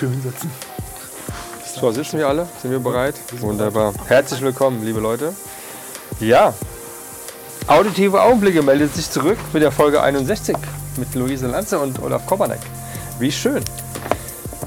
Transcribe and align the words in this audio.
Bequem 0.00 0.12
hinsetzen. 0.12 0.50
So, 1.78 1.90
sitzen 1.90 2.18
wir 2.18 2.28
alle? 2.28 2.46
Sind 2.62 2.70
wir 2.70 2.78
bereit? 2.78 3.14
Wunderbar. 3.38 3.92
Herzlich 4.06 4.40
willkommen, 4.40 4.82
liebe 4.82 4.98
Leute. 4.98 5.34
Ja, 6.20 6.54
auditive 7.66 8.22
Augenblicke 8.22 8.62
meldet 8.62 8.94
sich 8.94 9.10
zurück 9.10 9.36
mit 9.52 9.62
der 9.62 9.70
Folge 9.70 10.02
61 10.02 10.56
mit 10.96 11.14
Luise 11.14 11.48
Lanze 11.48 11.78
und 11.78 12.02
Olaf 12.02 12.26
Kopanek. 12.26 12.60
Wie 13.18 13.30
schön, 13.30 13.62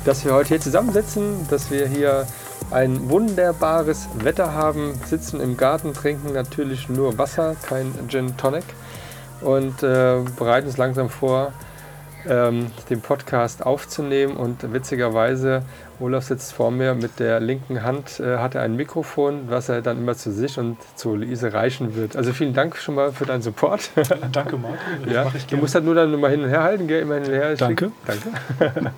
dass 0.05 0.24
wir 0.24 0.34
heute 0.34 0.50
hier 0.50 0.62
zusammensitzen, 0.62 1.48
dass 1.50 1.72
wir 1.72 1.88
hier 1.88 2.27
ein 2.70 3.10
wunderbares 3.10 4.08
Wetter 4.16 4.54
haben, 4.54 4.94
sitzen 5.10 5.41
im 5.41 5.57
Garten, 5.57 5.96
trinken 5.96 6.34
natürlich 6.34 6.90
nur 6.90 7.18
Wasser, 7.18 7.55
kein 7.68 7.91
Gin 8.07 8.38
Tonic 8.38 8.66
und 9.41 9.82
äh, 9.82 10.20
bereiten 10.38 10.68
uns 10.68 10.77
langsam 10.77 11.10
vor, 11.10 11.54
ähm, 12.27 12.71
den 12.90 13.02
Podcast 13.02 13.66
aufzunehmen. 13.66 14.35
Und 14.35 14.74
witzigerweise, 14.74 15.63
Olaf 16.04 16.26
sitzt 16.26 16.51
vor 16.51 16.70
mir 16.70 16.96
mit 16.96 17.20
der 17.21 17.40
linken 17.40 17.82
Hand, 17.82 18.20
äh, 18.20 18.37
hat 18.37 18.55
er 18.55 18.62
ein 18.62 18.76
Mikrofon, 18.76 19.43
was 19.48 19.70
er 19.70 19.82
dann 19.82 19.99
immer 19.99 20.15
zu 20.15 20.34
sich 20.34 20.60
und 20.60 20.76
zu 20.95 21.15
Luise 21.15 21.54
reichen 21.54 21.95
wird. 21.95 22.18
Also 22.18 22.34
vielen 22.34 22.54
Dank 22.54 22.76
schon 22.76 22.95
mal 22.95 23.13
für 23.13 23.26
deinen 23.26 23.41
Support. 23.41 23.90
Danke, 24.34 24.57
Marc. 24.57 24.77
Das 25.05 25.13
ja, 25.13 25.32
du 25.49 25.57
musst 25.57 25.76
halt 25.76 25.85
nur 25.85 25.95
dann 25.95 26.13
immer 26.13 26.27
hin 26.27 26.43
und 26.43 26.49
her 26.49 26.62
halten, 26.62 26.87
gell? 26.87 27.04
immer 27.04 27.15
hin 27.15 27.23
und 27.23 27.32
her. 27.32 27.55
Danke. 27.55 27.93
Danke. 28.05 28.91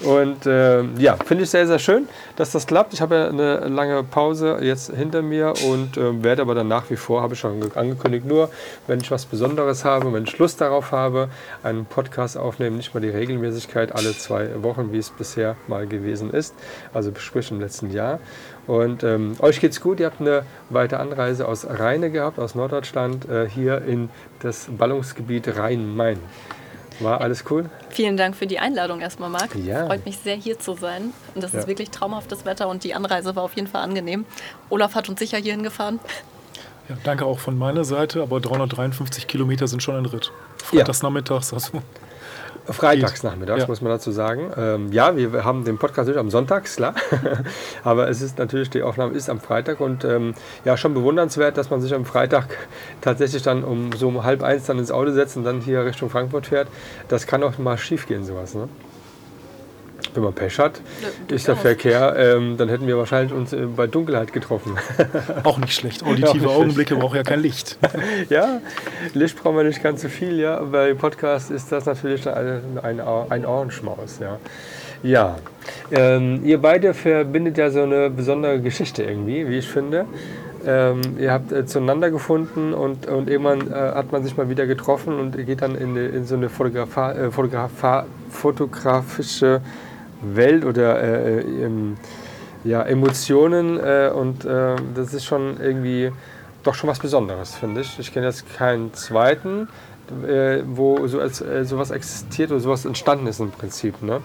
und 0.00 0.38
ähm, 0.46 0.94
ja, 0.96 1.16
finde 1.16 1.44
ich 1.44 1.50
sehr, 1.50 1.66
sehr 1.66 1.78
schön, 1.78 2.08
dass 2.36 2.52
das 2.52 2.66
klappt. 2.66 2.94
Ich 2.94 3.02
habe 3.02 3.16
ja 3.16 3.28
eine 3.28 3.68
lange 3.68 4.02
Pause 4.02 4.60
jetzt 4.62 4.94
hinter 4.94 5.20
mir 5.20 5.52
und 5.68 5.98
ähm, 5.98 6.24
werde 6.24 6.40
aber 6.40 6.54
dann 6.54 6.68
nach 6.68 6.88
wie 6.88 6.96
vor, 6.96 7.20
habe 7.20 7.34
ich 7.34 7.40
schon 7.40 7.60
ange- 7.62 7.76
angekündigt, 7.76 8.24
nur 8.24 8.48
wenn 8.86 9.00
ich 9.00 9.10
was 9.10 9.26
Besonderes 9.26 9.84
habe, 9.84 10.10
wenn 10.14 10.24
ich 10.24 10.38
Lust 10.38 10.62
darauf 10.62 10.90
habe, 10.90 11.28
einen 11.62 11.84
Podcast 11.84 12.38
aufnehmen, 12.38 12.78
nicht 12.78 12.94
mal 12.94 13.00
die 13.00 13.10
Regelmäßigkeit 13.10 13.94
alle 13.94 14.16
zwei 14.16 14.62
Wochen, 14.62 14.90
wie 14.92 14.98
es 14.98 15.10
bisher 15.10 15.56
mal 15.68 15.86
gewesen 15.86 16.29
ist, 16.30 16.54
also 16.94 17.12
sprich 17.18 17.50
im 17.50 17.60
letzten 17.60 17.90
Jahr. 17.90 18.18
Und 18.66 19.02
ähm, 19.02 19.36
euch 19.40 19.60
geht's 19.60 19.80
gut, 19.80 20.00
ihr 20.00 20.06
habt 20.06 20.20
eine 20.20 20.44
weite 20.68 20.98
Anreise 21.00 21.46
aus 21.48 21.66
Rheine 21.68 22.10
gehabt, 22.10 22.38
aus 22.38 22.54
Norddeutschland, 22.54 23.28
äh, 23.28 23.48
hier 23.48 23.82
in 23.82 24.08
das 24.40 24.68
Ballungsgebiet 24.70 25.56
Rhein-Main. 25.56 26.18
War 27.00 27.20
alles 27.22 27.44
cool? 27.50 27.70
Vielen 27.88 28.16
Dank 28.18 28.36
für 28.36 28.46
die 28.46 28.58
Einladung 28.58 29.00
erstmal, 29.00 29.30
Marc. 29.30 29.54
Ja. 29.56 29.86
Freut 29.86 30.04
mich 30.04 30.18
sehr, 30.18 30.36
hier 30.36 30.58
zu 30.58 30.74
sein. 30.74 31.14
Und 31.34 31.42
das 31.42 31.52
Ja. 31.52 31.60
ist 31.60 31.66
wirklich 31.66 31.90
traumhaftes 31.90 32.44
Wetter 32.44 32.68
und 32.68 32.84
die 32.84 32.94
Anreise 32.94 33.34
war 33.34 33.42
auf 33.42 33.54
jeden 33.54 33.68
Fall 33.68 33.82
angenehm. 33.82 34.26
Olaf 34.68 34.94
hat 34.94 35.08
uns 35.08 35.18
sicher 35.18 35.38
hierhin 35.38 35.62
gefahren. 35.62 35.98
Ja, 36.90 36.96
danke 37.04 37.24
auch 37.24 37.38
von 37.38 37.56
meiner 37.56 37.84
Seite, 37.84 38.20
aber 38.20 38.40
353 38.40 39.26
Kilometer 39.26 39.66
sind 39.66 39.82
schon 39.82 39.96
ein 39.96 40.04
Ritt. 40.06 40.30
Ja. 40.72 40.80
Freitags 40.80 41.02
nachmittags, 41.02 41.54
also 41.54 41.80
Freitagsnachmittags, 42.66 43.62
Ja. 43.62 43.66
muss 43.68 43.80
man 43.80 43.90
dazu 43.90 44.10
sagen. 44.10 44.52
Ähm, 44.56 44.92
ja, 44.92 45.16
wir 45.16 45.44
haben 45.44 45.64
den 45.64 45.78
Podcast 45.78 46.06
natürlich 46.08 46.20
am 46.20 46.30
Sonntags, 46.30 46.76
klar. 46.76 46.94
Aber 47.84 48.08
es 48.08 48.20
ist 48.22 48.38
natürlich, 48.38 48.70
die 48.70 48.82
Aufnahme 48.82 49.14
ist 49.14 49.28
am 49.28 49.40
Freitag 49.40 49.80
und 49.80 50.04
ähm, 50.04 50.34
ja, 50.64 50.76
schon 50.76 50.94
bewundernswert, 50.94 51.56
dass 51.56 51.70
man 51.70 51.80
sich 51.80 51.94
am 51.94 52.04
Freitag 52.04 52.46
tatsächlich 53.00 53.42
dann 53.42 53.64
um 53.64 53.92
so 53.92 54.08
um 54.08 54.24
halb 54.24 54.42
eins 54.42 54.66
dann 54.66 54.78
ins 54.78 54.90
Auto 54.90 55.10
setzt 55.12 55.36
und 55.36 55.44
dann 55.44 55.60
hier 55.60 55.84
Richtung 55.84 56.10
Frankfurt 56.10 56.46
fährt. 56.46 56.68
Das 57.08 57.26
kann 57.26 57.42
auch 57.42 57.58
mal 57.58 57.78
schief 57.78 58.06
gehen, 58.06 58.24
sowas. 58.24 58.54
Ne? 58.54 58.68
Wenn 60.14 60.22
man 60.22 60.32
Pech 60.32 60.58
hat, 60.58 60.80
Ja, 61.00 61.08
ist 61.34 61.46
der 61.46 61.54
durchaus. 61.54 61.62
Verkehr, 61.62 62.14
ähm, 62.16 62.56
dann 62.56 62.68
hätten 62.68 62.86
wir 62.86 62.98
wahrscheinlich 62.98 63.32
uns 63.32 63.52
äh, 63.52 63.66
bei 63.66 63.86
Dunkelheit 63.86 64.32
getroffen. 64.32 64.76
auch 65.44 65.58
nicht 65.58 65.74
schlecht. 65.74 66.02
Ja, 66.02 66.08
Auditive 66.10 66.38
nicht 66.38 66.46
Augenblicke 66.46 66.96
brauchen 66.96 67.16
ja 67.16 67.22
kein 67.22 67.40
Licht. 67.40 67.78
Ja, 68.28 68.60
Licht 69.14 69.40
brauchen 69.40 69.56
wir 69.56 69.64
nicht 69.64 69.82
ganz 69.82 70.02
so 70.02 70.08
viel, 70.08 70.38
ja. 70.38 70.60
Bei 70.62 70.94
Podcast 70.94 71.50
ist 71.50 71.70
das 71.72 71.86
natürlich 71.86 72.28
ein, 72.28 72.78
ein, 72.82 73.00
ein 73.00 73.46
Ohrenschmaus, 73.46 74.18
ja. 74.20 74.38
Ja, 75.02 75.36
ähm, 75.90 76.42
ihr 76.44 76.58
beide 76.60 76.92
verbindet 76.92 77.56
ja 77.56 77.70
so 77.70 77.82
eine 77.82 78.10
besondere 78.10 78.60
Geschichte 78.60 79.02
irgendwie, 79.02 79.48
wie 79.48 79.58
ich 79.58 79.68
finde. 79.68 80.04
Ähm, 80.66 81.00
ihr 81.18 81.32
habt 81.32 81.52
äh, 81.52 81.64
zueinander 81.64 82.10
gefunden 82.10 82.74
und, 82.74 83.06
und 83.06 83.30
irgendwann 83.30 83.70
äh, 83.70 83.74
hat 83.74 84.12
man 84.12 84.22
sich 84.22 84.36
mal 84.36 84.50
wieder 84.50 84.66
getroffen 84.66 85.18
und 85.18 85.36
ihr 85.36 85.44
geht 85.44 85.62
dann 85.62 85.74
in, 85.74 85.96
in 85.96 86.26
so 86.26 86.34
eine 86.34 86.50
Fotografa 86.50 87.12
äh, 87.12 87.30
Fotografa 87.30 88.06
fotografische 88.28 89.62
Welt 90.22 90.64
oder 90.64 91.02
äh, 91.02 91.40
ähm, 91.40 91.96
ja, 92.64 92.82
Emotionen 92.82 93.78
äh, 93.78 94.10
und 94.14 94.44
äh, 94.44 94.76
das 94.94 95.14
ist 95.14 95.24
schon 95.24 95.58
irgendwie 95.60 96.12
doch 96.62 96.74
schon 96.74 96.90
was 96.90 96.98
Besonderes, 96.98 97.54
finde 97.54 97.80
ich. 97.80 97.98
Ich 97.98 98.12
kenne 98.12 98.26
jetzt 98.26 98.52
keinen 98.54 98.92
zweiten, 98.92 99.68
äh, 100.26 100.62
wo 100.66 101.06
so 101.06 101.20
als, 101.20 101.40
äh, 101.40 101.64
sowas 101.64 101.90
existiert 101.90 102.50
oder 102.50 102.60
sowas 102.60 102.84
entstanden 102.84 103.26
ist 103.26 103.40
im 103.40 103.50
Prinzip. 103.50 104.02
Ne? 104.02 104.20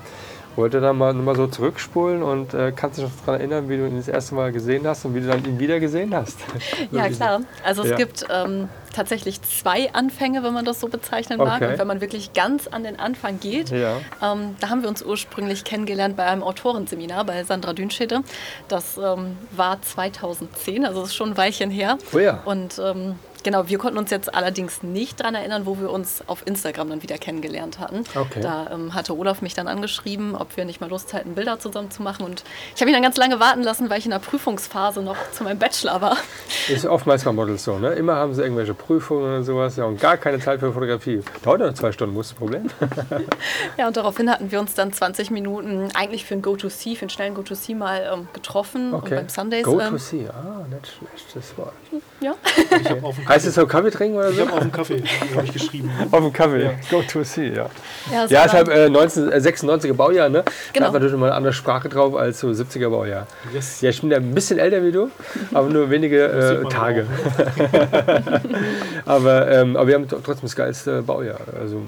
Wollte 0.55 0.79
da 0.79 0.93
mal, 0.93 1.13
mal 1.13 1.35
so 1.35 1.47
zurückspulen 1.47 2.23
und 2.23 2.53
äh, 2.53 2.71
kannst 2.73 2.97
dich 2.97 3.03
noch 3.05 3.11
daran 3.25 3.41
erinnern, 3.41 3.67
wie 3.69 3.75
du 3.77 3.85
ihn 3.87 3.97
das 3.97 4.07
erste 4.07 4.35
Mal 4.35 4.51
gesehen 4.53 4.87
hast 4.87 5.03
und 5.05 5.13
wie 5.13 5.19
du 5.21 5.27
dann 5.27 5.43
ihn 5.43 5.59
wieder 5.59 5.79
gesehen 5.79 6.15
hast. 6.15 6.37
Ja, 6.91 7.09
klar. 7.09 7.41
Also 7.63 7.83
es 7.83 7.89
Ja. 7.89 7.95
gibt 7.97 8.25
ähm, 8.29 8.69
tatsächlich 8.93 9.41
zwei 9.41 9.91
Anfänge, 9.93 10.43
wenn 10.43 10.53
man 10.53 10.63
das 10.63 10.79
so 10.79 10.87
bezeichnen 10.87 11.37
mag. 11.39 11.61
Okay. 11.61 11.71
Und 11.73 11.79
wenn 11.79 11.87
man 11.87 11.99
wirklich 12.01 12.33
ganz 12.33 12.67
an 12.67 12.83
den 12.83 12.97
Anfang 12.99 13.39
geht, 13.39 13.69
Ja. 13.71 13.97
ähm, 14.21 14.55
da 14.61 14.69
haben 14.69 14.81
wir 14.81 14.89
uns 14.89 15.03
ursprünglich 15.03 15.63
kennengelernt 15.65 16.15
bei 16.15 16.23
einem 16.25 16.43
Autorenseminar 16.43 17.25
bei 17.25 17.43
Sandra 17.43 17.73
Dünschede. 17.73 18.21
Das 18.69 18.97
ähm, 18.97 19.37
war 19.51 19.81
2010, 19.81 20.85
also 20.85 21.01
das 21.01 21.09
ist 21.09 21.15
schon 21.15 21.31
ein 21.31 21.37
Weilchen 21.37 21.69
her. 21.69 21.97
Oh 22.13 22.19
ja. 22.19 22.41
Und 22.45 22.79
ähm, 22.83 23.15
genau, 23.45 23.69
wir 23.69 23.77
konnten 23.77 23.97
uns 23.97 24.11
jetzt 24.11 24.33
allerdings 24.33 24.83
nicht 24.83 25.21
daran 25.21 25.35
erinnern, 25.35 25.65
wo 25.65 25.79
wir 25.79 25.89
uns 25.89 26.23
auf 26.27 26.45
Instagram 26.45 26.89
dann 26.89 27.03
wieder 27.03 27.17
kennengelernt 27.17 27.79
hatten. 27.79 28.03
Okay. 28.13 28.41
Da 28.41 28.69
ähm, 28.73 28.93
hatte 28.93 29.17
Olaf 29.17 29.41
mich 29.41 29.53
dann 29.53 29.67
angeschrieben, 29.67 30.35
ob 30.35 30.57
wir 30.57 30.65
nicht 30.65 30.81
mal 30.81 30.89
Lust 30.89 31.13
hätten, 31.13 31.35
Bilder 31.35 31.59
zusammen 31.59 31.91
zu 31.91 32.01
machen. 32.01 32.25
Und 32.25 32.43
ich 32.75 32.81
habe 32.81 32.89
ihn 32.89 32.93
dann 32.93 33.03
ganz 33.03 33.15
lange 33.15 33.39
warten 33.39 33.63
lassen, 33.63 33.89
weil 33.89 33.99
ich 33.99 34.05
in 34.05 34.11
der 34.11 34.19
Prüfungsphase 34.19 35.01
noch 35.01 35.15
zu 35.31 35.43
meinem 35.43 35.59
Bachelor 35.59 36.01
war. 36.01 36.17
Ist 36.67 36.85
oftmals 36.85 37.23
bei 37.23 37.31
Models 37.31 37.63
so, 37.63 37.77
ne? 37.77 37.93
Immer 37.93 38.15
haben 38.15 38.33
sie 38.33 38.41
irgendwelche 38.41 38.73
Prüfungen 38.73 39.37
und 39.37 39.43
sowas, 39.43 39.77
ja, 39.77 39.85
und 39.85 40.01
gar 40.01 40.17
keine 40.17 40.39
Zeit 40.39 40.59
für 40.59 40.73
Fotografie. 40.73 41.21
Dauert 41.43 41.61
ja 41.61 41.73
zwei 41.73 41.91
Stunden, 41.91 42.15
wo 42.15 42.21
ist 42.21 42.31
das 42.31 42.37
Problem? 42.37 42.69
Ja, 43.77 43.87
und 43.87 43.97
daraufhin 43.97 44.29
hatten 44.29 44.51
wir 44.51 44.59
uns 44.59 44.73
dann 44.73 44.93
20 44.93 45.31
Minuten 45.31 45.89
eigentlich 45.93 46.25
für 46.25 46.35
ein 46.35 46.41
Go-to-See, 46.41 46.95
für 46.95 47.01
einen 47.01 47.09
schnellen 47.09 47.33
Go-to-See 47.35 47.75
mal 47.75 48.09
ähm, 48.11 48.27
getroffen. 48.33 48.93
Und 48.93 49.09
beim 49.09 49.29
Sundays. 49.29 49.63
Go 49.63 49.79
ähm, 49.79 49.91
to 49.91 49.97
see, 49.97 50.27
ah, 50.29 50.65
nicht 50.69 50.87
schlecht, 50.87 51.35
das 51.35 51.57
Wort. 51.57 51.73
ja. 52.21 52.35
Ich 52.81 52.89
habe 52.89 53.03
auf 53.05 53.15
dem 53.15 53.25
Heißt 53.35 53.45
es 53.47 53.55
so 53.55 53.67
Kaffee 53.67 53.91
trinken 53.91 54.17
oder 54.17 54.29
Ich 54.29 54.35
so? 54.37 54.43
habe 54.43 54.53
auf 54.53 54.59
dem 54.61 54.71
Kaffee 54.71 55.03
habe 55.35 55.45
ich 55.45 55.51
geschrieben. 55.53 55.91
Auf 56.11 56.19
dem 56.21 56.31
Kaffee. 56.31 56.63
Ja. 56.63 56.71
Go 56.89 57.01
to 57.05 57.23
see, 57.23 57.49
ja. 57.49 57.69
Ja, 58.11 58.23
es 58.25 58.31
Ja, 58.31 58.39
war 58.39 58.45
ist 58.45 58.53
halt 58.53 58.67
dann- 58.69 58.93
äh, 58.95 58.97
1996er 58.97 59.93
Baujahr, 59.93 60.29
ne? 60.29 60.43
Da 60.45 60.51
Genau. 60.73 60.85
hat 60.87 60.93
man 60.93 61.01
natürlich 61.01 61.19
mal 61.19 61.25
eine 61.27 61.35
andere 61.35 61.53
Sprache 61.53 61.89
drauf 61.89 62.15
als 62.15 62.39
so 62.39 62.47
70er 62.49 62.89
Baujahr. 62.89 63.27
Yes. 63.53 63.81
Ja, 63.81 63.89
ich 63.89 63.99
bin 63.99 64.09
ja 64.11 64.17
ein 64.17 64.33
bisschen 64.33 64.57
älter 64.57 64.81
wie 64.83 64.91
du, 64.91 65.09
aber 65.53 65.67
nur 65.69 65.89
wenige 65.89 66.23
äh, 66.23 66.69
Tage. 66.69 67.05
Aber, 69.05 69.51
ähm, 69.51 69.75
aber 69.75 69.87
wir 69.87 69.95
haben 69.95 70.07
trotzdem 70.07 70.37
das 70.43 70.55
geilste 70.55 71.01
Baujahr, 71.01 71.39
also 71.59 71.81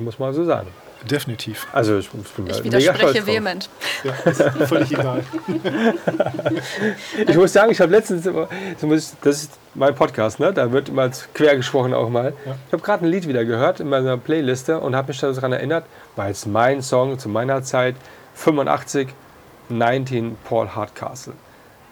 muss 0.00 0.18
man 0.18 0.32
so 0.34 0.44
sagen. 0.44 0.68
Definitiv. 1.10 1.66
Also 1.72 1.98
ich, 1.98 2.06
ich 2.06 2.30
bin 2.32 2.46
Ich 2.46 2.64
widerspreche 2.64 3.26
vehement. 3.26 3.68
Ja, 4.02 4.12
ist 4.30 4.42
völlig 4.68 4.92
egal. 4.92 5.22
Ich 7.26 7.36
muss 7.36 7.52
sagen, 7.52 7.70
ich 7.72 7.80
habe 7.80 7.92
letztens, 7.92 8.28
das 9.22 9.42
ist 9.42 9.58
mein 9.74 9.94
Podcast, 9.94 10.40
ne? 10.40 10.52
da 10.52 10.70
wird 10.72 10.88
immer 10.88 11.10
quer 11.32 11.56
gesprochen 11.56 11.94
auch 11.94 12.08
mal. 12.08 12.32
Ja. 12.46 12.54
Ich 12.66 12.72
habe 12.72 12.82
gerade 12.82 13.04
ein 13.04 13.10
Lied 13.10 13.28
wieder 13.28 13.44
gehört 13.44 13.80
in 13.80 13.88
meiner 13.88 14.16
Playliste 14.16 14.80
und 14.80 14.96
habe 14.96 15.08
mich 15.08 15.20
daran 15.20 15.52
erinnert, 15.52 15.84
weil 16.16 16.32
es 16.32 16.46
mein 16.46 16.82
Song 16.82 17.18
zu 17.18 17.28
meiner 17.28 17.62
Zeit, 17.62 17.96
85, 18.34 19.08
19 19.68 20.36
Paul 20.44 20.68
Hardcastle. 20.68 21.34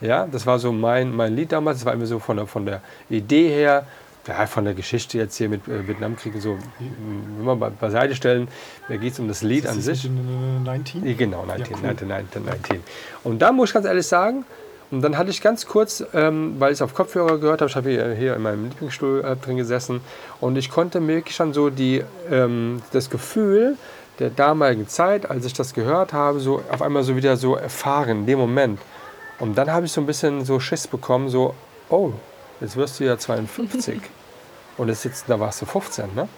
Ja, 0.00 0.26
das 0.26 0.46
war 0.46 0.58
so 0.58 0.72
mein, 0.72 1.14
mein 1.14 1.36
Lied 1.36 1.52
damals, 1.52 1.78
das 1.78 1.86
war 1.86 1.94
immer 1.94 2.06
so 2.06 2.18
von 2.18 2.36
der, 2.36 2.46
von 2.46 2.66
der 2.66 2.80
Idee 3.08 3.48
her, 3.48 3.86
ja, 4.26 4.46
von 4.46 4.64
der 4.64 4.74
Geschichte 4.74 5.18
jetzt 5.18 5.36
hier 5.36 5.48
mit 5.48 5.66
äh, 5.68 5.86
Vietnamkrieg 5.86 6.34
und 6.34 6.40
so, 6.40 6.58
wenn 6.78 7.44
wir 7.44 7.54
mal 7.56 7.70
beiseite 7.70 8.14
stellen, 8.14 8.48
da 8.88 8.96
geht 8.96 9.12
es 9.12 9.18
um 9.18 9.28
das 9.28 9.42
Lied 9.42 9.64
Ist 9.64 9.70
an 9.70 9.76
das 9.76 9.84
sich. 9.84 10.04
mit 10.04 10.18
den, 10.18 10.58
äh, 10.58 10.64
19? 10.64 11.06
Ja, 11.06 11.14
Genau, 11.14 11.44
19, 11.44 11.76
cool. 11.76 11.82
19, 11.82 12.08
19, 12.08 12.44
19. 12.44 12.80
Und 13.24 13.42
da 13.42 13.52
muss 13.52 13.70
ich 13.70 13.74
ganz 13.74 13.86
ehrlich 13.86 14.06
sagen, 14.06 14.44
und 14.92 15.00
dann 15.00 15.16
hatte 15.16 15.30
ich 15.30 15.40
ganz 15.40 15.66
kurz, 15.66 16.04
ähm, 16.12 16.56
weil 16.58 16.70
ich 16.70 16.76
es 16.76 16.82
auf 16.82 16.94
Kopfhörer 16.94 17.38
gehört 17.38 17.62
habe, 17.62 17.70
ich 17.70 17.76
habe 17.76 17.90
hier, 17.90 18.12
hier 18.12 18.36
in 18.36 18.42
meinem 18.42 18.64
Lieblingsstuhl 18.64 19.24
äh, 19.24 19.36
drin 19.36 19.56
gesessen 19.56 20.02
und 20.40 20.56
ich 20.56 20.70
konnte 20.70 21.00
mir 21.00 21.16
wirklich 21.16 21.34
schon 21.34 21.54
so 21.54 21.70
die, 21.70 22.04
ähm, 22.30 22.82
das 22.92 23.08
Gefühl 23.08 23.76
der 24.18 24.28
damaligen 24.28 24.86
Zeit, 24.88 25.30
als 25.30 25.46
ich 25.46 25.54
das 25.54 25.72
gehört 25.72 26.12
habe, 26.12 26.40
so 26.40 26.62
auf 26.70 26.82
einmal 26.82 27.02
so 27.02 27.16
wieder 27.16 27.38
so 27.38 27.56
erfahren, 27.56 28.10
in 28.20 28.26
dem 28.26 28.38
Moment. 28.38 28.78
Und 29.38 29.56
dann 29.56 29.72
habe 29.72 29.86
ich 29.86 29.92
so 29.92 30.00
ein 30.02 30.06
bisschen 30.06 30.44
so 30.44 30.60
Schiss 30.60 30.86
bekommen, 30.86 31.30
so, 31.30 31.54
oh, 31.88 32.12
jetzt 32.62 32.76
wirst 32.76 33.00
du 33.00 33.04
ja 33.04 33.18
52. 33.18 34.00
Und 34.78 34.88
jetzt, 35.04 35.24
da 35.28 35.38
warst 35.38 35.60
du 35.60 35.66
15, 35.66 36.14
ne? 36.14 36.28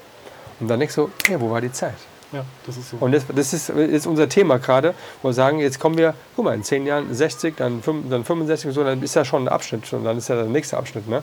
Und 0.59 0.69
dann 0.69 0.81
denkst 0.81 0.97
du, 0.97 1.11
hey, 1.27 1.41
wo 1.41 1.51
war 1.51 1.61
die 1.61 1.71
Zeit? 1.71 1.95
Ja, 2.35 2.45
das 2.67 2.77
ist 2.77 2.91
so. 2.91 2.97
Und 3.01 3.13
das, 3.13 3.25
das 3.35 3.53
ist, 3.53 3.69
ist 3.71 4.07
unser 4.07 4.29
Thema 4.29 4.59
gerade, 4.59 4.95
wo 5.23 5.29
wir 5.29 5.33
sagen, 5.33 5.61
jetzt 5.61 5.79
kommen 5.79 5.97
wir, 5.97 6.15
guck 6.37 6.45
mal, 6.45 6.55
in 6.55 6.65
10 6.65 6.85
Jahren 6.87 7.15
60, 7.15 7.55
dann, 7.57 7.83
fünf- 7.83 8.11
dann 8.11 8.25
65 8.25 8.67
und 8.69 8.73
so, 8.73 8.83
dann 8.85 9.03
ist 9.03 9.15
ja 9.15 9.25
schon 9.25 9.45
ein 9.45 9.49
Abschnitt 9.49 9.87
schon, 9.87 10.05
dann 10.05 10.19
ist 10.19 10.29
ja 10.29 10.35
der 10.35 10.45
nächste 10.47 10.77
Abschnitt. 10.77 11.09
Ne? 11.09 11.23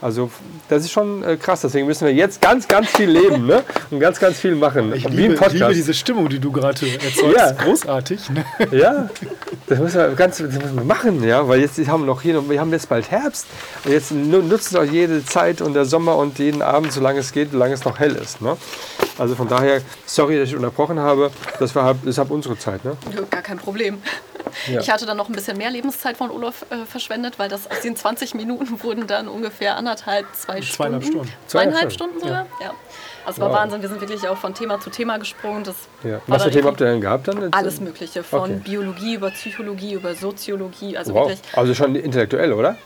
Also 0.00 0.30
das 0.68 0.82
ist 0.84 0.90
schon 0.92 1.22
äh, 1.24 1.36
krass, 1.36 1.60
deswegen 1.62 1.86
müssen 1.86 2.06
wir 2.06 2.14
jetzt 2.14 2.40
ganz, 2.40 2.68
ganz 2.68 2.88
viel 2.90 3.10
leben 3.10 3.46
ne? 3.46 3.62
und 3.90 4.00
ganz, 4.00 4.18
ganz 4.20 4.38
viel 4.38 4.54
machen. 4.54 4.92
ich 4.94 5.04
liebe, 5.08 5.34
liebe 5.50 5.74
diese 5.74 5.94
Stimmung, 5.94 6.28
die 6.28 6.38
du 6.38 6.52
gerade 6.52 6.80
erzeugst. 6.86 7.36
Ja. 7.36 7.52
Großartig. 7.52 8.30
Ne? 8.30 8.44
Ja, 8.70 9.08
das 9.66 9.78
müssen 9.78 9.96
wir 9.98 10.08
ganz 10.10 10.38
das 10.38 10.52
müssen 10.52 10.76
wir 10.76 10.84
machen, 10.84 11.22
ja, 11.24 11.46
weil 11.48 11.60
jetzt 11.60 11.78
haben 11.88 12.02
wir 12.02 12.06
noch 12.06 12.22
hier, 12.22 12.48
wir 12.48 12.60
haben 12.60 12.72
jetzt 12.72 12.88
bald 12.88 13.10
Herbst 13.10 13.46
und 13.84 13.92
jetzt 13.92 14.12
nu- 14.12 14.42
nutzt 14.42 14.74
doch 14.74 14.84
jede 14.84 15.24
Zeit 15.24 15.60
und 15.60 15.74
der 15.74 15.84
Sommer 15.84 16.16
und 16.16 16.38
jeden 16.38 16.62
Abend, 16.62 16.92
solange 16.92 17.20
es 17.20 17.32
geht, 17.32 17.52
solange 17.52 17.74
es 17.74 17.84
noch 17.84 17.98
hell 17.98 18.14
ist. 18.16 18.40
Ne? 18.40 18.56
Also 19.18 19.34
von 19.34 19.46
daher, 19.48 19.80
sorry, 20.06 20.38
dass 20.38 20.48
ich 20.48 20.56
unterbrochen 20.56 20.98
habe, 20.98 21.30
das 21.58 21.74
war 21.74 21.84
halt, 21.84 21.98
deshalb 22.06 22.30
unsere 22.30 22.58
Zeit. 22.58 22.84
Ne? 22.84 22.96
Gar 23.30 23.42
kein 23.42 23.58
Problem. 23.58 24.02
Ja. 24.68 24.80
Ich 24.80 24.90
hatte 24.90 25.06
dann 25.06 25.16
noch 25.16 25.28
ein 25.28 25.34
bisschen 25.34 25.56
mehr 25.56 25.70
Lebenszeit 25.70 26.16
von 26.16 26.30
Olaf 26.30 26.66
äh, 26.70 26.84
verschwendet, 26.84 27.38
weil 27.38 27.48
das 27.48 27.70
aus 27.70 27.80
den 27.80 27.96
20 27.96 28.34
Minuten 28.34 28.82
wurden 28.82 29.06
dann 29.06 29.28
ungefähr 29.28 29.76
anderthalb, 29.76 30.26
zwei 30.34 30.60
Zweieinhalb 30.60 31.02
Stunden. 31.04 31.24
Stunden. 31.26 31.32
Zweieinhalb 31.46 31.92
Stunden 31.92 32.20
sogar? 32.20 32.46
Ja. 32.60 32.72
Also 33.24 33.36
es 33.36 33.40
war 33.40 33.50
Wow. 33.50 33.56
Wahnsinn. 33.56 33.82
Wir 33.82 33.88
sind 33.88 34.00
wirklich 34.00 34.26
auch 34.28 34.36
von 34.36 34.52
Thema 34.52 34.80
zu 34.80 34.90
Thema 34.90 35.16
gesprungen. 35.18 35.62
Das 35.64 35.76
Ja. 36.02 36.20
Was 36.26 36.42
für 36.42 36.50
Themen 36.50 36.66
habt 36.66 36.80
ihr 36.80 36.86
denn 36.86 37.00
gehabt 37.00 37.28
dann? 37.28 37.52
Alles 37.52 37.80
Mögliche. 37.80 38.22
Von 38.24 38.40
Okay. 38.42 38.60
Biologie 38.64 39.14
über 39.14 39.30
Psychologie, 39.30 39.92
über 39.94 40.14
Soziologie. 40.14 40.96
Also 40.98 41.14
Wow. 41.14 41.28
wirklich 41.28 41.40
Also 41.56 41.74
schon 41.74 41.94
intellektuell, 41.94 42.52
oder? 42.52 42.76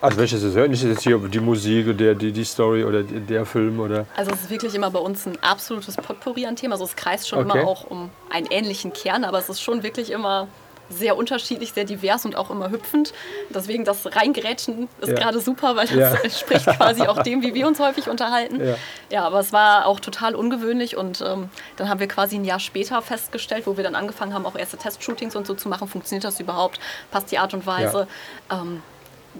Also 0.00 0.16
welches 0.18 0.42
ist 0.44 0.54
es? 0.54 0.68
Nicht 0.68 0.84
jetzt 0.84 1.02
hier 1.02 1.18
die 1.18 1.40
Musik, 1.40 1.96
der, 1.98 2.14
die, 2.14 2.30
die 2.30 2.44
Story 2.44 2.84
oder 2.84 3.02
der 3.02 3.44
Film 3.44 3.80
oder. 3.80 4.06
Also 4.16 4.30
es 4.30 4.42
ist 4.42 4.50
wirklich 4.50 4.74
immer 4.74 4.90
bei 4.90 5.00
uns 5.00 5.26
ein 5.26 5.36
absolutes 5.42 5.96
Potpourri 5.96 6.46
an 6.46 6.54
Themen. 6.54 6.72
Also 6.72 6.84
es 6.84 6.94
kreist 6.94 7.28
schon 7.28 7.40
Okay. 7.50 7.58
immer 7.58 7.68
auch 7.68 7.84
um 7.90 8.10
einen 8.30 8.46
ähnlichen 8.46 8.92
Kern, 8.92 9.24
aber 9.24 9.38
es 9.38 9.48
ist 9.48 9.60
schon 9.60 9.82
wirklich 9.82 10.10
immer 10.12 10.46
sehr 10.90 11.18
unterschiedlich, 11.18 11.72
sehr 11.72 11.84
divers 11.84 12.24
und 12.24 12.34
auch 12.36 12.48
immer 12.50 12.70
hüpfend. 12.70 13.12
Deswegen 13.50 13.84
das 13.84 14.06
Reingerätschen 14.16 14.88
ist 15.00 15.08
Ja. 15.10 15.14
gerade 15.16 15.40
super, 15.40 15.76
weil 15.76 15.86
das 15.86 15.96
Ja. 16.14 16.14
entspricht 16.22 16.64
quasi 16.64 17.02
auch 17.02 17.22
dem, 17.22 17.42
wie 17.42 17.52
wir 17.52 17.66
uns 17.66 17.78
häufig 17.80 18.08
unterhalten. 18.08 18.64
Ja. 18.64 18.76
Ja, 19.10 19.24
aber 19.26 19.40
es 19.40 19.52
war 19.52 19.86
auch 19.86 20.00
total 20.00 20.34
ungewöhnlich 20.34 20.96
und 20.96 21.20
ähm, 21.20 21.50
dann 21.76 21.88
haben 21.90 22.00
wir 22.00 22.08
quasi 22.08 22.36
ein 22.36 22.44
Jahr 22.44 22.60
später 22.60 23.02
festgestellt, 23.02 23.66
wo 23.66 23.76
wir 23.76 23.84
dann 23.84 23.96
angefangen 23.96 24.32
haben, 24.32 24.46
auch 24.46 24.56
erste 24.56 24.76
Testshootings 24.78 25.34
und 25.36 25.46
so 25.46 25.54
zu 25.54 25.68
machen. 25.68 25.88
Funktioniert 25.88 26.24
das 26.24 26.38
überhaupt? 26.40 26.78
Passt 27.10 27.30
die 27.32 27.38
Art 27.38 27.52
und 27.52 27.66
Weise? 27.66 28.06
Ähm, 28.50 28.80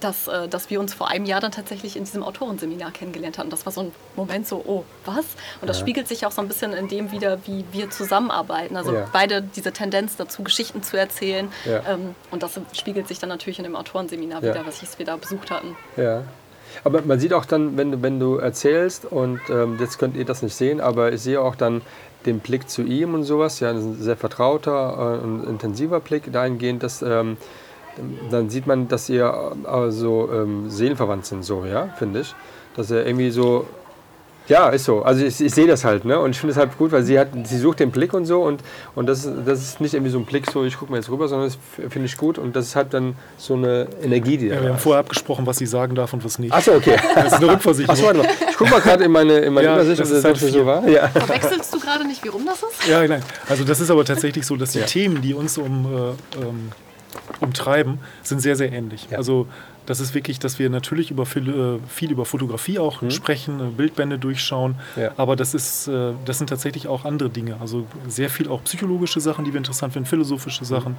dass, 0.01 0.29
äh, 0.29 0.49
dass 0.49 0.71
wir 0.71 0.81
uns 0.81 0.95
vor 0.95 1.09
einem 1.09 1.25
Jahr 1.25 1.41
dann 1.41 1.53
tatsächlich 1.53 1.97
in 1.97 2.05
diesem 2.05 2.23
Autorenseminar 2.23 2.91
kennengelernt 2.93 3.39
hatten. 3.39 3.51
Das 3.51 3.67
war 3.67 3.73
so 3.73 3.83
ein 3.83 3.93
Moment 4.17 4.47
so, 4.47 4.63
oh, 4.67 4.85
was? 5.05 5.25
Und 5.61 5.69
das 5.69 5.79
Ja. 5.79 5.83
spiegelt 5.85 6.09
sich 6.09 6.27
auch 6.27 6.33
so 6.33 6.41
ein 6.43 6.49
bisschen 6.49 6.73
in 6.73 6.89
dem 6.89 7.11
wieder, 7.13 7.39
wie 7.47 7.65
wir 7.73 7.91
zusammenarbeiten. 7.91 8.77
Also 8.77 8.95
Ja. 8.95 9.07
beide 9.13 9.43
diese 9.43 9.73
Tendenz 9.73 10.17
dazu, 10.17 10.43
Geschichten 10.43 10.83
zu 10.83 10.97
erzählen. 10.97 11.49
Ja. 11.65 11.83
Ähm, 11.89 12.15
und 12.31 12.43
das 12.43 12.61
spiegelt 12.73 13.09
sich 13.09 13.19
dann 13.19 13.29
natürlich 13.29 13.59
in 13.59 13.65
dem 13.65 13.77
Autorenseminar 13.77 14.43
wieder, 14.43 14.65
was 14.67 14.99
wir 14.99 15.07
da 15.07 15.17
besucht 15.17 15.51
hatten. 15.51 15.77
Ja. 15.97 16.23
Aber 16.85 17.03
man 17.03 17.19
sieht 17.19 17.33
auch 17.33 17.45
dann, 17.47 17.77
wenn 17.77 17.93
du, 17.93 18.03
wenn 18.03 18.21
du 18.21 18.37
erzählst, 18.37 19.05
und 19.07 19.41
ähm, 19.49 19.79
jetzt 19.81 19.99
könnt 19.99 20.17
ihr 20.17 20.25
das 20.25 20.43
nicht 20.43 20.55
sehen, 20.55 20.81
aber 20.81 21.13
ich 21.13 21.23
sehe 21.23 21.41
auch 21.41 21.57
dann 21.57 21.83
den 22.27 22.41
Blick 22.41 22.69
zu 22.69 22.83
ihm 22.83 23.15
und 23.15 23.25
sowas, 23.25 23.61
ja, 23.61 23.71
ein 23.71 23.97
sehr 24.01 24.17
vertrauter 24.17 25.19
äh, 25.21 25.25
und 25.25 25.45
intensiver 25.45 26.01
Blick 26.01 26.31
dahingehend, 26.33 26.83
dass 26.83 27.01
ähm, 27.03 27.37
dann 28.31 28.51
sieht 28.51 28.67
man, 28.67 28.89
dass 28.89 29.09
ihr 29.09 29.53
äh, 29.67 29.91
so 29.91 30.29
ähm, 30.33 30.71
seelenverwandt 30.71 31.27
sind, 31.27 31.45
so, 31.45 31.65
ja, 31.65 31.89
finde 31.99 32.21
ich. 32.21 32.35
Dass 32.77 32.91
er 32.91 33.07
irgendwie 33.07 33.31
so, 33.31 33.67
ja, 34.47 34.71
ist 34.71 34.85
so. 34.85 35.03
Also 35.03 35.25
ich, 35.27 35.39
ich 35.43 35.53
sehe 35.53 35.67
das 35.67 35.85
halt, 35.85 36.07
ne? 36.07 36.19
Und 36.19 36.31
ich 36.31 36.39
finde 36.39 36.53
es 36.53 36.57
halt 36.59 36.79
gut, 36.79 36.91
weil 36.93 37.03
sie 37.03 37.19
hat, 37.19 37.29
sie 37.45 37.59
sucht 37.59 37.81
den 37.81 37.91
Blick 37.91 38.15
und 38.15 38.25
so 38.25 38.43
und, 38.43 38.63
und 38.95 39.07
das, 39.07 39.27
ist- 39.27 39.35
das 39.45 39.61
ist 39.61 39.81
nicht 39.81 39.93
irgendwie 39.93 40.11
so 40.13 40.19
ein 40.19 40.25
Blick, 40.25 40.51
so 40.51 40.65
ich 40.65 40.79
gucke 40.79 40.91
mal 40.91 40.97
jetzt 40.97 41.11
rüber, 41.11 41.29
sondern 41.29 41.49
das 41.49 41.59
finde 41.93 42.07
ich 42.07 42.17
gut 42.17 42.39
und 42.39 42.57
das 42.57 42.67
ist 42.69 42.77
halt 42.77 42.95
dann 42.95 43.15
so 43.37 43.55
eine 43.55 43.89
Energie, 44.03 44.39
die 44.39 44.49
da 44.49 44.55
Ja, 44.55 44.63
wir 44.63 44.69
haben 44.71 44.77
ist. 44.77 44.83
vorher 44.83 45.01
abgesprochen, 45.01 45.45
was 45.45 45.59
sie 45.59 45.67
sagen 45.67 45.95
darf 45.97 46.15
und 46.15 46.25
was 46.25 46.39
nicht. 46.39 46.53
Achso, 46.55 46.73
okay. 46.77 46.97
Das 47.15 47.33
ist 47.33 47.43
eine 47.43 47.53
Rückversicherung. 47.53 47.93
Achso, 47.95 48.07
warte 48.07 48.19
mal. 48.21 48.29
Ich 48.49 48.57
gucke 48.57 48.71
mal 48.71 48.81
gerade 48.81 49.05
in 49.05 49.11
meine, 49.11 49.35
in 49.39 49.53
meine 49.53 49.67
Ja, 49.67 49.75
Übersicht, 49.75 50.01
das 50.01 50.11
ob 50.11 50.17
ist 50.17 50.25
das 50.25 50.41
Seite 50.41 50.53
so 50.53 50.65
war. 50.65 50.89
Ja. 50.89 51.09
Verwechselst 51.09 51.75
du 51.75 51.81
gerade 51.81 52.07
nicht, 52.07 52.25
wie 52.25 52.29
rum 52.29 52.47
das 52.47 52.63
ist? 52.63 52.89
Ja, 52.89 53.07
nein. 53.07 53.23
Also 53.51 53.65
das 53.65 53.81
ist 53.81 53.91
aber 53.91 54.05
tatsächlich 54.07 54.47
so, 54.47 54.57
dass 54.57 54.71
die 54.73 54.79
Ja. 54.79 54.87
Themen, 54.87 55.21
die 55.21 55.35
uns 55.35 55.59
um, 55.59 55.85
äh, 55.85 56.43
ähm, 56.43 56.71
umtreiben, 57.41 57.99
sind 58.23 58.41
sehr, 58.41 58.57
sehr 58.57 58.73
ähnlich. 58.73 59.09
Ja. 59.11 59.19
Also 59.19 59.47
das 59.87 60.01
ist 60.01 60.15
wirklich, 60.15 60.39
dass 60.39 60.59
wir 60.59 60.69
natürlich 60.69 61.11
über 61.11 61.25
viel, 61.25 61.49
äh, 61.49 61.89
viel 61.89 62.11
über 62.11 62.25
Fotografie 62.27 62.79
auch 62.79 63.03
sprechen, 63.11 63.59
äh, 63.61 63.65
Bildbände 63.71 64.19
durchschauen, 64.19 64.77
Mhm. 64.97 65.03
Ja. 65.03 65.11
aber 65.17 65.35
das, 65.37 65.55
ist, 65.55 65.89
äh, 65.89 66.13
das 66.27 66.39
sind 66.39 66.49
tatsächlich 66.49 66.89
auch 66.89 67.05
andere 67.05 67.31
Dinge. 67.31 67.57
Also 67.61 67.87
sehr 68.07 68.29
viel 68.29 68.49
auch 68.49 68.63
psychologische 68.65 69.21
Sachen, 69.21 69.45
die 69.45 69.53
wir 69.53 69.59
interessant 69.59 69.93
finden, 69.95 70.07
philosophische 70.09 70.65
Mhm. 70.65 70.69
Sachen. 70.69 70.97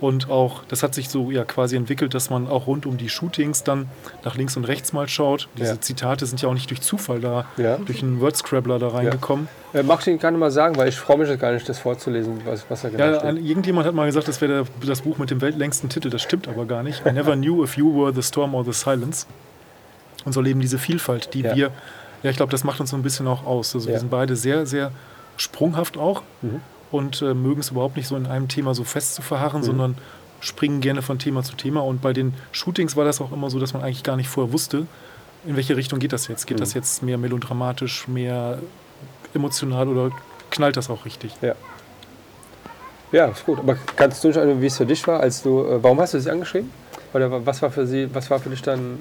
Und 0.00 0.28
auch, 0.28 0.64
das 0.68 0.82
hat 0.82 0.92
sich 0.94 1.08
so 1.08 1.30
ja 1.30 1.44
quasi 1.44 1.76
entwickelt, 1.76 2.12
dass 2.14 2.28
man 2.28 2.48
auch 2.48 2.66
rund 2.66 2.84
um 2.84 2.96
die 2.96 3.08
Shootings 3.08 3.62
dann 3.62 3.88
nach 4.24 4.34
links 4.36 4.56
und 4.56 4.64
rechts 4.64 4.92
mal 4.92 5.08
schaut. 5.08 5.48
Diese 5.56 5.74
Ja. 5.74 5.80
Zitate 5.80 6.26
sind 6.26 6.42
ja 6.42 6.48
auch 6.48 6.54
nicht 6.54 6.68
durch 6.68 6.80
Zufall 6.80 7.20
da, 7.20 7.46
Ja. 7.56 7.76
durch 7.78 8.02
einen 8.02 8.20
Word-Scrabbler 8.20 8.80
da 8.80 8.88
reingekommen. 8.88 9.46
Äh, 9.74 9.82
Magst 9.82 10.06
du 10.06 10.12
ihn 10.12 10.18
gerne 10.18 10.38
mal 10.38 10.50
sagen, 10.50 10.76
weil 10.76 10.88
ich 10.88 10.96
freue 10.96 11.18
mich 11.18 11.28
jetzt 11.28 11.40
gar 11.40 11.52
nicht, 11.52 11.68
das 11.68 11.80
vorzulesen, 11.80 12.40
was, 12.46 12.64
was 12.70 12.84
er 12.84 12.90
genau 12.90 13.04
Ja, 13.04 13.14
steht. 13.16 13.24
ein- 13.28 13.44
irgendjemand 13.44 13.86
hat 13.86 13.94
mal 13.94 14.06
gesagt, 14.06 14.28
das 14.28 14.40
wäre 14.40 14.64
das 14.86 15.02
Buch 15.02 15.18
mit 15.18 15.30
dem 15.30 15.40
weltlängsten 15.40 15.88
Titel. 15.90 16.10
Das 16.10 16.22
stimmt 16.22 16.46
aber 16.48 16.64
gar 16.64 16.82
nicht. 16.82 17.04
I 17.04 17.12
never 17.12 17.34
knew 17.34 17.62
if 17.64 17.76
you 17.76 17.92
were 17.94 18.14
the 18.14 18.22
storm 18.22 18.54
or 18.54 18.64
the 18.64 18.72
silence. 18.72 19.26
Und 20.24 20.32
so 20.32 20.40
leben 20.40 20.60
diese 20.60 20.78
Vielfalt, 20.78 21.34
die 21.34 21.40
Ja. 21.42 21.54
wir, 21.56 21.70
ja, 22.22 22.30
ich 22.30 22.36
glaube, 22.36 22.52
das 22.52 22.62
macht 22.64 22.80
uns 22.80 22.90
so 22.90 22.96
ein 22.96 23.02
bisschen 23.02 23.26
auch 23.26 23.44
aus. 23.44 23.74
Also 23.74 23.88
Ja. 23.88 23.94
wir 23.94 24.00
sind 24.00 24.10
beide 24.10 24.36
sehr, 24.36 24.64
sehr 24.64 24.92
sprunghaft 25.36 25.98
auch 25.98 26.22
Mhm. 26.42 26.60
und 26.92 27.20
äh, 27.22 27.34
mögen 27.34 27.60
es 27.60 27.70
überhaupt 27.72 27.96
nicht 27.96 28.06
so 28.06 28.16
in 28.16 28.26
einem 28.26 28.46
Thema 28.48 28.74
so 28.74 28.84
fest 28.84 29.16
zu 29.16 29.22
verharren, 29.22 29.60
Mhm. 29.62 29.64
sondern 29.66 29.94
springen 30.40 30.80
gerne 30.82 31.02
von 31.02 31.18
Thema 31.18 31.42
zu 31.42 31.56
Thema. 31.56 31.80
Und 31.82 32.00
bei 32.00 32.12
den 32.12 32.34
Shootings 32.52 32.94
war 32.96 33.04
das 33.04 33.20
auch 33.20 33.32
immer 33.32 33.50
so, 33.50 33.58
dass 33.58 33.72
man 33.72 33.82
eigentlich 33.82 34.04
gar 34.04 34.16
nicht 34.16 34.28
vorher 34.28 34.52
wusste, 34.52 34.86
in 35.46 35.56
welche 35.56 35.76
Richtung 35.76 35.98
geht 35.98 36.12
das 36.12 36.28
jetzt. 36.28 36.46
Geht 36.46 36.58
Mhm. 36.58 36.60
das 36.60 36.74
jetzt 36.74 37.02
mehr 37.02 37.18
melodramatisch, 37.18 38.06
mehr 38.06 38.58
emotional 39.34 39.88
oder 39.88 40.10
knallt 40.50 40.76
das 40.76 40.90
auch 40.90 41.04
richtig? 41.04 41.32
Ja. 41.42 41.54
Ja, 43.12 43.26
ist 43.26 43.46
gut. 43.46 43.58
Aber 43.60 43.76
kannst 43.96 44.24
du 44.24 44.32
schon, 44.32 44.60
wie 44.60 44.66
es 44.66 44.76
für 44.76 44.86
dich 44.86 45.06
war, 45.06 45.20
als 45.20 45.42
du, 45.42 45.64
äh, 45.64 45.82
warum 45.82 46.00
hast 46.00 46.14
du 46.14 46.20
sie 46.20 46.30
angeschrieben? 46.30 46.70
Oder 47.12 47.46
was 47.46 47.62
war 47.62 47.70
für 47.70 47.86
sie, 47.86 48.12
was 48.12 48.28
war 48.30 48.40
für 48.40 48.50
dich 48.50 48.60
dann 48.62 48.98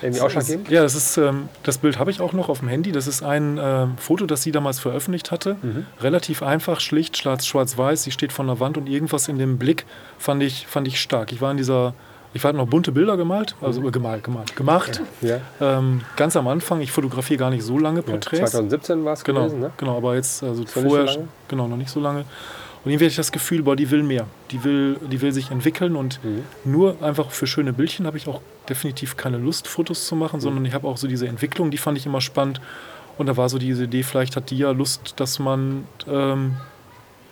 irgendwie 0.00 0.22
ausschlaggebend? 0.22 0.70
Ja, 0.70 0.80
das 0.82 0.94
ist 0.94 1.18
ähm, 1.18 1.50
das 1.62 1.76
Bild 1.76 1.98
habe 1.98 2.10
ich 2.10 2.22
auch 2.22 2.32
noch 2.32 2.48
auf 2.48 2.60
dem 2.60 2.68
Handy. 2.68 2.90
Das 2.90 3.06
ist 3.06 3.22
ein 3.22 3.58
ähm, 3.62 3.98
Foto, 3.98 4.24
das 4.24 4.42
sie 4.42 4.50
damals 4.52 4.80
veröffentlicht 4.80 5.30
hatte. 5.30 5.56
Mhm. 5.60 5.84
Relativ 6.00 6.42
einfach, 6.42 6.80
schlicht, 6.80 7.18
schwarz- 7.18 7.44
schwarz-weiß. 7.46 8.04
Sie 8.04 8.10
steht 8.12 8.32
von 8.32 8.46
der 8.46 8.60
Wand 8.60 8.78
und 8.78 8.88
irgendwas 8.88 9.28
in 9.28 9.38
dem 9.38 9.58
Blick 9.58 9.84
fand 10.18 10.42
ich, 10.42 10.66
fand 10.66 10.88
ich 10.88 10.98
stark. 10.98 11.30
Ich 11.32 11.42
war 11.42 11.50
in 11.50 11.58
dieser, 11.58 11.92
ich 12.32 12.44
war 12.44 12.52
noch 12.52 12.66
bunte 12.66 12.92
Bilder 12.92 13.16
gemalt, 13.16 13.56
also 13.60 13.86
äh, 13.86 13.90
gemalt, 13.90 14.22
gemalt, 14.24 14.54
gemacht. 14.54 15.02
Ja. 15.20 15.38
Ähm, 15.60 16.02
ganz 16.16 16.36
am 16.36 16.46
Anfang. 16.48 16.80
Ich 16.80 16.92
fotografiere 16.92 17.38
gar 17.38 17.50
nicht 17.50 17.62
so 17.64 17.78
lange 17.78 18.00
ja. 18.00 18.06
Porträts. 18.06 18.52
2017 18.52 19.04
war 19.04 19.14
es 19.14 19.24
Genau, 19.24 19.40
gewesen, 19.40 19.60
ne? 19.60 19.72
genau, 19.76 19.96
aber 19.96 20.14
jetzt 20.14 20.42
also 20.42 20.62
so 20.64 20.80
vorher, 20.82 21.06
lange? 21.06 21.28
genau, 21.48 21.66
noch 21.66 21.76
nicht 21.76 21.90
so 21.90 22.00
lange. 22.00 22.20
Und 22.82 22.90
irgendwie 22.92 23.04
hatte 23.04 23.10
ich 23.10 23.16
das 23.16 23.32
Gefühl, 23.32 23.62
boah, 23.62 23.76
die 23.76 23.90
will 23.90 24.02
mehr. 24.02 24.26
Die 24.52 24.64
will, 24.64 24.96
die 25.10 25.20
will 25.20 25.32
sich 25.32 25.50
entwickeln 25.50 25.96
und 25.96 26.18
Mhm. 26.24 26.44
nur 26.64 26.96
einfach 27.02 27.30
für 27.30 27.46
schöne 27.46 27.72
Bildchen 27.74 28.06
habe 28.06 28.16
ich 28.16 28.26
auch 28.26 28.40
definitiv 28.68 29.16
keine 29.16 29.36
Lust, 29.36 29.68
Fotos 29.68 30.06
zu 30.06 30.16
machen, 30.16 30.40
sondern 30.40 30.64
ich 30.64 30.72
habe 30.72 30.86
auch 30.88 30.96
so 30.96 31.06
diese 31.06 31.26
Entwicklung, 31.28 31.70
die 31.70 31.78
fand 31.78 31.98
ich 31.98 32.06
immer 32.06 32.20
spannend. 32.20 32.60
Und 33.18 33.26
da 33.26 33.36
war 33.36 33.48
so 33.50 33.58
diese 33.58 33.84
Idee, 33.84 34.02
vielleicht 34.02 34.34
hat 34.36 34.48
die 34.50 34.56
ja 34.56 34.70
Lust, 34.70 35.14
dass 35.20 35.38
man 35.38 35.84
ähm, 36.08 36.56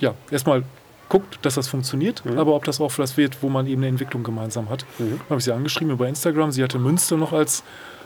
ja 0.00 0.14
erstmal 0.30 0.64
guckt, 1.08 1.38
dass 1.42 1.54
das 1.54 1.68
funktioniert, 1.68 2.24
Mhm. 2.24 2.38
aber 2.38 2.54
ob 2.54 2.64
das 2.64 2.80
auch 2.80 2.92
was 2.98 3.16
wird, 3.16 3.42
wo 3.42 3.48
man 3.48 3.66
eben 3.66 3.80
eine 3.80 3.88
Entwicklung 3.88 4.22
gemeinsam 4.22 4.68
hat. 4.68 4.84
Mhm. 4.98 5.20
Habe 5.28 5.38
ich 5.38 5.44
sie 5.44 5.52
angeschrieben 5.52 5.92
über 5.92 6.06
Instagram. 6.08 6.52
Sie 6.52 6.62
hatte 6.62 6.78
Münster 6.78 7.16
noch 7.16 7.32
als 7.32 7.62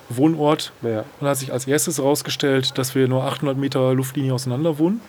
Wohnort 0.09 0.73
Ja. 0.83 1.05
und 1.21 1.27
hat 1.27 1.37
sich 1.39 1.53
als 1.53 1.67
erstes 1.67 1.99
herausgestellt, 1.99 2.77
dass 2.79 2.95
wir 2.95 3.09
nur 3.09 3.25
800 3.25 3.57
Meter 3.57 3.95
Luftlinie 3.95 4.35
auseinander 4.35 4.79
wohnen. 4.79 5.01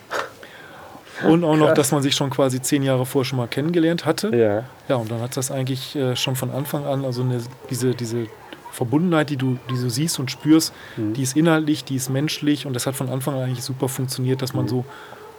Und 1.28 1.44
auch 1.44 1.56
noch, 1.56 1.66
Krass. 1.68 1.76
dass 1.76 1.92
man 1.92 2.02
sich 2.02 2.16
schon 2.16 2.28
quasi 2.30 2.60
zehn 2.60 2.82
Jahre 2.82 3.06
vorher 3.06 3.24
schon 3.24 3.36
mal 3.36 3.46
kennengelernt 3.46 4.04
hatte. 4.04 4.34
Ja. 4.34 4.64
Ja, 4.88 4.96
und 4.96 5.10
dann 5.10 5.20
hat 5.20 5.36
das 5.36 5.52
eigentlich 5.52 5.94
äh, 5.94 6.16
schon 6.16 6.34
von 6.34 6.50
Anfang 6.50 6.84
an, 6.86 7.04
also 7.04 7.22
eine, 7.22 7.40
diese, 7.70 7.94
diese 7.94 8.26
Verbundenheit, 8.72 9.30
die 9.30 9.36
du, 9.36 9.56
die 9.70 9.74
du 9.74 9.88
siehst 9.88 10.18
und 10.18 10.32
spürst, 10.32 10.72
Mhm. 10.96 11.12
die 11.14 11.22
ist 11.22 11.36
inhaltlich, 11.36 11.84
die 11.84 11.94
ist 11.94 12.10
menschlich 12.10 12.66
und 12.66 12.72
das 12.74 12.86
hat 12.86 12.96
von 12.96 13.08
Anfang 13.08 13.34
an 13.36 13.42
eigentlich 13.42 13.62
super 13.62 13.88
funktioniert, 13.88 14.42
dass 14.42 14.54
man 14.54 14.66
so 14.66 14.84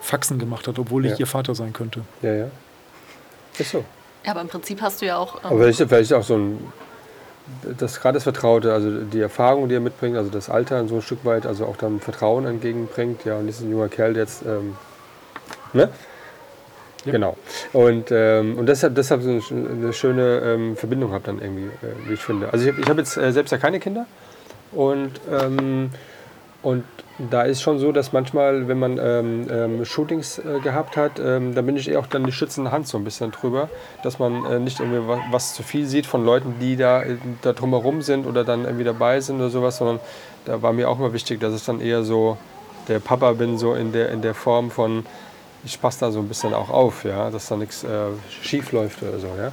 Faxen 0.02 0.38
gemacht 0.40 0.68
hat, 0.68 0.78
obwohl 0.80 1.06
ich 1.06 1.14
Ja. 1.14 1.18
ihr 1.20 1.28
Vater 1.28 1.56
sein 1.56 1.74
könnte. 1.74 2.02
Ja, 2.22 2.34
ja. 2.34 2.48
Ist 3.58 3.72
so. 3.72 3.84
Ja, 4.24 4.32
aber 4.32 4.42
im 4.42 4.48
Prinzip 4.48 4.82
hast 4.82 5.02
du 5.02 5.06
ja 5.06 5.18
auch. 5.18 5.36
ähm, 5.36 5.42
Aber 5.44 5.60
vielleicht, 5.60 5.78
vielleicht 5.88 6.14
auch 6.14 6.24
so 6.24 6.36
ein, 6.36 6.60
das 7.78 8.00
gerade 8.02 8.16
das 8.16 8.24
Vertraute, 8.24 8.74
also 8.74 9.02
die 9.02 9.20
Erfahrung, 9.22 9.70
die 9.70 9.76
er 9.76 9.80
mitbringt, 9.82 10.18
also 10.18 10.30
das 10.30 10.50
Alter 10.50 10.88
so 10.88 10.96
ein 10.96 11.02
Stück 11.02 11.24
weit, 11.26 11.46
also 11.46 11.66
auch 11.66 11.78
dann 11.78 12.00
Vertrauen 12.00 12.46
entgegenbringt. 12.46 13.24
Ja, 13.26 13.38
und 13.38 13.48
das 13.48 13.58
ist 13.58 13.62
ein 13.64 13.72
junger 13.72 13.88
Kerl, 13.90 14.14
der 14.14 14.24
jetzt 14.24 14.44
ähm, 14.46 14.76
Ne? 15.74 15.90
Ja. 17.06 17.12
Genau. 17.12 17.38
Und, 17.72 18.08
ähm, 18.10 18.58
und 18.58 18.66
deshalb, 18.66 18.96
deshalb 18.96 19.22
so 19.22 19.30
eine, 19.30 19.40
sch- 19.40 19.52
eine 19.72 19.94
schöne 19.94 20.40
ähm, 20.44 20.76
Verbindung 20.76 21.12
habe 21.12 21.24
dann 21.26 21.40
irgendwie, 21.40 21.66
äh, 21.66 22.08
wie 22.10 22.14
ich 22.14 22.22
finde. 22.22 22.52
Also 22.52 22.66
ich 22.66 22.72
habe 22.72 22.82
ich 22.82 22.90
hab 22.90 22.98
jetzt 22.98 23.16
äh, 23.18 23.32
selbst 23.32 23.52
ja 23.52 23.60
keine 23.60 23.80
Kinder 23.80 24.08
und, 24.72 25.12
ähm, 25.32 25.92
und 26.64 26.84
da 27.18 27.44
ist 27.44 27.62
schon 27.62 27.80
so, 27.80 27.92
dass 27.92 28.12
manchmal, 28.12 28.68
wenn 28.68 28.78
man 28.78 28.98
ähm, 29.02 29.48
ähm, 29.50 29.86
Shootings 29.86 30.40
äh, 30.40 30.60
gehabt 30.60 30.98
hat, 30.98 31.20
ähm, 31.20 31.56
da 31.56 31.62
bin 31.62 31.78
ich 31.78 31.90
eh 31.90 31.96
auch 31.96 32.08
dann 32.08 32.26
die 32.26 32.34
schützende 32.34 32.72
Hand 32.72 32.88
so 32.88 32.98
ein 32.98 33.06
bisschen 33.06 33.32
drüber, 33.32 33.70
dass 34.04 34.20
man 34.20 34.46
äh, 34.46 34.60
nicht 34.60 34.80
irgendwie 34.80 35.08
was, 35.08 35.20
was 35.32 35.54
zu 35.54 35.64
viel 35.64 35.86
sieht 35.86 36.06
von 36.06 36.26
Leuten, 36.26 36.56
die 36.60 36.76
da, 36.76 37.04
äh, 37.04 37.18
da 37.42 37.54
drumherum 37.54 38.02
sind 38.02 38.28
oder 38.28 38.44
dann 38.44 38.66
irgendwie 38.66 38.84
dabei 38.84 39.22
sind 39.22 39.38
oder 39.38 39.50
sowas, 39.50 39.78
sondern 39.78 40.00
da 40.44 40.62
war 40.62 40.74
mir 40.74 40.90
auch 40.90 41.00
immer 41.00 41.14
wichtig, 41.14 41.40
dass 41.40 41.56
ich 41.56 41.66
dann 41.66 41.80
eher 41.80 42.04
so 42.04 42.38
der 42.90 43.00
Papa 43.00 43.32
bin, 43.34 43.58
so 43.58 43.74
in 43.74 43.94
der, 43.94 44.10
in 44.10 44.22
der 44.22 44.36
Form 44.36 44.70
von, 44.70 45.06
ich 45.66 45.82
passe 45.82 46.00
da 46.02 46.12
so 46.12 46.20
ein 46.20 46.28
bisschen 46.28 46.54
auch 46.54 46.70
auf, 46.70 47.04
ja, 47.04 47.30
dass 47.32 47.48
da 47.48 47.58
nichts 47.58 47.84
äh, 47.84 47.88
schief 48.42 48.72
läuft 48.72 49.02
oder 49.02 49.20
so, 49.20 49.28
ja. 49.38 49.52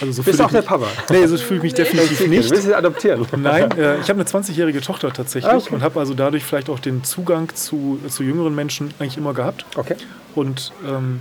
Also 0.00 0.12
so 0.12 0.22
Bist 0.22 0.40
auch 0.40 0.50
der 0.50 0.62
Papa? 0.62 0.86
Nee, 1.10 1.26
so 1.26 1.36
fühle 1.36 1.56
ich 1.58 1.62
mich 1.64 1.74
definitiv 1.74 2.26
nicht. 2.28 2.50
Willst 2.50 2.66
du 2.68 2.76
adoptieren? 2.76 3.26
Nein, 3.36 3.70
äh, 3.78 3.96
ich 4.00 4.08
habe 4.08 4.20
eine 4.20 4.24
20-jährige 4.24 4.80
Tochter 4.80 5.12
tatsächlich 5.12 5.52
Ah, 5.52 5.56
okay. 5.56 5.74
und 5.74 5.82
habe 5.82 5.98
also 5.98 6.14
dadurch 6.14 6.44
vielleicht 6.44 6.70
auch 6.70 6.78
den 6.78 7.02
Zugang 7.04 7.52
zu, 7.54 7.98
zu 8.08 8.22
jüngeren 8.22 8.54
Menschen 8.54 8.94
eigentlich 8.98 9.16
immer 9.18 9.34
gehabt. 9.34 9.66
Okay. 9.76 9.96
Und 10.34 10.72
ähm, 10.86 11.20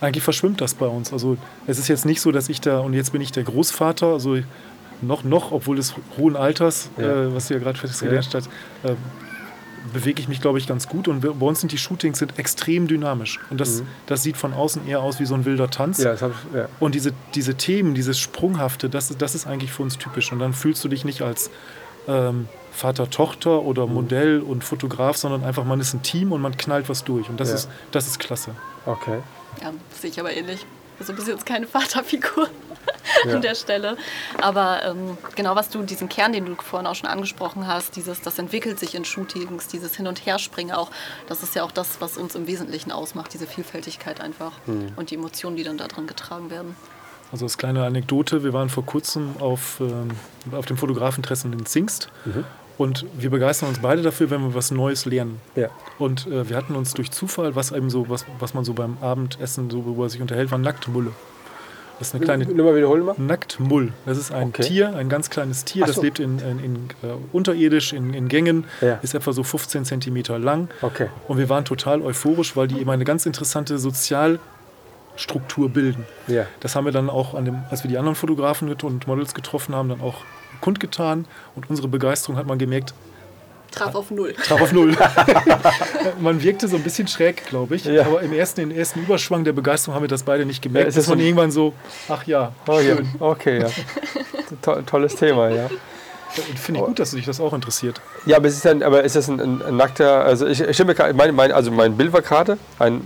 eigentlich 0.00 0.22
verschwimmt 0.22 0.60
das 0.60 0.74
bei 0.74 0.86
uns. 0.86 1.12
Also 1.12 1.38
es 1.66 1.78
ist 1.78 1.88
jetzt 1.88 2.04
nicht 2.04 2.20
so, 2.20 2.32
dass 2.32 2.48
ich 2.50 2.60
da, 2.60 2.80
und 2.80 2.92
jetzt 2.92 3.12
bin 3.12 3.22
ich 3.22 3.32
der 3.32 3.44
Großvater, 3.44 4.08
also 4.08 4.36
noch, 5.00 5.24
noch, 5.24 5.52
obwohl 5.52 5.76
des 5.76 5.94
hohen 6.18 6.36
Alters, 6.36 6.90
Ja. 6.98 7.04
äh, 7.24 7.34
was 7.34 7.48
du 7.48 7.54
ja 7.54 7.60
gerade 7.60 7.78
festgestellt 7.78 8.28
hast, 8.34 8.46
äh, 8.84 8.94
bewege 9.92 10.20
ich 10.20 10.28
mich, 10.28 10.40
glaube 10.40 10.58
ich, 10.58 10.66
ganz 10.66 10.88
gut. 10.88 11.08
Und 11.08 11.22
wir, 11.22 11.32
bei 11.34 11.46
uns 11.46 11.60
sind 11.60 11.72
die 11.72 11.78
Shootings 11.78 12.18
sind 12.18 12.38
extrem 12.38 12.86
dynamisch. 12.86 13.40
Und 13.50 13.60
das, 13.60 13.82
das 14.06 14.22
sieht 14.22 14.36
von 14.36 14.52
außen 14.54 14.86
eher 14.86 15.00
aus 15.00 15.20
wie 15.20 15.26
so 15.26 15.34
ein 15.34 15.44
wilder 15.44 15.70
Tanz. 15.70 15.98
Mhm. 15.98 16.04
Ja, 16.04 16.10
das 16.12 16.22
hab 16.22 16.30
ich, 16.32 16.56
ja. 16.56 16.68
Und 16.80 16.94
diese, 16.94 17.12
diese 17.34 17.54
Themen, 17.54 17.94
dieses 17.94 18.18
Sprunghafte, 18.18 18.88
das, 18.88 19.10
ist- 19.10 19.22
das 19.22 19.34
ist 19.34 19.46
eigentlich 19.46 19.72
für 19.72 19.82
uns 19.82 19.98
typisch. 19.98 20.32
Und 20.32 20.38
dann 20.38 20.52
fühlst 20.52 20.82
du 20.84 20.88
dich 20.88 21.04
nicht 21.04 21.22
als 21.22 21.50
ähm, 22.08 22.48
Vater-Tochter 22.72 23.60
Mhm. 23.62 23.66
oder 23.66 23.86
Modell 23.86 24.40
und 24.40 24.62
Fotograf, 24.64 25.16
sondern 25.16 25.42
einfach, 25.44 25.64
man 25.64 25.80
ist 25.80 25.92
ein 25.94 26.02
Team 26.02 26.32
und 26.32 26.40
man 26.40 26.56
knallt 26.56 26.88
was 26.88 27.04
durch. 27.04 27.28
Und 27.28 27.40
das, 27.40 27.48
Ja. 27.48 27.54
ist, 27.56 27.68
das 27.90 28.06
ist 28.06 28.18
klasse. 28.18 28.52
Okay. 28.84 29.18
Ja, 29.62 29.72
sehe 30.00 30.10
ich 30.10 30.20
aber 30.20 30.32
ähnlich. 30.32 30.64
Also 30.98 31.12
bis 31.12 31.26
jetzt 31.26 31.44
keine 31.44 31.66
Vaterfigur 31.66 32.48
Ja. 33.24 33.34
an 33.34 33.42
der 33.42 33.54
Stelle. 33.54 33.96
Aber 34.42 34.84
ähm, 34.84 35.16
genau, 35.36 35.54
was 35.56 35.68
du, 35.70 35.82
diesen 35.82 36.08
Kern, 36.08 36.32
den 36.32 36.44
du 36.44 36.54
vorhin 36.56 36.86
auch 36.86 36.94
schon 36.94 37.08
angesprochen 37.08 37.66
hast, 37.66 37.96
dieses, 37.96 38.20
das 38.20 38.38
entwickelt 38.38 38.78
sich 38.78 38.94
in 38.94 39.04
Shootings, 39.04 39.68
dieses 39.68 39.96
Hin- 39.96 40.06
und 40.06 40.26
Herspringen 40.26 40.74
auch, 40.74 40.90
das 41.28 41.42
ist 41.42 41.54
ja 41.54 41.62
auch 41.64 41.72
das, 41.72 42.00
was 42.00 42.16
uns 42.18 42.34
im 42.34 42.46
Wesentlichen 42.46 42.92
ausmacht, 42.92 43.32
diese 43.32 43.46
Vielfältigkeit 43.46 44.20
einfach 44.20 44.52
Hm. 44.66 44.88
und 44.96 45.10
die 45.10 45.14
Emotionen, 45.14 45.56
die 45.56 45.64
dann 45.64 45.78
da 45.78 45.86
drin 45.88 46.06
getragen 46.06 46.50
werden. 46.50 46.76
Also 47.32 47.44
als 47.46 47.58
kleine 47.58 47.84
Anekdote, 47.84 48.44
wir 48.44 48.52
waren 48.52 48.68
vor 48.68 48.84
kurzem 48.86 49.34
auf, 49.40 49.80
ähm, 49.80 50.10
auf 50.52 50.66
dem 50.66 50.76
Fotografentreffen 50.76 51.52
in 51.52 51.66
Zingst 51.66 52.08
Mhm. 52.24 52.44
und 52.78 53.06
wir 53.14 53.30
begeistern 53.30 53.70
uns 53.70 53.80
beide 53.80 54.02
dafür, 54.02 54.30
wenn 54.30 54.42
wir 54.42 54.54
was 54.54 54.70
Neues 54.70 55.06
lernen. 55.06 55.40
Ja. 55.56 55.68
Und 55.98 56.26
äh, 56.26 56.48
wir 56.48 56.56
hatten 56.56 56.76
uns 56.76 56.92
durch 56.94 57.10
Zufall, 57.10 57.56
was 57.56 57.72
eben 57.72 57.90
so, 57.90 58.08
was, 58.08 58.24
was 58.38 58.54
man 58.54 58.64
so 58.64 58.74
beim 58.74 58.98
Abendessen, 59.00 59.70
so, 59.70 59.84
worüber 59.84 60.08
sich 60.08 60.20
unterhält, 60.20 60.50
war 60.52 60.58
Nacktmulle. 60.58 61.12
Das 61.98 62.08
ist 62.08 62.14
eine 62.14 62.24
kleine 62.24 62.44
Nochmal 62.46 62.76
wiederholen 62.76 63.04
mal. 63.06 63.14
Nacktmull. 63.18 63.92
Das 64.04 64.18
ist 64.18 64.30
ein 64.30 64.48
Okay. 64.48 64.62
Tier, 64.62 64.94
ein 64.94 65.08
ganz 65.08 65.30
kleines 65.30 65.64
Tier, 65.64 65.82
Ach 65.84 65.86
das 65.86 65.96
so. 65.96 66.02
lebt 66.02 66.18
in, 66.18 66.38
in, 66.40 66.58
in, 66.58 66.76
äh, 67.02 67.14
unterirdisch 67.32 67.92
in, 67.94 68.12
in 68.12 68.28
Gängen, 68.28 68.64
Ja. 68.82 68.98
ist 69.02 69.14
etwa 69.14 69.32
so 69.32 69.42
15 69.42 69.84
Zentimeter 69.86 70.38
lang. 70.38 70.68
Okay. 70.82 71.08
Und 71.26 71.38
wir 71.38 71.48
waren 71.48 71.64
total 71.64 72.02
euphorisch, 72.02 72.54
weil 72.56 72.68
die 72.68 72.78
eben 72.80 72.90
eine 72.90 73.04
ganz 73.04 73.24
interessante 73.24 73.78
Sozialstruktur 73.78 75.70
bilden. 75.70 76.04
Ja. 76.26 76.44
Das 76.60 76.76
haben 76.76 76.84
wir 76.84 76.92
dann 76.92 77.08
auch, 77.08 77.34
an 77.34 77.44
dem, 77.46 77.62
als 77.70 77.82
wir 77.82 77.90
die 77.90 77.96
anderen 77.98 78.14
Fotografen 78.16 78.68
und 78.70 79.06
Models 79.06 79.32
getroffen 79.34 79.74
haben, 79.74 79.88
dann 79.88 80.00
auch 80.00 80.16
kundgetan. 80.60 81.26
Und 81.54 81.70
unsere 81.70 81.88
Begeisterung 81.88 82.36
hat 82.36 82.46
man 82.46 82.58
gemerkt, 82.58 82.94
Traf 83.76 83.94
auf 83.94 84.10
Null. 84.10 84.32
traf 84.44 84.60
auf 84.62 84.72
Null. 84.72 84.96
man 86.20 86.42
wirkte 86.42 86.66
so 86.68 86.76
ein 86.76 86.82
bisschen 86.82 87.06
schräg, 87.08 87.46
glaube 87.46 87.76
ich. 87.76 87.84
Ja. 87.84 88.06
Aber 88.06 88.22
im 88.22 88.32
ersten, 88.32 88.60
im 88.62 88.70
ersten 88.70 89.00
Überschwang 89.00 89.44
der 89.44 89.52
Begeisterung 89.52 89.94
haben 89.94 90.02
wir 90.02 90.08
das 90.08 90.22
beide 90.22 90.44
nicht 90.46 90.64
Ja, 90.64 90.68
gemerkt. 90.68 90.88
ist 90.88 90.96
das 90.96 91.04
bis 91.04 91.08
man 91.10 91.18
so- 91.18 91.24
irgendwann 91.24 91.50
so, 91.50 91.72
ach 92.08 92.24
ja, 92.26 92.52
Oh, 92.66 92.72
ja. 92.80 92.96
schön. 92.96 93.08
Okay, 93.20 93.60
ja. 93.62 93.68
To 94.62 94.80
tolles 94.82 95.16
Thema, 95.16 95.48
ja. 95.50 95.68
Finde 96.56 96.80
ich 96.80 96.86
gut, 96.86 96.98
dass 96.98 97.12
dich 97.12 97.24
das 97.24 97.40
auch 97.40 97.52
interessiert. 97.52 98.00
Ja, 98.26 98.36
aber 98.36 98.46
ist, 98.48 98.56
es 98.56 98.62
dann, 98.62 98.82
aber 98.82 99.02
ist 99.02 99.16
das 99.16 99.28
ein, 99.28 99.40
ein, 99.40 99.62
ein 99.62 99.76
nackter, 99.76 100.24
also 100.24 100.46
ich, 100.46 100.60
ich 100.60 100.84
mir 100.84 100.94
mein, 101.14 101.34
mein, 101.34 101.50
also 101.52 101.70
mein 101.70 101.96
Bild 101.96 102.12
war 102.12 102.20
gerade 102.22 102.58
ein 102.78 103.00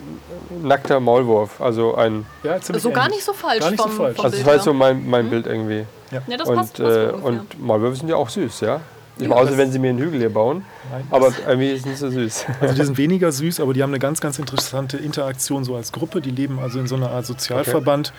nackter 0.63 0.99
Maulwurf, 1.01 1.61
also 1.61 1.95
ein, 1.95 2.27
Ja, 2.43 2.61
So 2.61 2.91
gar 2.91 3.05
ähnlich. 3.05 3.17
nicht 3.19 3.25
so 3.25 3.33
falsch. 3.33 3.61
Gar 3.61 3.71
nicht 3.71 3.83
so 3.83 3.89
vom, 3.89 3.97
falsch. 3.97 4.17
Vom 4.17 4.25
also 4.25 4.37
das 4.37 4.47
war 4.47 4.59
so 4.59 4.73
mein, 4.75 5.09
mein 5.09 5.31
Bild 5.31 5.47
irgendwie. 5.47 5.85
Ja, 6.11 6.21
das 6.37 6.49
passt. 6.49 6.49
Und, 6.49 6.57
passt 6.57 6.79
äh, 6.81 6.83
ungefähr. 6.83 7.25
und 7.25 7.61
Maulwürfe 7.61 7.97
sind 7.97 8.09
ja 8.09 8.17
auch 8.17 8.29
süß, 8.29 8.61
ja. 8.61 8.81
Ich 9.19 9.27
Ja, 9.27 9.33
außer 9.33 9.47
das- 9.51 9.59
wenn 9.59 9.71
sie 9.73 9.79
mir 9.79 9.91
einen 9.91 9.99
Hügel 9.99 10.21
hier 10.21 10.31
bauen, 10.33 10.65
Nein, 10.91 11.05
aber 11.11 11.33
irgendwie 11.47 11.77
sind 11.77 11.97
sie 11.97 12.11
süß. 12.11 12.47
Also 12.61 12.75
die 12.75 12.85
sind 12.85 12.97
weniger 12.99 13.31
süß, 13.33 13.61
aber 13.61 13.75
die 13.75 13.83
haben 13.83 13.91
eine 13.91 13.99
ganz, 13.99 14.21
ganz 14.21 14.39
interessante 14.39 14.97
Interaktion 14.97 15.65
so 15.65 15.77
als 15.77 15.93
Gruppe. 15.93 16.21
Die 16.21 16.31
leben 16.31 16.59
also 16.59 16.79
in 16.81 16.87
so 16.87 16.95
einer 16.97 17.11
Art 17.11 17.27
Sozialverband, 17.27 18.13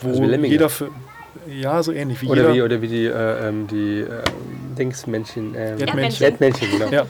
wo 0.00 0.08
Also 0.08 0.22
Lemminge. 0.24 0.52
jeder 0.52 0.68
für 0.68 0.88
ja 1.48 1.82
so 1.82 1.92
ähnlich 1.92 2.20
wie 2.22 2.28
Oder 2.28 2.42
jeder. 2.42 2.54
wie, 2.54 2.62
oder 2.62 2.82
wie 2.82 2.88
die, 2.88 3.06
äh, 3.06 3.48
ähm, 3.48 3.66
die 3.66 4.00
äh, 4.00 4.22
Dingsmännchen. 4.78 5.54
Ähm, 5.56 5.78
Erdmännchen. 5.80 6.24
Erdmännchen, 6.26 6.68
genau. 6.70 6.90
Ja. 6.90 7.06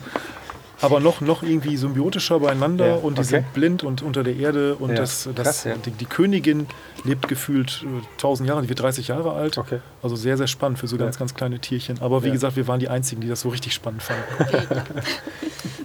Aber 0.83 0.99
noch, 0.99 1.21
noch 1.21 1.43
irgendwie 1.43 1.77
symbiotischer 1.77 2.39
beieinander 2.39 2.87
Ja, 2.87 2.93
und 2.95 3.17
die 3.17 3.21
okay. 3.21 3.29
sind 3.29 3.53
blind 3.53 3.83
und 3.83 4.01
unter 4.01 4.23
der 4.23 4.35
Erde 4.35 4.75
und 4.75 4.89
Ja, 4.89 4.95
das, 4.97 5.29
das, 5.33 5.43
krass, 5.45 5.63
ja. 5.63 5.75
die, 5.83 5.91
die 5.91 6.05
Königin 6.05 6.67
lebt 7.03 7.27
gefühlt 7.27 7.83
äh, 7.83 8.05
1000 8.13 8.49
Jahre, 8.49 8.61
die 8.61 8.69
wird 8.69 8.81
30 8.81 9.07
Jahre 9.07 9.31
alt. 9.33 9.57
Okay. 9.57 9.79
Also 10.01 10.15
sehr, 10.15 10.37
sehr 10.37 10.47
spannend 10.47 10.79
für 10.79 10.87
so 10.87 10.97
ganz, 10.97 11.15
Ja. 11.15 11.19
ganz 11.19 11.33
kleine 11.33 11.59
Tierchen. 11.59 12.01
Aber 12.01 12.23
wie 12.23 12.27
Ja. 12.27 12.33
gesagt, 12.33 12.55
wir 12.55 12.67
waren 12.67 12.79
die 12.79 12.89
Einzigen, 12.89 13.21
die 13.21 13.27
das 13.29 13.41
so 13.41 13.49
richtig 13.49 13.73
spannend 13.73 14.03
fanden. 14.03 14.23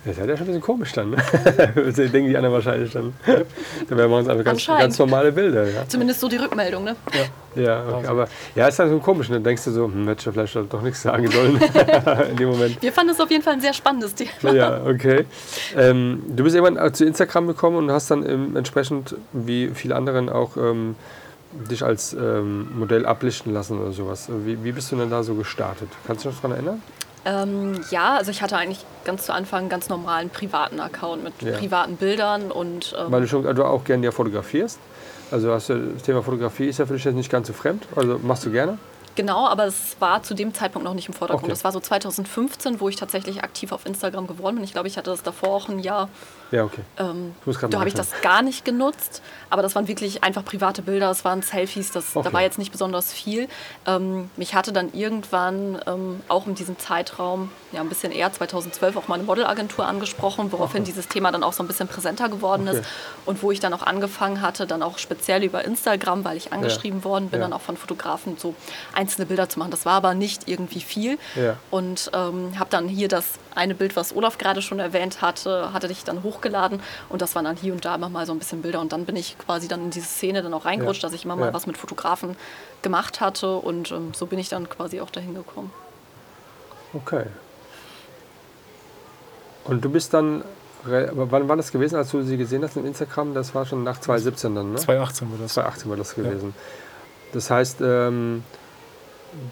Das 0.04 0.16
ist 0.16 0.26
ja 0.26 0.36
schon 0.36 0.44
ein 0.44 0.46
bisschen 0.46 0.60
komisch 0.62 0.92
dann. 0.92 1.10
Ne? 1.10 1.16
Das 1.74 1.94
denken 1.96 2.28
die 2.28 2.36
anderen 2.36 2.54
wahrscheinlich 2.54 2.92
dann. 2.92 3.12
Da 3.26 3.96
wären 3.96 4.10
wir 4.10 4.16
uns 4.16 4.28
einfach 4.28 4.44
ganz, 4.44 4.64
ganz 4.66 4.98
normale 4.98 5.32
Bilder. 5.32 5.68
Ja, 5.68 5.86
Zumindest 5.88 6.20
so 6.20 6.28
die 6.28 6.36
Rückmeldung, 6.36 6.84
ne? 6.84 6.96
ja 7.12 7.20
okay. 7.54 8.06
aber 8.06 8.28
ja, 8.54 8.68
ist 8.68 8.78
dann 8.78 8.90
so 8.90 8.98
komisch. 8.98 9.28
Dann 9.28 9.42
denkst 9.42 9.64
du 9.64 9.70
so, 9.70 9.84
hm, 9.86 10.06
hätte 10.08 10.20
ich 10.20 10.26
ja 10.26 10.32
vielleicht 10.32 10.72
doch 10.72 10.82
nichts 10.82 11.02
sagen 11.02 11.30
sollen 11.30 11.56
in 12.30 12.36
dem 12.36 12.50
Moment. 12.50 12.80
Wir 12.80 12.92
fanden 12.92 13.12
es 13.12 13.20
auf 13.20 13.30
jeden 13.30 13.42
Fall 13.42 13.54
ein 13.54 13.60
sehr 13.60 13.72
spannendes 13.74 14.14
Thema. 14.14 14.52
Ja, 14.52 14.80
okay. 14.84 15.26
Ähm, 15.76 16.22
du 16.28 16.44
bist 16.44 16.54
irgendwann 16.56 16.94
zu 16.94 17.04
Instagram 17.04 17.46
gekommen 17.46 17.76
und 17.76 17.90
hast 17.90 18.10
dann 18.10 18.28
ähm, 18.28 18.56
entsprechend, 18.56 19.14
wie 19.32 19.68
viele 19.74 19.96
anderen 19.96 20.28
auch, 20.28 20.56
ähm, 20.56 20.94
dich 21.70 21.82
als 21.82 22.12
ähm, 22.12 22.68
Modell 22.78 23.06
ablichten 23.06 23.52
lassen 23.54 23.80
oder 23.80 23.92
sowas. 23.92 24.28
Wie, 24.44 24.62
wie 24.62 24.72
bist 24.72 24.92
du 24.92 24.96
denn 24.96 25.10
da 25.10 25.22
so 25.22 25.34
gestartet? 25.34 25.88
Kannst 26.06 26.24
du 26.24 26.28
dich 26.28 26.36
noch 26.36 26.42
daran 26.42 26.56
erinnern? 26.56 26.82
Ähm, 27.24 27.80
ja, 27.90 28.16
also 28.16 28.30
ich 28.30 28.42
hatte 28.42 28.56
eigentlich 28.56 28.84
ganz 29.04 29.26
zu 29.26 29.34
Anfang 29.34 29.60
einen 29.60 29.68
ganz 29.68 29.88
normalen 29.88 30.30
privaten 30.30 30.80
Account 30.80 31.24
mit 31.24 31.34
Ja. 31.42 31.56
privaten 31.56 31.96
Bildern 31.96 32.50
und 32.50 32.94
ähm, 32.98 33.10
Weil 33.10 33.22
du 33.22 33.28
schon 33.28 33.42
du 33.42 33.64
auch 33.64 33.84
gerne 33.84 34.04
ja 34.04 34.12
fotografierst. 34.12 34.78
Also 35.30 35.52
hast 35.52 35.68
du, 35.68 35.92
das 35.94 36.02
Thema 36.02 36.22
Fotografie 36.22 36.66
ist 36.66 36.78
ja 36.78 36.86
für 36.86 36.94
dich 36.94 37.04
jetzt 37.04 37.14
nicht 37.14 37.30
ganz 37.30 37.46
so 37.48 37.52
fremd. 37.52 37.86
Also 37.96 38.18
machst 38.22 38.46
du 38.46 38.50
gerne? 38.50 38.78
Genau, 39.18 39.48
aber 39.48 39.64
es 39.64 39.96
war 39.98 40.22
zu 40.22 40.32
dem 40.32 40.54
Zeitpunkt 40.54 40.84
noch 40.86 40.94
nicht 40.94 41.08
im 41.08 41.12
Vordergrund. 41.12 41.46
Okay. 41.46 41.50
Das 41.52 41.64
war 41.64 41.72
so 41.72 41.80
2015, 41.80 42.78
wo 42.78 42.88
ich 42.88 42.94
tatsächlich 42.94 43.42
aktiv 43.42 43.72
auf 43.72 43.84
Instagram 43.84 44.28
geworden 44.28 44.54
bin. 44.54 44.64
Ich 44.64 44.72
glaube, 44.72 44.86
ich 44.86 44.96
hatte 44.96 45.10
das 45.10 45.24
davor 45.24 45.48
auch 45.48 45.68
ein 45.68 45.80
Jahr. 45.80 46.08
Ja, 46.52 46.62
okay. 46.62 46.82
Ähm, 46.98 47.34
da 47.68 47.78
habe 47.80 47.88
ich 47.88 47.94
das 47.94 48.12
gar 48.22 48.42
nicht 48.42 48.64
genutzt. 48.64 49.20
Aber 49.50 49.60
das 49.62 49.74
waren 49.74 49.88
wirklich 49.88 50.22
einfach 50.22 50.44
private 50.44 50.82
Bilder, 50.82 51.10
es 51.10 51.24
waren 51.24 51.42
Selfies, 51.42 51.90
das, 51.90 52.14
Okay. 52.14 52.26
da 52.28 52.32
war 52.32 52.42
jetzt 52.42 52.58
nicht 52.58 52.70
besonders 52.70 53.12
viel. 53.12 53.48
Ähm, 53.86 54.30
mich 54.36 54.54
hatte 54.54 54.72
dann 54.72 54.92
irgendwann 54.94 55.78
ähm, 55.86 56.20
auch 56.28 56.46
in 56.46 56.54
diesem 56.54 56.78
Zeitraum, 56.78 57.50
ja 57.72 57.80
ein 57.80 57.88
bisschen 57.88 58.12
eher 58.12 58.32
2012, 58.32 58.96
auch 58.96 59.08
meine 59.08 59.24
Modelagentur 59.24 59.84
angesprochen, 59.86 60.52
woraufhin 60.52 60.84
dieses 60.84 61.08
Thema 61.08 61.32
dann 61.32 61.42
auch 61.42 61.52
so 61.52 61.62
ein 61.64 61.66
bisschen 61.66 61.88
präsenter 61.88 62.28
geworden 62.28 62.66
Okay. 62.68 62.78
ist. 62.78 62.86
Und 63.26 63.42
wo 63.42 63.50
ich 63.50 63.58
dann 63.60 63.74
auch 63.74 63.82
angefangen 63.82 64.40
hatte, 64.40 64.66
dann 64.66 64.82
auch 64.82 64.96
speziell 64.98 65.42
über 65.42 65.64
Instagram, 65.64 66.24
weil 66.24 66.36
ich 66.36 66.52
angeschrieben 66.52 67.02
worden 67.04 67.28
bin, 67.30 67.40
Ja. 67.40 67.46
dann 67.48 67.52
auch 67.52 67.62
von 67.62 67.76
Fotografen 67.76 68.36
so 68.38 68.54
einzelne 69.08 69.26
Bilder 69.26 69.48
zu 69.48 69.58
machen. 69.58 69.70
Das 69.70 69.86
war 69.86 69.94
aber 69.94 70.12
nicht 70.14 70.48
irgendwie 70.48 70.80
viel. 70.80 71.18
Ja. 71.34 71.56
Und 71.70 72.10
ähm, 72.14 72.58
habe 72.58 72.68
dann 72.70 72.88
hier 72.88 73.08
das 73.08 73.24
eine 73.54 73.74
Bild, 73.74 73.96
was 73.96 74.14
Olaf 74.14 74.36
gerade 74.38 74.60
schon 74.60 74.78
erwähnt 74.78 75.22
hatte, 75.22 75.72
hatte 75.72 75.86
ich 75.88 76.04
dann 76.04 76.22
hochgeladen. 76.22 76.80
Und 77.08 77.22
das 77.22 77.34
waren 77.34 77.44
dann 77.46 77.56
hier 77.56 77.72
und 77.72 77.84
da 77.84 77.94
immer 77.94 78.08
mal 78.10 78.26
so 78.26 78.32
ein 78.32 78.38
bisschen 78.38 78.60
Bilder. 78.62 78.80
Und 78.80 78.92
dann 78.92 79.06
bin 79.06 79.16
ich 79.16 79.38
quasi 79.38 79.66
dann 79.66 79.84
in 79.84 79.90
diese 79.90 80.06
Szene 80.06 80.42
dann 80.42 80.52
auch 80.52 80.66
reingerutscht, 80.66 81.02
Ja. 81.02 81.08
dass 81.08 81.14
ich 81.14 81.24
immer 81.24 81.36
mal 81.36 81.46
Ja. 81.46 81.54
was 81.54 81.66
mit 81.66 81.78
Fotografen 81.78 82.36
gemacht 82.82 83.20
hatte. 83.20 83.56
Und 83.56 83.90
ähm, 83.92 84.12
so 84.14 84.26
bin 84.26 84.38
ich 84.38 84.48
dann 84.50 84.68
quasi 84.68 85.00
auch 85.00 85.10
dahin 85.10 85.34
gekommen. 85.34 85.72
Okay. 86.92 87.24
Und 89.64 89.84
du 89.84 89.90
bist 89.90 90.12
dann, 90.14 90.44
aber 90.84 91.30
wann 91.30 91.48
war 91.48 91.56
das 91.56 91.72
gewesen, 91.72 91.96
als 91.96 92.10
du 92.10 92.22
sie 92.22 92.36
gesehen 92.36 92.62
hast 92.62 92.76
im 92.76 92.86
Instagram? 92.86 93.34
Das 93.34 93.54
war 93.54 93.66
schon 93.66 93.84
nach 93.84 94.00
2017 94.00 94.54
dann, 94.54 94.72
ne? 94.72 94.78
2018 94.78 95.30
war 95.30 95.38
das. 95.38 95.54
2018 95.54 95.90
war 95.90 95.96
das 95.96 96.14
gewesen. 96.14 96.54
Das 97.32 97.50
heißt, 97.50 97.78
ähm, 97.82 98.42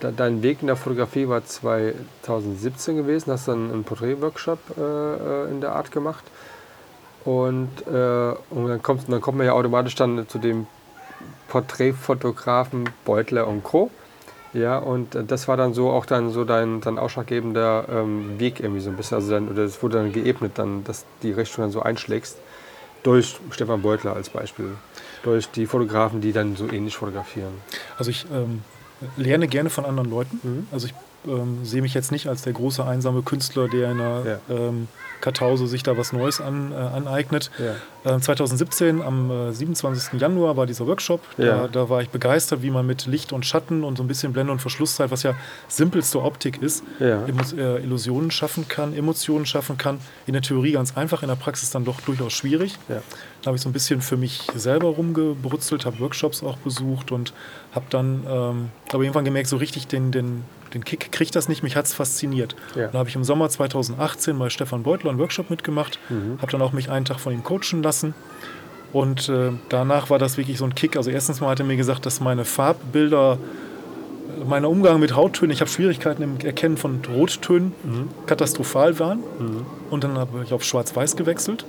dein 0.00 0.42
Weg 0.42 0.58
in 0.60 0.66
der 0.66 0.76
Fotografie 0.76 1.28
war 1.28 1.44
2017 1.44 2.96
gewesen, 2.96 3.32
hast 3.32 3.48
dann 3.48 3.70
einen 3.72 3.84
Porträtworkshop 3.84 4.58
äh, 4.76 4.80
äh, 4.80 5.50
in 5.50 5.60
der 5.60 5.72
Art 5.72 5.90
gemacht. 5.90 6.24
Und, 7.24 7.70
äh, 7.86 8.34
und 8.50 8.68
dann, 8.68 8.82
kommt, 8.82 9.10
dann 9.10 9.20
kommt 9.20 9.38
man 9.38 9.46
ja 9.46 9.52
automatisch 9.52 9.94
dann 9.96 10.28
zu 10.28 10.38
dem 10.38 10.66
Porträtfotografen 11.48 12.88
Beutler 13.04 13.46
und 13.46 13.64
Co. 13.64 13.90
Ja, 14.52 14.78
und 14.78 15.18
das 15.26 15.48
war 15.48 15.56
dann 15.56 15.74
so 15.74 15.90
auch 15.90 16.06
dann 16.06 16.30
so 16.30 16.44
dein, 16.44 16.80
dein 16.80 16.98
ausschlaggebender 16.98 17.86
ähm, 17.90 18.38
Weg 18.38 18.60
irgendwie 18.60 18.80
so 18.80 18.90
ein 18.90 18.96
bisschen. 18.96 19.16
Also 19.16 19.32
dann, 19.32 19.48
oder 19.48 19.64
es 19.64 19.82
wurde 19.82 19.98
dann 19.98 20.12
geebnet, 20.12 20.52
dann, 20.54 20.84
dass 20.84 21.04
die 21.22 21.32
Richtung 21.32 21.64
dann 21.64 21.72
so 21.72 21.82
einschlägst. 21.82 22.38
Durch 23.02 23.38
Stefan 23.50 23.82
Beutler 23.82 24.14
als 24.14 24.30
Beispiel. 24.30 24.70
Durch 25.22 25.48
die 25.50 25.66
Fotografen, 25.66 26.20
die 26.20 26.32
dann 26.32 26.56
so 26.56 26.68
ähnlich 26.68 26.96
fotografieren. 26.96 27.52
Also 27.98 28.10
ich 28.10 28.26
ähm, 28.32 28.62
lerne 29.16 29.48
gerne 29.48 29.70
von 29.70 29.84
anderen 29.84 30.10
Leuten. 30.10 30.40
Mhm. 30.42 30.66
Also 30.72 30.86
ich 30.86 30.94
ähm, 31.26 31.64
sehe 31.64 31.82
mich 31.82 31.94
jetzt 31.94 32.12
nicht 32.12 32.28
als 32.28 32.42
der 32.42 32.52
große 32.52 32.84
einsame 32.84 33.22
Künstler, 33.22 33.68
der 33.68 33.90
in 33.92 34.00
einer 34.00 34.26
Ja. 34.26 34.38
ähm, 34.48 34.88
Kartause 35.26 35.66
sich 35.66 35.82
da 35.82 35.98
was 35.98 36.12
Neues 36.12 36.40
an, 36.40 36.70
äh, 36.70 36.76
aneignet. 36.76 37.50
Ja. 37.58 38.16
Äh, 38.16 38.20
2017, 38.20 39.02
am 39.02 39.48
äh, 39.48 39.52
27. 39.52 40.20
Januar, 40.20 40.56
war 40.56 40.66
dieser 40.66 40.86
Workshop. 40.86 41.20
Ja. 41.36 41.62
Da, 41.62 41.68
da 41.68 41.88
war 41.90 42.00
ich 42.00 42.10
begeistert, 42.10 42.62
wie 42.62 42.70
man 42.70 42.86
mit 42.86 43.06
Licht 43.06 43.32
und 43.32 43.44
Schatten 43.44 43.82
und 43.82 43.98
so 43.98 44.04
ein 44.04 44.06
bisschen 44.06 44.32
Blende 44.32 44.52
und 44.52 44.60
Verschlusszeit, 44.60 45.10
was 45.10 45.24
ja 45.24 45.34
simpelste 45.66 46.22
Optik 46.22 46.62
ist, 46.62 46.84
Ja. 47.00 47.24
Äh, 47.26 47.82
Illusionen 47.82 48.30
schaffen 48.30 48.68
kann, 48.68 48.96
Emotionen 48.96 49.46
schaffen 49.46 49.76
kann. 49.76 49.98
In 50.28 50.34
der 50.34 50.42
Theorie 50.42 50.72
ganz 50.72 50.96
einfach, 50.96 51.22
in 51.22 51.28
der 51.28 51.34
Praxis 51.34 51.70
dann 51.70 51.84
doch 51.84 52.00
durchaus 52.02 52.32
schwierig. 52.32 52.78
Da 53.42 53.48
habe 53.48 53.56
ich 53.56 53.62
so 53.62 53.68
ein 53.68 53.72
bisschen 53.72 54.00
für 54.02 54.16
mich 54.16 54.46
selber 54.54 54.88
rumgebrutzelt, 54.88 55.86
habe 55.86 55.98
Workshops 55.98 56.44
auch 56.44 56.56
besucht 56.58 57.10
und 57.10 57.32
habe 57.74 57.86
dann 57.90 58.24
ähm, 58.28 58.68
aber 58.92 59.02
irgendwann 59.02 59.24
gemerkt, 59.24 59.48
so 59.48 59.56
richtig 59.56 59.88
den, 59.88 60.12
den, 60.12 60.44
den 60.76 60.84
Kick 60.84 61.10
kriegt 61.12 61.34
das 61.36 61.48
nicht, 61.48 61.62
mich 61.62 61.76
hat 61.76 61.86
es 61.86 61.94
fasziniert. 61.94 62.54
Ja. 62.74 62.86
Dann 62.88 62.98
habe 62.98 63.08
ich 63.08 63.16
im 63.16 63.24
Sommer 63.24 63.48
2018 63.48 64.38
bei 64.38 64.50
Stefan 64.50 64.82
Beutler 64.82 65.10
einen 65.10 65.18
Workshop 65.18 65.50
mitgemacht, 65.50 65.98
Mhm. 66.08 66.38
habe 66.40 66.52
dann 66.52 66.62
auch 66.62 66.72
mich 66.72 66.90
einen 66.90 67.04
Tag 67.04 67.18
von 67.20 67.32
ihm 67.32 67.42
coachen 67.42 67.82
lassen. 67.82 68.14
Und 68.92 69.28
äh, 69.28 69.50
danach 69.68 70.10
war 70.10 70.18
das 70.18 70.36
wirklich 70.36 70.58
so 70.58 70.64
ein 70.64 70.74
Kick. 70.74 70.96
Also 70.96 71.10
erstens 71.10 71.40
mal 71.40 71.48
hat 71.50 71.60
er 71.60 71.66
mir 71.66 71.76
gesagt, 71.76 72.06
dass 72.06 72.20
meine 72.20 72.44
Farbbilder, 72.44 73.38
mein 74.46 74.64
Umgang 74.64 75.00
mit 75.00 75.14
Hauttönen, 75.16 75.50
ich 75.52 75.60
habe 75.60 75.70
Schwierigkeiten 75.70 76.22
im 76.22 76.38
Erkennen 76.38 76.76
von 76.76 77.00
Rottönen, 77.14 77.72
Mhm. 77.82 78.08
katastrophal 78.26 78.98
waren. 78.98 79.20
Und 79.90 80.04
dann 80.04 80.16
habe 80.18 80.42
ich 80.44 80.52
auf 80.52 80.62
Schwarz-Weiß 80.62 81.16
gewechselt. 81.16 81.64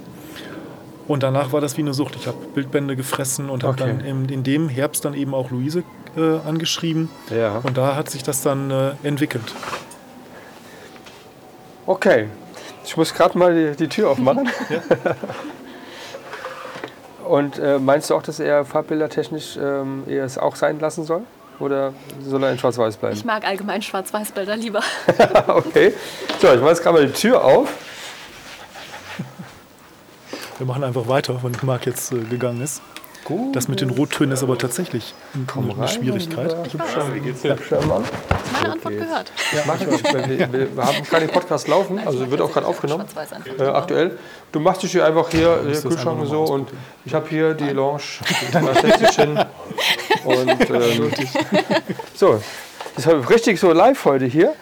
Und 1.08 1.24
danach 1.24 1.54
war 1.54 1.62
das 1.62 1.78
wie 1.78 1.82
eine 1.82 1.94
Sucht. 1.94 2.16
Ich 2.18 2.28
habe 2.28 2.38
Bildbände 2.54 2.96
gefressen 2.98 3.50
und 3.50 3.64
habe 3.64 3.82
Okay. 3.82 3.96
dann 3.98 4.06
in, 4.06 4.30
in 4.30 4.44
dem 4.44 4.68
Herbst 4.70 5.06
dann 5.06 5.14
eben 5.14 5.34
auch 5.34 5.52
Luise 5.52 5.84
äh, 6.18 6.40
angeschrieben. 6.48 7.10
Ja. 7.30 7.62
Und 7.64 7.78
da 7.78 7.96
hat 7.96 8.10
sich 8.10 8.24
das 8.24 8.42
dann 8.42 8.72
äh, 8.72 8.92
entwickelt. 9.04 9.54
Okay, 11.86 12.28
ich 12.84 12.98
muss 12.98 13.14
gerade 13.14 13.38
mal 13.38 13.54
die, 13.54 13.78
die 13.78 13.88
Tür 13.88 14.10
aufmachen. 14.10 14.50
Und 17.28 17.60
äh, 17.60 17.78
meinst 17.78 18.10
du 18.10 18.16
auch, 18.16 18.24
dass 18.24 18.40
er 18.40 18.64
farbbildertechnisch 18.66 19.58
ähm, 19.62 20.04
eher 20.08 20.24
es 20.24 20.38
auch 20.38 20.56
sein 20.56 20.80
lassen 20.80 21.04
soll? 21.04 21.24
Oder 21.60 21.94
soll 22.24 22.44
er 22.44 22.52
in 22.52 22.60
Schwarz-Weiß 22.60 22.98
bleiben? 22.98 23.16
Ich 23.16 23.26
mag 23.26 23.46
allgemein 23.46 23.82
Schwarz-Weiß-Bilder 23.82 24.56
lieber. 24.56 24.82
okay. 25.48 25.94
So, 26.40 26.54
ich 26.54 26.60
mache 26.60 26.70
jetzt 26.70 26.84
gerade 26.84 27.00
mal 27.00 27.08
die 27.08 27.14
Tür 27.14 27.44
auf. 27.44 27.74
Wir 30.58 30.66
machen 30.66 30.84
einfach 30.84 31.08
weiter, 31.08 31.40
wenn 31.44 31.54
Marc 31.64 31.86
jetzt 31.86 32.12
äh, 32.12 32.20
gegangen 32.20 32.62
ist. 32.62 32.82
Gut. 33.28 33.54
Das 33.58 33.68
mit 33.68 33.82
den 33.82 33.90
Rottönen 33.90 34.32
ist 34.32 34.42
aber 34.42 34.58
tatsächlich 34.58 35.14
eine, 35.54 35.74
eine 35.74 35.88
Schwierigkeit. 35.90 36.56
Wie 37.14 37.20
geht's 37.20 37.42
dir? 37.42 37.58
Schirm 37.58 37.92
an. 37.92 38.06
Meine 38.54 38.72
Antwort 38.72 38.94
gehört. 38.94 39.32
Mach 39.66 39.82
ich. 39.82 39.88
Wir, 39.90 40.54
wir, 40.54 40.78
wir 40.78 40.86
haben 40.86 41.04
gerade 41.04 41.26
den 41.26 41.34
Podcast 41.34 41.68
laufen, 41.68 42.00
also 42.06 42.32
wird 42.32 42.40
auch 42.40 42.54
gerade 42.54 42.66
aufgenommen. 42.66 43.04
Äh, 43.60 43.64
aktuell. 43.64 44.18
Du 44.54 44.62
machst 44.62 44.82
dich 44.82 44.94
hier 44.94 45.06
einfach 45.06 45.30
hier, 45.30 45.60
hier 45.62 45.72
das 45.72 45.84
Kühlschrank 45.84 46.22
und 46.22 46.28
so 46.28 46.46
und 46.46 46.70
ich 47.04 47.14
habe 47.14 47.28
hier 47.28 47.54
die 47.54 47.72
Lounge, 47.72 48.02
da 48.54 48.76
stellst 48.76 49.02
du 49.02 49.06
dich 49.06 49.16
hin. 49.18 49.40
Und 50.24 50.70
ähm, 50.70 51.12
so, 52.16 52.42
das 52.96 53.06
ist 53.08 53.30
richtig 53.30 53.60
so 53.60 53.74
live 53.74 54.06
heute 54.06 54.24
hier, 54.24 54.54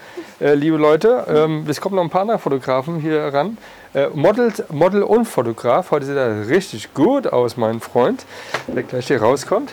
äh, 0.42 0.56
liebe 0.56 0.78
Leute. 0.78 1.24
Ähm, 1.30 1.66
es 1.70 1.80
kommen 1.80 1.98
noch 1.98 2.04
ein 2.04 2.10
paar 2.10 2.22
andere 2.22 2.40
Fotografen 2.40 3.00
hier 3.00 3.32
ran. 3.32 3.60
Äh, 3.96 4.10
Model, 4.14 4.52
Model 4.72 5.04
und 5.04 5.24
Fotograf. 5.24 5.90
Heute 5.92 6.06
sieht 6.06 6.18
er 6.18 6.50
richtig 6.50 6.94
gut 6.94 7.28
aus, 7.28 7.56
mein 7.56 7.80
Freund, 7.80 8.26
der 8.68 8.84
gleich 8.84 9.08
hier 9.08 9.22
rauskommt. 9.22 9.72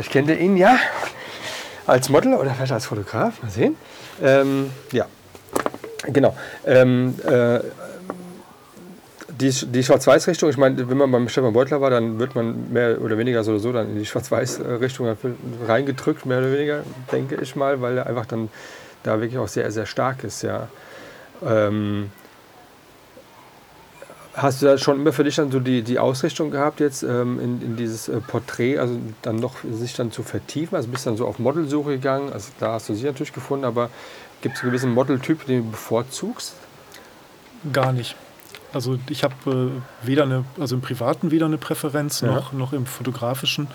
Ich 0.00 0.10
kenne 0.10 0.36
ihn 0.36 0.56
ja 0.56 0.76
als 1.86 2.08
Model 2.08 2.34
oder 2.34 2.50
vielleicht 2.50 2.72
als 2.72 2.86
Fotograf. 2.86 3.40
Mal 3.40 3.50
sehen. 3.50 3.76
Ähm, 4.20 4.72
ja, 4.90 5.06
genau. 6.08 6.36
Ähm, 6.66 7.14
äh, 7.24 7.60
die, 9.28 9.50
die 9.50 9.84
Schwarz-Weiß-Richtung, 9.84 10.50
ich 10.50 10.56
meine, 10.56 10.90
wenn 10.90 10.96
man 10.96 11.12
beim 11.12 11.28
Stefan 11.28 11.52
Beutler 11.52 11.80
war, 11.80 11.90
dann 11.90 12.18
wird 12.18 12.34
man 12.34 12.72
mehr 12.72 13.00
oder 13.00 13.16
weniger 13.16 13.44
so 13.44 13.52
oder 13.52 13.60
so 13.60 13.72
dann 13.72 13.90
in 13.90 13.98
die 14.00 14.06
Schwarz-Weiß-Richtung 14.06 15.16
reingedrückt, 15.68 16.26
mehr 16.26 16.38
oder 16.38 16.52
weniger, 16.52 16.82
denke 17.12 17.36
ich 17.40 17.54
mal, 17.54 17.80
weil 17.80 17.96
er 17.96 18.08
einfach 18.08 18.26
dann 18.26 18.48
da 19.04 19.20
wirklich 19.20 19.38
auch 19.38 19.48
sehr, 19.48 19.70
sehr 19.70 19.86
stark 19.86 20.24
ist, 20.24 20.42
ja. 20.42 20.66
Ähm, 21.46 22.10
hast 24.34 24.62
du 24.62 24.66
da 24.66 24.78
schon 24.78 25.00
immer 25.00 25.12
für 25.12 25.24
dich 25.24 25.36
dann 25.36 25.50
so 25.50 25.60
die, 25.60 25.82
die 25.82 25.98
Ausrichtung 25.98 26.50
gehabt 26.50 26.80
jetzt 26.80 27.02
ähm, 27.02 27.40
in, 27.40 27.62
in 27.62 27.76
dieses 27.76 28.08
äh, 28.08 28.20
Porträt, 28.20 28.78
also 28.78 28.96
dann 29.22 29.36
noch 29.36 29.56
sich 29.72 29.94
dann 29.94 30.12
zu 30.12 30.22
vertiefen? 30.22 30.76
Also 30.76 30.88
bist 30.88 31.06
dann 31.06 31.16
so 31.16 31.26
auf 31.26 31.38
Modelsuche 31.38 31.90
gegangen, 31.90 32.32
also 32.32 32.50
da 32.60 32.72
hast 32.72 32.88
du 32.88 32.94
sie 32.94 33.04
natürlich 33.04 33.32
gefunden, 33.32 33.64
aber 33.64 33.90
gibt 34.42 34.56
es 34.56 34.62
einen 34.62 34.70
gewissen 34.70 34.92
Modeltyp, 34.92 35.44
den 35.46 35.64
du 35.64 35.70
bevorzugst? 35.72 36.54
Gar 37.72 37.92
nicht. 37.92 38.16
Also 38.72 38.98
ich 39.08 39.24
habe 39.24 39.34
äh, 40.04 40.06
weder 40.06 40.22
eine, 40.22 40.44
also 40.58 40.76
im 40.76 40.80
Privaten 40.80 41.30
weder 41.30 41.46
eine 41.46 41.58
Präferenz 41.58 42.20
Ja. 42.20 42.28
noch, 42.28 42.52
noch 42.52 42.72
im 42.72 42.86
Fotografischen. 42.86 43.66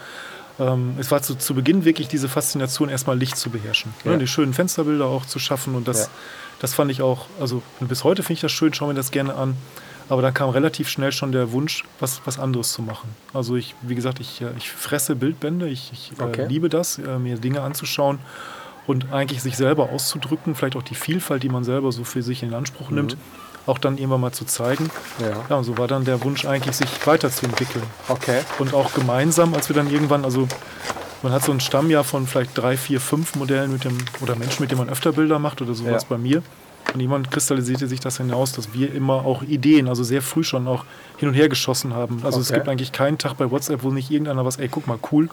Ähm, 0.58 0.96
es 0.98 1.12
war 1.12 1.22
zu, 1.22 1.36
zu 1.36 1.54
Beginn 1.54 1.84
wirklich 1.84 2.08
diese 2.08 2.30
Faszination, 2.30 2.88
erstmal 2.88 3.18
Licht 3.18 3.36
zu 3.36 3.50
beherrschen. 3.50 3.94
Ja. 4.06 4.12
Ne, 4.12 4.20
die 4.20 4.28
schönen 4.28 4.54
Fensterbilder 4.54 5.06
auch 5.06 5.26
zu 5.26 5.38
schaffen. 5.38 5.76
Und 5.76 5.88
das, 5.88 6.04
Ja. 6.04 6.10
das 6.60 6.74
fand 6.74 6.92
ich 6.92 7.02
auch, 7.02 7.26
also 7.42 7.62
bis 7.82 8.06
heute 8.06 8.24
finde 8.24 8.34
ich 8.36 8.42
das 8.42 8.54
schön, 8.54 8.74
schaue 8.74 8.88
mir 8.88 8.94
das 8.94 9.12
gerne 9.12 9.36
an. 9.36 9.58
Aber 10.10 10.22
dann 10.22 10.34
kam 10.34 10.50
relativ 10.50 10.88
schnell 10.90 11.12
schon 11.12 11.32
der 11.32 11.52
Wunsch, 11.52 11.84
was, 12.00 12.22
was 12.26 12.38
anderes 12.38 12.72
zu 12.74 12.82
machen. 12.84 13.10
Also 13.34 13.56
ich, 13.56 13.74
wie 13.82 13.96
gesagt, 13.96 14.20
ich, 14.20 14.42
äh, 14.42 14.46
ich 14.58 14.70
fresse 14.70 15.16
Bildbände, 15.16 15.68
ich, 15.68 15.92
ich 15.94 16.12
Okay. 16.20 16.44
äh, 16.44 16.48
liebe 16.48 16.70
das, 16.70 17.00
äh, 17.00 17.18
mir 17.18 17.38
Dinge 17.38 17.62
anzuschauen 17.62 18.20
und 18.88 19.12
eigentlich 19.12 19.42
sich 19.42 19.58
selber 19.58 19.90
auszudrücken, 19.90 20.54
vielleicht 20.54 20.76
auch 20.76 20.84
die 20.84 20.94
Vielfalt, 20.96 21.42
die 21.42 21.50
man 21.50 21.64
selber 21.64 21.92
so 21.92 22.04
für 22.04 22.22
sich 22.22 22.44
in 22.44 22.54
Anspruch 22.54 22.92
nimmt, 22.92 23.18
auch 23.66 23.80
dann 23.80 23.98
irgendwann 23.98 24.22
mal 24.22 24.32
zu 24.32 24.46
zeigen. 24.46 24.92
Ja. 25.20 25.44
Ja, 25.50 25.56
und 25.56 25.64
so 25.64 25.76
war 25.80 25.88
dann 25.88 26.06
der 26.06 26.24
Wunsch 26.24 26.46
eigentlich, 26.46 26.76
sich 26.76 26.90
weiterzuentwickeln. 27.08 27.84
Okay. 28.08 28.42
Und 28.60 28.76
auch 28.76 28.94
gemeinsam, 28.94 29.56
als 29.56 29.70
wir 29.70 29.76
dann 29.76 29.90
irgendwann, 29.90 30.24
also 30.24 30.48
man 31.24 31.32
hat 31.32 31.44
so 31.44 31.52
ein 31.52 31.60
Stammjahr 31.60 32.04
von 32.04 32.28
vielleicht 32.28 32.56
drei, 32.56 32.78
vier, 32.78 33.02
fünf 33.02 33.34
Modellen 33.34 33.72
mit 33.72 33.84
dem, 33.86 33.98
oder 34.22 34.36
Menschen, 34.36 34.62
mit 34.62 34.70
denen 34.70 34.82
man 34.82 34.90
öfter 34.90 35.14
Bilder 35.14 35.40
macht 35.40 35.64
oder 35.64 35.74
sowas 35.74 36.04
Ja. 36.04 36.10
bei 36.10 36.18
mir. 36.20 36.44
Und 36.94 37.00
irgendwann 37.00 37.30
kristallisierte 37.30 37.88
sich 37.88 38.00
das 38.00 38.18
hinaus, 38.18 38.54
dass 38.54 38.74
wir 38.74 38.94
immer 38.94 39.26
auch 39.26 39.44
Ideen, 39.44 39.88
also 39.90 40.04
sehr 40.04 40.22
früh 40.22 40.44
schon 40.44 40.68
auch 40.68 40.86
hin 41.18 41.28
und 41.28 41.34
her 41.34 41.50
geschossen 41.50 41.94
haben. 41.94 42.22
Also 42.24 42.40
es 42.40 42.50
Okay. 42.50 42.60
gibt 42.60 42.70
eigentlich 42.70 42.92
keinen 42.92 43.18
Tag 43.18 43.36
bei 43.38 43.50
WhatsApp, 43.52 43.84
wo 43.84 43.92
nicht 43.92 44.12
irgendeiner 44.12 44.46
was, 44.46 44.58
ey, 44.58 44.70
guck 44.70 44.88
mal, 44.88 44.98
cool. 45.12 45.30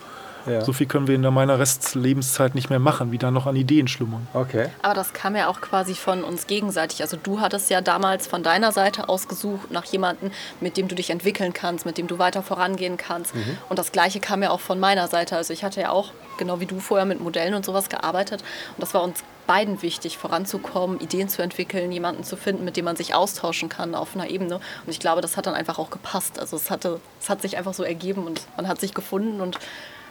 Ja. 0.46 0.60
So 0.62 0.72
viel 0.72 0.86
können 0.86 1.06
wir 1.06 1.14
in 1.14 1.22
der 1.22 1.30
meiner 1.30 1.58
Restlebenszeit 1.58 2.54
nicht 2.54 2.70
mehr 2.70 2.78
machen, 2.78 3.12
wie 3.12 3.18
da 3.18 3.30
noch 3.30 3.46
an 3.46 3.56
Ideen 3.56 3.88
schlummern. 3.88 4.26
Okay. 4.34 4.68
Aber 4.82 4.94
das 4.94 5.12
kam 5.12 5.36
ja 5.36 5.48
auch 5.48 5.60
quasi 5.60 5.94
von 5.94 6.24
uns 6.24 6.46
gegenseitig. 6.46 7.02
Also 7.02 7.16
du 7.22 7.40
hattest 7.40 7.70
ja 7.70 7.80
damals 7.80 8.26
von 8.26 8.42
deiner 8.42 8.72
Seite 8.72 9.08
aus 9.08 9.28
gesucht 9.28 9.70
nach 9.70 9.84
jemandem, 9.84 10.30
mit 10.60 10.76
dem 10.76 10.88
du 10.88 10.94
dich 10.94 11.10
entwickeln 11.10 11.52
kannst, 11.52 11.86
mit 11.86 11.98
dem 11.98 12.06
du 12.06 12.18
weiter 12.18 12.42
vorangehen 12.42 12.96
kannst. 12.96 13.34
Und 13.68 13.78
das 13.78 13.92
gleiche 13.92 14.20
kam 14.20 14.42
ja 14.42 14.50
auch 14.50 14.60
von 14.60 14.80
meiner 14.80 15.08
Seite. 15.08 15.36
Also 15.36 15.52
ich 15.52 15.64
hatte 15.64 15.80
ja 15.80 15.90
auch, 15.90 16.12
genau 16.38 16.60
wie 16.60 16.66
du 16.66 16.80
vorher 16.80 17.06
mit 17.06 17.20
Modellen 17.20 17.54
und 17.54 17.64
sowas 17.64 17.88
gearbeitet. 17.88 18.42
Und 18.76 18.82
das 18.82 18.94
war 18.94 19.02
uns 19.02 19.22
beiden 19.46 19.82
wichtig, 19.82 20.18
voranzukommen, 20.18 21.00
Ideen 21.00 21.28
zu 21.28 21.42
entwickeln, 21.42 21.92
jemanden 21.92 22.24
zu 22.24 22.36
finden, 22.36 22.64
mit 22.64 22.76
dem 22.76 22.84
man 22.84 22.96
sich 22.96 23.14
austauschen 23.14 23.68
kann 23.68 23.94
auf 23.94 24.14
einer 24.14 24.30
Ebene. 24.30 24.56
Und 24.56 24.88
ich 24.88 25.00
glaube, 25.00 25.20
das 25.20 25.36
hat 25.36 25.46
dann 25.46 25.54
einfach 25.54 25.78
auch 25.78 25.90
gepasst. 25.90 26.38
Also 26.38 26.56
es, 26.56 26.70
hatte, 26.70 27.00
es 27.20 27.28
hat 27.28 27.42
sich 27.42 27.56
einfach 27.56 27.74
so 27.74 27.82
ergeben 27.82 28.26
und 28.26 28.42
man 28.56 28.68
hat 28.68 28.80
sich 28.80 28.94
gefunden 28.94 29.40
und 29.40 29.58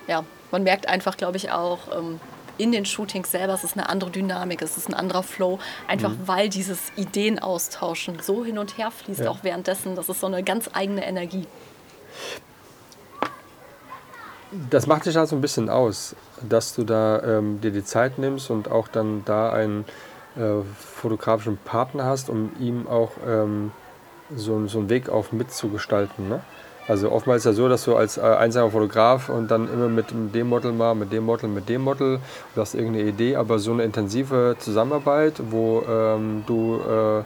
ja, 0.07 0.23
man 0.51 0.63
merkt 0.63 0.87
einfach, 0.87 1.17
glaube 1.17 1.37
ich, 1.37 1.51
auch 1.51 1.79
ähm, 1.97 2.19
in 2.57 2.71
den 2.71 2.85
Shootings 2.85 3.31
selber, 3.31 3.53
es 3.53 3.63
ist 3.63 3.77
eine 3.77 3.89
andere 3.89 4.11
Dynamik, 4.11 4.61
es 4.61 4.77
ist 4.77 4.87
ein 4.87 4.93
anderer 4.93 5.23
Flow, 5.23 5.59
einfach 5.87 6.11
weil 6.25 6.49
dieses 6.49 6.79
Ideen 6.95 7.39
austauschen 7.39 8.19
so 8.21 8.45
hin 8.45 8.57
und 8.59 8.77
her 8.77 8.91
fließt, 8.91 9.21
Ja. 9.21 9.31
auch 9.31 9.39
währenddessen. 9.43 9.95
Das 9.95 10.09
ist 10.09 10.19
so 10.19 10.27
eine 10.27 10.43
ganz 10.43 10.69
eigene 10.73 11.05
Energie. 11.05 11.47
Das 14.69 14.85
macht 14.85 15.05
dich 15.05 15.15
halt 15.15 15.29
so 15.29 15.35
ein 15.37 15.41
bisschen 15.41 15.69
aus, 15.69 16.13
dass 16.47 16.75
du 16.75 16.83
da 16.83 17.21
ähm, 17.23 17.61
dir 17.61 17.71
die 17.71 17.85
Zeit 17.85 18.17
nimmst 18.19 18.49
und 18.49 18.69
auch 18.69 18.89
dann 18.89 19.23
da 19.23 19.51
einen 19.53 19.85
äh, 20.35 20.61
fotografischen 20.77 21.57
Partner 21.57 22.03
hast, 22.05 22.29
um 22.29 22.51
ihm 22.59 22.85
auch 22.87 23.11
ähm, 23.25 23.71
so, 24.35 24.67
so 24.67 24.79
einen 24.79 24.89
Weg 24.89 25.07
auf 25.07 25.31
mitzugestalten. 25.31 26.27
Ne? 26.27 26.41
Also 26.87 27.11
oftmals 27.11 27.41
ist 27.41 27.45
ja 27.45 27.53
so, 27.53 27.69
dass 27.69 27.85
du 27.85 27.95
als 27.95 28.17
äh, 28.17 28.21
einsamer 28.21 28.71
Fotograf 28.71 29.29
und 29.29 29.49
dann 29.51 29.71
immer 29.71 29.87
mit 29.87 30.07
dem 30.11 30.49
Model 30.49 30.71
mal, 30.71 30.95
mit 30.95 31.11
dem 31.11 31.25
Model, 31.25 31.49
mit 31.49 31.69
dem 31.69 31.81
Model, 31.81 32.19
du 32.55 32.61
hast 32.61 32.73
irgendeine 32.73 33.07
Idee, 33.07 33.35
aber 33.35 33.59
so 33.59 33.71
eine 33.71 33.83
intensive 33.83 34.55
Zusammenarbeit, 34.59 35.35
wo 35.51 35.83
ähm, 35.87 36.43
du 36.47 36.79
äh, 36.79 37.23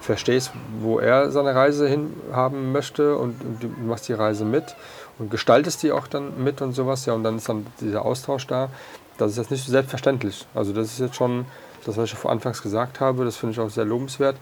verstehst, 0.00 0.52
wo 0.80 0.98
er 0.98 1.30
seine 1.30 1.54
Reise 1.54 1.88
hin 1.88 2.14
haben 2.32 2.72
möchte 2.72 3.16
und, 3.16 3.42
und 3.44 3.62
du 3.62 3.68
machst 3.86 4.08
die 4.08 4.12
Reise 4.12 4.44
mit 4.44 4.76
und 5.18 5.30
gestaltest 5.30 5.82
die 5.82 5.92
auch 5.92 6.06
dann 6.06 6.42
mit 6.42 6.62
und 6.62 6.72
sowas. 6.72 7.06
Ja, 7.06 7.14
und 7.14 7.24
dann 7.24 7.36
ist 7.36 7.48
dann 7.48 7.66
dieser 7.80 8.04
Austausch 8.04 8.46
da. 8.46 8.68
Das 9.18 9.32
ist 9.32 9.36
jetzt 9.36 9.50
nicht 9.50 9.64
so 9.64 9.70
selbstverständlich. 9.70 10.46
Also 10.54 10.72
das 10.72 10.86
ist 10.86 10.98
jetzt 10.98 11.16
schon 11.16 11.44
das, 11.84 11.96
was 11.96 12.04
ich 12.04 12.14
vor 12.14 12.30
Anfangs 12.30 12.62
gesagt 12.62 13.00
habe, 13.00 13.24
das 13.24 13.36
finde 13.36 13.52
ich 13.52 13.60
auch 13.60 13.70
sehr 13.70 13.84
lobenswert, 13.84 14.36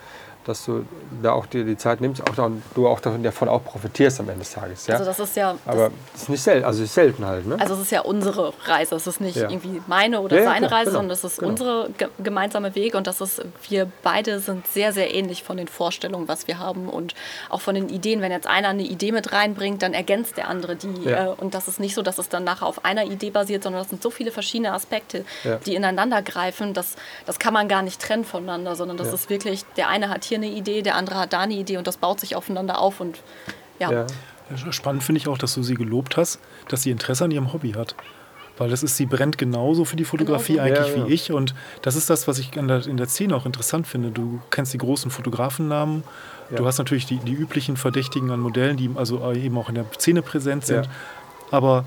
dass 0.48 0.64
du 0.64 0.84
da 1.22 1.32
auch 1.32 1.46
dir 1.46 1.64
die 1.64 1.76
Zeit 1.76 2.00
nimmst, 2.00 2.22
auch 2.22 2.34
da, 2.34 2.50
du 2.74 2.88
auch 2.88 3.00
davon, 3.00 3.48
auch 3.48 3.62
profitierst 3.64 4.20
am 4.20 4.28
Ende 4.28 4.40
des 4.40 4.52
Tages. 4.52 4.86
Ja? 4.86 4.94
Also 4.94 5.04
das 5.04 5.18
ist 5.20 5.36
ja. 5.36 5.56
Aber 5.66 5.90
das 6.12 6.22
ist 6.22 6.28
nicht 6.28 6.42
selten, 6.42 6.64
also 6.64 6.82
ist 6.82 6.94
selten 6.94 7.26
halt. 7.26 7.46
Ne? 7.46 7.56
Also 7.60 7.74
es 7.74 7.80
ist 7.80 7.90
ja 7.92 8.00
unsere 8.00 8.52
Reise. 8.64 8.94
Es 8.94 9.06
ist 9.06 9.20
nicht 9.20 9.36
Ja. 9.36 9.50
irgendwie 9.50 9.82
meine 9.86 10.20
oder 10.20 10.38
Ja, 10.38 10.44
seine 10.44 10.66
klar, 10.66 10.80
Reise, 10.80 10.90
genau, 10.90 11.00
sondern 11.00 11.14
es 11.14 11.24
ist 11.24 11.38
genau. 11.38 11.50
unsere 11.50 11.90
ge 11.98 12.08
gemeinsame 12.18 12.74
Weg 12.74 12.94
und 12.94 13.06
das 13.06 13.20
ist, 13.20 13.44
wir 13.68 13.90
beide 14.02 14.40
sind 14.40 14.66
sehr, 14.66 14.92
sehr 14.92 15.14
ähnlich 15.14 15.42
von 15.42 15.56
den 15.56 15.68
Vorstellungen, 15.68 16.26
was 16.28 16.48
wir 16.48 16.58
haben 16.58 16.88
und 16.88 17.14
auch 17.50 17.60
von 17.60 17.74
den 17.74 17.88
Ideen. 17.88 18.22
Wenn 18.22 18.32
jetzt 18.32 18.46
einer 18.46 18.68
eine 18.68 18.82
Idee 18.82 19.12
mit 19.12 19.32
reinbringt, 19.32 19.82
dann 19.82 19.92
ergänzt 19.94 20.36
der 20.36 20.48
andere 20.48 20.76
die. 20.76 21.08
Äh, 21.08 21.28
und 21.36 21.54
das 21.54 21.68
ist 21.68 21.78
nicht 21.78 21.94
so, 21.94 22.02
dass 22.02 22.18
es 22.18 22.28
dann 22.28 22.44
nachher 22.44 22.66
auf 22.66 22.84
einer 22.84 23.04
Idee 23.04 23.30
basiert, 23.30 23.62
sondern 23.62 23.82
das 23.82 23.90
sind 23.90 24.02
so 24.02 24.10
viele 24.10 24.30
verschiedene 24.30 24.72
Aspekte, 24.72 25.24
die 25.66 25.74
ineinander 25.74 26.22
greifen. 26.22 26.72
Das, 26.74 26.96
das 27.26 27.38
kann 27.38 27.52
man 27.52 27.68
gar 27.68 27.82
nicht 27.82 28.00
trennen 28.00 28.24
voneinander, 28.24 28.74
sondern 28.76 28.96
das 28.96 29.12
ist 29.12 29.28
wirklich, 29.30 29.64
der 29.76 29.88
eine 29.88 30.08
hat 30.08 30.24
hier 30.24 30.37
eine 30.38 30.48
Idee, 30.48 30.82
der 30.82 30.96
andere 30.96 31.18
hat 31.18 31.32
da 31.32 31.40
eine 31.40 31.54
Idee 31.54 31.76
und 31.76 31.86
das 31.86 31.96
baut 31.96 32.20
sich 32.20 32.36
aufeinander 32.36 32.78
auf 32.78 33.00
und 33.00 33.18
ja. 33.78 33.92
Ja. 33.92 34.06
Spannend 34.70 35.02
finde 35.02 35.20
ich 35.20 35.28
auch, 35.28 35.38
dass 35.38 35.54
du 35.54 35.62
sie 35.62 35.74
gelobt 35.74 36.16
hast, 36.16 36.40
dass 36.68 36.82
sie 36.82 36.90
Interesse 36.90 37.24
an 37.24 37.30
ihrem 37.30 37.52
Hobby 37.52 37.72
hat. 37.72 37.94
Weil 38.56 38.70
das 38.70 38.82
ist, 38.82 38.96
sie 38.96 39.06
brennt 39.06 39.38
genauso 39.38 39.84
für 39.84 39.94
die 39.94 40.04
Fotografie 40.04 40.54
Genauso. 40.54 40.72
eigentlich 40.72 40.96
Ja, 40.96 41.02
ja. 41.02 41.08
wie 41.08 41.12
ich. 41.12 41.32
Und 41.32 41.54
das 41.82 41.94
ist 41.94 42.10
das, 42.10 42.26
was 42.26 42.38
ich 42.38 42.56
in 42.56 42.66
der, 42.66 42.84
in 42.86 42.96
der 42.96 43.06
Szene 43.06 43.36
auch 43.36 43.46
interessant 43.46 43.86
finde. 43.86 44.10
Du 44.10 44.40
kennst 44.50 44.72
die 44.72 44.78
großen 44.78 45.10
Fotografennamen. 45.10 46.02
Du 46.56 46.66
hast 46.66 46.78
natürlich 46.78 47.06
die, 47.06 47.18
die 47.18 47.34
üblichen 47.34 47.76
Verdächtigen 47.76 48.30
an 48.30 48.40
Modellen, 48.40 48.76
die 48.76 48.90
also 48.94 49.32
eben 49.32 49.56
auch 49.58 49.68
in 49.68 49.76
der 49.76 49.84
Szene 49.98 50.22
präsent 50.22 50.64
sind. 50.64 50.86
Ja. 50.86 50.92
Aber 51.50 51.84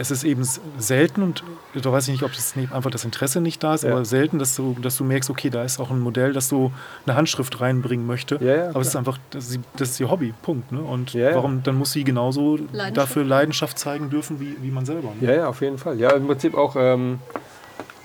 es 0.00 0.10
ist 0.10 0.24
eben 0.24 0.48
selten 0.78 1.22
und 1.22 1.44
da 1.74 1.92
weiß 1.92 2.08
ich 2.08 2.12
nicht, 2.12 2.22
ob 2.22 2.32
das 2.32 2.54
einfach 2.72 2.90
das 2.90 3.04
Interesse 3.04 3.40
nicht 3.42 3.62
da 3.62 3.74
ist, 3.74 3.84
Ja. 3.84 3.92
aber 3.92 4.04
selten, 4.06 4.38
dass 4.38 4.56
du, 4.56 4.74
dass 4.80 4.96
du 4.96 5.04
merkst, 5.04 5.28
okay, 5.28 5.50
da 5.50 5.62
ist 5.62 5.78
auch 5.78 5.90
ein 5.90 6.00
Modell, 6.00 6.32
das 6.32 6.48
so 6.48 6.72
eine 7.06 7.16
Handschrift 7.16 7.60
reinbringen 7.60 8.06
möchte. 8.06 8.36
Ja, 8.40 8.54
ja, 8.56 8.68
aber 8.70 8.80
es 8.80 8.88
ist 8.88 8.96
einfach, 8.96 9.18
das 9.30 9.50
ist, 9.50 9.60
das 9.76 9.90
ist 9.90 10.00
ihr 10.00 10.10
Hobby, 10.10 10.32
Punkt. 10.42 10.72
Ne? 10.72 10.80
Und 10.80 11.12
Ja, 11.12 11.30
ja. 11.30 11.34
warum, 11.36 11.62
dann 11.62 11.76
muss 11.76 11.92
sie 11.92 12.02
genauso 12.02 12.56
Leidenschaft. 12.56 12.96
dafür 12.96 13.24
Leidenschaft 13.24 13.78
zeigen 13.78 14.08
dürfen, 14.08 14.40
wie, 14.40 14.56
wie 14.62 14.70
man 14.70 14.86
selber. 14.86 15.08
Ne? 15.20 15.28
Ja, 15.28 15.34
ja, 15.34 15.48
auf 15.48 15.60
jeden 15.60 15.76
Fall. 15.76 16.00
Ja, 16.00 16.12
im 16.12 16.26
Prinzip 16.26 16.54
auch, 16.56 16.76
ähm, 16.78 17.18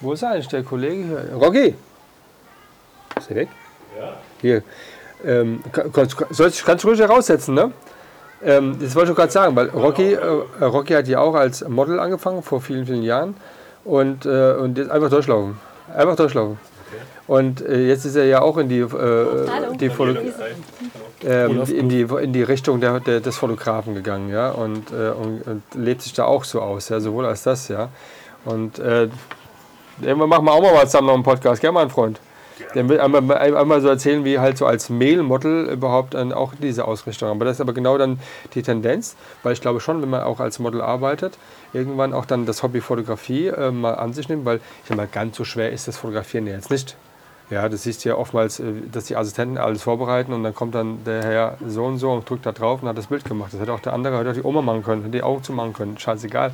wo 0.01 0.11
ist 0.11 0.23
eigentlich 0.23 0.47
der 0.49 0.63
Kollege 0.63 1.03
hier? 1.05 1.33
Rocky! 1.33 1.75
Ist 3.17 3.29
er 3.29 3.35
weg? 3.37 3.49
Ja. 3.97 4.13
Hier. 4.41 4.63
Ähm, 5.23 5.63
kann- 5.71 5.91
kannst, 5.93 6.17
kannst 6.65 6.83
du 6.83 6.87
ruhig 6.89 6.99
heraussetzen, 6.99 7.55
ne? 7.55 7.71
Ähm, 8.43 8.77
das 8.79 8.95
wollte 8.95 9.11
ich 9.11 9.17
gerade 9.17 9.31
sagen, 9.31 9.55
weil 9.55 9.69
Rocky, 9.69 10.13
äh, 10.13 10.63
Rocky 10.63 10.93
hat 10.93 11.07
ja 11.07 11.19
auch 11.19 11.35
als 11.35 11.67
Model 11.67 11.99
angefangen 11.99 12.43
vor 12.43 12.61
vielen, 12.61 12.85
vielen 12.85 13.03
Jahren 13.03 13.35
und, 13.83 14.25
äh, 14.25 14.53
und 14.53 14.77
jetzt 14.77 14.91
einfach 14.91 15.09
durchlaufen. 15.09 15.57
Einfach 15.95 16.15
durchlaufen. 16.15 16.57
Und 17.27 17.65
äh, 17.65 17.87
jetzt 17.87 18.05
ist 18.05 18.15
er 18.15 18.25
ja 18.25 18.41
auch 18.41 18.57
in 18.57 18.69
die, 18.69 18.79
äh, 18.79 18.87
die 19.79 19.89
ähm, 21.25 21.63
in, 21.63 21.89
die, 21.89 22.01
in 22.01 22.33
die 22.33 22.43
Richtung 22.43 22.79
der, 22.79 22.99
der, 22.99 23.19
des 23.19 23.37
Fotografen 23.37 23.95
gegangen, 23.95 24.29
ja, 24.29 24.51
und, 24.51 24.91
äh, 24.91 25.09
und, 25.09 25.41
und 25.47 25.63
lebt 25.73 26.03
sich 26.03 26.13
da 26.13 26.25
auch 26.25 26.43
so 26.43 26.61
aus, 26.61 26.89
ja, 26.89 26.99
sowohl 26.99 27.25
als 27.25 27.43
das, 27.43 27.67
ja. 27.67 27.89
Und 28.43 28.77
äh, 28.77 29.09
irgendwann 30.01 30.29
machen 30.29 30.45
wir 30.45 30.51
auch 30.51 30.61
mal 30.61 30.75
was 30.75 30.91
zusammen 30.91 31.07
noch 31.07 31.13
einen 31.15 31.23
Podcast, 31.23 31.61
gell, 31.61 31.71
mein 31.71 31.89
Freund? 31.89 32.19
Einmal, 32.75 33.37
einmal 33.37 33.81
so 33.81 33.87
erzählen, 33.87 34.25
wie 34.25 34.39
halt 34.39 34.57
so 34.57 34.65
als 34.65 34.89
Mail-Model 34.89 35.69
überhaupt 35.69 36.13
dann 36.13 36.33
auch 36.33 36.53
diese 36.61 36.85
Ausrichtung. 36.85 37.29
Aber 37.29 37.45
das 37.45 37.57
ist 37.57 37.61
aber 37.61 37.73
genau 37.73 37.97
dann 37.97 38.19
die 38.53 38.63
Tendenz, 38.63 39.15
weil 39.43 39.53
ich 39.53 39.61
glaube 39.61 39.79
schon, 39.79 40.01
wenn 40.01 40.09
man 40.09 40.23
auch 40.23 40.39
als 40.39 40.59
Model 40.59 40.81
arbeitet, 40.81 41.37
irgendwann 41.73 42.13
auch 42.13 42.25
dann 42.25 42.45
das 42.45 42.63
Hobby 42.63 42.81
Fotografie 42.81 43.47
äh, 43.47 43.71
mal 43.71 43.95
an 43.95 44.13
sich 44.13 44.29
nimmt, 44.29 44.45
weil 44.45 44.57
ich 44.57 44.89
sag 44.89 44.97
mal, 44.97 45.07
ganz 45.07 45.37
so 45.37 45.43
schwer 45.43 45.71
ist 45.71 45.87
das 45.87 45.97
Fotografieren 45.97 46.47
ja 46.47 46.53
jetzt 46.53 46.71
nicht. 46.71 46.95
Ja, 47.51 47.69
das 47.69 47.83
siehst 47.83 48.03
du 48.03 48.09
ja 48.09 48.15
oftmals, 48.15 48.59
äh, 48.59 48.63
dass 48.91 49.05
die 49.05 49.15
Assistenten 49.15 49.57
alles 49.57 49.83
vorbereiten 49.83 50.33
und 50.33 50.43
dann 50.43 50.55
kommt 50.55 50.73
dann 50.73 51.03
der 51.05 51.23
Herr 51.23 51.57
so 51.65 51.85
und 51.85 51.99
so 51.99 52.11
und 52.11 52.27
drückt 52.27 52.45
da 52.45 52.51
drauf 52.51 52.81
und 52.81 52.89
hat 52.89 52.97
das 52.97 53.07
Bild 53.07 53.23
gemacht. 53.25 53.53
Das 53.53 53.59
hätte 53.59 53.73
auch 53.73 53.79
der 53.79 53.93
andere, 53.93 54.17
hätte 54.17 54.31
auch 54.31 54.35
die 54.35 54.43
Oma 54.43 54.61
machen 54.61 54.83
können, 54.83 55.01
hätte 55.03 55.11
die 55.11 55.23
Augen 55.23 55.43
zu 55.43 55.53
machen 55.53 55.73
können. 55.73 55.97
Scheißegal. 55.97 56.53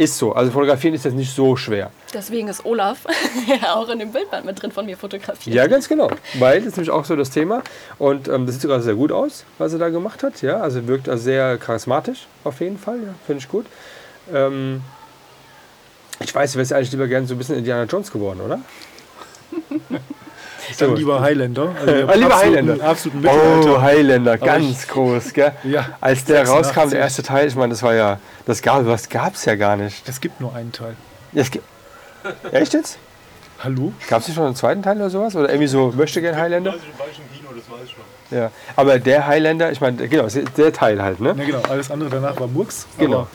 Ist 0.00 0.16
so. 0.16 0.32
Also 0.32 0.50
fotografieren 0.50 0.94
ist 0.94 1.04
jetzt 1.04 1.12
nicht 1.12 1.30
so 1.30 1.56
schwer. 1.56 1.90
Deswegen 2.14 2.48
ist 2.48 2.64
Olaf 2.64 3.00
ja 3.46 3.74
auch 3.74 3.86
in 3.90 3.98
dem 3.98 4.12
Bildband 4.12 4.46
mit 4.46 4.62
drin 4.62 4.72
von 4.72 4.86
mir 4.86 4.96
fotografiert. 4.96 5.54
Ja, 5.54 5.66
ganz 5.66 5.90
genau. 5.90 6.10
Weil 6.38 6.60
das 6.60 6.68
ist 6.68 6.76
nämlich 6.78 6.90
auch 6.90 7.04
so 7.04 7.16
das 7.16 7.28
Thema. 7.28 7.62
Und 7.98 8.26
ähm, 8.26 8.46
das 8.46 8.54
sieht 8.54 8.62
sogar 8.62 8.80
sehr 8.80 8.94
gut 8.94 9.12
aus, 9.12 9.44
was 9.58 9.74
er 9.74 9.78
da 9.78 9.90
gemacht 9.90 10.22
hat. 10.22 10.40
Ja, 10.40 10.58
also 10.62 10.88
wirkt 10.88 11.06
also 11.06 11.22
sehr 11.22 11.58
charismatisch 11.58 12.28
auf 12.44 12.60
jeden 12.60 12.78
Fall. 12.78 12.96
Ja, 12.96 13.14
Finde 13.26 13.42
ich 13.42 13.48
gut. 13.50 13.66
Ähm, 14.32 14.80
ich 16.20 16.34
weiß, 16.34 16.52
du 16.52 16.58
wärst 16.58 16.70
ja 16.70 16.78
eigentlich 16.78 16.92
lieber 16.92 17.06
gerne 17.06 17.26
so 17.26 17.34
ein 17.34 17.38
bisschen 17.38 17.56
Indiana 17.58 17.84
Jones 17.84 18.10
geworden, 18.10 18.40
oder? 18.40 18.58
Dann 20.78 20.96
lieber 20.96 21.20
Highlander. 21.20 21.74
Also 21.86 22.20
lieber 22.20 22.36
Highlander. 22.38 22.84
Absoluten 22.84 23.20
Mittelalter. 23.22 23.74
Oh, 23.76 23.80
Highlander, 23.82 24.38
ganz 24.38 24.86
groß, 24.88 25.32
gell? 25.32 25.52
Ja, 25.64 25.86
Als 26.00 26.24
der 26.24 26.44
86. 26.46 26.76
rauskam, 26.76 26.90
der 26.90 27.00
erste 27.00 27.22
Teil, 27.22 27.48
ich 27.48 27.54
meine, 27.56 27.70
das 27.70 27.82
war 27.82 27.94
ja, 27.94 28.18
das 28.46 28.62
gab, 28.62 28.86
was 28.86 29.08
gab 29.08 29.34
es 29.34 29.44
ja 29.44 29.54
gar 29.56 29.76
nicht. 29.76 30.08
Es 30.08 30.20
gibt 30.20 30.40
nur 30.40 30.54
einen 30.54 30.72
Teil. 30.72 30.94
Es 31.34 31.50
gibt- 31.50 31.64
Echt 32.52 32.74
jetzt? 32.74 32.98
Hallo? 33.62 33.92
Gab 34.08 34.20
es 34.22 34.28
nicht 34.28 34.36
schon 34.36 34.46
einen 34.46 34.54
zweiten 34.56 34.82
Teil 34.82 34.96
oder 34.96 35.10
sowas? 35.10 35.36
Oder 35.36 35.48
irgendwie 35.50 35.66
so, 35.68 35.92
möchte 35.96 36.20
gern 36.20 36.36
Highlander? 36.36 36.72
Weiß 36.72 36.80
ich, 36.92 36.98
war 36.98 37.06
ich 37.10 37.18
im 37.18 37.36
Kino, 37.36 37.50
das 37.54 37.70
weiß 37.70 37.84
ich 37.86 37.90
schon. 37.92 38.38
Ja. 38.38 38.50
Aber 38.76 38.98
der 38.98 39.26
Highlander, 39.26 39.70
ich 39.72 39.80
meine, 39.80 40.08
genau, 40.08 40.26
der 40.28 40.72
Teil 40.72 41.02
halt, 41.02 41.20
ne? 41.20 41.34
Ja, 41.36 41.44
genau. 41.44 41.60
Alles 41.68 41.90
andere 41.90 42.08
danach 42.10 42.38
war 42.40 42.46
Murks. 42.46 42.86
Genau. 42.98 43.26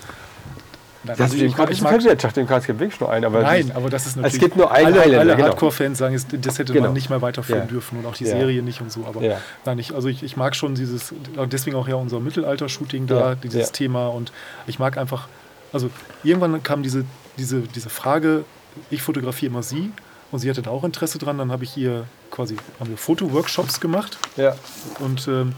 Nein, 1.05 1.15
Das 1.17 1.31
also 1.31 1.43
ich, 1.45 1.55
gerade 1.55 1.71
ich 1.71 1.77
ich 1.79 1.83
mag. 1.83 1.97
Ich 1.99 2.05
dachte, 2.17 2.43
dem 2.43 2.51
es 2.57 2.65
gibt 2.65 2.79
wirklich 2.79 2.99
nur 2.99 3.11
einen. 3.11 3.25
Aber 3.25 3.41
Nein, 3.41 3.71
aber 3.75 3.89
das 3.89 4.05
ist 4.07 4.15
natürlich. 4.15 4.39
gibt 4.39 4.55
nur 4.55 4.71
einen 4.71 4.87
alle, 4.87 4.99
Highlander, 5.01 5.19
Alle 5.21 5.35
genau. 5.35 5.47
Hardcore-Fans 5.49 5.97
sagen, 5.97 6.15
es- 6.15 6.25
das 6.31 6.57
hätte 6.59 6.73
Genau. 6.73 6.85
man 6.87 6.93
nicht 6.93 7.09
mehr 7.09 7.21
weiterführen 7.21 7.61
Ja. 7.61 7.67
dürfen 7.67 7.99
und 7.99 8.05
auch 8.05 8.15
die 8.15 8.23
Ja. 8.25 8.31
Serie 8.31 8.61
nicht 8.63 8.81
und 8.81 8.91
so. 8.91 9.05
Aber 9.05 9.21
Ja. 9.21 9.37
nein, 9.65 9.77
ich, 9.79 9.93
also 9.93 10.07
ich, 10.07 10.23
ich 10.23 10.35
mag 10.37 10.55
schon 10.55 10.75
dieses, 10.75 11.13
deswegen 11.51 11.75
auch 11.77 11.87
ja 11.87 11.95
unser 11.95 12.19
Mittelalter-Shooting 12.19 13.07
da, 13.07 13.35
dieses. 13.35 13.71
Thema. 13.71 14.07
Und 14.07 14.31
ich 14.67 14.79
mag 14.79 14.97
einfach, 14.97 15.27
also 15.73 15.89
irgendwann 16.23 16.61
kam 16.63 16.81
diese, 16.83 17.05
diese, 17.37 17.61
diese 17.61 17.89
Frage, 17.89 18.45
ich 18.89 19.01
fotografiere 19.01 19.51
immer 19.51 19.63
sie 19.63 19.91
und 20.31 20.39
sie 20.39 20.49
hatte 20.49 20.61
da 20.61 20.69
auch 20.71 20.83
Interesse 20.83 21.17
dran. 21.19 21.37
Dann 21.37 21.51
habe 21.51 21.63
ich 21.63 21.77
ihr 21.77 22.05
quasi, 22.31 22.57
haben 22.79 22.89
wir 22.89 22.97
Fotoworkshops 22.97 23.79
gemacht 23.79 24.17
Ja. 24.37 24.55
und 24.99 25.27
ähm, 25.27 25.53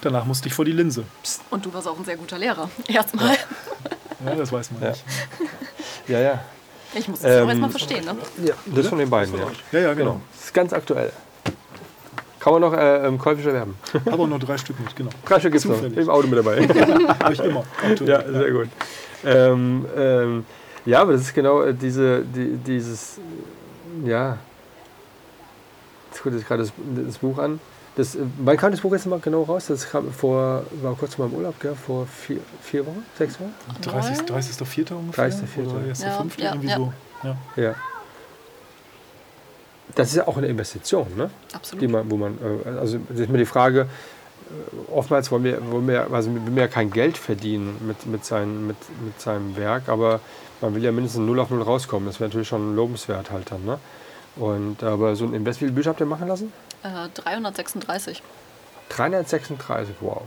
danach 0.00 0.24
musste 0.24 0.48
ich 0.48 0.54
vor 0.54 0.64
die 0.64 0.72
Linse. 0.72 1.04
Und 1.50 1.64
du 1.66 1.72
warst 1.74 1.86
auch 1.88 1.98
ein 1.98 2.04
sehr 2.04 2.16
guter 2.16 2.38
Lehrer. 2.38 2.68
Erstmal. 2.88 3.36
Ja, 4.24 4.34
das 4.34 4.52
weiß 4.52 4.70
man 4.72 4.82
Ja. 4.82 4.90
nicht. 4.90 5.04
Ja, 6.08 6.20
ja. 6.20 6.40
Ich 6.94 7.08
muss 7.08 7.18
das 7.20 7.42
Ähm, 7.42 7.48
erstmal 7.48 7.70
verstehen. 7.70 8.04
Ne? 8.04 8.14
ja. 8.44 8.54
Das 8.66 8.86
von 8.86 8.98
den 8.98 9.10
beiden, 9.10 9.36
ja. 9.36 9.46
Ja, 9.72 9.78
ja, 9.80 9.94
genau. 9.94 10.20
Das 10.32 10.44
ist 10.44 10.54
ganz 10.54 10.72
aktuell. 10.72 11.10
Kann 12.38 12.52
man 12.52 12.62
noch 12.62 12.72
äh, 12.74 13.04
im 13.08 13.18
käuflich 13.18 13.44
erwerben. 13.44 13.76
Aber 14.06 14.26
nur 14.28 14.38
drei 14.38 14.56
Stück 14.56 14.78
mit, 14.78 14.94
genau. 14.94 15.10
Drei 15.24 15.40
Stück 15.40 15.52
gibt 15.52 15.64
es 15.64 15.68
noch. 15.70 15.82
Im 15.82 16.08
Auto 16.08 16.28
mit 16.28 16.38
dabei. 16.38 16.62
Habe 17.22 17.32
ich 17.34 17.40
immer. 17.40 17.64
ja, 18.04 18.22
sehr 18.22 18.50
gut. 18.52 18.68
Ähm, 19.24 19.84
ähm, 19.96 20.46
ja, 20.84 21.00
aber 21.00 21.12
das 21.14 21.22
ist 21.22 21.34
genau 21.34 21.62
äh, 21.62 21.74
diese, 21.74 22.22
die, 22.22 22.56
dieses, 22.58 23.18
ja. 24.04 24.38
Jetzt 26.12 26.22
gucke 26.22 26.36
ich 26.36 26.46
gerade 26.46 26.62
das, 26.62 26.72
das 27.06 27.18
Buch 27.18 27.38
an. 27.38 27.58
Das, 27.96 28.14
äh, 28.14 28.20
wann 28.38 28.56
kam 28.56 28.70
das 28.70 28.80
Buch 28.80 28.92
jetzt 28.92 29.06
mal 29.06 29.18
genau 29.18 29.42
raus? 29.42 29.66
Das 29.66 29.90
kam 29.90 30.12
vor, 30.12 30.62
war 30.82 30.94
kurz 30.94 31.16
mal 31.18 31.26
im 31.26 31.34
Urlaub, 31.34 31.58
gell? 31.58 31.74
Vor 31.74 32.06
vier, 32.06 32.40
vier 32.62 32.86
Wochen, 32.86 33.04
sechs 33.18 33.40
Wochen? 33.40 33.54
30. 33.80 34.18
30.04. 34.26 34.92
ungefähr. 34.94 35.30
30.04., 35.30 35.66
Oder 35.66 35.86
ja. 35.86 35.92
1.05. 35.92 36.02
Ja, 36.04 36.44
ja, 36.44 36.50
irgendwie 36.52 36.68
ja. 36.68 36.76
so. 36.76 36.92
Ja. 37.22 37.36
Ja. 37.56 37.74
Das 39.94 40.08
ist 40.08 40.16
ja 40.16 40.28
auch 40.28 40.36
eine 40.36 40.46
Investition, 40.46 41.06
ne? 41.16 41.30
Absolut. 41.54 41.82
Die 41.82 41.88
man, 41.88 42.10
wo 42.10 42.16
man, 42.18 42.38
äh, 42.66 42.68
also 42.78 42.98
das 43.08 43.20
ist 43.20 43.30
mir 43.30 43.38
die 43.38 43.46
Frage, 43.46 43.80
äh, 43.80 44.92
oftmals 44.92 45.30
wollen 45.30 45.44
wir, 45.44 45.70
wollen 45.70 45.88
wir, 45.88 46.12
also 46.12 46.34
will 46.34 46.40
man 46.40 46.56
ja 46.58 46.68
kein 46.68 46.90
Geld 46.90 47.16
verdienen 47.16 47.78
mit, 47.86 48.04
mit, 48.04 48.26
seinen, 48.26 48.66
mit, 48.66 48.76
mit 49.02 49.18
seinem 49.18 49.56
Werk, 49.56 49.88
aber 49.88 50.20
man 50.60 50.74
will 50.74 50.84
ja 50.84 50.92
mindestens 50.92 51.24
0 51.24 51.40
auf 51.40 51.48
0 51.48 51.62
rauskommen. 51.62 52.06
Das 52.06 52.20
wäre 52.20 52.28
natürlich 52.28 52.48
schon 52.48 52.76
lobenswert 52.76 53.30
halt 53.30 53.50
dann, 53.50 53.64
ne? 53.64 53.78
Und, 54.36 54.82
aber 54.82 55.16
so 55.16 55.24
ein 55.24 55.32
Invest, 55.32 55.60
wie 55.60 55.64
viele 55.64 55.74
Bücher 55.74 55.90
habt 55.90 56.00
ihr 56.00 56.06
machen 56.06 56.28
lassen? 56.28 56.52
Äh, 56.82 57.08
336. 57.14 58.22
336, 58.88 59.94
wow. 60.00 60.22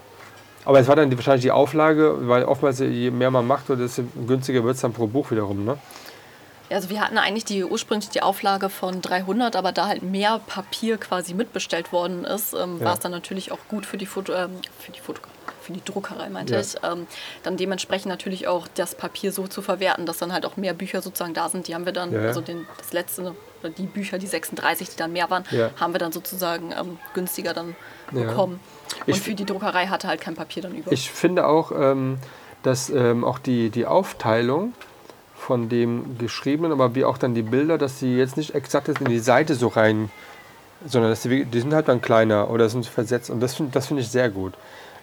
Aber 0.65 0.79
es 0.79 0.88
war 0.88 0.95
dann 0.95 1.15
wahrscheinlich 1.15 1.43
die 1.43 1.51
Auflage, 1.51 2.27
weil 2.27 2.43
oftmals 2.43 2.79
je 2.79 3.12
mehr 3.12 3.31
man 3.31 3.47
macht, 3.47 3.69
desto 3.69 4.03
günstiger 4.27 4.63
wird 4.63 4.75
es 4.75 4.81
dann 4.81 4.93
pro 4.93 5.07
Buch 5.07 5.31
wiederum, 5.31 5.63
ne? 5.65 5.77
Ja, 6.69 6.75
also 6.75 6.89
wir 6.91 7.01
hatten 7.01 7.17
eigentlich 7.17 7.45
die 7.45 7.63
ursprünglich 7.63 8.09
die 8.12 8.21
Auflage 8.21 8.69
von 8.69 9.01
300, 9.01 9.55
aber 9.55 9.71
da 9.71 9.88
halt 9.88 10.03
mehr 10.03 10.39
Papier 10.45 10.97
quasi 10.99 11.33
mitbestellt 11.33 11.91
worden 11.91 12.25
ist, 12.25 12.53
ähm, 12.53 12.77
Ja. 12.79 12.85
war 12.85 12.93
es 12.93 12.99
dann 12.99 13.12
natürlich 13.12 13.51
auch 13.51 13.57
gut 13.69 13.88
für 13.88 13.97
die 13.97 14.05
Foto, 14.05 14.33
ähm, 14.33 14.51
für 14.77 14.91
die 14.91 14.99
Foto, 14.99 15.21
für 15.62 15.73
die 15.73 15.83
Druckerei, 15.83 16.29
meinte 16.29 16.53
Ja. 16.53 16.59
ich. 16.59 16.75
Ähm, 16.83 17.07
dann 17.41 17.57
dementsprechend 17.57 18.09
natürlich 18.09 18.47
auch 18.47 18.67
das 18.75 18.93
Papier 18.93 19.31
so 19.31 19.47
zu 19.47 19.63
verwerten, 19.63 20.05
dass 20.05 20.19
dann 20.19 20.31
halt 20.31 20.45
auch 20.45 20.57
mehr 20.57 20.73
Bücher 20.75 21.01
sozusagen 21.01 21.33
da 21.33 21.49
sind. 21.49 21.67
Die 21.67 21.73
haben 21.73 21.85
wir 21.85 21.93
dann, 21.93 22.12
ja. 22.13 22.19
also 22.19 22.41
den, 22.41 22.67
das 22.77 22.93
letzte, 22.93 23.33
oder 23.62 23.69
die 23.72 23.84
Bücher, 23.88 24.17
die 24.17 24.28
36, 24.28 24.89
die 24.89 24.95
dann 24.98 25.12
mehr 25.13 25.30
waren, 25.30 25.43
Ja. 25.52 25.69
haben 25.80 25.93
wir 25.93 26.00
dann 26.00 26.12
sozusagen 26.12 26.72
ähm, 26.72 26.98
günstiger 27.13 27.54
dann 27.54 27.76
Ja. 28.12 28.24
bekommen. 28.26 28.60
Und 29.06 29.10
Ich- 29.15 29.22
für 29.22 29.34
die 29.36 29.45
Druckerei 29.45 29.88
hatte 29.88 30.08
halt 30.08 30.22
kein 30.22 30.36
Papier 30.36 30.63
dann 30.63 30.76
über. 30.76 30.91
Ich 30.91 31.12
finde 31.12 31.48
auch, 31.48 31.72
ähm, 31.72 32.17
dass 32.63 32.89
ähm, 32.89 33.24
auch 33.24 33.39
die, 33.39 33.69
die 33.69 33.86
Aufteilung 33.86 34.74
von 35.38 35.69
dem 35.69 36.17
Geschriebenen, 36.17 36.72
aber 36.72 36.95
wie 36.95 37.06
auch 37.06 37.17
dann 37.17 37.34
die 37.34 37.41
Bilder, 37.43 37.78
dass 37.78 38.00
sie 38.00 38.17
jetzt 38.17 38.36
nicht 38.38 38.54
exakt 38.56 38.89
in 38.89 39.06
die 39.06 39.19
Seite 39.19 39.56
so 39.56 39.67
rein, 39.69 40.12
sondern 40.86 41.12
dass 41.12 41.22
die, 41.22 41.45
die 41.45 41.60
sind 41.62 41.74
halt 41.74 41.88
dann 41.88 42.02
kleiner 42.02 42.50
oder 42.50 42.67
sind 42.69 42.86
versetzt 42.86 43.30
und 43.30 43.39
das 43.39 43.56
finde 43.56 43.72
das 43.72 43.88
finde 43.88 44.02
ich 44.02 44.10
sehr 44.10 44.30
gut. 44.30 44.54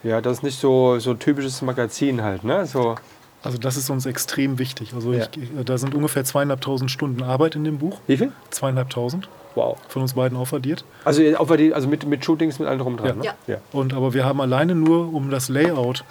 Ja, 0.02 0.20
das 0.20 0.38
ist 0.38 0.42
nicht 0.42 0.58
so, 0.60 0.98
so 0.98 1.14
typisches 1.14 1.62
Magazin 1.62 2.22
halt, 2.22 2.44
ne? 2.44 2.66
So, 2.66 2.96
Also 3.42 3.58
das 3.58 3.76
ist 3.76 3.90
uns 3.90 4.06
extrem 4.06 4.58
wichtig. 4.58 4.92
Also 4.94 5.12
Ja. 5.12 5.24
ich, 5.24 5.64
da 5.64 5.78
sind 5.78 5.94
ungefähr 5.94 6.24
zweieinhalbtausend 6.24 6.90
Stunden 6.90 7.22
Arbeit 7.22 7.54
in 7.54 7.64
dem 7.64 7.78
Buch. 7.78 7.98
wie 8.06 8.16
viel? 8.16 8.32
Zweieinhalbtausend 8.50 9.28
Wow. 9.54 9.78
von 9.88 10.02
uns 10.02 10.14
beiden 10.14 10.36
aufaddiert. 10.36 10.84
Also, 11.04 11.22
wir 11.22 11.56
die, 11.56 11.72
also 11.72 11.88
mit, 11.88 12.04
mit 12.06 12.24
Shootings, 12.24 12.58
mit 12.58 12.68
allem 12.68 12.78
drum 12.78 12.94
und 12.94 13.00
dran, 13.00 13.08
Ja. 13.08 13.14
ne? 13.32 13.38
Ja. 13.46 13.54
ja. 13.54 13.60
Und 13.72 13.94
aber 13.94 14.12
wir 14.14 14.24
haben 14.24 14.40
alleine 14.40 14.74
nur, 14.74 15.12
um 15.14 15.30
das 15.30 15.48
Layout 15.48 16.04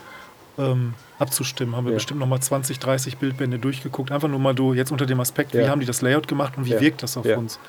ähm, 0.57 0.93
abzustimmen, 1.19 1.75
haben 1.75 1.83
wir 1.85 1.91
Ja. 1.91 1.97
bestimmt 1.97 2.21
noch 2.21 2.27
mal 2.27 2.39
20, 2.39 2.79
30 2.79 3.17
Bildbände 3.17 3.59
durchgeguckt. 3.59 4.11
Einfach 4.11 4.29
nur 4.29 4.39
mal 4.39 4.55
do, 4.55 4.73
jetzt 4.73 4.91
unter 4.91 5.05
dem 5.05 5.19
Aspekt, 5.19 5.53
Ja. 5.53 5.63
wie 5.65 5.69
haben 5.69 5.79
die 5.81 5.85
das 5.85 6.01
Layout 6.01 6.27
gemacht 6.29 6.53
und 6.57 6.65
wie 6.65 6.71
Ja. 6.71 6.79
wirkt 6.81 7.03
das 7.03 7.17
auf 7.17 7.25
Ja. 7.25 7.37
uns. 7.37 7.59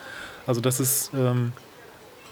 Also 0.47 0.61
das 0.61 0.79
ist 0.81 1.11
ähm, 1.13 1.53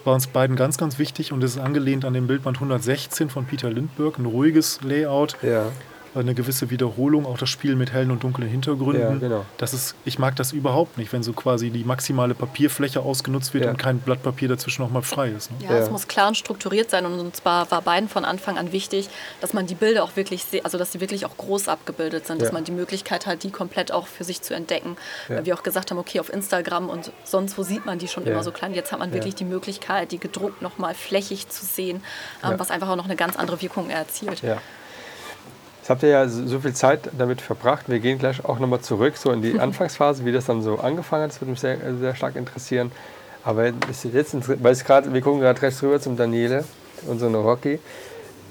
bei 0.04 0.12
uns 0.12 0.28
beiden 0.28 0.54
ganz, 0.54 0.78
ganz 0.78 0.98
wichtig 1.00 1.32
und 1.32 1.42
es 1.42 1.56
ist 1.56 1.60
angelehnt 1.60 2.04
an 2.04 2.14
den 2.14 2.26
Bildband 2.28 2.60
116 2.60 3.30
von 3.30 3.46
Peter 3.46 3.68
Lindbergh. 3.70 4.16
Ein 4.18 4.26
ruhiges 4.26 4.80
Layout, 4.82 5.37
Ja. 5.42 5.72
Eine 6.14 6.35
gewisse 6.35 6.70
Wiederholung, 6.70 7.27
auch 7.27 7.38
das 7.38 7.48
Spiel 7.48 7.74
mit 7.77 7.92
hellen 7.92 8.11
und 8.11 8.22
dunklen 8.22 8.48
Hintergründen. 8.48 9.03
Ja, 9.03 9.14
genau. 9.18 9.44
Das 9.59 9.74
ist, 9.74 9.94
ich 10.05 10.18
mag 10.18 10.37
das 10.37 10.53
überhaupt 10.53 10.96
nicht, 10.98 11.12
wenn 11.12 11.22
so 11.22 11.33
quasi 11.33 11.70
die 11.70 11.85
maximale 11.85 12.35
Papierfläche 12.35 13.00
ausgenutzt 13.00 13.53
wird 13.55 13.64
Ja. 13.64 13.70
und 13.70 13.77
kein 13.77 13.98
Blatt 13.98 14.22
Papier 14.22 14.48
dazwischen 14.48 14.83
noch 14.83 14.90
mal 14.90 15.03
frei 15.03 15.31
ist. 15.31 15.50
Ne? 15.50 15.57
Ja, 15.64 15.72
Ja. 15.72 15.79
es 15.79 15.90
muss 15.90 16.07
klar 16.09 16.29
und 16.29 16.37
strukturiert 16.37 16.90
sein 16.90 17.05
und 17.07 17.18
uns 17.18 17.44
war, 17.44 17.66
beiden 17.66 18.09
von 18.09 18.24
Anfang 18.24 18.59
an 18.59 18.72
wichtig, 18.72 19.09
dass 19.40 19.53
man 19.53 19.66
die 19.66 19.74
Bilder 19.74 20.05
auch 20.05 20.16
wirklich, 20.16 20.44
also 20.62 20.79
dass 20.79 20.92
sie 20.92 21.00
wirklich 21.00 21.27
auch 21.27 21.37
groß 21.37 21.68
abgebildet 21.68 22.27
sind, 22.27 22.38
Ja. 22.38 22.44
dass 22.44 22.53
man 22.53 22.64
die 22.64 22.72
Möglichkeit 22.72 23.27
hat, 23.27 23.42
die 23.42 23.50
komplett 23.50 23.90
auch 23.92 24.07
für 24.07 24.24
sich 24.24 24.42
zu 24.42 24.55
entdecken. 24.55 24.96
Ja. 25.29 25.37
Weil 25.37 25.46
wir 25.46 25.55
auch 25.55 25.62
gesagt 25.62 25.90
haben, 25.90 25.98
okay, 25.98 26.20
auf 26.20 26.33
Instagram 26.33 26.88
und 26.88 27.12
sonst 27.24 27.59
wo 27.59 27.62
sieht 27.62 27.87
man 27.87 27.98
die 27.98 28.09
schon 28.09 28.24
Ja. 28.24 28.33
immer 28.33 28.42
so 28.42 28.53
klein. 28.53 28.74
Jetzt 28.74 28.92
hat 28.92 28.98
man 29.00 29.09
Ja. 29.11 29.14
wirklich 29.16 29.35
die 29.35 29.44
Möglichkeit, 29.44 30.12
die 30.12 30.18
gedruckt 30.18 30.62
nochmal 30.62 30.94
flächig 30.94 31.48
zu 31.48 31.64
sehen, 31.66 32.03
ähm, 32.44 32.53
Ja. 32.53 32.59
was 32.59 32.70
einfach 32.70 32.88
auch 32.88 32.96
noch 32.96 33.05
eine 33.07 33.16
ganz 33.16 33.37
andere 33.37 33.61
Wirkung 33.62 33.90
erzielt. 33.90 34.42
Ja. 34.42 34.59
Jetzt 35.84 35.90
habt 35.90 36.02
ihr 36.02 36.08
ja 36.08 36.26
so 36.26 36.60
viel 36.60 36.72
Zeit 36.72 37.10
damit 37.18 37.42
verbracht. 37.42 37.90
Wir 37.90 37.98
gehen 37.98 38.18
gleich 38.18 38.42
auch 38.42 38.58
nochmal 38.58 38.80
zurück, 38.80 39.18
so 39.18 39.30
in 39.32 39.42
die 39.42 39.58
Anfangsphase, 39.60 40.24
wie 40.24 40.32
das 40.32 40.46
dann 40.46 40.62
so 40.62 40.78
angefangen 40.78 41.24
hat. 41.24 41.32
Das 41.32 41.42
würde 41.42 41.50
mich 41.50 41.60
sehr, 41.60 41.76
sehr 42.00 42.14
stark 42.14 42.36
interessieren. 42.36 42.90
Aber 43.44 43.66
jetzt, 43.66 44.62
weil 44.64 44.74
gerade, 44.76 45.12
wir 45.12 45.20
gucken 45.20 45.40
gerade 45.40 45.60
rechts 45.60 45.82
rüber 45.82 46.00
zum 46.00 46.16
Daniele, 46.16 46.64
unseren 47.06 47.34
Rocky. 47.34 47.80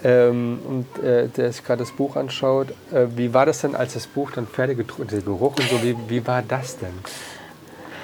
Ähm, 0.03 0.59
und 0.63 1.03
äh, 1.03 1.27
der 1.27 1.51
sich 1.51 1.65
gerade 1.65 1.79
das 1.79 1.91
Buch 1.91 2.17
anschaut. 2.17 2.69
Äh, 2.91 3.07
wie 3.15 3.33
war 3.33 3.47
das 3.47 3.61
denn, 3.61 3.75
als 3.75 3.95
das 3.95 4.05
Buch 4.05 4.29
dann 4.29 4.45
fertig 4.45 4.77
gedruckt, 4.77 5.11
der 5.11 5.21
Geruch 5.21 5.55
und 5.57 5.67
so, 5.71 5.81
wie, 5.81 5.97
wie 6.07 6.27
war 6.27 6.43
das 6.43 6.77
denn? 6.77 6.93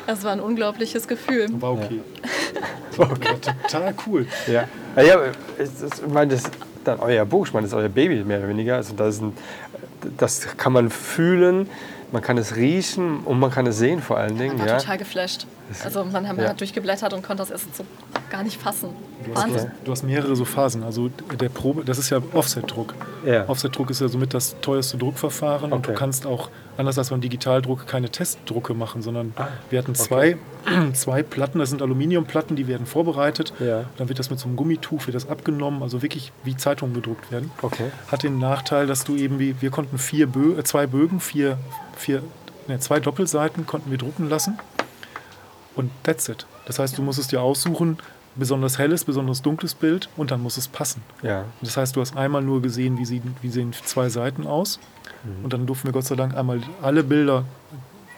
Es 0.07 0.23
war 0.23 0.31
ein 0.31 0.39
unglaubliches 0.39 1.07
Gefühl. 1.07 1.49
War 1.61 1.73
okay. 1.73 2.01
War 2.97 3.09
total 3.15 3.93
cool. 4.07 4.25
Ja, 4.47 4.67
ja, 4.95 5.03
ja 5.03 5.21
ich 5.59 6.07
meine, 6.11 6.31
das 6.33 6.43
dann 6.89 6.99
euer 6.99 7.25
Buch, 7.25 7.47
ich 7.47 7.53
meine, 7.53 7.65
das 7.65 7.73
ist 7.73 7.77
euer 7.77 7.89
Baby 7.89 8.23
mehr 8.23 8.39
oder 8.39 8.49
weniger. 8.49 8.75
Also 8.75 8.93
das, 8.95 9.21
ein, 9.21 9.33
das 10.17 10.47
kann 10.57 10.73
man 10.73 10.89
fühlen, 10.89 11.67
man 12.11 12.21
kann 12.21 12.37
es 12.37 12.55
riechen 12.55 13.19
und 13.25 13.39
man 13.39 13.51
kann 13.51 13.67
es 13.67 13.77
sehen 13.77 14.01
vor 14.01 14.17
allen 14.17 14.37
Dingen. 14.37 14.57
war 14.59 14.67
Ja. 14.67 14.77
total 14.77 14.97
geflasht. 14.97 15.45
Also 15.83 16.03
man 16.03 16.27
hat, 16.27 16.37
Ja. 16.37 16.53
durchgeblättert 16.53 17.13
und 17.13 17.21
konnte 17.21 17.41
das 17.43 17.51
erst 17.51 17.75
so 17.75 17.83
gar 18.29 18.43
nicht 18.43 18.61
fassen. 18.61 18.89
Du 19.25 19.33
hast, 19.35 19.43
Wahnsinn. 19.43 19.71
du 19.83 19.91
hast 19.91 20.03
mehrere 20.03 20.35
so 20.35 20.45
Phasen. 20.45 20.83
Also 20.83 21.09
der 21.39 21.49
Probe, 21.49 21.83
das 21.83 21.97
ist 21.97 22.09
ja 22.09 22.21
Offset-Druck. 22.33 22.93
Ja. 23.25 23.47
Offset-Druck 23.49 23.89
ist 23.89 23.99
ja 24.01 24.07
somit 24.07 24.33
das 24.33 24.55
teuerste 24.61 24.97
Druckverfahren 24.97 25.73
und 25.73 25.79
Okay. 25.79 25.91
du 25.91 25.97
kannst 25.97 26.25
auch, 26.25 26.49
anders 26.77 26.97
als 26.97 27.09
beim 27.09 27.19
Digitaldruck, 27.19 27.85
keine 27.87 28.09
Testdrucke 28.09 28.73
machen, 28.73 29.01
sondern 29.01 29.33
Ah, 29.35 29.47
wir 29.69 29.79
hatten 29.79 29.93
zwei, 29.95 30.37
zwei 30.93 31.21
Platten, 31.23 31.59
das 31.59 31.69
sind 31.69 31.81
Aluminiumplatten, 31.81 32.55
die 32.55 32.67
werden 32.67 32.85
vorbereitet. 32.85 33.51
Ja. 33.59 33.83
Dann 33.97 34.07
wird 34.07 34.19
das 34.19 34.29
mit 34.29 34.39
so 34.39 34.47
einem 34.47 34.55
Gummituch 34.55 35.05
wird 35.07 35.15
das 35.15 35.27
abgenommen, 35.27 35.83
also 35.83 36.01
wirklich 36.01 36.31
wie 36.45 36.55
Zeitungen 36.55 36.93
gedruckt 36.95 37.29
werden. 37.31 37.51
Okay. 37.61 37.91
Hat 38.07 38.23
den 38.23 38.39
Nachteil, 38.39 38.87
dass 38.87 39.03
du 39.03 39.15
eben 39.17 39.39
wie, 39.39 39.61
wir 39.61 39.69
konnten 39.71 39.97
vier 39.97 40.27
Bö 40.27 40.57
äh, 40.57 40.63
zwei 40.63 40.87
Bögen, 40.87 41.19
vier, 41.19 41.57
vier, 41.97 42.23
ne, 42.69 42.79
zwei 42.79 43.01
Doppelseiten 43.01 43.65
konnten 43.65 43.91
wir 43.91 43.97
drucken 43.97 44.29
lassen. 44.29 44.57
Und 45.75 45.91
that's 46.03 46.27
it. 46.29 46.45
Das 46.65 46.79
heißt, 46.79 46.97
du 46.97 47.01
musst 47.01 47.19
es 47.19 47.27
dir 47.27 47.41
aussuchen, 47.41 47.97
besonders 48.39 48.77
helles, 48.79 49.03
besonders 49.03 49.41
dunkles 49.41 49.75
Bild 49.75 50.09
und 50.17 50.31
dann 50.31 50.41
muss 50.41 50.57
es 50.57 50.67
passen. 50.67 51.03
Ja. 51.21 51.45
Das 51.61 51.77
heißt, 51.77 51.95
du 51.95 52.01
hast 52.01 52.15
einmal 52.17 52.41
nur 52.41 52.61
gesehen, 52.61 52.97
wie, 52.97 53.05
sie, 53.05 53.21
wie 53.41 53.49
sehen 53.49 53.73
zwei 53.85 54.09
Seiten 54.09 54.47
aus. 54.47 54.79
Mhm. 55.23 55.43
Und 55.43 55.53
dann 55.53 55.65
durften 55.67 55.87
wir 55.87 55.91
Gott 55.91 56.05
sei 56.05 56.15
Dank 56.15 56.35
einmal 56.35 56.61
alle 56.81 57.03
Bilder 57.03 57.43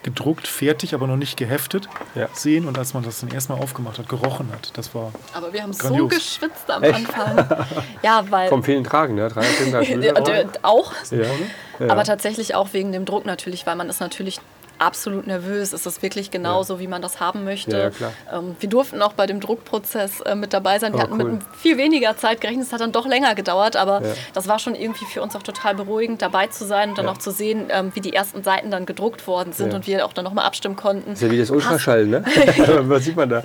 gedruckt, 0.03 0.47
fertig, 0.47 0.95
aber 0.95 1.05
noch 1.05 1.15
nicht 1.15 1.37
geheftet 1.37 1.87
Ja. 2.15 2.27
sehen. 2.33 2.67
Und 2.67 2.77
als 2.79 2.95
man 2.95 3.03
das 3.03 3.19
dann 3.19 3.29
erstmal 3.29 3.59
aufgemacht 3.59 3.99
hat, 3.99 4.09
gerochen 4.09 4.49
hat, 4.51 4.75
das 4.75 4.95
war 4.95 5.11
Aber 5.33 5.53
wir 5.53 5.61
haben 5.61 5.73
so 5.73 5.87
Grandios. 5.89 6.09
geschwitzt 6.09 6.71
am 6.71 6.81
Echt? 6.81 6.95
Anfang. 7.15 7.67
Ja, 8.01 8.23
weil. 8.29 8.49
Vom 8.49 8.63
vielen 8.63 8.83
Tragen, 8.83 9.13
ne? 9.13 9.27
335 9.29 9.89
Ja, 10.03 10.13
Bilder. 10.13 10.43
d- 10.45 10.59
auch. 10.63 10.91
Ja. 11.11 11.87
Aber 11.91 12.03
tatsächlich 12.03 12.55
auch 12.55 12.73
wegen 12.73 12.91
dem 12.91 13.05
Druck 13.05 13.25
natürlich, 13.27 13.67
weil 13.67 13.75
man 13.75 13.89
ist 13.89 13.99
natürlich 13.99 14.39
absolut 14.81 15.27
nervös. 15.27 15.73
Ist 15.73 15.85
das 15.85 16.01
wirklich 16.01 16.31
genauso, 16.31 16.79
wie 16.79 16.87
man 16.87 17.01
das 17.01 17.19
haben 17.19 17.43
möchte? 17.43 17.91
Ja. 17.99 18.37
Ähm, 18.39 18.55
wir 18.59 18.67
durften 18.69 19.01
auch 19.01 19.13
bei 19.13 19.25
dem 19.27 19.39
Druckprozess 19.39 20.21
äh, 20.21 20.35
mit 20.35 20.53
dabei 20.53 20.79
sein. 20.79 20.93
Wir 20.93 20.99
Oh, 20.99 21.03
hatten 21.03 21.21
cool. 21.21 21.31
mit 21.33 21.41
viel 21.55 21.77
weniger 21.77 22.17
Zeit 22.17 22.41
gerechnet. 22.41 22.65
Es 22.67 22.73
hat 22.73 22.81
dann 22.81 22.91
doch 22.91 23.07
länger 23.07 23.35
gedauert, 23.35 23.75
aber 23.75 24.01
Ja. 24.01 24.13
das 24.33 24.47
war 24.47 24.59
schon 24.59 24.75
irgendwie 24.75 25.05
für 25.05 25.21
uns 25.21 25.35
auch 25.35 25.43
total 25.43 25.75
beruhigend, 25.75 26.21
dabei 26.21 26.47
zu 26.47 26.65
sein 26.65 26.89
und 26.89 26.97
dann 26.97 27.05
Ja. 27.05 27.11
auch 27.11 27.17
zu 27.17 27.31
sehen, 27.31 27.67
ähm, 27.69 27.91
wie 27.93 28.01
die 28.01 28.13
ersten 28.13 28.43
Seiten 28.43 28.71
dann 28.71 28.85
gedruckt 28.85 29.27
worden 29.27 29.53
sind 29.53 29.69
Ja. 29.69 29.75
und 29.75 29.87
wir 29.87 30.05
auch 30.05 30.13
dann 30.13 30.25
nochmal 30.25 30.45
abstimmen 30.45 30.75
konnten. 30.75 31.13
ist 31.13 31.21
ja 31.21 31.29
wie 31.31 31.37
das 31.37 31.51
Ultraschall, 31.51 32.05
ne? 32.07 32.23
Was 32.83 33.05
sieht 33.05 33.15
man 33.15 33.29
da? 33.29 33.41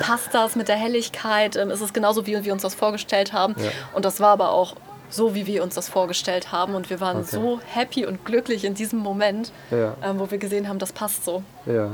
passt 0.00 0.32
das 0.34 0.56
mit 0.56 0.68
der 0.68 0.76
Helligkeit? 0.76 1.56
Ähm, 1.56 1.70
ist 1.70 1.80
es 1.80 1.92
genauso, 1.92 2.26
wie 2.26 2.42
wir 2.44 2.52
uns 2.52 2.62
das 2.62 2.74
vorgestellt 2.74 3.32
haben? 3.32 3.54
Ja. 3.58 3.70
Und 3.94 4.04
das 4.04 4.20
war 4.20 4.30
aber 4.30 4.50
auch 4.50 4.74
so, 5.12 5.34
wie 5.34 5.46
wir 5.46 5.62
uns 5.62 5.74
das 5.74 5.88
vorgestellt 5.88 6.52
haben. 6.52 6.74
Und 6.74 6.90
wir 6.90 7.00
waren 7.00 7.18
Okay. 7.18 7.28
so 7.30 7.60
happy 7.66 8.06
und 8.06 8.24
glücklich 8.24 8.64
in 8.64 8.74
diesem 8.74 8.98
Moment, 8.98 9.52
Ja. 9.70 9.94
ähm, 10.02 10.18
wo 10.18 10.30
wir 10.30 10.38
gesehen 10.38 10.68
haben, 10.68 10.78
das 10.78 10.92
passt 10.92 11.24
so. 11.24 11.42
Ja. 11.66 11.90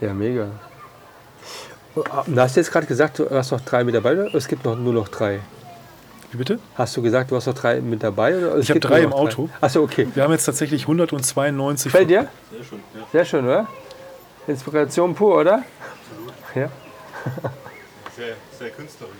Ja, 0.00 0.12
mega. 0.14 0.48
Du 1.94 2.04
hast 2.40 2.56
jetzt 2.56 2.70
gerade 2.72 2.86
gesagt, 2.86 3.18
du 3.18 3.30
hast 3.30 3.50
noch 3.52 3.60
drei 3.62 3.82
mit 3.84 3.94
dabei 3.94 4.12
oder 4.12 4.34
es 4.34 4.48
gibt 4.48 4.64
noch, 4.64 4.76
nur 4.76 4.92
noch 4.92 5.08
drei? 5.08 5.40
Wie 6.30 6.36
bitte? 6.38 6.58
Hast 6.74 6.94
du 6.96 7.00
gesagt, 7.02 7.30
du 7.30 7.36
hast 7.36 7.46
noch 7.46 7.54
drei 7.54 7.80
mit 7.80 8.02
dabei? 8.02 8.36
Oder 8.36 8.54
es 8.56 8.64
Ich 8.64 8.70
hab 8.70 8.74
gibt 8.74 8.84
drei 8.86 9.00
im 9.00 9.12
Auto. 9.12 9.48
Achso, 9.60 9.82
okay. 9.82 10.06
Wir 10.14 10.22
haben 10.24 10.32
jetzt 10.32 10.44
tatsächlich 10.44 10.82
192. 10.82 11.92
Gefällt 11.92 12.10
dir? 12.10 12.28
Sehr 12.52 12.64
schön. 12.64 12.80
Ja. 12.94 13.00
Sehr 13.12 13.24
schön, 13.24 13.44
oder? 13.46 13.66
Inspiration 14.46 15.14
pur, 15.14 15.36
oder? 15.40 15.62
Ja. 16.54 16.68
Sehr, 18.16 18.34
sehr 18.58 18.70
künstlerisch. 18.70 19.14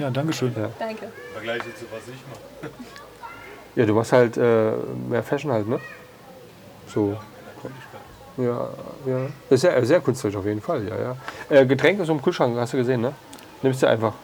Ja, 0.00 0.10
Dankeschön. 0.10 0.52
Ja. 0.56 0.70
Danke. 0.78 1.04
Im 1.06 1.32
Vergleich 1.34 1.62
zu 1.62 1.84
was 1.92 2.02
ich 2.08 2.22
mache. 2.28 2.72
Ja, 3.76 3.86
du 3.86 3.94
machst 3.94 4.12
halt 4.12 4.36
äh, 4.36 4.72
mehr 5.08 5.22
Fashion 5.22 5.52
halt, 5.52 5.68
ne? 5.68 5.78
So. 6.92 7.16
Ja, 8.36 8.68
ja. 9.06 9.26
Ist 9.48 9.60
sehr, 9.60 9.86
sehr 9.86 10.00
künstlerisch 10.00 10.36
auf 10.36 10.44
jeden 10.44 10.60
Fall, 10.60 10.88
ja, 10.88 10.96
ja. 10.98 11.16
Äh, 11.48 11.64
Getränk 11.66 12.00
ist 12.00 12.08
im 12.08 12.20
Kühlschrank, 12.20 12.56
hast 12.58 12.72
du 12.72 12.78
gesehen, 12.78 13.00
ne? 13.00 13.12
Nimmst 13.62 13.80
du 13.80 13.86
einfach. 13.86 14.14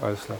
Alles 0.00 0.20
klar. 0.24 0.38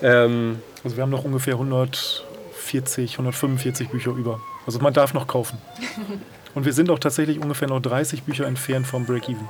Ähm, 0.00 0.62
Also 0.84 0.96
wir 0.96 1.02
haben 1.02 1.10
noch 1.10 1.24
ungefähr 1.24 1.54
140, 1.54 3.14
145 3.14 3.88
Bücher 3.88 4.12
über. 4.12 4.40
Also 4.64 4.78
man 4.78 4.92
darf 4.94 5.12
noch 5.12 5.26
kaufen. 5.26 5.58
Und 6.54 6.64
wir 6.64 6.72
sind 6.72 6.88
auch 6.88 7.00
tatsächlich 7.00 7.40
ungefähr 7.40 7.66
noch 7.66 7.80
30 7.82 8.22
Bücher 8.22 8.46
entfernt 8.46 8.86
vom 8.86 9.06
Break-Even. 9.06 9.48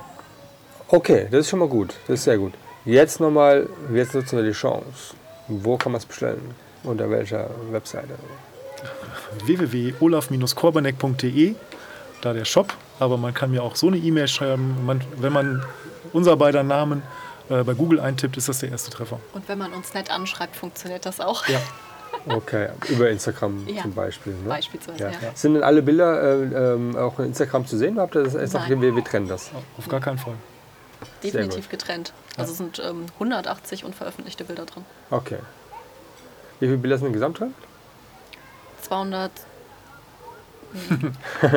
okay, 0.87 1.27
das 1.29 1.41
ist 1.41 1.49
schon 1.49 1.59
mal 1.59 1.67
gut. 1.67 1.93
Das 2.07 2.15
ist 2.19 2.23
sehr 2.23 2.39
gut. 2.39 2.53
Jetzt 2.85 3.19
nochmal, 3.19 3.67
jetzt 3.93 4.13
nutzen 4.13 4.37
wir 4.37 4.43
die 4.43 4.51
Chance. 4.51 5.15
Wo 5.47 5.77
kann 5.77 5.91
man 5.93 5.99
es 5.99 6.05
bestellen? 6.05 6.53
Unter 6.83 7.09
welcher 7.09 7.49
Webseite? 7.71 8.13
www.olaf-korbanek.de, 9.45 11.55
da 12.21 12.33
der 12.33 12.45
Shop. 12.45 12.73
Aber 12.99 13.17
man 13.17 13.33
kann 13.33 13.49
mir 13.51 13.63
auch 13.63 13.75
so 13.75 13.87
eine 13.87 13.97
E-Mail 13.97 14.27
schreiben. 14.27 14.85
Man, 14.85 15.01
wenn 15.17 15.33
man 15.33 15.63
unser 16.11 16.35
beider 16.37 16.63
Namen 16.63 17.01
äh, 17.49 17.63
bei 17.63 17.73
Google 17.73 17.99
eintippt, 17.99 18.37
ist 18.37 18.49
das 18.49 18.59
der 18.59 18.69
erste 18.69 18.91
Treffer. 18.91 19.19
Und 19.33 19.47
wenn 19.49 19.57
man 19.57 19.73
uns 19.73 19.93
nett 19.93 20.11
anschreibt, 20.11 20.55
funktioniert 20.55 21.05
das 21.05 21.19
auch. 21.19 21.47
Ja. 21.47 21.59
Okay, 22.27 22.69
über 22.89 23.09
Instagram 23.09 23.67
Ja. 23.67 23.81
zum 23.81 23.93
Beispiel. 23.95 24.33
Ne? 24.33 24.47
Beispielsweise, 24.47 25.03
Ja. 25.03 25.09
ja. 25.09 25.17
Sind 25.33 25.55
denn 25.55 25.63
alle 25.63 25.81
Bilder 25.81 26.21
äh, 26.21 26.73
ähm, 26.75 26.95
auch 26.95 27.17
in 27.19 27.25
Instagram 27.25 27.65
zu 27.65 27.75
sehen? 27.75 27.99
Habt 27.99 28.15
ihr 28.15 28.23
das 28.23 28.35
erst 28.35 28.53
gesagt, 28.53 28.69
wir, 28.69 28.95
wir 28.95 29.03
trennen 29.03 29.27
das? 29.27 29.49
Auf 29.79 29.89
gar 29.89 29.99
keinen 29.99 30.19
Fall. 30.19 30.35
Definitiv 31.31 31.69
getrennt. 31.69 32.13
Also 32.37 32.51
es 32.51 32.57
sind 32.57 32.79
ähm, 32.79 33.05
180 33.15 33.85
unveröffentlichte 33.85 34.43
Bilder 34.45 34.65
drin. 34.65 34.85
Okay. 35.09 35.39
Wie 36.59 36.67
viele 36.67 36.77
Bilder 36.77 36.97
sind 36.97 37.07
im 37.07 37.13
drin? 37.33 37.53
200, 38.81 39.31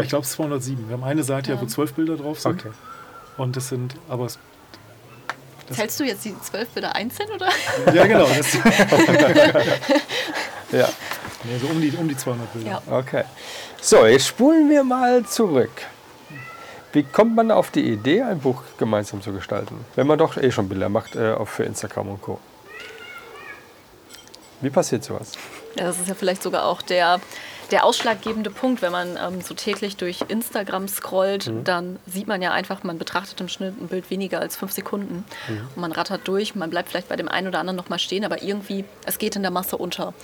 Ich 0.02 0.08
glaube, 0.08 0.22
es 0.22 0.28
ist 0.28 0.32
207. 0.34 0.88
Wir 0.88 0.94
haben 0.96 1.04
eine 1.04 1.24
Seite, 1.24 1.50
ja. 1.50 1.56
Ja. 1.56 1.62
wo 1.62 1.66
zwölf 1.66 1.92
Bilder 1.94 2.16
drauf 2.16 2.40
sind. 2.40 2.60
Okay. 2.60 2.70
Und 3.36 3.56
das 3.56 3.68
sind, 3.68 3.94
aber 4.08 4.26
es, 4.26 4.38
Das- 5.68 5.76
zählst 5.76 6.00
du 6.00 6.04
jetzt 6.04 6.24
die 6.24 6.38
zwölf 6.40 6.68
Bilder 6.70 6.94
einzeln 6.94 7.30
oder? 7.30 7.48
ja 7.94 8.06
genau, 8.06 8.26
das, 8.26 8.54
Ja. 10.72 10.88
nee, 11.44 11.58
so 11.60 11.66
um 11.68 11.80
die, 11.80 11.90
um 11.96 12.08
die 12.08 12.16
200 12.16 12.52
Bilder. 12.52 12.82
Ja. 12.86 12.98
Okay. 12.98 13.24
So, 13.80 14.04
jetzt 14.06 14.26
spulen 14.26 14.68
wir 14.70 14.82
mal 14.84 15.24
zurück. 15.26 15.70
Wie 16.96 17.02
kommt 17.02 17.36
man 17.36 17.50
auf 17.50 17.70
die 17.70 17.92
Idee, 17.92 18.22
ein 18.22 18.38
Buch 18.38 18.62
gemeinsam 18.78 19.20
zu 19.20 19.30
gestalten? 19.30 19.84
Wenn 19.96 20.06
man 20.06 20.16
doch 20.16 20.38
eh 20.38 20.50
schon 20.50 20.66
Bilder 20.66 20.88
macht 20.88 21.14
äh, 21.14 21.34
auch 21.34 21.46
für 21.46 21.64
Instagram 21.64 22.08
und 22.08 22.22
Co. 22.22 22.40
Wie 24.62 24.70
passiert 24.70 25.04
sowas? 25.04 25.32
Ja, 25.78 25.84
das 25.84 26.00
ist 26.00 26.08
ja 26.08 26.14
vielleicht 26.14 26.42
sogar 26.42 26.64
auch 26.64 26.80
der, 26.80 27.20
der 27.70 27.84
ausschlaggebende 27.84 28.48
Punkt, 28.48 28.80
wenn 28.80 28.92
man 28.92 29.18
ähm, 29.22 29.42
so 29.42 29.52
täglich 29.52 29.98
durch 29.98 30.24
Instagram 30.28 30.88
scrollt, 30.88 31.52
dann 31.64 31.98
sieht 32.06 32.28
man 32.28 32.40
ja 32.40 32.52
einfach, 32.52 32.82
man 32.82 32.96
betrachtet 32.96 33.38
im 33.42 33.48
Schnitt 33.48 33.78
ein 33.78 33.88
Bild 33.88 34.08
weniger 34.08 34.40
als 34.40 34.56
fünf 34.56 34.72
Sekunden. 34.72 35.26
Und 35.74 35.82
man 35.82 35.92
rattert 35.92 36.26
durch, 36.26 36.54
man 36.54 36.70
bleibt 36.70 36.88
vielleicht 36.88 37.10
bei 37.10 37.16
dem 37.16 37.28
einen 37.28 37.48
oder 37.48 37.58
anderen 37.58 37.76
nochmal 37.76 37.98
stehen, 37.98 38.24
aber 38.24 38.42
irgendwie, 38.42 38.86
es 39.04 39.18
geht 39.18 39.36
in 39.36 39.42
der 39.42 39.50
Masse 39.50 39.76
unter. 39.76 40.14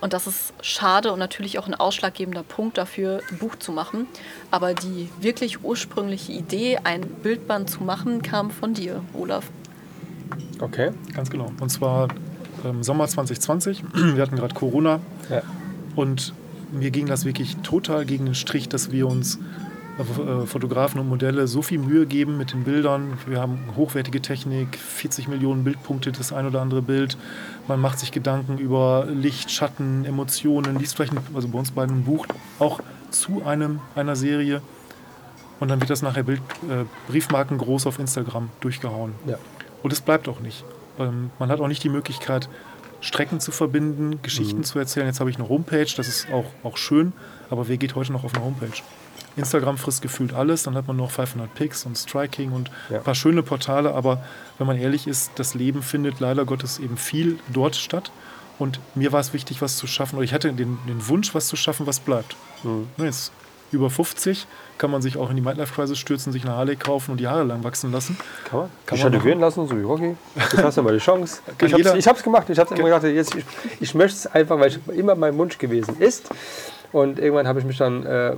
Und 0.00 0.12
das 0.12 0.26
ist 0.26 0.52
schade 0.60 1.12
und 1.12 1.18
natürlich 1.18 1.58
auch 1.58 1.66
ein 1.66 1.74
ausschlaggebender 1.74 2.42
Punkt 2.42 2.76
dafür, 2.76 3.20
ein 3.30 3.38
Buch 3.38 3.56
zu 3.56 3.72
machen. 3.72 4.06
Aber 4.50 4.74
die 4.74 5.08
wirklich 5.20 5.64
ursprüngliche 5.64 6.32
Idee, 6.32 6.78
ein 6.84 7.02
Bildband 7.02 7.70
zu 7.70 7.82
machen, 7.82 8.20
kam 8.22 8.50
von 8.50 8.74
dir, 8.74 9.02
Olaf. 9.14 9.46
Okay. 10.60 10.90
Ganz 11.14 11.30
genau. 11.30 11.52
Und 11.60 11.70
zwar 11.70 12.08
ähm, 12.64 12.82
Sommer 12.82 13.08
2020. 13.08 13.82
Wir 13.94 14.22
hatten 14.22 14.36
gerade 14.36 14.54
Corona 14.54 15.00
Ja. 15.30 15.42
und 15.96 16.34
mir 16.72 16.90
ging 16.90 17.06
das 17.06 17.24
wirklich 17.24 17.56
total 17.58 18.04
gegen 18.04 18.24
den 18.24 18.34
Strich, 18.34 18.68
dass 18.68 18.90
wir 18.90 19.06
uns 19.06 19.38
Fotografen 20.46 21.00
und 21.00 21.08
Modelle 21.08 21.46
so 21.46 21.62
viel 21.62 21.78
Mühe 21.78 22.06
geben 22.06 22.36
mit 22.36 22.52
den 22.52 22.64
Bildern. 22.64 23.16
Wir 23.26 23.40
haben 23.40 23.58
hochwertige 23.76 24.20
Technik, 24.20 24.76
40 24.76 25.28
Millionen 25.28 25.62
Bildpunkte, 25.62 26.10
das 26.10 26.32
ein 26.32 26.46
oder 26.46 26.60
andere 26.60 26.82
Bild. 26.82 27.16
Man 27.68 27.80
macht 27.80 28.00
sich 28.00 28.10
Gedanken 28.10 28.58
über 28.58 29.06
Licht, 29.08 29.50
Schatten, 29.50 30.04
Emotionen, 30.04 30.78
liest 30.78 30.96
vielleicht, 30.96 31.12
ein, 31.12 31.20
also 31.34 31.48
bei 31.48 31.58
uns 31.58 31.70
beiden 31.70 31.98
ein 31.98 32.04
Buch 32.04 32.26
auch 32.58 32.80
zu 33.10 33.44
einem, 33.44 33.80
einer 33.94 34.16
Serie. 34.16 34.62
Und 35.60 35.68
dann 35.68 35.80
wird 35.80 35.90
das 35.90 36.02
nachher 36.02 36.24
Bild, 36.24 36.40
äh, 36.68 36.84
Briefmarken 37.06 37.58
groß 37.58 37.86
auf 37.86 37.98
Instagram 38.00 38.50
durchgehauen. 38.60 39.12
Ja. 39.26 39.38
Und 39.82 39.92
es 39.92 40.00
bleibt 40.00 40.28
auch 40.28 40.40
nicht. 40.40 40.64
Ähm, 40.98 41.30
man 41.38 41.50
hat 41.50 41.60
auch 41.60 41.68
nicht 41.68 41.84
die 41.84 41.88
Möglichkeit, 41.88 42.48
Strecken 43.04 43.38
zu 43.38 43.52
verbinden, 43.52 44.20
Geschichten 44.22 44.58
Mhm. 44.58 44.64
zu 44.64 44.78
erzählen. 44.78 45.06
Jetzt 45.06 45.20
habe 45.20 45.28
ich 45.30 45.36
eine 45.36 45.48
Homepage, 45.48 45.86
das 45.96 46.08
ist 46.08 46.26
auch, 46.32 46.46
auch 46.62 46.76
schön, 46.78 47.12
aber 47.50 47.68
wer 47.68 47.76
geht 47.76 47.94
heute 47.94 48.12
noch 48.12 48.24
auf 48.24 48.34
eine 48.34 48.44
Homepage? 48.44 48.82
Instagram 49.36 49.78
frisst 49.78 50.00
gefühlt 50.00 50.32
alles, 50.32 50.62
dann 50.62 50.74
hat 50.76 50.86
man 50.86 50.96
noch 50.96 51.10
500 51.10 51.52
Picks 51.54 51.84
und 51.86 51.98
Striking 51.98 52.52
und 52.52 52.70
Ja. 52.88 52.98
ein 52.98 53.04
paar 53.04 53.14
schöne 53.16 53.42
Portale, 53.42 53.92
aber 53.94 54.24
wenn 54.58 54.66
man 54.66 54.78
ehrlich 54.78 55.06
ist, 55.06 55.32
das 55.36 55.54
Leben 55.54 55.82
findet 55.82 56.20
leider 56.20 56.44
Gottes 56.44 56.78
eben 56.78 56.96
viel 56.96 57.38
dort 57.52 57.74
statt. 57.76 58.10
Und 58.60 58.78
mir 58.94 59.10
war 59.12 59.18
es 59.20 59.32
wichtig, 59.32 59.60
was 59.60 59.76
zu 59.76 59.88
schaffen, 59.88 60.14
oder 60.16 60.24
ich 60.24 60.32
hatte 60.32 60.52
den, 60.52 60.78
den 60.86 61.08
Wunsch, 61.08 61.34
was 61.34 61.48
zu 61.48 61.56
schaffen, 61.56 61.86
was 61.88 61.98
bleibt. 61.98 62.36
Mhm. 62.62 62.86
Ne, 62.96 63.06
Jetzt 63.06 63.32
über 63.74 63.90
50 63.90 64.46
kann 64.78 64.90
man 64.90 65.02
sich 65.02 65.16
auch 65.16 65.30
in 65.30 65.36
die 65.36 65.42
Midlife 65.42 65.74
Crisis 65.74 65.98
stürzen, 65.98 66.32
sich 66.32 66.44
eine 66.44 66.56
Harley 66.56 66.76
kaufen 66.76 67.12
und 67.12 67.18
die 67.20 67.28
Haare 67.28 67.44
lang 67.44 67.62
wachsen 67.64 67.92
lassen. 67.92 68.16
Kann 68.48 68.60
man? 68.60 68.70
Kann 68.86 68.98
man 68.98 69.12
tätowieren 69.12 69.40
lassen, 69.40 69.68
so 69.68 69.76
wie 69.76 69.82
Rocky. 69.82 70.16
Jetzt 70.36 70.62
hast 70.62 70.78
du 70.78 70.82
mal 70.82 70.92
die 70.92 70.98
Chance. 70.98 71.40
Ich 71.62 71.72
ich 71.72 72.08
hab's 72.08 72.22
gemacht. 72.22 72.48
Ich 72.50 72.58
hab's 72.58 72.70
immer 72.72 72.84
gedacht, 72.84 73.04
jetzt, 73.04 73.34
ich, 73.34 73.44
ich 73.80 73.94
möchte 73.94 74.16
es 74.16 74.26
einfach, 74.26 74.58
weil 74.58 74.68
es 74.68 74.78
immer 74.94 75.14
mein 75.14 75.36
Wunsch 75.38 75.58
gewesen 75.58 75.96
ist. 76.00 76.28
Und 76.92 77.18
irgendwann 77.18 77.46
habe 77.48 77.58
ich 77.58 77.64
mich 77.64 77.78
dann 77.78 78.04
äh, 78.06 78.30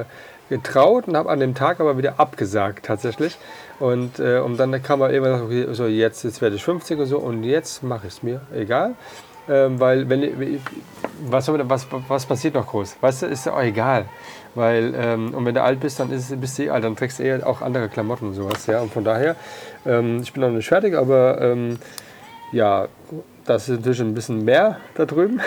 äh, 0.00 0.04
getraut 0.48 1.08
und 1.08 1.16
habe 1.16 1.30
an 1.30 1.40
dem 1.40 1.54
Tag 1.54 1.80
aber 1.80 1.96
wieder 1.96 2.20
abgesagt 2.20 2.84
tatsächlich. 2.86 3.38
Und, 3.78 4.18
äh, 4.18 4.38
und 4.38 4.58
dann 4.58 4.82
kam 4.82 4.98
man 5.00 5.10
irgendwann 5.10 5.42
okay, 5.42 5.66
so 5.72 5.86
jetzt, 5.86 6.22
jetzt 6.24 6.40
werde 6.42 6.56
ich 6.56 6.64
50 6.64 6.98
und 6.98 7.06
so 7.06 7.18
und 7.18 7.42
jetzt 7.44 7.82
mache 7.82 8.06
ich 8.06 8.14
es 8.14 8.22
mir, 8.22 8.40
egal. 8.54 8.94
Ähm, 9.48 9.80
weil 9.80 10.08
wenn 10.08 10.22
ich- 10.22 10.60
was, 11.28 11.48
was, 11.48 11.86
was 12.08 12.26
passiert 12.26 12.54
noch 12.54 12.66
groß? 12.66 12.96
Weißt 13.00 13.22
du, 13.22 13.26
ist 13.26 13.46
ja 13.46 13.54
auch 13.54 13.62
egal. 13.62 14.06
Weil, 14.54 14.94
ähm, 14.96 15.34
und 15.34 15.44
wenn 15.46 15.54
du 15.54 15.62
alt 15.62 15.80
bist, 15.80 15.98
dann 16.00 16.10
ist, 16.10 16.38
bist 16.40 16.58
du 16.58 16.64
eh 16.64 16.70
alt, 16.70 16.84
dann 16.84 16.96
trägst 16.96 17.18
du 17.18 17.22
eher 17.22 17.46
auch 17.46 17.62
andere 17.62 17.88
Klamotten 17.88 18.28
und 18.28 18.34
sowas. 18.34 18.66
Ja? 18.66 18.80
Und 18.80 18.92
von 18.92 19.04
daher, 19.04 19.36
ähm, 19.86 20.20
ich 20.22 20.32
bin 20.32 20.42
noch 20.42 20.50
nicht 20.50 20.68
fertig, 20.68 20.94
aber 20.94 21.40
ähm, 21.40 21.78
ja, 22.52 22.88
das 23.44 23.68
ist 23.68 23.78
natürlich 23.78 24.00
ein 24.00 24.14
bisschen 24.14 24.44
mehr 24.44 24.78
da 24.94 25.06
drüben. 25.06 25.40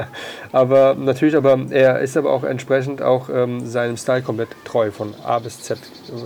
aber 0.52 0.94
natürlich, 0.94 1.36
aber 1.36 1.58
er 1.70 2.00
ist 2.00 2.16
aber 2.16 2.32
auch 2.32 2.44
entsprechend 2.44 3.02
auch 3.02 3.28
ähm, 3.28 3.66
seinem 3.66 3.96
Style 3.96 4.22
komplett 4.22 4.50
treu, 4.64 4.90
von 4.90 5.14
A 5.24 5.38
bis 5.38 5.62
Z. 5.62 5.78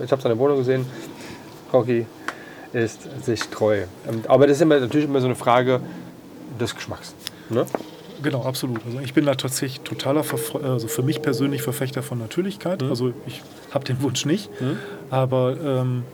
Ich 0.04 0.12
habe 0.12 0.20
seine 0.20 0.38
Wohnung 0.38 0.58
gesehen. 0.58 0.86
Rocky 1.72 2.06
ist 2.72 3.24
sich 3.24 3.40
treu. 3.48 3.84
Ähm, 4.08 4.22
Aber 4.28 4.46
das 4.46 4.56
ist 4.56 4.62
immer, 4.62 4.78
natürlich 4.80 5.06
immer 5.06 5.20
so 5.20 5.26
eine 5.26 5.36
Frage 5.36 5.80
des 6.60 6.74
Geschmacks. 6.74 7.14
Ne? 7.48 7.64
Genau, 8.22 8.42
absolut. 8.44 8.80
Also 8.86 9.00
ich 9.00 9.12
bin 9.14 9.26
da 9.26 9.34
tatsächlich 9.34 9.80
totaler, 9.80 10.24
Verfre 10.24 10.60
also 10.62 10.88
für 10.88 11.02
mich 11.02 11.20
persönlich 11.22 11.62
Verfechter 11.62 12.02
von 12.02 12.18
Natürlichkeit. 12.18 12.82
Also 12.82 13.12
ich 13.26 13.42
habe 13.72 13.84
den 13.84 14.00
Wunsch 14.02 14.24
nicht, 14.24 14.50
aber 15.10 15.56
ähm, 15.60 16.04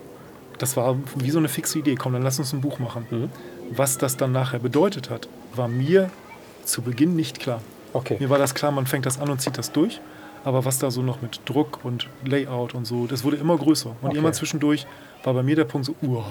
das 0.58 0.76
war 0.76 0.96
wie 1.16 1.30
so 1.30 1.38
eine 1.38 1.48
fixe 1.48 1.78
Idee. 1.78 1.94
Komm, 1.94 2.12
dann 2.12 2.22
lass 2.22 2.38
uns 2.38 2.52
ein 2.52 2.60
Buch 2.60 2.78
machen. 2.78 3.30
Was 3.70 3.98
das 3.98 4.16
dann 4.16 4.32
nachher 4.32 4.58
bedeutet 4.58 5.10
hat, 5.10 5.28
war 5.54 5.68
mir 5.68 6.10
zu 6.64 6.82
Beginn 6.82 7.16
nicht 7.16 7.38
klar. 7.40 7.60
Okay. 7.92 8.16
Mir 8.20 8.30
war 8.30 8.38
das 8.38 8.54
klar, 8.54 8.70
man 8.70 8.86
fängt 8.86 9.06
das 9.06 9.20
an 9.20 9.30
und 9.30 9.40
zieht 9.40 9.58
das 9.58 9.72
durch. 9.72 10.00
Aber 10.44 10.64
was 10.64 10.78
da 10.78 10.90
so 10.90 11.02
noch 11.02 11.20
mit 11.20 11.40
Druck 11.44 11.80
und 11.84 12.08
Layout 12.24 12.74
und 12.74 12.86
so, 12.86 13.06
das 13.06 13.24
wurde 13.24 13.36
immer 13.36 13.56
größer. 13.58 13.90
Und 14.00 14.08
Okay. 14.10 14.18
immer 14.18 14.32
zwischendurch 14.32 14.86
war 15.22 15.34
bei 15.34 15.42
mir 15.42 15.54
der 15.56 15.64
Punkt 15.64 15.86
so, 15.86 15.94
uah. 16.02 16.24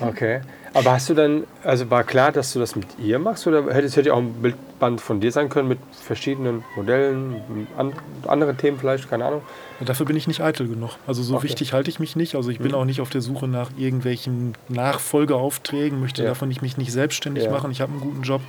Okay. 0.00 0.40
Aber 0.76 0.90
hast 0.92 1.08
du 1.08 1.14
dann, 1.14 1.44
also 1.62 1.88
war 1.90 2.02
klar, 2.02 2.32
dass 2.32 2.52
du 2.52 2.58
das 2.58 2.74
mit 2.74 2.86
ihr 2.98 3.18
machst 3.20 3.46
oder 3.46 3.62
hätte 3.72 3.86
es 3.86 3.96
hätte 3.96 4.12
auch 4.12 4.18
ein 4.18 4.32
Bildband 4.42 5.00
von 5.00 5.20
dir 5.20 5.30
sein 5.30 5.48
können 5.48 5.68
mit 5.68 5.78
verschiedenen 5.92 6.64
Modellen, 6.74 7.66
an, 7.78 7.92
andere 8.26 8.54
Themen 8.56 8.78
vielleicht, 8.78 9.08
keine 9.08 9.24
Ahnung. 9.24 9.42
Dafür 9.80 10.04
bin 10.06 10.16
ich 10.16 10.26
nicht 10.26 10.40
eitel 10.40 10.66
genug. 10.68 10.90
Also 11.06 11.22
so 11.22 11.34
Okay. 11.36 11.44
Mhm. 11.44 11.48
wichtig 11.50 11.72
halte 11.74 11.90
ich 11.90 12.00
mich 12.00 12.16
nicht. 12.16 12.34
Also 12.34 12.50
ich 12.50 12.58
bin 12.58 12.74
auch 12.74 12.84
nicht 12.84 13.00
auf 13.00 13.08
der 13.10 13.20
Suche 13.20 13.46
nach 13.46 13.70
irgendwelchen 13.76 14.54
Nachfolgeaufträgen, 14.68 16.00
möchte 16.00 16.22
Ja. 16.22 16.30
davon 16.30 16.48
nicht, 16.48 16.60
mich 16.62 16.76
nicht 16.76 16.92
selbstständig 16.92 17.44
Ja. 17.44 17.50
machen. 17.52 17.70
Ich 17.70 17.80
habe 17.80 17.92
einen 17.92 18.00
guten 18.00 18.22
Job. 18.22 18.40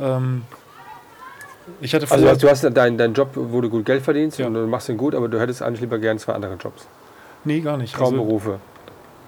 Ähm, 0.00 0.42
ich 1.80 1.94
hatte 1.94 2.10
Also 2.10 2.34
du 2.34 2.48
hast 2.50 2.62
deinen 2.64 2.98
deinen 2.98 3.14
Job, 3.14 3.30
wo 3.34 3.60
du 3.60 3.68
gut 3.68 3.84
Geld 3.84 4.02
verdienst 4.02 4.40
und 4.40 4.54
du 4.54 4.66
machst 4.66 4.88
ihn 4.88 4.96
gut, 4.96 5.14
aber 5.14 5.28
du 5.28 5.38
hättest 5.38 5.62
eigentlich 5.62 5.82
lieber 5.82 5.98
gern 5.98 6.18
zwei 6.18 6.32
andere 6.32 6.54
Jobs. 6.54 6.86
nee, 7.44 7.60
gar 7.60 7.76
nicht. 7.76 7.96
Also, 8.00 8.40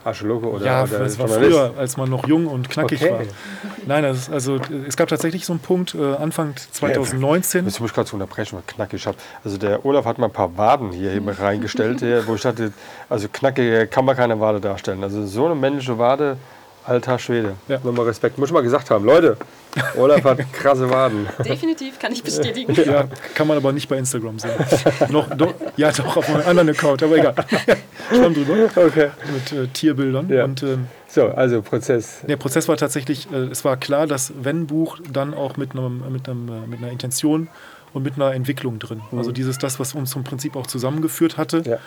Archäologe 0.05 0.49
oder, 0.49 0.65
ja, 0.65 0.83
oder 0.85 1.01
es 1.03 1.19
war 1.19 1.29
früher, 1.29 1.75
als 1.77 1.97
man 1.97 2.09
noch 2.09 2.27
jung 2.27 2.47
und 2.47 2.71
knackig 2.71 3.03
Okay. 3.03 3.11
war. 3.13 3.21
Nein, 3.87 4.03
das 4.03 4.31
also 4.31 4.59
es 4.87 4.97
gab 4.97 5.09
tatsächlich 5.09 5.45
so 5.45 5.53
einen 5.53 5.61
Punkt, 5.61 5.95
äh, 5.95 6.15
Anfang 6.15 6.55
2019. 6.57 7.65
Jetzt 7.65 7.81
muss 7.81 7.91
ich 7.91 7.95
gerade 7.95 8.11
unterbrechen, 8.13 8.57
weil 8.57 8.63
knackig 8.67 9.07
habe. 9.07 9.17
Also 9.45 9.59
der 9.59 9.85
Olaf 9.85 10.05
hat 10.05 10.19
mal 10.19 10.27
ein 10.27 10.33
paar 10.33 10.57
Waden 10.57 10.93
hier 10.93 11.13
eben 11.13 11.29
reingestellt, 11.29 11.99
hier, 12.01 12.27
wo 12.27 12.35
ich 12.35 12.43
dachte, 12.43 12.73
also 13.09 13.29
knackig 13.33 13.91
kann 13.91 14.05
man 14.05 14.17
keine 14.17 14.41
Wade 14.41 14.61
darstellen. 14.61 15.03
Also 15.03 15.27
so 15.27 15.47
eine 15.47 15.55
männliche 15.55 15.99
Wade, 15.99 16.37
alter 16.85 17.19
Schwede. 17.19 17.55
Ja. 17.69 17.79
Nochmal 17.83 18.07
Respekt. 18.07 18.39
Muss 18.39 18.49
ich 18.49 18.53
mal 18.55 18.63
gesagt 18.63 18.91
haben, 18.91 19.05
Leute, 19.05 19.37
Olaf 19.97 20.25
hat 20.25 20.53
krasse 20.53 20.91
Waden. 20.91 21.27
Definitiv 21.45 21.99
kann 21.99 22.13
ich 22.13 22.23
bestätigen. 22.23 22.75
Ja, 22.75 23.09
kann 23.35 23.47
man 23.47 23.57
aber 23.57 23.73
nicht 23.73 23.89
bei 23.89 23.97
Instagram 23.99 24.39
sehen. 24.39 24.51
noch, 25.11 25.29
doch, 25.35 25.55
ja, 25.77 25.93
doch, 25.93 26.17
auf 26.17 26.29
einem 26.29 26.47
anderen 26.47 26.71
Account, 26.71 27.03
aber 27.03 27.17
egal. 27.17 27.35
Schwamm 28.11 28.35
drüber. 28.35 28.69
Okay. 28.75 29.11
Mit 29.33 29.53
äh, 29.53 29.67
Tierbildern. 29.69 30.29
Ja. 30.29 30.45
Und 30.45 30.63
ähm, 30.63 30.87
So, 31.09 31.27
also 31.29 31.63
Prozess. 31.63 32.21
Der 32.27 32.37
Prozess 32.37 32.69
war 32.69 32.77
tatsächlich, 32.77 33.31
äh, 33.33 33.37
es 33.37 33.65
war 33.65 33.77
klar, 33.77 34.07
dass 34.07 34.33
wenn 34.41 34.67
Buch, 34.67 34.99
dann 35.13 35.35
auch 35.35 35.57
mit, 35.57 35.73
einem, 35.73 36.03
mit, 36.13 36.29
einem, 36.29 36.49
äh, 36.49 36.67
mit 36.67 36.79
einer 36.81 36.91
Intention 36.91 37.49
und 37.93 38.03
mit 38.03 38.15
einer 38.15 38.33
Entwicklung 38.35 38.79
drin. 38.79 39.01
Also 39.17 39.33
dieses, 39.33 39.59
das, 39.59 39.81
was 39.81 39.95
uns 39.95 40.11
zum 40.11 40.25
Prinzip 40.25 40.57
auch 40.57 40.67
zusammengeführt 40.67 41.37
hatte. 41.37 41.63
Ja. 41.65 41.79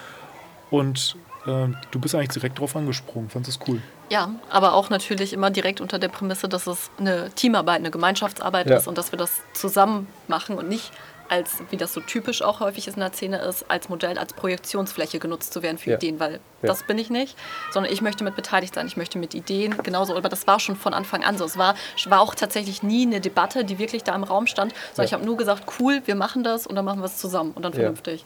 Und 0.69 1.15
äh, 1.45 1.67
du 1.91 1.99
bist 1.99 2.15
eigentlich 2.15 2.29
direkt 2.29 2.59
drauf 2.59 2.75
angesprungen, 2.75 3.29
fandest 3.29 3.61
es 3.61 3.67
cool. 3.67 3.81
Ja, 4.09 4.29
aber 4.49 4.73
auch 4.73 4.89
natürlich 4.89 5.33
immer 5.33 5.49
direkt 5.49 5.81
unter 5.81 5.99
der 5.99 6.09
Prämisse, 6.09 6.47
dass 6.47 6.67
es 6.67 6.89
eine 6.99 7.31
Teamarbeit, 7.31 7.77
eine 7.79 7.91
Gemeinschaftsarbeit 7.91 8.69
Ja. 8.69 8.77
ist 8.77 8.87
und 8.87 8.97
dass 8.97 9.11
wir 9.11 9.17
das 9.17 9.41
zusammen 9.53 10.07
machen 10.27 10.57
und 10.57 10.67
nicht 10.69 10.93
als, 11.29 11.63
wie 11.69 11.77
das 11.77 11.93
so 11.93 12.01
typisch 12.01 12.41
auch 12.43 12.59
häufig 12.59 12.87
ist 12.87 12.95
in 12.95 12.99
der 12.99 13.13
Szene 13.13 13.37
ist, 13.39 13.71
als 13.71 13.87
Modell, 13.89 14.17
als 14.19 14.33
Projektionsfläche 14.33 15.19
genutzt 15.19 15.53
zu 15.53 15.63
werden 15.63 15.77
für 15.77 15.91
Ja. 15.91 15.95
Ideen, 15.95 16.19
weil 16.19 16.33
Ja. 16.33 16.39
das 16.67 16.83
bin 16.83 16.97
ich 16.97 17.09
nicht, 17.09 17.37
sondern 17.71 17.91
ich 17.91 18.01
möchte 18.01 18.23
mit 18.23 18.35
beteiligt 18.35 18.75
sein, 18.75 18.85
ich 18.87 18.97
möchte 18.97 19.17
mit 19.17 19.33
Ideen 19.33 19.75
genauso, 19.83 20.15
aber 20.15 20.29
das 20.29 20.45
war 20.47 20.59
schon 20.59 20.75
von 20.75 20.93
Anfang 20.93 21.23
an 21.23 21.37
so. 21.37 21.45
Es 21.45 21.57
war, 21.57 21.75
war 22.05 22.19
auch 22.19 22.35
tatsächlich 22.35 22.83
nie 22.83 23.05
eine 23.07 23.19
Debatte, 23.21 23.63
die 23.65 23.79
wirklich 23.79 24.03
da 24.03 24.13
im 24.15 24.23
Raum 24.23 24.47
stand, 24.47 24.73
sondern 24.93 24.97
Ja. 24.97 25.03
ich 25.05 25.13
habe 25.13 25.25
nur 25.25 25.37
gesagt, 25.37 25.63
cool, 25.79 26.01
wir 26.05 26.15
machen 26.15 26.43
das 26.43 26.67
und 26.67 26.75
dann 26.75 26.85
machen 26.85 26.99
wir 26.99 27.05
es 27.05 27.17
zusammen 27.17 27.51
und 27.51 27.63
dann 27.63 27.71
Ja. 27.71 27.79
vernünftig. 27.79 28.23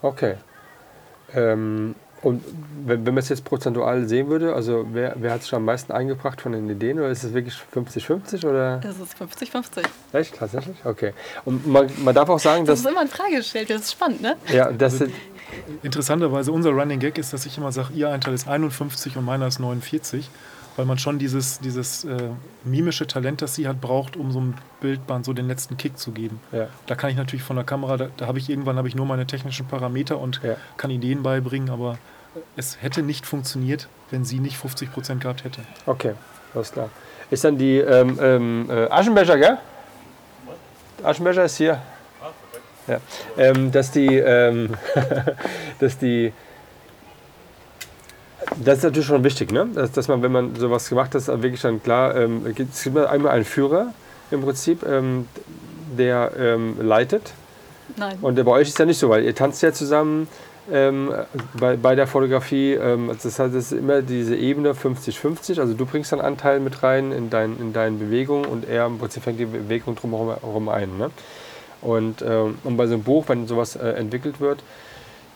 Okay. 0.00 0.36
Ähm, 1.34 1.94
und 2.22 2.42
wenn, 2.84 3.06
wenn 3.06 3.14
man 3.14 3.22
es 3.22 3.28
jetzt 3.28 3.44
prozentual 3.44 4.06
sehen 4.08 4.28
würde, 4.28 4.54
also 4.54 4.86
wer, 4.92 5.14
wer 5.16 5.32
hat 5.32 5.42
sich 5.42 5.54
am 5.54 5.64
meisten 5.64 5.92
eingebracht 5.92 6.40
von 6.40 6.52
den 6.52 6.68
Ideen 6.68 6.98
oder 6.98 7.10
ist 7.10 7.22
es 7.24 7.34
wirklich 7.34 7.54
50-50 7.74 8.46
oder? 8.46 8.80
Es 8.84 8.98
ist 8.98 9.16
50-50. 9.20 9.82
Echt? 10.12 10.36
Tatsächlich? 10.36 10.76
Okay. 10.84 11.12
Und 11.44 11.66
man, 11.66 11.88
man 12.04 12.14
darf 12.14 12.28
auch 12.28 12.38
sagen, 12.38 12.64
Das 12.64 12.80
dass. 12.80 12.86
ist 12.86 12.90
immer 12.90 13.02
in 13.02 13.08
Frage 13.08 13.36
gestellt, 13.36 13.70
das 13.70 13.82
ist 13.82 13.92
spannend, 13.92 14.22
ne? 14.22 14.36
Ja, 14.52 14.72
das, 14.72 15.02
Interessanterweise, 15.82 16.52
unser 16.52 16.70
Running 16.70 16.98
Gag 16.98 17.18
ist, 17.18 17.32
dass 17.32 17.44
ich 17.46 17.58
immer 17.58 17.72
sage, 17.72 17.92
ihr 17.94 18.08
Einteil 18.08 18.34
ist 18.34 18.48
51 18.48 19.16
und 19.16 19.24
meiner 19.24 19.46
ist 19.46 19.58
49, 19.58 20.30
weil 20.76 20.86
man 20.86 20.98
schon 20.98 21.18
dieses, 21.18 21.58
dieses 21.60 22.04
äh, 22.04 22.16
mimische 22.64 23.06
Talent, 23.06 23.42
das 23.42 23.54
sie 23.54 23.68
hat, 23.68 23.80
braucht, 23.80 24.16
um 24.16 24.32
so 24.32 24.38
einem 24.40 24.54
Bildband 24.80 25.24
so 25.24 25.32
den 25.32 25.46
letzten 25.48 25.76
Kick 25.76 25.98
zu 25.98 26.12
geben. 26.12 26.40
ja, 26.52 26.66
Da 26.86 26.94
kann 26.94 27.10
ich 27.10 27.16
natürlich 27.16 27.42
von 27.44 27.56
der 27.56 27.64
Kamera, 27.64 27.96
da, 27.96 28.06
da 28.16 28.26
habe 28.26 28.38
ich 28.38 28.48
irgendwann 28.48 28.76
habe 28.76 28.88
ich 28.88 28.94
nur 28.94 29.06
meine 29.06 29.26
technischen 29.26 29.66
Parameter 29.66 30.18
und 30.18 30.40
Ja. 30.42 30.56
kann 30.76 30.90
Ideen 30.90 31.22
beibringen, 31.22 31.70
aber 31.70 31.98
es 32.56 32.78
hätte 32.80 33.02
nicht 33.02 33.26
funktioniert, 33.26 33.88
wenn 34.10 34.24
sie 34.24 34.38
nicht 34.40 34.56
50% 34.56 35.18
gehabt 35.18 35.44
hätte. 35.44 35.60
okay, 35.86 36.14
alles 36.54 36.72
klar. 36.72 36.88
Ist 37.30 37.44
dann 37.44 37.56
die 37.58 37.78
ähm, 37.78 38.18
ähm, 38.20 38.70
äh, 38.70 38.86
Aschenbecher, 38.90 39.38
gell? 39.38 39.58
Aschenbecher 41.02 41.44
ist 41.44 41.56
hier. 41.56 41.80
Ja. 42.86 42.98
Ähm, 43.36 43.70
dass 43.72 43.90
die, 43.90 44.16
ähm, 44.16 44.74
dass 45.78 45.98
die, 45.98 46.32
das 48.64 48.78
ist 48.78 48.84
natürlich 48.84 49.06
schon 49.06 49.24
wichtig, 49.24 49.52
ne? 49.52 49.68
dass, 49.74 49.92
dass 49.92 50.08
man, 50.08 50.22
wenn 50.22 50.32
man 50.32 50.54
sowas 50.56 50.88
gemacht 50.88 51.14
hat, 51.14 51.26
wirklich 51.42 51.62
dann 51.62 51.82
klar, 51.82 52.16
ähm, 52.16 52.46
es 52.46 52.54
gibt 52.54 52.86
immer 52.86 53.10
einmal 53.10 53.32
einen 53.32 53.44
Führer 53.44 53.92
im 54.30 54.42
Prinzip, 54.42 54.84
ähm, 54.86 55.28
der 55.96 56.32
ähm, 56.38 56.76
leitet. 56.80 57.32
Nein. 57.96 58.18
Und 58.22 58.42
bei 58.42 58.50
euch 58.50 58.68
ist 58.68 58.78
ja 58.78 58.84
nicht 58.84 58.98
so, 58.98 59.08
weil 59.08 59.24
ihr 59.24 59.34
tanzt 59.34 59.62
ja 59.62 59.72
zusammen 59.72 60.28
ähm, 60.70 61.12
bei, 61.54 61.76
bei 61.76 61.94
der 61.94 62.06
Fotografie. 62.06 62.74
Ähm, 62.74 63.10
das 63.22 63.38
heißt, 63.38 63.54
es 63.54 63.72
ist 63.72 63.78
immer 63.78 64.02
diese 64.02 64.36
Ebene 64.36 64.72
50-50. 64.72 65.60
Also 65.60 65.74
du 65.74 65.86
bringst 65.86 66.12
dann 66.12 66.20
Anteil 66.20 66.60
mit 66.60 66.82
rein 66.82 67.12
in, 67.12 67.30
dein, 67.30 67.58
in 67.58 67.72
deine 67.72 67.96
Bewegung 67.96 68.44
und 68.44 68.68
er 68.68 68.86
im 68.86 68.98
Prinzip 68.98 69.24
fängt 69.24 69.40
die 69.40 69.46
Bewegung 69.46 69.96
drumherum 69.96 70.28
herum 70.28 70.68
ein. 70.68 70.96
Ne? 70.98 71.10
Und, 71.80 72.22
ähm, 72.22 72.58
und 72.64 72.76
bei 72.76 72.86
so 72.86 72.94
einem 72.94 73.02
Buch, 73.02 73.24
wenn 73.28 73.46
sowas 73.46 73.76
äh, 73.76 73.88
entwickelt 73.90 74.40
wird, 74.40 74.62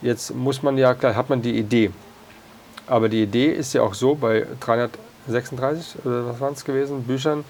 jetzt 0.01 0.35
muss 0.35 0.63
man 0.63 0.79
ja, 0.79 0.95
klar, 0.95 1.17
hat 1.17 1.29
man 1.29 1.43
die 1.43 1.59
Idee. 1.59 1.91
Aber 2.87 3.09
die 3.09 3.23
Idee 3.23 3.51
ist 3.53 3.73
ja 3.73 3.83
auch 3.83 3.95
so, 3.95 4.15
bei 4.15 4.47
336 4.61 6.05
oder 6.05 6.27
was 6.27 6.41
waren 6.41 6.53
es 6.53 6.65
gewesen, 6.65 7.03
Büchern, 7.05 7.45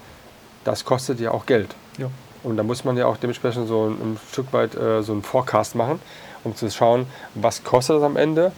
das 0.63 0.83
kostet 0.83 1.19
ja 1.19 1.31
auch 1.31 1.45
Geld. 1.45 1.75
Ja. 1.97 2.09
Und 2.43 2.57
da 2.57 2.63
muss 2.63 2.83
man 2.83 2.97
ja 2.97 3.05
auch 3.05 3.17
dementsprechend 3.17 3.67
so 3.67 3.85
ein, 3.87 3.93
ein 3.93 4.19
Stück 4.31 4.51
weit 4.53 4.75
äh, 4.75 5.01
so 5.03 5.11
einen 5.13 5.23
Forecast 5.23 5.75
machen, 5.75 5.99
um 6.43 6.55
zu 6.55 6.69
schauen, 6.71 7.05
was 7.35 7.63
kostet 7.63 7.97
das 7.97 8.03
am 8.03 8.15
Ende, 8.17 8.51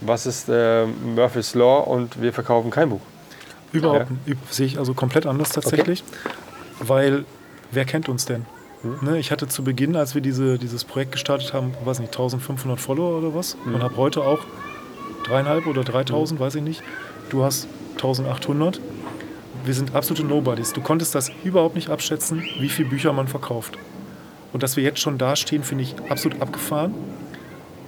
was 0.00 0.26
ist 0.26 0.48
äh, 0.48 0.86
Murphy's 0.86 1.54
Law 1.54 1.80
und 1.80 2.20
wir 2.20 2.32
verkaufen 2.32 2.70
kein 2.70 2.90
Buch. 2.90 3.00
Überhaupt 3.72 4.06
üb- 4.26 4.36
sehe 4.50 4.66
ich 4.66 4.78
also 4.78 4.94
komplett 4.94 5.26
anders 5.26 5.50
tatsächlich, 5.50 6.02
weil 6.80 7.24
wer 7.70 7.84
kennt 7.84 8.08
uns 8.08 8.24
denn? 8.26 8.46
Ne, 9.00 9.18
ich 9.18 9.30
hatte 9.32 9.48
zu 9.48 9.64
Beginn, 9.64 9.96
als 9.96 10.14
wir 10.14 10.22
diese, 10.22 10.58
dieses 10.58 10.84
Projekt 10.84 11.12
gestartet 11.12 11.52
haben, 11.52 11.74
weiß 11.84 11.98
nicht, 11.98 12.12
1500 12.12 12.78
Follower 12.80 13.18
oder 13.18 13.34
was 13.34 13.56
und 13.64 13.82
habe 13.82 13.96
heute 13.96 14.22
auch 14.22 14.40
dreieinhalb 15.26 15.66
oder 15.66 15.84
3000, 15.84 16.38
weiß 16.40 16.54
ich 16.56 16.62
nicht. 16.62 16.82
Du 17.30 17.44
hast 17.44 17.68
1800. 17.94 18.80
Wir 19.64 19.74
sind 19.74 19.94
absolute 19.94 20.24
Nobodies. 20.24 20.72
Du 20.72 20.80
konntest 20.80 21.14
das 21.14 21.30
überhaupt 21.42 21.74
nicht 21.74 21.90
abschätzen, 21.90 22.42
wie 22.58 22.68
viele 22.68 22.88
Bücher 22.88 23.12
man 23.12 23.26
verkauft. 23.26 23.76
Und 24.52 24.62
dass 24.62 24.76
wir 24.76 24.84
jetzt 24.84 25.00
schon 25.00 25.18
da 25.18 25.34
stehen, 25.34 25.64
finde 25.64 25.84
ich 25.84 25.96
absolut 26.08 26.40
abgefahren. 26.40 26.94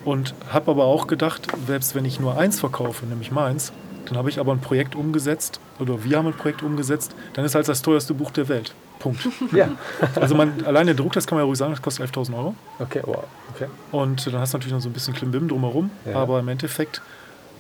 Und 0.05 0.34
habe 0.51 0.70
aber 0.70 0.84
auch 0.84 1.07
gedacht, 1.07 1.47
selbst 1.66 1.95
wenn 1.95 2.05
ich 2.05 2.18
nur 2.18 2.39
eins 2.39 2.59
verkaufe, 2.61 3.07
nämlich 3.07 3.30
meins, 3.30 3.72
dann 4.07 4.16
habe 4.16 4.30
ich 4.30 4.41
aber 4.41 4.53
ein 4.53 4.61
Projekt 4.61 4.95
umgesetzt, 4.97 5.61
oder 5.78 6.03
wir 6.03 6.16
haben 6.16 6.26
ein 6.26 6.32
Projekt 6.32 6.62
umgesetzt, 6.62 7.14
dann 7.34 7.45
ist 7.45 7.55
halt 7.55 7.68
das 7.68 7.82
teuerste 7.82 8.14
Buch 8.14 8.30
der 8.30 8.49
Welt. 8.49 8.74
Punkt. 8.99 9.28
Ja. 9.53 9.70
Also 10.14 10.34
man, 10.34 10.64
allein 10.64 10.86
der 10.86 10.95
Druck, 10.95 11.12
das 11.12 11.26
kann 11.26 11.36
man 11.36 11.43
ja 11.43 11.47
ruhig 11.47 11.59
sagen, 11.59 11.72
das 11.72 11.82
kostet 11.82 12.11
11.000 12.11 12.36
Euro. 12.36 12.55
Okay, 12.78 13.03
wow. 13.05 13.24
Okay. 13.55 13.66
Und 13.93 14.26
dann 14.26 14.41
hast 14.41 14.53
du 14.53 14.59
natürlich 14.59 14.74
noch 14.74 14.80
so 14.80 14.89
ein 14.89 14.93
bisschen 14.93 15.14
Klimbim 15.14 15.49
drumherum. 15.49 15.91
Ja. 16.05 16.16
Aber 16.16 16.41
im 16.41 16.49
Endeffekt, 16.49 17.01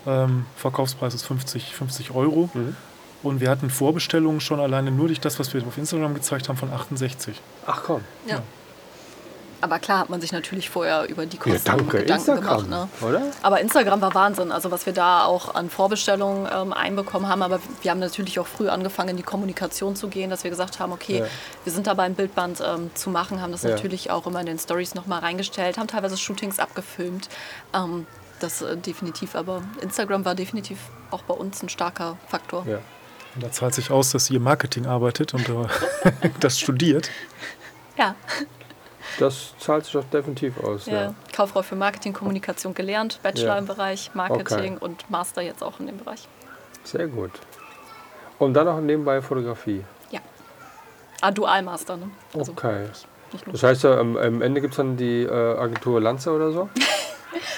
ähm, 0.06 0.46
Verkaufspreis 0.56 1.14
ist 1.14 1.24
50, 1.24 1.74
50 1.74 2.10
Euro. 2.14 2.48
Mhm. 2.54 2.76
Und 3.22 3.40
wir 3.40 3.50
hatten 3.50 3.68
Vorbestellungen 3.68 4.40
schon 4.40 4.60
alleine 4.60 4.90
nur 4.92 5.08
durch 5.08 5.20
das, 5.20 5.38
was 5.40 5.52
wir 5.52 5.66
auf 5.66 5.76
Instagram 5.76 6.14
gezeigt 6.14 6.48
haben, 6.48 6.56
von 6.56 6.72
68. 6.72 7.40
Ach 7.66 7.82
komm. 7.84 8.02
Ja. 8.26 8.42
Aber 9.60 9.80
klar 9.80 9.98
hat 9.98 10.08
man 10.08 10.20
sich 10.20 10.30
natürlich 10.30 10.70
vorher 10.70 11.08
über 11.08 11.26
die 11.26 11.36
Ja, 11.36 11.42
Kosten 11.42 11.64
danke. 11.64 11.98
Gedanken 11.98 12.12
Instagram, 12.30 12.62
gemacht. 12.68 12.90
Ne? 13.00 13.08
oder? 13.08 13.22
Aber 13.42 13.60
Instagram 13.60 14.00
war 14.00 14.14
Wahnsinn, 14.14 14.52
also 14.52 14.70
was 14.70 14.86
wir 14.86 14.92
da 14.92 15.24
auch 15.24 15.52
an 15.56 15.68
Vorbestellungen 15.68 16.48
ähm, 16.54 16.72
einbekommen 16.72 17.28
haben. 17.28 17.42
Aber 17.42 17.58
wir 17.82 17.90
haben 17.90 17.98
natürlich 17.98 18.38
auch 18.38 18.46
früh 18.46 18.68
angefangen, 18.68 19.08
in 19.10 19.16
die 19.16 19.24
Kommunikation 19.24 19.96
zu 19.96 20.06
gehen, 20.06 20.30
dass 20.30 20.44
wir 20.44 20.50
gesagt 20.52 20.78
haben, 20.78 20.92
okay, 20.92 21.18
Ja. 21.20 21.26
wir 21.64 21.72
sind 21.72 21.88
dabei, 21.88 22.04
ein 22.04 22.14
Bildband 22.14 22.62
ähm, 22.64 22.92
zu 22.94 23.10
machen, 23.10 23.42
haben 23.42 23.50
das 23.50 23.64
Ja. 23.64 23.70
natürlich 23.70 24.12
auch 24.12 24.28
immer 24.28 24.38
in 24.38 24.46
den 24.46 24.60
Stories 24.60 24.94
nochmal 24.94 25.18
reingestellt, 25.20 25.76
haben 25.76 25.88
teilweise 25.88 26.16
Shootings 26.16 26.60
abgefilmt. 26.60 27.28
Ähm, 27.74 28.06
das 28.38 28.62
äh, 28.62 28.76
definitiv, 28.76 29.34
aber 29.34 29.62
Instagram 29.80 30.24
war 30.24 30.34
definitiv 30.34 30.78
auch 31.10 31.22
bei 31.22 31.34
uns 31.34 31.62
ein 31.62 31.68
starker 31.68 32.16
Faktor. 32.28 32.64
Ja. 32.66 32.78
Und 33.34 33.44
da 33.44 33.50
zahlt 33.52 33.74
sich 33.74 33.90
aus, 33.90 34.10
dass 34.10 34.30
im 34.30 34.42
Marketing 34.42 34.86
arbeitet 34.86 35.34
und 35.34 35.48
äh, 35.48 36.30
das 36.40 36.58
studiert. 36.58 37.10
Ja, 37.96 38.14
Das 39.18 39.54
zahlt 39.58 39.84
sich 39.84 39.92
doch 39.94 40.04
definitiv 40.04 40.58
aus. 40.62 40.86
ja. 40.86 40.92
Ja. 41.02 41.14
Kauffrau 41.34 41.62
für 41.62 41.76
Marketing, 41.76 42.12
Kommunikation 42.12 42.74
gelernt, 42.74 43.20
Bachelor 43.22 43.54
Ja. 43.54 43.58
im 43.58 43.66
Bereich 43.66 44.10
Marketing 44.14 44.74
Okay. 44.76 44.84
und 44.84 45.10
Master 45.10 45.42
jetzt 45.42 45.62
auch 45.62 45.80
in 45.80 45.86
dem 45.86 45.98
Bereich. 45.98 46.28
Sehr 46.84 47.06
gut. 47.08 47.32
Und 48.38 48.54
dann 48.54 48.66
noch 48.66 48.80
nebenbei 48.80 49.20
Fotografie. 49.20 49.84
Ja. 50.10 50.20
Ah, 51.20 51.30
Dualmaster, 51.32 51.96
ne? 51.96 52.10
Also 52.36 52.52
Okay. 52.52 52.86
nicht 53.32 53.46
nur. 53.46 53.52
Das 53.52 53.62
heißt, 53.64 53.82
ja, 53.84 53.98
am, 53.98 54.16
am 54.16 54.42
Ende 54.42 54.60
gibt 54.60 54.72
es 54.74 54.76
dann 54.76 54.96
die 54.96 55.22
äh, 55.24 55.30
Agentur 55.58 56.00
Lanze 56.00 56.30
oder 56.32 56.52
so? 56.52 56.68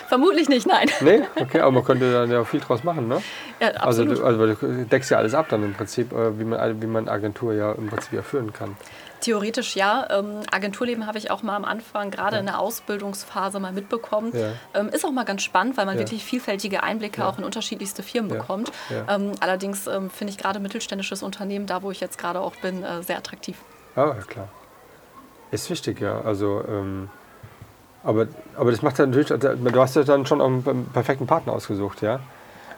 Vermutlich 0.09 0.49
nicht, 0.49 0.67
nein. 0.67 0.89
Nee? 1.01 1.23
Okay, 1.41 1.61
aber 1.61 1.71
man 1.73 1.85
könnte 1.85 2.13
dann 2.13 2.31
ja 2.31 2.45
viel 2.45 2.61
draus 2.61 2.85
machen, 2.85 3.09
ne? 3.09 3.23
Ja, 3.61 3.69
Also, 3.69 4.03
absolut. 4.03 4.19
du, 4.19 4.25
also 4.25 4.67
du 4.67 4.85
deckst 4.87 5.11
ja 5.11 5.19
alles 5.19 5.35
ab 5.35 5.47
dann 5.49 5.63
im 5.65 5.75
Prinzip, 5.75 6.13
äh, 6.13 6.39
wie 6.39 6.45
man, 6.45 6.83
wie 6.83 6.87
man 6.87 7.09
Agentur 7.09 7.53
ja 7.55 7.73
im 7.73 7.89
Prinzip 7.89 8.13
ja 8.13 8.23
führen 8.23 8.53
kann. 8.53 8.77
Theoretisch 9.21 9.77
ja. 9.77 10.07
Ähm, 10.11 10.41
Agenturleben 10.51 11.07
habe 11.07 11.19
ich 11.19 11.31
auch 11.31 11.43
mal 11.43 11.55
am 11.55 11.67
Anfang, 11.67 12.11
gerade 12.11 12.39
in 12.39 12.47
der 12.47 12.59
Ausbildungsphase, 12.59 13.61
mal 13.61 13.71
mitbekommen. 13.73 14.33
Ja. 14.35 14.53
Ähm, 14.73 14.89
ist 14.89 15.05
auch 15.05 15.11
mal 15.11 15.25
ganz 15.27 15.43
spannend, 15.43 15.77
weil 15.77 15.85
man 15.85 15.97
Ja. 15.97 16.01
wirklich 16.01 16.25
vielfältige 16.25 16.83
Einblicke 16.83 17.27
auch 17.27 17.37
in 17.37 17.45
unterschiedlichste 17.45 18.03
Firmen 18.03 18.31
Ja. 18.33 18.39
bekommt. 18.41 18.73
Ja. 18.89 19.15
Ähm, 19.15 19.33
allerdings 19.41 19.87
ähm, 19.87 20.09
finde 20.09 20.33
ich 20.33 20.39
gerade 20.39 20.59
mittelständisches 20.59 21.23
Unternehmen, 21.23 21.67
da 21.67 21.83
wo 21.83 21.91
ich 21.91 22.01
jetzt 22.01 22.17
gerade 22.19 22.41
auch 22.41 22.57
bin, 22.57 22.83
äh, 22.83 23.03
sehr 23.03 23.19
attraktiv. 23.19 23.59
Ah, 23.95 24.07
ja, 24.07 24.15
klar. 24.27 24.49
Ist 25.51 25.69
wichtig, 25.69 26.01
ja. 26.01 26.21
Also, 26.23 26.63
ähm, 26.67 27.11
aber, 28.03 28.27
aber 28.57 28.71
das 28.71 28.83
macht 28.83 28.99
ja 28.99 29.07
natürlich, 29.07 29.29
du 29.29 29.81
hast 29.81 29.97
ja 29.97 30.05
dann 30.05 30.27
schon 30.27 30.41
auch 30.41 30.47
einen 30.47 30.87
perfekten 30.93 31.27
Partner 31.27 31.53
ausgesucht, 31.53 32.03
ja? 32.03 32.21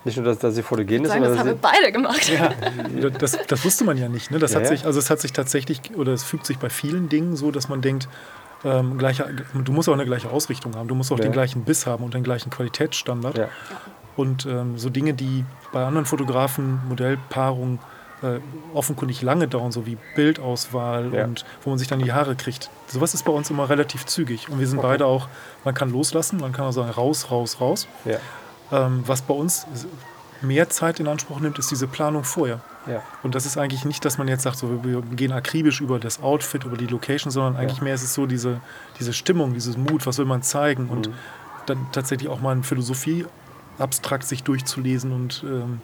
Nicht 0.05 0.16
nur, 0.16 0.27
dass, 0.27 0.39
dass 0.41 0.57
sie 0.57 0.62
fotogen 0.62 1.05
ist, 1.05 1.11
Sagen, 1.11 1.23
das 1.23 1.39
haben 1.39 1.47
wir 1.47 1.55
beide 1.55 1.93
gemacht. 1.93 2.29
Das, 3.20 3.39
das 3.47 3.64
wusste 3.64 3.85
man 3.85 3.97
ja 3.97 4.09
nicht. 4.09 4.33
Ne? 4.33 4.41
Das 4.41 4.53
Ja, 4.53 4.57
hat 4.57 4.64
ja. 4.64 4.70
sich, 4.70 4.85
also 4.85 4.99
es 4.99 5.11
hat 5.11 5.20
sich 5.20 5.33
tatsächlich, 5.33 5.81
oder 5.97 6.12
es 6.12 6.25
fügt 6.25 6.45
sich 6.47 6.59
bei 6.59 6.70
vielen 6.70 7.09
Dingen 7.09 7.37
so, 7.37 7.53
dass 7.53 7.68
man 7.68 7.83
denkt, 7.83 8.09
ähm, 8.64 8.99
gleiche, 8.99 9.29
du 9.55 9.73
musst 9.73 9.89
auch 9.89 9.93
eine 9.93 10.05
gleiche 10.05 10.29
Ausrichtung 10.31 10.75
haben, 10.75 10.89
du 10.89 10.97
musst 10.97 11.12
auch 11.12 11.18
Ja. 11.18 11.23
den 11.25 11.33
gleichen 11.33 11.64
Biss 11.64 11.87
haben 11.87 12.03
und 12.03 12.14
den 12.14 12.25
gleichen 12.25 12.51
Qualitätsstandard. 12.51 13.39
ja. 13.39 13.49
Und 14.16 14.45
ähm, 14.45 14.77
so 14.77 14.91
Dinge, 14.91 15.14
die 15.14 15.45
bei 15.73 15.85
anderen 15.87 16.05
Fotografen, 16.05 16.81
Modellpaarungen 16.89 17.79
äh, 18.23 18.41
offenkundig 18.75 19.23
lange 19.23 19.49
dauern, 19.49 19.73
so 19.73 19.85
wie 19.87 19.97
Bildauswahl 20.14 21.12
Ja. 21.14 21.25
und 21.25 21.45
wo 21.62 21.70
man 21.70 21.79
sich 21.79 21.89
dann 21.89 21.99
die 21.99 22.12
Haare 22.12 22.35
kriegt. 22.37 22.70
Sowas 22.87 23.14
ist 23.14 23.25
bei 23.25 23.33
uns 23.33 23.51
immer 23.51 23.68
relativ 23.68 24.07
zügig. 24.07 24.49
Und 24.49 24.59
wir 24.61 24.66
sind 24.66 24.81
beide 24.83 25.07
auch, 25.07 25.29
man 25.64 25.75
kann 25.75 25.91
loslassen, 25.91 26.39
man 26.41 26.53
kann 26.53 26.66
auch 26.66 26.73
sagen, 26.73 26.91
raus, 26.91 27.31
raus, 27.31 27.61
raus. 27.61 27.89
ja. 28.05 28.18
Ähm, 28.70 29.03
was 29.07 29.20
bei 29.23 29.35
uns 29.35 29.66
mehr 30.41 30.70
Zeit 30.70 30.99
in 30.99 31.07
Anspruch 31.07 31.41
nimmt, 31.41 31.59
ist 31.59 31.70
diese 31.70 31.87
Planung 31.87 32.25
vorher. 32.25 32.61
ja. 32.87 33.03
Und 33.23 33.35
das 33.35 33.45
ist 33.47 33.59
eigentlich 33.59 33.85
nicht, 33.85 34.05
dass 34.05 34.18
man 34.18 34.27
jetzt 34.29 34.43
sagt, 34.43 34.57
so, 34.57 34.83
wir 34.83 35.03
gehen 35.03 35.31
akribisch 35.31 35.81
über 35.81 35.99
das 36.01 36.23
Outfit, 36.23 36.64
über 36.64 36.77
die 36.77 36.87
Location, 36.87 37.31
sondern 37.31 37.57
eigentlich 37.57 37.81
mehr 37.83 37.95
ist 37.95 38.03
es 38.03 38.14
so 38.14 38.27
diese, 38.27 38.61
diese 38.99 39.12
Stimmung, 39.12 39.53
dieses 39.55 39.77
Mut, 39.77 40.07
was 40.07 40.18
will 40.18 40.25
man 40.25 40.43
zeigen 40.43 40.89
und 40.89 41.09
Mhm. 41.09 41.14
dann 41.66 41.87
tatsächlich 41.93 42.29
auch 42.31 42.41
mal 42.41 42.53
eine 42.53 42.62
Philosophie 42.64 43.27
abstrakt 43.79 44.25
sich 44.25 44.43
durchzulesen 44.43 45.12
und 45.12 45.45
ähm, 45.47 45.81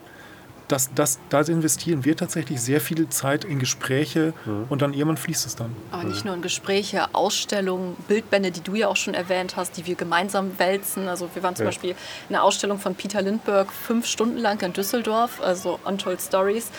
das, 0.68 0.90
das, 0.94 1.18
da 1.30 1.40
investieren 1.40 2.04
wir 2.04 2.16
tatsächlich 2.16 2.60
sehr 2.60 2.80
viel 2.80 3.08
Zeit 3.08 3.44
in 3.44 3.58
Gespräche 3.58 4.32
Mhm. 4.44 4.66
und 4.68 4.82
dann 4.82 4.92
irgendwann 4.92 5.16
fließt 5.16 5.46
es 5.46 5.56
dann. 5.56 5.74
Aber 5.90 6.04
nicht 6.04 6.24
nur 6.24 6.34
in 6.34 6.42
Gespräche, 6.42 7.14
Ausstellungen, 7.14 7.96
Bildbände, 8.06 8.50
die 8.50 8.60
du 8.60 8.74
ja 8.74 8.88
auch 8.88 8.96
schon 8.96 9.14
erwähnt 9.14 9.56
hast, 9.56 9.76
die 9.76 9.86
wir 9.86 9.94
gemeinsam 9.94 10.58
wälzen. 10.58 11.08
Also 11.08 11.28
wir 11.34 11.42
waren 11.42 11.56
zum 11.56 11.64
Ja. 11.64 11.68
Beispiel 11.68 11.90
in 12.28 12.34
einer 12.34 12.44
Ausstellung 12.44 12.78
von 12.78 12.94
Peter 12.94 13.22
Lindbergh 13.22 13.70
fünf 13.72 14.06
Stunden 14.06 14.36
lang 14.38 14.60
in 14.62 14.72
Düsseldorf, 14.72 15.40
also 15.40 15.78
Untold 15.84 16.20
Stories. 16.20 16.70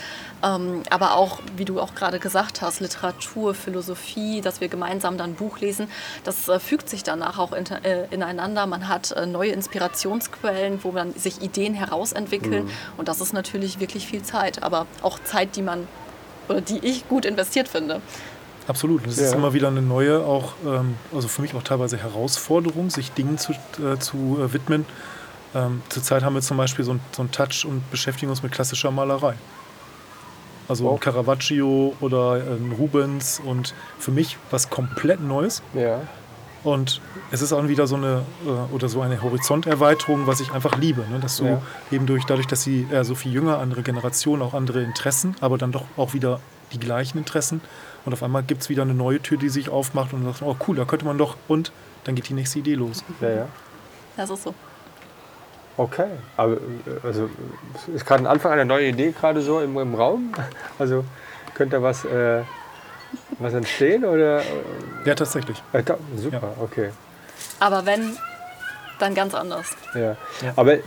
Ähm, 0.41 0.83
aber 0.89 1.15
auch, 1.15 1.39
wie 1.57 1.65
du 1.65 1.79
auch 1.81 1.95
gerade 1.95 2.19
gesagt 2.19 2.61
hast, 2.61 2.79
Literatur, 2.79 3.53
Philosophie, 3.53 4.41
dass 4.41 4.61
wir 4.61 4.69
gemeinsam 4.69 5.17
dann 5.17 5.31
ein 5.31 5.35
Buch 5.35 5.59
lesen, 5.59 5.87
das 6.23 6.47
äh, 6.47 6.59
fügt 6.59 6.89
sich 6.89 7.03
danach 7.03 7.37
auch 7.39 7.51
in, 7.51 7.65
äh, 7.67 8.05
ineinander. 8.11 8.65
Man 8.65 8.87
hat 8.87 9.11
äh, 9.11 9.25
neue 9.25 9.51
Inspirationsquellen, 9.51 10.83
wo 10.83 10.91
man 10.91 11.13
sich 11.13 11.41
Ideen 11.41 11.73
herausentwickeln. 11.73 12.69
Und 12.97 13.07
das 13.07 13.21
ist 13.21 13.33
natürlich 13.33 13.79
wirklich 13.79 14.07
viel 14.07 14.21
Zeit, 14.23 14.63
aber 14.63 14.85
auch 15.01 15.19
Zeit, 15.23 15.55
die 15.55 15.61
man 15.61 15.87
oder 16.47 16.61
die 16.61 16.79
ich 16.79 17.07
gut 17.07 17.25
investiert 17.25 17.67
finde. 17.67 18.01
Absolut. 18.67 19.03
Und 19.03 19.09
es 19.09 19.17
Ja. 19.19 19.25
ist 19.27 19.33
immer 19.33 19.53
wieder 19.53 19.67
eine 19.67 19.81
neue, 19.81 20.23
auch, 20.25 20.53
ähm, 20.65 20.95
also 21.13 21.27
für 21.27 21.41
mich 21.41 21.53
auch 21.55 21.63
teilweise 21.63 21.97
Herausforderung, 21.97 22.89
sich 22.89 23.11
Dingen 23.11 23.37
zu, 23.37 23.53
äh, 23.53 23.97
zu 23.99 24.39
äh, 24.41 24.53
widmen. 24.53 24.85
Ähm, 25.55 25.81
zurzeit 25.89 26.23
haben 26.23 26.35
wir 26.35 26.41
zum 26.41 26.57
Beispiel 26.57 26.85
so 26.85 26.91
einen 26.91 27.01
so 27.11 27.23
einen 27.23 27.31
Touch 27.31 27.65
und 27.65 27.89
beschäftigen 27.89 28.29
uns 28.29 28.43
mit 28.43 28.51
klassischer 28.51 28.91
Malerei. 28.91 29.33
Also 30.69 30.87
Oh. 30.87 30.93
ein 30.93 30.99
Caravaggio 30.99 31.95
oder 31.99 32.33
ein 32.35 32.73
Rubens 32.77 33.41
und 33.43 33.73
für 33.97 34.11
mich 34.11 34.37
was 34.51 34.69
komplett 34.69 35.19
Neues. 35.21 35.61
Ja. 35.73 35.99
Und 36.63 36.99
es 37.31 37.41
ist 37.41 37.53
auch 37.53 37.67
wieder 37.69 37.87
so 37.87 37.95
eine 37.95 38.23
äh, 38.45 38.73
oder 38.75 38.87
so 38.89 39.01
eine 39.01 39.21
Horizonterweiterung, 39.21 40.27
was 40.27 40.41
ich 40.41 40.51
einfach 40.51 40.77
liebe. 40.77 41.01
Ne? 41.09 41.19
Dass 41.19 41.37
du 41.37 41.45
Ja. 41.45 41.61
eben 41.91 42.05
durch, 42.05 42.25
dadurch, 42.25 42.47
dass 42.47 42.63
sie 42.63 42.85
äh, 42.91 43.03
so 43.03 43.15
viel 43.15 43.33
jünger, 43.33 43.57
andere 43.59 43.81
Generationen, 43.81 44.41
auch 44.41 44.53
andere 44.53 44.81
Interessen, 44.83 45.35
aber 45.41 45.57
dann 45.57 45.71
doch 45.71 45.85
auch 45.97 46.13
wieder 46.13 46.39
die 46.73 46.79
gleichen 46.79 47.17
Interessen. 47.17 47.61
Und 48.05 48.13
auf 48.13 48.21
einmal 48.23 48.43
gibt 48.43 48.61
es 48.61 48.69
wieder 48.69 48.83
eine 48.83 48.93
neue 48.93 49.21
Tür, 49.21 49.37
die 49.37 49.49
sich 49.49 49.69
aufmacht 49.69 50.13
und 50.13 50.23
sagt, 50.25 50.41
oh 50.41 50.55
cool, 50.67 50.75
da 50.75 50.85
könnte 50.85 51.05
man 51.05 51.17
doch. 51.17 51.35
Und 51.47 51.71
dann 52.03 52.15
geht 52.15 52.29
die 52.29 52.33
nächste 52.33 52.59
Idee 52.59 52.75
los. 52.75 53.03
Ja, 53.21 53.29
ja. 53.29 53.45
Das 54.17 54.29
ist 54.29 54.43
so. 54.43 54.53
Okay. 55.79 56.09
Aber 56.35 56.53
äh, 56.55 56.57
also 57.03 57.29
ist 57.95 58.05
gerade 58.05 58.23
ein 58.23 58.27
Anfang 58.27 58.51
einer 58.51 58.65
neuen 58.65 58.89
Idee 58.93 59.11
gerade 59.17 59.41
so 59.41 59.61
im, 59.61 59.77
im 59.77 59.95
Raum? 59.95 60.33
Also 60.77 61.05
könnte 61.55 61.77
da 61.77 61.83
was, 61.83 62.03
äh, 62.03 62.41
was 63.39 63.53
entstehen 63.53 64.03
oder? 64.03 64.41
Ja, 65.05 65.15
tatsächlich. 65.15 65.63
Äh, 65.71 65.83
da, 65.83 65.95
super, 66.17 66.53
okay. 66.61 66.89
Aber 67.61 67.85
wenn, 67.85 68.17
dann 68.99 69.15
ganz 69.15 69.33
anders. 69.33 69.67
Ja. 69.95 70.01
Ja. 70.01 70.17
Aber 70.57 70.79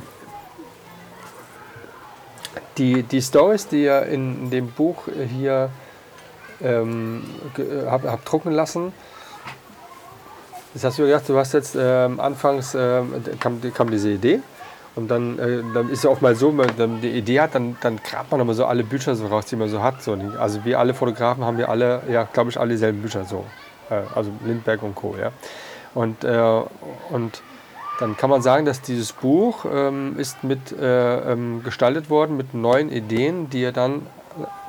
die, 2.77 3.03
die 3.03 3.23
Stories, 3.23 3.69
die 3.69 3.85
ihr 3.85 4.03
in 4.03 4.51
dem 4.51 4.71
Buch 4.71 5.05
hier 5.39 5.71
ähm, 6.63 7.25
ge- 7.55 7.87
habt 7.87 8.05
hab 8.05 8.25
drucken 8.27 8.53
lassen, 8.53 8.93
das 10.75 10.85
hast 10.85 10.99
du 10.99 11.03
ja 11.03 11.09
gesagt, 11.09 11.29
du 11.29 11.39
hast 11.39 11.53
jetzt 11.55 11.77
ähm, 11.79 12.19
anfangs 12.21 12.75
ähm, 12.75 13.15
kam, 13.41 13.61
kam 13.75 13.91
diese 13.91 14.11
Idee 14.11 14.41
und 14.95 15.09
dann, 15.09 15.39
äh, 15.39 15.63
dann 15.73 15.89
ist 15.89 16.05
ja 16.05 16.11
auch 16.11 16.21
mal 16.21 16.35
so, 16.35 16.57
wenn 16.57 16.77
man 16.77 17.01
die 17.01 17.11
Idee 17.11 17.41
hat, 17.41 17.55
dann, 17.55 17.77
dann 17.81 17.99
grabt 18.03 18.31
man 18.31 18.41
immer 18.41 18.55
so 18.55 18.67
alle 18.67 18.85
Bücher 18.85 19.15
so 19.15 19.27
raus, 19.27 19.47
die 19.47 19.57
man 19.57 19.69
so 19.69 19.83
hat. 19.83 20.03
So. 20.03 20.19
Also 20.39 20.65
wir 20.65 20.79
alle 20.79 20.93
Fotografen 20.93 21.45
haben 21.45 21.57
wir 21.57 21.71
alle, 21.71 22.03
ja, 22.11 22.25
glaube 22.25 22.51
ich, 22.51 22.61
alle 22.61 22.71
dieselben 22.71 23.01
Bücher 23.01 23.25
so. 23.25 23.45
Äh, 23.89 24.03
also 24.15 24.31
Lindbergh 24.45 24.85
und 24.85 24.95
Co. 24.95 25.17
Ja. 25.19 25.33
Und, 25.95 26.25
äh, 26.25 26.63
und 27.11 27.43
dann 28.01 28.17
kann 28.17 28.29
man 28.29 28.43
sagen, 28.43 28.67
dass 28.67 28.83
dieses 28.83 29.13
Buch 29.13 29.65
ähm, 29.71 30.19
ist 30.19 30.45
mit 30.45 30.73
äh, 30.73 31.33
ähm, 31.33 31.63
gestaltet 31.65 32.11
worden 32.11 32.37
mit 32.37 32.53
neuen 32.53 32.91
Ideen, 32.91 33.49
die 33.49 33.63
ihr 33.63 33.73
dann 33.73 34.07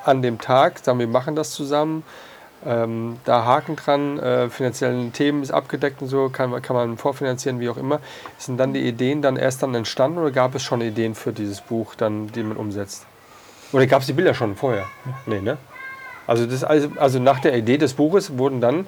an 0.05 0.21
dem 0.21 0.39
Tag, 0.39 0.79
sagen 0.79 0.99
wir 0.99 1.07
machen 1.07 1.35
das 1.35 1.51
zusammen, 1.51 2.03
ähm, 2.65 3.17
da 3.25 3.45
Haken 3.45 3.75
dran, 3.75 4.19
äh, 4.19 4.49
finanziellen 4.49 5.13
Themen 5.13 5.43
ist 5.43 5.51
abgedeckt 5.51 6.01
und 6.01 6.07
so, 6.07 6.29
kann, 6.29 6.49
man- 6.49 6.61
kann 6.61 6.75
man 6.75 6.97
vorfinanzieren, 6.97 7.59
wie 7.59 7.69
auch 7.69 7.77
immer. 7.77 7.99
Sind 8.37 8.57
dann 8.57 8.73
die 8.73 8.81
Ideen 8.87 9.21
dann 9.21 9.35
erst 9.35 9.63
dann 9.63 9.75
entstanden 9.75 10.17
oder 10.19 10.31
gab 10.31 10.55
es 10.55 10.63
schon 10.63 10.81
Ideen 10.81 11.15
für 11.15 11.31
dieses 11.33 11.61
Buch, 11.61 11.95
dann, 11.95 12.27
die 12.27 12.43
man 12.43 12.57
umsetzt? 12.57 13.05
Oder 13.71 13.87
gab 13.87 14.01
es 14.01 14.07
die 14.07 14.13
Bilder 14.13 14.33
schon 14.33 14.55
vorher? 14.55 14.85
Nee, 15.25 15.41
ne? 15.41 15.57
Also, 16.27 16.45
das, 16.45 16.63
also, 16.63 16.89
also 16.97 17.19
nach 17.19 17.39
der 17.39 17.55
Idee 17.57 17.77
des 17.77 17.93
Buches 17.93 18.37
wurden 18.37 18.61
dann 18.61 18.87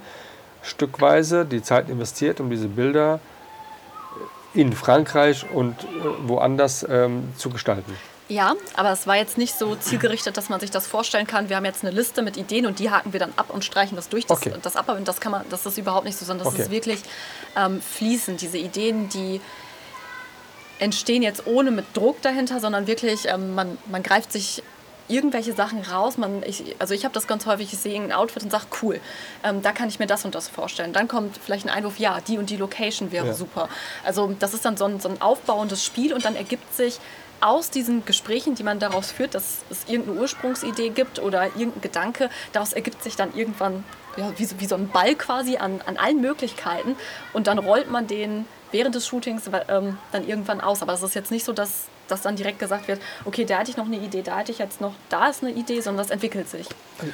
stückweise 0.63 1.45
die 1.45 1.61
Zeit 1.61 1.89
investiert, 1.89 2.39
um 2.39 2.49
diese 2.49 2.67
Bilder 2.67 3.19
in 4.53 4.71
Frankreich 4.73 5.45
und 5.53 5.73
äh, 5.83 5.85
woanders 6.27 6.85
ähm, 6.89 7.33
zu 7.35 7.49
gestalten. 7.49 7.93
Ja, 8.27 8.55
aber 8.75 8.91
es 8.91 9.05
war 9.05 9.15
jetzt 9.17 9.37
nicht 9.37 9.55
so 9.57 9.75
zielgerichtet, 9.75 10.35
dass 10.35 10.49
man 10.49 10.59
sich 10.59 10.71
das 10.71 10.87
vorstellen 10.87 11.27
kann. 11.27 11.47
Wir 11.49 11.57
haben 11.57 11.65
jetzt 11.65 11.83
eine 11.85 11.95
Liste 11.95 12.23
mit 12.23 12.37
Ideen 12.37 12.65
und 12.65 12.79
die 12.79 12.89
haken 12.89 13.13
wir 13.13 13.19
dann 13.19 13.33
ab 13.35 13.51
und 13.51 13.63
streichen 13.63 13.95
das 13.95 14.09
durch. 14.09 14.25
Das, 14.25 14.39
Okay. 14.39 14.53
das 14.63 14.75
ab, 14.75 14.91
das 15.05 15.19
kann 15.21 15.31
man, 15.31 15.45
das 15.49 15.65
ist 15.67 15.77
überhaupt 15.77 16.05
nicht 16.05 16.17
so, 16.17 16.25
sondern 16.25 16.45
das 16.45 16.53
Okay. 16.53 16.63
ist 16.63 16.71
wirklich 16.71 16.99
ähm, 17.55 17.81
fließend. 17.81 18.41
Diese 18.41 18.57
Ideen, 18.57 19.09
die 19.09 19.41
entstehen 20.79 21.21
jetzt 21.21 21.45
ohne 21.45 21.69
mit 21.69 21.85
Druck 21.95 22.21
dahinter, 22.23 22.59
sondern 22.59 22.87
wirklich, 22.87 23.27
ähm, 23.27 23.53
man, 23.53 23.77
man 23.91 24.01
greift 24.01 24.31
sich 24.31 24.63
irgendwelche 25.07 25.53
Sachen 25.53 25.81
raus. 25.83 26.17
Man, 26.17 26.41
ich, 26.43 26.75
also 26.79 26.95
ich 26.95 27.05
habe 27.05 27.13
das 27.13 27.27
ganz 27.27 27.45
häufig, 27.45 27.71
ich 27.71 27.77
sehe 27.79 28.01
ein 28.01 28.11
Outfit 28.11 28.41
und 28.41 28.49
sage, 28.51 28.65
cool, 28.81 28.99
ähm, 29.43 29.61
da 29.61 29.71
kann 29.71 29.87
ich 29.87 29.99
mir 29.99 30.07
das 30.07 30.25
und 30.25 30.33
das 30.33 30.47
vorstellen. 30.47 30.93
Dann 30.93 31.07
kommt 31.07 31.37
vielleicht 31.37 31.65
ein 31.67 31.69
Einwurf, 31.69 31.99
ja, 31.99 32.19
die 32.27 32.39
und 32.39 32.49
die 32.49 32.57
Location 32.57 33.11
wäre 33.11 33.27
Ja. 33.27 33.33
super. 33.35 33.69
Also 34.03 34.35
das 34.39 34.55
ist 34.55 34.65
dann 34.65 34.77
so 34.77 34.85
ein, 34.85 34.99
so 34.99 35.09
ein 35.09 35.21
aufbauendes 35.21 35.85
Spiel 35.85 36.11
und 36.11 36.25
dann 36.25 36.35
ergibt 36.35 36.75
sich 36.75 36.97
aus 37.45 37.69
diesen 37.69 38.05
Gesprächen, 38.05 38.55
die 38.55 38.63
man 38.63 38.79
daraus 38.79 39.11
führt, 39.11 39.35
dass 39.35 39.59
es 39.69 39.85
irgendeine 39.87 40.19
Ursprungsidee 40.21 40.89
gibt 40.89 41.19
oder 41.19 41.45
irgendein 41.55 41.81
Gedanke, 41.81 42.29
daraus 42.53 42.73
ergibt 42.73 43.03
sich 43.03 43.15
dann 43.15 43.33
irgendwann 43.35 43.83
ja, 44.17 44.31
wie, 44.37 44.45
so- 44.45 44.59
wie 44.59 44.65
so 44.65 44.75
ein 44.75 44.89
Ball 44.89 45.15
quasi 45.15 45.57
an, 45.57 45.81
an 45.85 45.97
allen 45.97 46.21
Möglichkeiten. 46.21 46.95
Und 47.33 47.47
dann 47.47 47.59
rollt 47.59 47.89
man 47.91 48.07
den 48.07 48.45
während 48.75 48.93
des 48.93 49.07
Shootings 49.07 49.43
ähm, 49.69 49.97
dann 50.11 50.27
irgendwann 50.27 50.59
aus. 50.59 50.81
Aber 50.81 50.91
es 50.93 51.01
ist 51.01 51.15
jetzt 51.15 51.31
nicht 51.31 51.45
so, 51.45 51.53
dass, 51.53 51.85
dass 52.09 52.21
dann 52.23 52.35
direkt 52.35 52.59
gesagt 52.59 52.89
wird, 52.89 52.99
okay, 53.23 53.45
da 53.45 53.59
hatte 53.59 53.71
ich 53.71 53.77
noch 53.77 53.85
eine 53.85 53.95
Idee, 53.97 54.21
da 54.21 54.35
hatte 54.35 54.51
ich 54.51 54.59
jetzt 54.59 54.81
noch, 54.81 54.91
da 55.07 55.29
ist 55.29 55.41
eine 55.43 55.53
Idee, 55.53 55.79
sondern 55.79 56.03
das 56.03 56.11
entwickelt 56.11 56.49
sich. 56.49 56.67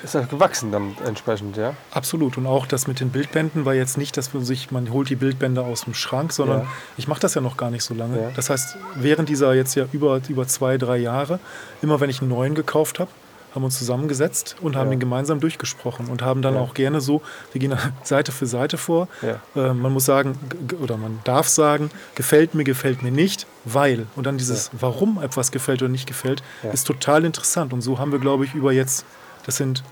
Ist 0.04 0.16
das 0.16 0.28
gewachsen 0.28 0.72
dann 0.72 0.96
entsprechend, 1.06 1.58
ja? 1.58 1.76
Absolut. 1.92 2.38
Und 2.38 2.48
auch 2.48 2.66
das 2.66 2.88
mit 2.88 3.00
den 3.00 3.12
Bildbänden 3.12 3.64
war 3.64 3.76
jetzt 3.76 3.98
nicht, 3.98 4.18
dass 4.18 4.34
man 4.34 4.44
sich, 4.44 4.72
man 4.72 4.92
holt 4.92 5.10
die 5.10 5.16
Bildbände 5.16 5.62
aus 5.62 5.84
dem 5.84 5.94
Schrank, 5.94 6.34
sondern 6.34 6.62
Ja. 6.62 6.68
ich 6.98 7.08
mache 7.08 7.20
das 7.20 7.36
ja 7.36 7.42
noch 7.42 7.58
gar 7.58 7.70
nicht 7.70 7.84
so 7.84 7.94
lange. 7.94 8.20
Ja. 8.20 8.32
Das 8.36 8.50
heißt, 8.50 8.78
während 8.96 9.30
dieser 9.30 9.54
jetzt 9.54 9.76
ja 9.76 9.86
über, 9.92 10.20
über 10.28 10.48
zwei, 10.48 10.78
drei 10.80 10.98
Jahre, 10.98 11.40
immer 11.84 12.00
wenn 12.00 12.10
ich 12.10 12.22
einen 12.22 12.30
neuen 12.32 12.56
gekauft 12.56 13.00
habe, 13.00 13.12
haben 13.54 13.64
uns 13.64 13.78
zusammengesetzt 13.78 14.56
und 14.62 14.76
haben 14.76 14.88
Ja. 14.88 14.92
den 14.92 15.00
gemeinsam 15.00 15.40
durchgesprochen 15.40 16.08
und 16.08 16.22
haben 16.22 16.42
dann 16.42 16.56
Ja. 16.56 16.62
auch 16.62 16.74
gerne 16.74 17.02
so, 17.02 17.22
wir 17.52 17.60
gehen 17.60 17.74
Seite 18.04 18.32
für 18.32 18.46
Seite 18.46 18.78
vor. 18.78 19.08
Ja. 19.22 19.40
Äh, 19.56 19.74
man 19.74 19.92
muss 19.92 20.06
sagen, 20.06 20.38
oder 20.82 20.98
man 20.98 21.20
darf 21.24 21.48
sagen, 21.48 21.90
gefällt 22.16 22.54
mir, 22.56 22.64
gefällt 22.64 23.04
mir 23.04 23.12
nicht, 23.12 23.48
weil. 23.66 24.08
Und 24.16 24.26
dann 24.26 24.38
dieses, 24.38 24.72
warum 24.74 25.22
etwas 25.22 25.52
gefällt 25.52 25.82
oder 25.82 25.92
nicht 25.92 26.08
gefällt, 26.08 26.44
ist 26.74 26.88
total 26.88 27.26
interessant. 27.26 27.74
Und 27.74 27.82
so 27.82 28.00
haben 28.00 28.12
wir, 28.12 28.20
glaube 28.20 28.46
ich, 28.46 28.54
über 28.54 28.72
jetzt, 28.72 29.06
das 29.46 29.58
sind 29.58 29.84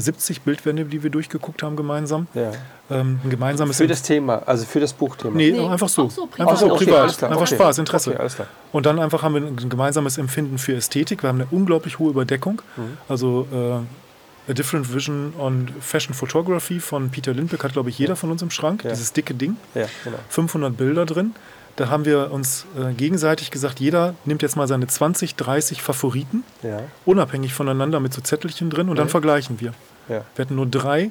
70 0.00 0.42
Bildbände, 0.42 0.84
die 0.84 1.02
wir 1.02 1.10
durchgeguckt 1.10 1.62
haben 1.62 1.76
gemeinsam. 1.76 2.26
ja. 2.34 2.50
Ähm, 2.90 3.20
ein 3.24 3.30
gemeinsames 3.30 3.78
Für 3.78 3.86
das 3.86 4.02
Thema, 4.02 4.42
also 4.44 4.66
für 4.66 4.80
das 4.80 4.92
Buchthema. 4.92 5.34
Nee, 5.34 5.52
Nee, 5.52 5.66
einfach 5.66 5.88
so. 5.88 6.10
so 6.10 6.28
einfach 6.36 6.56
so 6.58 6.72
okay, 6.72 6.84
privat. 6.84 7.00
alles 7.00 7.16
klar, 7.16 7.30
einfach 7.30 7.46
okay. 7.46 7.54
Spaß, 7.54 7.78
Interesse. 7.78 8.10
Okay, 8.10 8.18
alles 8.18 8.34
klar. 8.34 8.48
Und 8.70 8.84
dann 8.84 8.98
einfach 8.98 9.22
haben 9.22 9.34
wir 9.34 9.40
ein 9.42 9.68
gemeinsames 9.70 10.18
Empfinden 10.18 10.58
für 10.58 10.74
Ästhetik. 10.74 11.22
Wir 11.22 11.28
haben 11.28 11.40
eine 11.40 11.48
unglaublich 11.50 11.98
hohe 11.98 12.10
Überdeckung. 12.10 12.60
Mhm. 12.76 12.98
Also 13.08 13.46
äh, 13.52 14.50
A 14.50 14.54
Different 14.54 14.92
Vision 14.92 15.32
on 15.38 15.68
Fashion 15.80 16.14
Photography 16.14 16.80
von 16.80 17.08
Peter 17.10 17.32
Lindbergh 17.32 17.62
hat, 17.64 17.72
glaube 17.72 17.88
ich, 17.88 17.98
jeder 17.98 18.16
von 18.16 18.30
uns 18.30 18.42
im 18.42 18.50
Schrank. 18.50 18.84
Ja. 18.84 18.90
Dieses 18.90 19.12
dicke 19.14 19.32
Ding. 19.34 19.56
Ja, 19.74 19.86
genau. 20.04 20.18
500 20.28 20.76
Bilder 20.76 21.06
drin. 21.06 21.34
Da 21.76 21.88
haben 21.88 22.04
wir 22.04 22.30
uns 22.30 22.66
äh, 22.78 22.92
gegenseitig 22.92 23.50
gesagt, 23.50 23.80
jeder 23.80 24.14
nimmt 24.24 24.42
jetzt 24.42 24.56
mal 24.56 24.68
seine 24.68 24.86
20, 24.86 25.36
30 25.36 25.80
Favoriten, 25.82 26.44
Ja, 26.62 26.80
unabhängig 27.06 27.54
voneinander 27.54 27.98
mit 28.00 28.12
so 28.12 28.20
Zettelchen 28.20 28.68
drin 28.70 28.88
und 28.88 28.96
dann 28.96 29.06
Mhm. 29.06 29.10
vergleichen 29.10 29.60
wir. 29.60 29.72
ja. 30.08 30.24
Wir 30.34 30.44
hatten 30.44 30.54
nur 30.56 30.66
drei, 30.66 31.10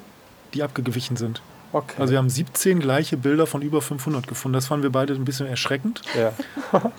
die 0.54 0.62
abgewichen 0.62 1.16
sind. 1.16 1.42
Okay. 1.72 1.94
Also 1.98 2.12
wir 2.12 2.18
haben 2.18 2.28
17 2.30 2.80
gleiche 2.80 3.16
Bilder 3.16 3.46
von 3.46 3.62
über 3.62 3.80
500 3.82 4.28
gefunden. 4.28 4.52
Das 4.54 4.66
fanden 4.66 4.82
wir 4.82 4.92
beide 4.92 5.14
ein 5.14 5.24
bisschen 5.24 5.46
erschreckend. 5.46 6.02
ja. 6.16 6.32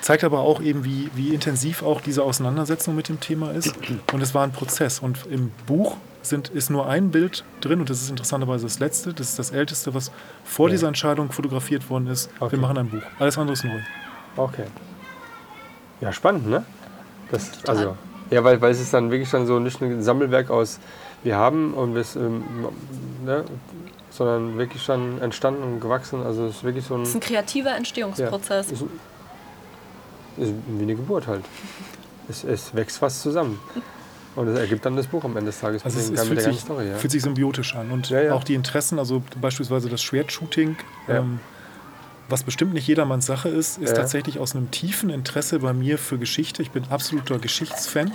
Zeigt 0.00 0.24
aber 0.24 0.40
auch 0.40 0.62
eben, 0.62 0.84
wie, 0.84 1.10
wie 1.14 1.34
intensiv 1.34 1.82
auch 1.82 2.00
diese 2.00 2.22
Auseinandersetzung 2.22 2.96
mit 2.96 3.10
dem 3.10 3.20
Thema 3.20 3.50
ist. 3.50 3.74
Und 4.10 4.22
es 4.22 4.34
war 4.34 4.42
ein 4.42 4.52
Prozess. 4.52 5.00
Und 5.00 5.26
im 5.30 5.50
Buch 5.66 5.98
sind, 6.28 6.48
ist 6.48 6.70
nur 6.70 6.86
ein 6.88 7.10
Bild 7.10 7.44
drin 7.60 7.80
und 7.80 7.90
das 7.90 8.02
ist 8.02 8.10
interessanterweise 8.10 8.64
das 8.64 8.78
letzte. 8.78 9.12
Das 9.14 9.30
ist 9.30 9.38
das 9.38 9.50
älteste, 9.50 9.94
was 9.94 10.10
vor 10.44 10.68
Ja. 10.68 10.72
dieser 10.72 10.88
Entscheidung 10.88 11.30
fotografiert 11.32 11.88
worden 11.90 12.06
ist. 12.08 12.30
Okay. 12.40 12.52
Wir 12.52 12.58
machen 12.60 12.78
ein 12.78 12.88
Buch. 12.88 13.02
Alles 13.18 13.38
andere 13.38 13.54
ist 13.54 13.64
neu. 13.64 13.78
Okay. 14.36 14.64
Ja, 16.00 16.12
spannend, 16.12 16.46
ne? 16.48 16.64
Das, 17.30 17.50
also, 17.66 17.96
ja, 18.30 18.44
weil, 18.44 18.60
weil 18.60 18.70
es 18.70 18.80
ist 18.80 18.92
dann 18.92 19.10
wirklich 19.10 19.30
dann 19.30 19.46
so 19.46 19.58
nicht 19.58 19.80
ein 19.80 20.02
Sammelwerk 20.02 20.50
aus 20.50 20.78
wir 21.24 21.36
haben 21.36 21.74
und 21.74 21.94
wir 21.94 22.04
ähm, 22.16 22.44
ne, 23.24 23.44
sondern 24.10 24.58
wirklich 24.58 24.84
dann 24.86 25.20
entstanden 25.20 25.62
und 25.62 25.80
gewachsen. 25.80 26.22
Also 26.24 26.46
es 26.46 26.56
ist 26.56 26.64
wirklich 26.64 26.84
so 26.84 26.94
ein, 26.94 27.00
Das 27.00 27.08
ist 27.10 27.14
ein 27.16 27.20
kreativer 27.20 27.70
ja, 27.70 27.76
Entstehungsprozess. 27.76 28.70
ist, 28.72 28.82
ist 30.36 30.52
wie 30.68 30.82
eine 30.82 30.94
Geburt 30.94 31.26
halt. 31.26 31.44
es, 32.28 32.44
es 32.44 32.74
wächst 32.74 33.00
was 33.02 33.20
zusammen. 33.22 33.58
Und 34.36 34.48
es 34.48 34.58
ergibt 34.58 34.84
dann 34.84 34.96
das 34.96 35.06
Buch 35.06 35.24
am 35.24 35.36
Ende 35.36 35.50
des 35.50 35.60
Tages 35.60 35.84
Also 35.84 35.98
es, 35.98 36.10
es 36.10 36.28
fühlt, 36.28 36.42
sich, 36.42 36.60
Story. 36.60 36.88
Ja. 36.88 36.96
fühlt 36.96 37.10
sich 37.10 37.22
symbiotisch 37.22 37.74
an. 37.74 37.90
Und 37.90 38.10
Ja, 38.10 38.20
ja. 38.20 38.32
auch 38.34 38.44
die 38.44 38.54
Interessen, 38.54 38.98
also 38.98 39.22
beispielsweise 39.40 39.88
das 39.88 40.02
Schwertshooting, 40.02 40.76
ähm, 41.08 41.40
was 42.28 42.42
bestimmt 42.42 42.74
nicht 42.74 42.88
jedermanns 42.88 43.24
Sache 43.26 43.48
ist, 43.48 43.78
ist 43.78 43.94
tatsächlich 43.94 44.40
aus 44.40 44.56
einem 44.56 44.70
tiefen 44.72 45.10
Interesse 45.10 45.60
bei 45.60 45.72
mir 45.72 45.96
für 45.96 46.18
Geschichte. 46.18 46.60
Ich 46.60 46.72
bin 46.72 46.82
absoluter 46.90 47.38
Geschichtsfan 47.38 48.10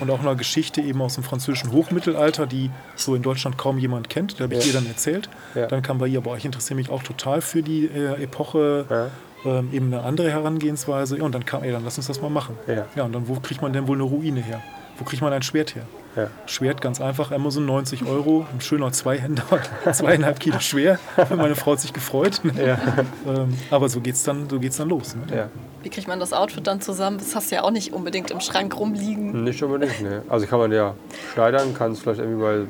und 0.00 0.08
auch 0.08 0.20
einer 0.20 0.36
Geschichte 0.36 0.80
eben 0.80 1.02
aus 1.02 1.14
dem 1.14 1.24
französischen 1.24 1.72
Hochmittelalter, 1.72 2.46
die 2.46 2.70
so 2.94 3.16
in 3.16 3.22
Deutschland 3.22 3.58
kaum 3.58 3.78
jemand 3.78 4.08
kennt. 4.08 4.38
Da 4.38 4.44
habe 4.44 4.54
ich 4.54 4.66
ihr 4.68 4.72
dann 4.72 4.86
erzählt. 4.86 5.28
Dann 5.54 5.82
kam 5.82 5.98
bei 5.98 6.06
ihr, 6.06 6.18
aber 6.18 6.36
ich 6.36 6.44
interessiere 6.44 6.76
mich 6.76 6.90
auch 6.90 7.02
total 7.02 7.40
für 7.40 7.62
die 7.62 7.86
äh, 7.86 8.22
Epoche, 8.22 9.10
ähm, 9.44 9.68
eben 9.72 9.92
eine 9.92 10.02
andere 10.04 10.30
Herangehensweise. 10.30 11.18
Ja, 11.18 11.24
und 11.24 11.34
dann 11.34 11.44
kam, 11.44 11.62
ey, 11.62 11.72
dann 11.72 11.84
lass 11.84 11.96
uns 11.98 12.06
das 12.06 12.22
mal 12.22 12.30
machen. 12.30 12.56
Ja. 12.66 12.86
ja, 12.94 13.04
und 13.04 13.12
dann, 13.12 13.28
wo 13.28 13.34
kriegt 13.40 13.62
man 13.62 13.72
denn 13.72 13.88
wohl 13.88 13.96
eine 13.96 14.04
Ruine 14.04 14.40
her? 14.40 14.62
Wo 14.98 15.04
kriegt 15.04 15.22
man 15.22 15.32
ein 15.32 15.42
Schwert 15.42 15.74
her? 15.74 15.82
Ja. 16.16 16.28
Schwert 16.46 16.80
ganz 16.80 17.00
einfach, 17.00 17.30
Amazon 17.30 17.66
90 17.66 18.06
Euro, 18.06 18.46
ein 18.52 18.60
schöner 18.62 18.90
Zweihänder, 18.90 19.44
zweieinhalb 19.92 20.40
Kilo 20.40 20.60
schwer. 20.60 20.98
Meine 21.36 21.54
Frau 21.54 21.72
hat 21.72 21.80
sich 21.80 21.92
gefreut. 21.92 22.40
Ja. 22.56 22.78
Ähm, 23.26 23.56
aber 23.70 23.88
so 23.88 24.00
geht's 24.00 24.22
dann, 24.22 24.48
so 24.48 24.60
geht's 24.60 24.76
dann 24.76 24.88
los. 24.88 25.16
Ne? 25.16 25.36
Ja. 25.36 25.48
Wie 25.82 25.88
kriegt 25.88 26.06
man 26.06 26.20
das 26.20 26.32
Outfit 26.32 26.66
dann 26.66 26.80
zusammen? 26.80 27.18
Das 27.18 27.34
hast 27.34 27.50
du 27.50 27.56
ja 27.56 27.64
auch 27.64 27.72
nicht 27.72 27.92
unbedingt 27.92 28.30
im 28.30 28.40
Schrank 28.40 28.78
rumliegen. 28.78 29.42
Nicht 29.42 29.62
unbedingt, 29.62 30.00
ne. 30.00 30.22
Also 30.28 30.46
kann 30.46 30.60
man 30.60 30.70
ja 30.70 30.94
schneidern, 31.34 31.74
kann 31.74 31.92
es 31.92 32.00
vielleicht 32.00 32.20
irgendwie 32.20 32.40
bei 32.40 32.66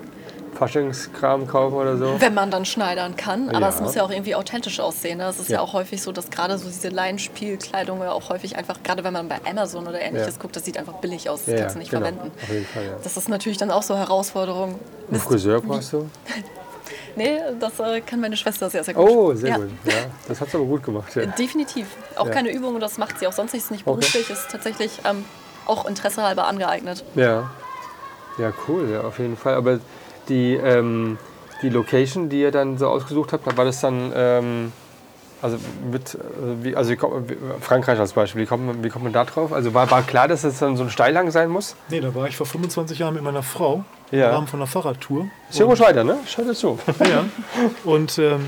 Faschingskram 0.56 1.46
kaufen 1.46 1.74
oder 1.74 1.96
so. 1.96 2.16
Wenn 2.20 2.34
man 2.34 2.50
dann 2.50 2.64
schneidern 2.64 3.16
kann. 3.16 3.48
Aber 3.50 3.60
Ja. 3.60 3.68
es 3.68 3.80
muss 3.80 3.94
ja 3.94 4.02
auch 4.02 4.10
irgendwie 4.10 4.34
authentisch 4.34 4.80
aussehen. 4.80 5.18
Ne? 5.18 5.24
Es 5.26 5.38
ist 5.38 5.48
ja. 5.50 5.56
Ja. 5.56 5.60
auch 5.62 5.72
häufig 5.72 6.02
so, 6.02 6.12
dass 6.12 6.30
gerade 6.30 6.58
so 6.58 6.66
diese 6.68 6.88
Laienspielkleidung 6.88 8.00
ja 8.00 8.12
auch 8.12 8.28
häufig 8.30 8.56
einfach, 8.56 8.82
gerade 8.82 9.04
wenn 9.04 9.12
man 9.12 9.28
bei 9.28 9.38
Amazon 9.48 9.86
oder 9.86 10.00
ähnliches 10.00 10.34
Ja. 10.36 10.40
guckt, 10.42 10.56
das 10.56 10.64
sieht 10.64 10.78
einfach 10.78 10.94
billig 10.94 11.28
aus. 11.30 11.44
Das 11.46 11.58
kannst 11.60 11.74
du 11.76 11.78
nicht 11.80 11.90
genau. 11.90 12.06
verwenden. 12.06 12.32
Auf 12.42 12.48
jeden 12.48 12.66
Fall. 12.66 12.96
Das 13.02 13.16
ist 13.16 13.28
natürlich 13.28 13.58
dann 13.58 13.70
auch 13.70 13.82
so 13.82 13.96
Herausforderung. 13.96 14.78
Mist. 15.08 15.24
Friseur 15.24 15.60
brauchst 15.60 15.92
du? 15.92 16.08
Nee, 17.16 17.38
das 17.58 17.78
äh, 17.80 18.00
kann 18.02 18.20
meine 18.20 18.36
Schwester 18.36 18.68
sehr, 18.68 18.84
sehr 18.84 18.92
gut. 18.94 19.08
Oh, 19.08 19.34
sehr 19.34 19.50
ja. 19.50 19.56
gut. 19.56 19.70
Ja, 19.84 19.92
das 20.28 20.40
hat 20.40 20.50
sie 20.50 20.56
aber 20.58 20.66
gut 20.66 20.82
gemacht. 20.82 21.14
Ja. 21.16 21.24
Definitiv. 21.26 21.86
Auch 22.16 22.26
Ja. 22.26 22.32
keine 22.32 22.50
Übung 22.50 22.74
und 22.74 22.80
das 22.80 22.98
macht 22.98 23.18
sie 23.18 23.26
auch 23.26 23.32
sonst 23.32 23.52
nicht. 23.54 23.64
Ist 23.64 23.70
nicht 23.70 23.86
Okay. 23.86 23.98
beruflich, 24.00 24.30
ist 24.30 24.50
tatsächlich 24.50 25.00
ähm, 25.04 25.24
auch 25.64 25.86
Interesse 25.86 26.22
halber 26.22 26.46
angeeignet. 26.46 27.04
Ja. 27.14 27.50
Ja, 28.38 28.52
cool, 28.68 28.90
ja, 28.92 29.00
auf 29.00 29.18
jeden 29.18 29.36
Fall. 29.38 29.54
Aber 29.54 29.78
die, 30.28 30.54
ähm, 30.54 31.18
die 31.62 31.68
Location, 31.68 32.28
die 32.28 32.40
ihr 32.40 32.50
dann 32.50 32.78
so 32.78 32.88
ausgesucht 32.88 33.32
habt, 33.32 33.56
war 33.56 33.64
das 33.64 33.80
dann, 33.80 34.12
ähm, 34.14 34.72
also 35.42 35.58
mit, 35.90 36.14
äh, 36.14 36.18
wie, 36.62 36.76
also 36.76 36.90
wie 36.92 36.98
Frankreich 37.60 37.98
als 37.98 38.12
Beispiel, 38.12 38.42
wie 38.42 38.46
kommt, 38.46 38.66
man, 38.66 38.84
wie 38.84 38.88
kommt 38.88 39.04
man 39.04 39.12
da 39.12 39.24
drauf? 39.24 39.52
Also 39.52 39.74
war, 39.74 39.90
war 39.90 40.02
klar, 40.02 40.28
dass 40.28 40.44
es 40.44 40.58
dann 40.58 40.76
so 40.76 40.82
ein 40.84 40.90
Steilhang 40.90 41.30
sein 41.30 41.48
muss? 41.50 41.76
Nee, 41.88 42.00
da 42.00 42.14
war 42.14 42.26
ich 42.28 42.36
vor 42.36 42.46
25 42.46 42.98
Jahren 42.98 43.14
mit 43.14 43.22
meiner 43.22 43.42
Frau 43.42 43.84
Ja. 44.10 44.28
im 44.28 44.34
Rahmen 44.34 44.46
von 44.46 44.60
einer 44.60 44.66
Fahrradtour. 44.66 45.26
Ist 45.50 45.58
ja 45.58 45.66
ruhig 45.66 45.80
weiter, 45.80 46.04
ne? 46.04 46.18
Schaut 46.26 46.48
dazu. 46.48 46.78
Ja. 47.08 47.24
Und 47.84 48.18
ähm, 48.18 48.46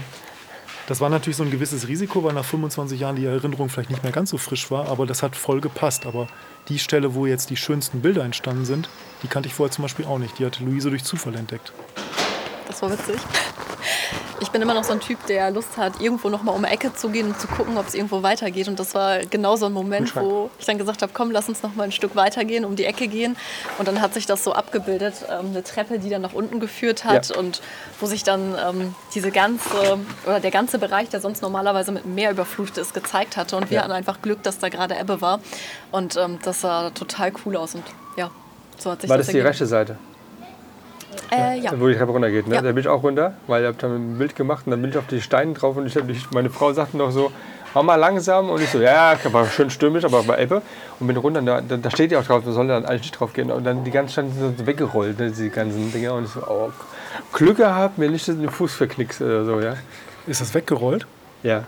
das 0.87 1.03
war 1.03 1.11
natürlich 1.11 1.37
so 1.37 1.43
ein 1.43 1.51
gewisses 1.51 1.87
Risiko, 1.87 2.25
weil 2.25 2.33
nach 2.33 2.47
25 2.47 2.99
Jahren 3.01 3.17
die 3.17 3.27
Erinnerung 3.27 3.69
vielleicht 3.69 3.91
nicht 3.91 4.03
mehr 4.03 4.13
ganz 4.13 4.31
so 4.31 4.39
frisch 4.39 4.71
war, 4.71 4.89
aber 4.89 5.05
das 5.05 5.23
hat 5.23 5.37
voll 5.37 5.61
gepasst. 5.61 6.07
Aber 6.07 6.29
die 6.71 6.79
Stelle, 6.79 7.15
wo 7.15 7.27
jetzt 7.27 7.51
die 7.51 7.57
schönsten 7.59 8.01
Bilder 8.01 8.25
entstanden 8.25 8.65
sind, 8.65 8.89
die 9.23 9.29
kannte 9.29 9.49
ich 9.49 9.55
vorher 9.55 9.73
zum 9.73 9.83
Beispiel 9.83 10.07
auch 10.07 10.19
nicht. 10.19 10.39
Die 10.39 10.47
hat 10.47 10.61
Luise 10.61 10.91
durch 10.91 11.05
Zufall 11.05 11.35
entdeckt. 11.37 11.73
Das 12.67 12.83
war 12.83 12.91
witzig. 12.91 13.17
Ich 14.41 14.51
bin 14.51 14.63
immer 14.63 14.75
noch 14.75 14.85
so 14.85 14.93
ein 14.93 15.01
Typ, 15.01 15.27
der 15.27 15.51
Lust 15.51 15.77
hat, 15.77 16.01
irgendwo 16.01 16.29
noch 16.29 16.45
mal 16.45 16.53
um 16.53 16.63
die 16.63 16.69
Ecke 16.69 16.95
zu 16.95 17.09
gehen 17.09 17.27
und 17.27 17.41
zu 17.41 17.49
gucken, 17.49 17.77
ob 17.77 17.89
es 17.89 17.95
irgendwo 17.95 18.23
weitergeht. 18.23 18.69
Und 18.69 18.79
das 18.79 18.95
war 18.95 19.19
genau 19.27 19.57
so 19.57 19.67
ein 19.67 19.73
Moment, 19.73 20.15
wo 20.15 20.49
ich 20.61 20.65
dann 20.67 20.79
gesagt 20.79 21.03
habe, 21.03 21.11
komm, 21.13 21.33
lass 21.33 21.49
uns 21.49 21.65
noch 21.65 21.75
mal 21.75 21.83
ein 21.85 21.93
Stück 21.93 22.15
weitergehen, 22.15 22.65
um 22.65 22.77
die 22.77 22.85
Ecke 22.85 23.09
gehen. 23.09 23.37
Und 23.79 23.89
dann 23.89 24.01
hat 24.01 24.15
sich 24.15 24.27
das 24.27 24.45
so 24.45 24.53
abgebildet, 24.53 25.15
ähm, 25.29 25.47
eine 25.47 25.65
Treppe, 25.65 25.99
die 25.99 26.09
dann 26.09 26.23
nach 26.23 26.35
unten 26.35 26.61
geführt 26.61 27.05
hat 27.05 27.31
Ja. 27.31 27.37
und 27.37 27.61
wo 27.99 28.07
sich 28.07 28.23
dann 28.23 28.55
ähm, 28.65 28.95
diese 29.13 29.33
ganze 29.33 29.99
oder 30.25 30.39
der 30.39 30.53
ganze 30.53 30.79
Bereich, 30.79 31.09
der 31.09 31.21
sonst 31.21 31.43
normalerweise 31.43 31.91
mit 31.91 32.07
Meer 32.07 32.31
überflutet 32.31 32.79
ist, 32.79 32.95
gezeigt 32.95 33.37
hatte. 33.37 33.57
Und 33.57 33.71
wir 33.71 33.79
Ja. 33.79 33.83
hatten 33.83 33.93
einfach 33.93 34.23
Glück, 34.23 34.45
dass 34.45 34.61
da 34.61 34.69
gerade 34.69 34.97
Ebbe 34.97 35.21
war. 35.21 35.41
Und 35.91 36.17
ähm, 36.17 36.39
das 36.45 36.61
sah 36.61 36.91
total 36.91 37.33
cool 37.45 37.57
aus. 37.57 37.75
Und 37.75 37.83
ja, 38.17 38.31
so 38.79 38.91
hat 38.91 39.01
sich 39.01 39.11
War 39.11 39.17
das 39.19 39.27
das 39.27 39.35
die 39.35 39.41
rechte 39.41 39.67
Seite, 39.67 39.97
Äh, 41.31 41.59
ja. 41.61 41.73
wo 41.79 41.89
die 41.89 41.95
Treppe 41.95 42.13
runtergeht? 42.13 42.47
Ne? 42.49 42.55
Ja. 42.57 42.63
Da 42.63 42.69
bin 42.73 42.79
ich 42.79 42.89
auch 42.89 43.03
runter, 43.03 43.35
weil 43.47 43.63
ich 43.63 43.69
habe 43.69 43.77
dann 43.79 44.15
ein 44.15 44.19
Bild 44.19 44.35
gemacht 44.35 44.67
und 44.67 44.71
dann 44.71 44.81
bin 44.81 44.91
ich 44.91 44.97
auf 44.97 45.07
die 45.07 45.21
Steine 45.21 45.53
drauf 45.53 45.77
und 45.77 45.87
ich, 45.87 45.97
ich, 45.97 46.31
meine 46.31 46.49
Frau 46.51 46.73
sagte 46.73 46.97
noch 46.97 47.11
so, 47.11 47.31
mach 47.75 47.83
mal 47.83 47.97
langsam 47.97 48.49
und 48.49 48.63
ich 48.63 48.71
so, 48.71 48.81
ja, 48.81 49.13
ja, 49.13 49.33
war 49.33 49.47
schön 49.47 49.69
stürmisch, 49.69 50.05
aber 50.05 50.23
bei 50.23 50.41
Ebbe 50.43 50.63
und 51.01 51.07
bin 51.07 51.17
runter, 51.19 51.43
da, 51.43 51.61
da 51.61 51.77
da 51.77 51.91
steht 51.91 52.13
ja 52.13 52.21
auch 52.21 52.25
drauf, 52.25 52.45
man 52.45 52.55
soll 52.55 52.69
dann 52.69 52.87
eigentlich 52.87 53.03
nicht 53.03 53.21
drauf 53.21 53.33
gehen 53.35 53.51
und 53.51 53.65
dann 53.65 53.85
die 53.85 53.91
ganzen 53.91 54.13
Steine 54.13 54.31
sind 54.33 54.59
so 54.59 54.67
weggerollt, 54.67 55.19
ne, 55.19 55.31
die 55.31 55.51
ganzen 55.51 55.93
Dinger 55.93 56.15
und 56.15 56.25
ich 56.25 56.31
so, 56.31 56.41
oh, 56.49 56.71
Glück 57.33 57.59
gehabt, 57.59 57.99
mir 57.99 58.11
nicht 58.11 58.27
den 58.27 58.49
Fuß 58.49 58.75
verknickst 58.75 59.21
oder 59.21 59.45
so, 59.45 59.61
ja. 59.61 59.75
Ist 60.27 60.41
das 60.41 60.55
weggerollt? 60.55 61.07
Ja. 61.43 61.65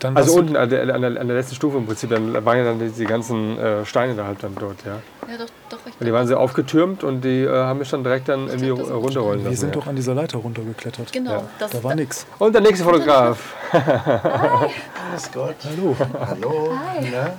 Dann 0.00 0.16
Also 0.16 0.34
unten 0.34 0.56
an 0.56 0.68
der, 0.70 0.94
an, 0.94 1.02
der, 1.02 1.20
an 1.20 1.28
der 1.28 1.36
letzten 1.36 1.54
Stufe 1.54 1.76
im 1.76 1.86
Prinzip, 1.86 2.08
dann 2.10 2.44
waren 2.44 2.58
ja 2.58 2.64
dann 2.64 2.78
die, 2.78 2.88
die 2.88 3.04
ganzen 3.04 3.58
äh, 3.58 3.84
Steine 3.84 4.14
da 4.14 4.24
halt 4.26 4.42
dann 4.42 4.54
dort, 4.58 4.76
ja. 4.84 4.98
Ja, 5.28 5.36
doch, 5.36 5.46
doch, 5.68 5.78
ich 5.86 5.94
die 6.04 6.12
waren 6.12 6.26
so 6.26 6.36
aufgetürmt 6.36 7.04
und 7.04 7.22
die 7.22 7.42
äh, 7.42 7.50
haben 7.50 7.78
mich 7.78 7.90
dann 7.90 8.02
direkt 8.02 8.28
dann 8.28 8.48
irgendwie 8.48 8.66
glaub, 8.74 8.90
runterrollen 8.90 9.40
lassen. 9.40 9.50
Wir 9.50 9.56
sind 9.58 9.74
ja. 9.74 9.80
doch 9.80 9.86
an 9.86 9.96
dieser 9.96 10.14
Leiter 10.14 10.38
runtergeklettert. 10.38 11.12
Genau, 11.12 11.32
Ja. 11.32 11.42
das, 11.58 11.70
Da 11.70 11.84
war 11.84 11.94
nix. 11.94 12.26
Und 12.38 12.54
der 12.54 12.62
nächste 12.62 12.84
Fotograf. 12.84 13.54
Grüß 13.70 15.32
Gott. 15.32 15.56
Hallo. 15.64 15.96
Hallo. 16.18 16.72
Na? 17.12 17.32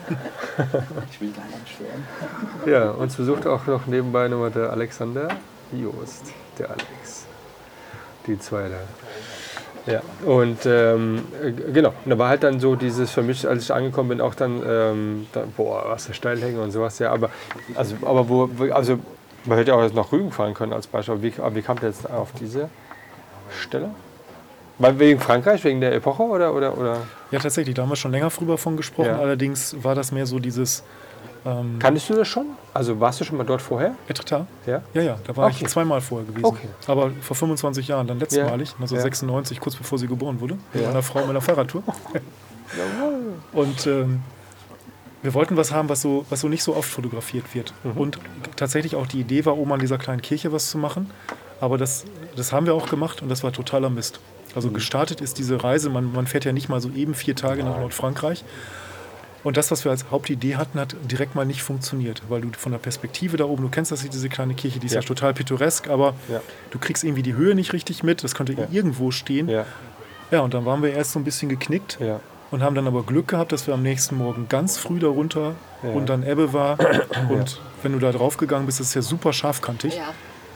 Ich 1.11 1.19
will 1.19 1.31
gar 1.31 1.45
nicht 1.45 1.75
stören. 1.75 2.05
Ja, 2.65 2.91
uns 2.91 3.15
besucht 3.15 3.47
auch 3.47 3.65
noch 3.65 3.87
nebenbei 3.87 4.27
nochmal 4.27 4.51
der 4.51 4.69
Alexander 4.71 5.29
Joost, 5.71 6.25
der 6.59 6.69
Alex. 6.69 7.25
Die 8.27 8.37
zwei 8.37 8.69
da. 8.69 8.77
Ja, 9.87 10.01
und 10.25 10.59
ähm, 10.65 11.23
äh, 11.43 11.51
genau, 11.71 11.93
und 12.05 12.11
da 12.11 12.17
war 12.17 12.29
halt 12.29 12.43
dann 12.43 12.59
so 12.59 12.75
dieses 12.75 13.11
für 13.11 13.23
mich, 13.23 13.47
als 13.47 13.63
ich 13.63 13.73
angekommen 13.73 14.09
bin, 14.09 14.21
auch 14.21 14.35
dann, 14.35 14.61
ähm, 14.67 15.27
da, 15.33 15.43
boah, 15.57 15.85
was 15.87 16.05
der 16.05 16.13
Steilhänge 16.13 16.61
und 16.61 16.71
sowas, 16.71 16.99
ja, 16.99 17.11
aber, 17.11 17.31
also, 17.75 17.95
aber 18.03 18.29
wo, 18.29 18.49
also, 18.71 18.99
man 19.45 19.57
hätte 19.57 19.71
ja 19.71 19.77
auch 19.77 19.81
jetzt 19.81 19.95
nach 19.95 20.11
Rügen 20.11 20.31
fahren 20.31 20.53
können 20.53 20.71
als 20.71 20.85
Beispiel, 20.85 21.15
aber 21.15 21.23
wie, 21.23 21.33
aber 21.39 21.55
wie 21.55 21.61
kam 21.63 21.79
der 21.79 21.89
jetzt 21.89 22.09
auf 22.09 22.31
diese 22.39 22.69
Stelle? 23.59 23.89
Wegen 24.77 25.19
Frankreich, 25.19 25.63
wegen 25.63 25.81
der 25.81 25.93
Epoche 25.93 26.23
oder, 26.23 26.53
oder, 26.53 26.77
oder? 26.77 26.97
Ja, 27.29 27.39
tatsächlich, 27.39 27.75
da 27.75 27.83
haben 27.83 27.89
wir 27.89 27.95
schon 27.95 28.11
länger 28.11 28.29
drüber 28.29 28.57
von 28.57 28.77
gesprochen. 28.77 29.09
Ja. 29.09 29.19
Allerdings 29.19 29.75
war 29.83 29.93
das 29.93 30.11
mehr 30.11 30.25
so 30.25 30.39
dieses 30.39 30.83
ähm, 31.45 31.77
Kanntest 31.79 32.09
du 32.09 32.13
das 32.15 32.27
schon? 32.27 32.45
Also 32.73 32.99
warst 32.99 33.19
du 33.19 33.23
schon 33.25 33.37
mal 33.37 33.43
dort 33.45 33.61
vorher? 33.61 33.95
Etretat. 34.07 34.45
Ja? 34.65 34.81
Ja, 34.93 35.01
ja, 35.01 35.17
da 35.25 35.35
war 35.35 35.47
Okay. 35.47 35.57
ich 35.61 35.67
zweimal 35.67 35.99
vorher 36.01 36.27
gewesen. 36.27 36.45
Okay. 36.45 36.67
Aber 36.87 37.11
vor 37.21 37.35
25 37.35 37.87
Jahren, 37.87 38.07
dann 38.07 38.19
letztmalig, 38.19 38.69
Ja. 38.69 38.75
1996, 38.75 39.59
kurz 39.59 39.75
bevor 39.75 39.97
sie 39.97 40.07
geboren 40.07 40.39
wurde, 40.39 40.57
mit 40.73 40.85
meiner 40.85 41.01
Frau 41.03 41.19
mit 41.21 41.29
einer 41.31 41.41
Fahrradtour. 41.41 41.83
Und 43.53 43.87
ähm, 43.87 44.21
wir 45.21 45.33
wollten 45.33 45.57
was 45.57 45.71
haben, 45.71 45.89
was 45.89 46.01
so, 46.01 46.25
was 46.29 46.41
so 46.41 46.47
nicht 46.47 46.63
so 46.63 46.75
oft 46.75 46.89
fotografiert 46.89 47.53
wird. 47.53 47.73
Mhm. 47.83 47.91
Und 47.97 48.19
tatsächlich 48.55 48.95
auch 48.95 49.07
die 49.07 49.19
Idee 49.19 49.45
war, 49.45 49.57
oben 49.57 49.71
an 49.73 49.79
dieser 49.79 49.97
kleinen 49.97 50.21
Kirche 50.21 50.51
was 50.51 50.69
zu 50.69 50.77
machen. 50.77 51.09
Aber 51.59 51.77
das, 51.77 52.05
das 52.35 52.53
haben 52.53 52.65
wir 52.65 52.73
auch 52.73 52.89
gemacht 52.89 53.21
und 53.21 53.29
das 53.29 53.43
war 53.43 53.51
totaler 53.51 53.89
Mist. 53.89 54.19
Also 54.55 54.69
Mhm. 54.69 54.73
gestartet 54.73 55.21
ist 55.21 55.37
diese 55.37 55.63
Reise, 55.63 55.89
man, 55.89 56.11
man 56.11 56.27
fährt 56.27 56.43
ja 56.45 56.51
nicht 56.53 56.69
mal 56.69 56.81
so 56.81 56.89
eben 56.89 57.13
vier 57.13 57.35
Tage 57.35 57.63
nach 57.63 57.77
Nordfrankreich. 57.79 58.43
Und 59.43 59.57
das, 59.57 59.71
was 59.71 59.83
wir 59.85 59.91
als 59.91 60.05
Hauptidee 60.11 60.55
hatten, 60.55 60.79
hat 60.79 60.95
direkt 61.09 61.33
mal 61.33 61.45
nicht 61.45 61.63
funktioniert, 61.63 62.21
weil 62.29 62.41
du 62.41 62.49
von 62.57 62.71
der 62.71 62.79
Perspektive 62.79 63.37
da 63.37 63.45
oben, 63.45 63.63
du 63.63 63.69
kennst 63.69 63.91
das, 63.91 64.01
diese 64.07 64.29
kleine 64.29 64.53
Kirche, 64.53 64.79
die 64.79 64.85
ist 64.85 64.93
ja, 64.93 65.01
Ja. 65.01 65.07
total 65.07 65.33
pittoresk, 65.33 65.89
aber 65.89 66.13
Ja. 66.29 66.41
du 66.69 66.77
kriegst 66.77 67.03
irgendwie 67.03 67.23
die 67.23 67.33
Höhe 67.33 67.55
nicht 67.55 67.73
richtig 67.73 68.03
mit, 68.03 68.23
das 68.23 68.35
könnte 68.35 68.53
Ja. 68.53 68.67
irgendwo 68.71 69.09
stehen. 69.11 69.49
Ja. 69.49 69.65
Ja, 70.29 70.41
und 70.41 70.53
dann 70.53 70.65
waren 70.65 70.81
wir 70.83 70.93
erst 70.93 71.11
so 71.13 71.19
ein 71.19 71.23
bisschen 71.23 71.49
geknickt 71.49 71.97
ja. 71.99 72.19
und 72.51 72.61
haben 72.61 72.75
dann 72.75 72.85
aber 72.87 73.03
Glück 73.03 73.27
gehabt, 73.29 73.51
dass 73.51 73.65
wir 73.67 73.73
am 73.73 73.81
nächsten 73.81 74.15
Morgen 74.15 74.45
ganz 74.47 74.77
früh 74.77 74.99
darunter 74.99 75.55
Ja. 75.83 75.89
und 75.89 76.07
dann 76.09 76.23
Ebbe 76.25 76.53
war. 76.53 76.77
Und 77.29 77.59
wenn 77.81 77.93
du 77.93 77.99
da 77.99 78.11
drauf 78.11 78.37
gegangen 78.37 78.65
bist, 78.67 78.79
ist 78.79 78.89
es 78.89 78.93
ja 78.93 79.01
super 79.01 79.33
scharfkantig. 79.33 79.95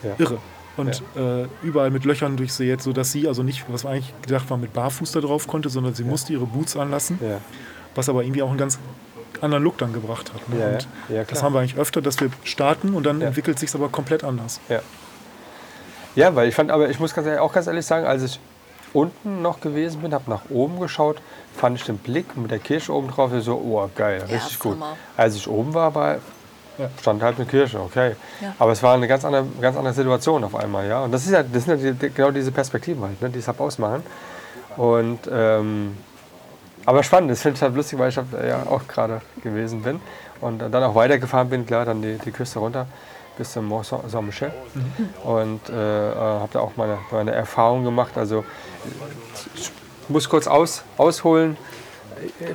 Ja. 0.04 0.12
Irre. 0.20 0.38
Und 0.78 1.02
äh, 1.18 1.48
überall 1.64 1.90
mit 1.90 2.04
Löchern 2.06 2.36
durchsät, 2.38 2.82
sodass 2.82 3.12
sie 3.12 3.28
also 3.28 3.44
nicht, 3.44 3.66
was 3.70 3.86
eigentlich 3.86 4.14
gedacht 4.22 4.50
war, 4.50 4.58
mit 4.58 4.74
Barfuß 4.74 5.14
da 5.14 5.22
drauf 5.22 5.48
konnte, 5.48 5.70
sondern 5.70 5.94
sie 5.96 6.04
musste 6.04 6.34
ihre 6.34 6.46
Boots 6.46 6.76
anlassen, 6.78 7.18
ja. 7.22 7.40
Was 7.96 8.10
aber 8.10 8.24
irgendwie 8.24 8.42
auch 8.44 8.50
einen 8.50 8.58
ganz 8.58 8.78
anderen 9.42 9.64
Look 9.64 9.78
dann 9.78 9.94
gebracht 9.94 10.32
hat. 10.34 10.48
Ne? 10.50 10.60
Ja, 10.60 10.68
ja. 10.70 10.74
und 10.76 10.88
Ja, 11.10 11.24
das 11.24 11.44
haben 11.44 11.54
wir 11.54 11.60
eigentlich 11.60 11.78
öfter, 11.78 12.02
dass 12.02 12.20
wir 12.20 12.30
starten 12.44 12.94
und 12.94 13.06
dann 13.06 13.22
Ja. 13.22 13.28
entwickelt 13.28 13.60
sich 13.60 13.74
aber 13.76 13.90
komplett 13.90 14.24
anders. 14.24 14.60
Ja. 14.70 14.80
ja, 16.16 16.36
weil 16.36 16.48
ich 16.50 16.56
fand, 16.56 16.72
aber 16.72 16.90
ich 16.90 17.00
muss 17.00 17.14
ganz 17.14 17.28
ehrlich, 17.28 17.42
auch 17.42 17.54
ganz 17.54 17.68
ehrlich 17.68 17.86
sagen, 17.86 18.06
als 18.06 18.24
ich 18.24 18.40
unten 18.94 19.42
noch 19.42 19.60
gewesen 19.60 20.02
bin, 20.02 20.14
habe 20.14 20.30
nach 20.30 20.44
oben 20.50 20.80
geschaut, 20.80 21.18
fand 21.56 21.78
ich 21.78 21.86
den 21.86 21.98
Blick 21.98 22.38
mit 22.38 22.50
der 22.52 22.60
Kirche 22.60 22.94
oben 22.94 23.10
drauf 23.10 23.32
so, 23.40 23.56
oh 23.56 23.90
geil, 23.96 24.24
Ja, 24.28 24.34
richtig 24.36 24.58
gut. 24.60 24.76
Hammer. 24.76 24.96
Als 25.18 25.36
ich 25.36 25.48
oben 25.50 25.74
war, 25.74 25.94
war 25.94 26.16
Ja. 26.78 26.90
stand 27.02 27.22
halt 27.22 27.36
eine 27.38 27.46
Kirche, 27.46 27.80
okay. 27.80 28.16
Ja. 28.42 28.56
Aber 28.60 28.72
es 28.72 28.82
war 28.84 28.94
eine 28.94 29.08
ganz 29.08 29.26
andere, 29.26 29.46
ganz 29.62 29.76
andere 29.78 29.94
Situation 29.94 30.44
auf 30.46 30.56
einmal, 30.56 30.88
ja. 30.88 31.04
Und 31.04 31.12
das 31.12 31.26
ist 31.26 31.32
ja, 31.32 31.44
das 31.44 31.66
sind 31.66 31.82
ja 31.84 31.92
die, 31.92 32.10
genau 32.10 32.32
diese 32.32 32.52
Perspektiven 32.52 33.04
halt, 33.04 33.22
ne, 33.22 33.30
die 33.30 33.40
es 33.40 33.48
halt 33.48 33.60
ausmachen. 33.60 34.04
Und 34.78 35.20
ähm, 35.32 35.98
Aber 36.86 37.04
spannend, 37.04 37.32
das 37.32 37.42
finde 37.42 37.58
ich 37.58 37.62
halt 37.62 37.76
lustig, 37.76 37.98
weil 38.00 38.10
ich 38.10 38.18
hab, 38.18 38.34
äh, 38.34 38.50
ja 38.50 38.64
auch 38.70 38.88
gerade 38.88 39.22
gewesen 39.44 39.82
bin 39.82 40.00
und 40.42 40.60
dann 40.60 40.84
auch 40.84 40.96
weitergefahren 40.96 41.50
bin, 41.50 41.66
klar, 41.66 41.86
dann 41.86 42.02
die, 42.02 42.18
die 42.18 42.32
Küste 42.32 42.60
runter 42.60 42.86
bis 43.38 43.52
zum 43.52 43.66
Mont 43.66 43.86
Saint- 43.86 44.10
Saint-Michel 44.10 44.52
und 45.24 45.68
äh, 45.70 46.12
äh, 46.12 46.16
habe 46.16 46.50
da 46.54 46.60
auch 46.60 46.72
meine, 46.78 46.98
meine 47.12 47.32
Erfahrung 47.34 47.84
gemacht. 47.84 48.18
Also 48.18 48.46
ich 49.56 49.72
muss 50.08 50.30
kurz 50.30 50.48
aus, 50.48 50.84
ausholen. 50.98 51.58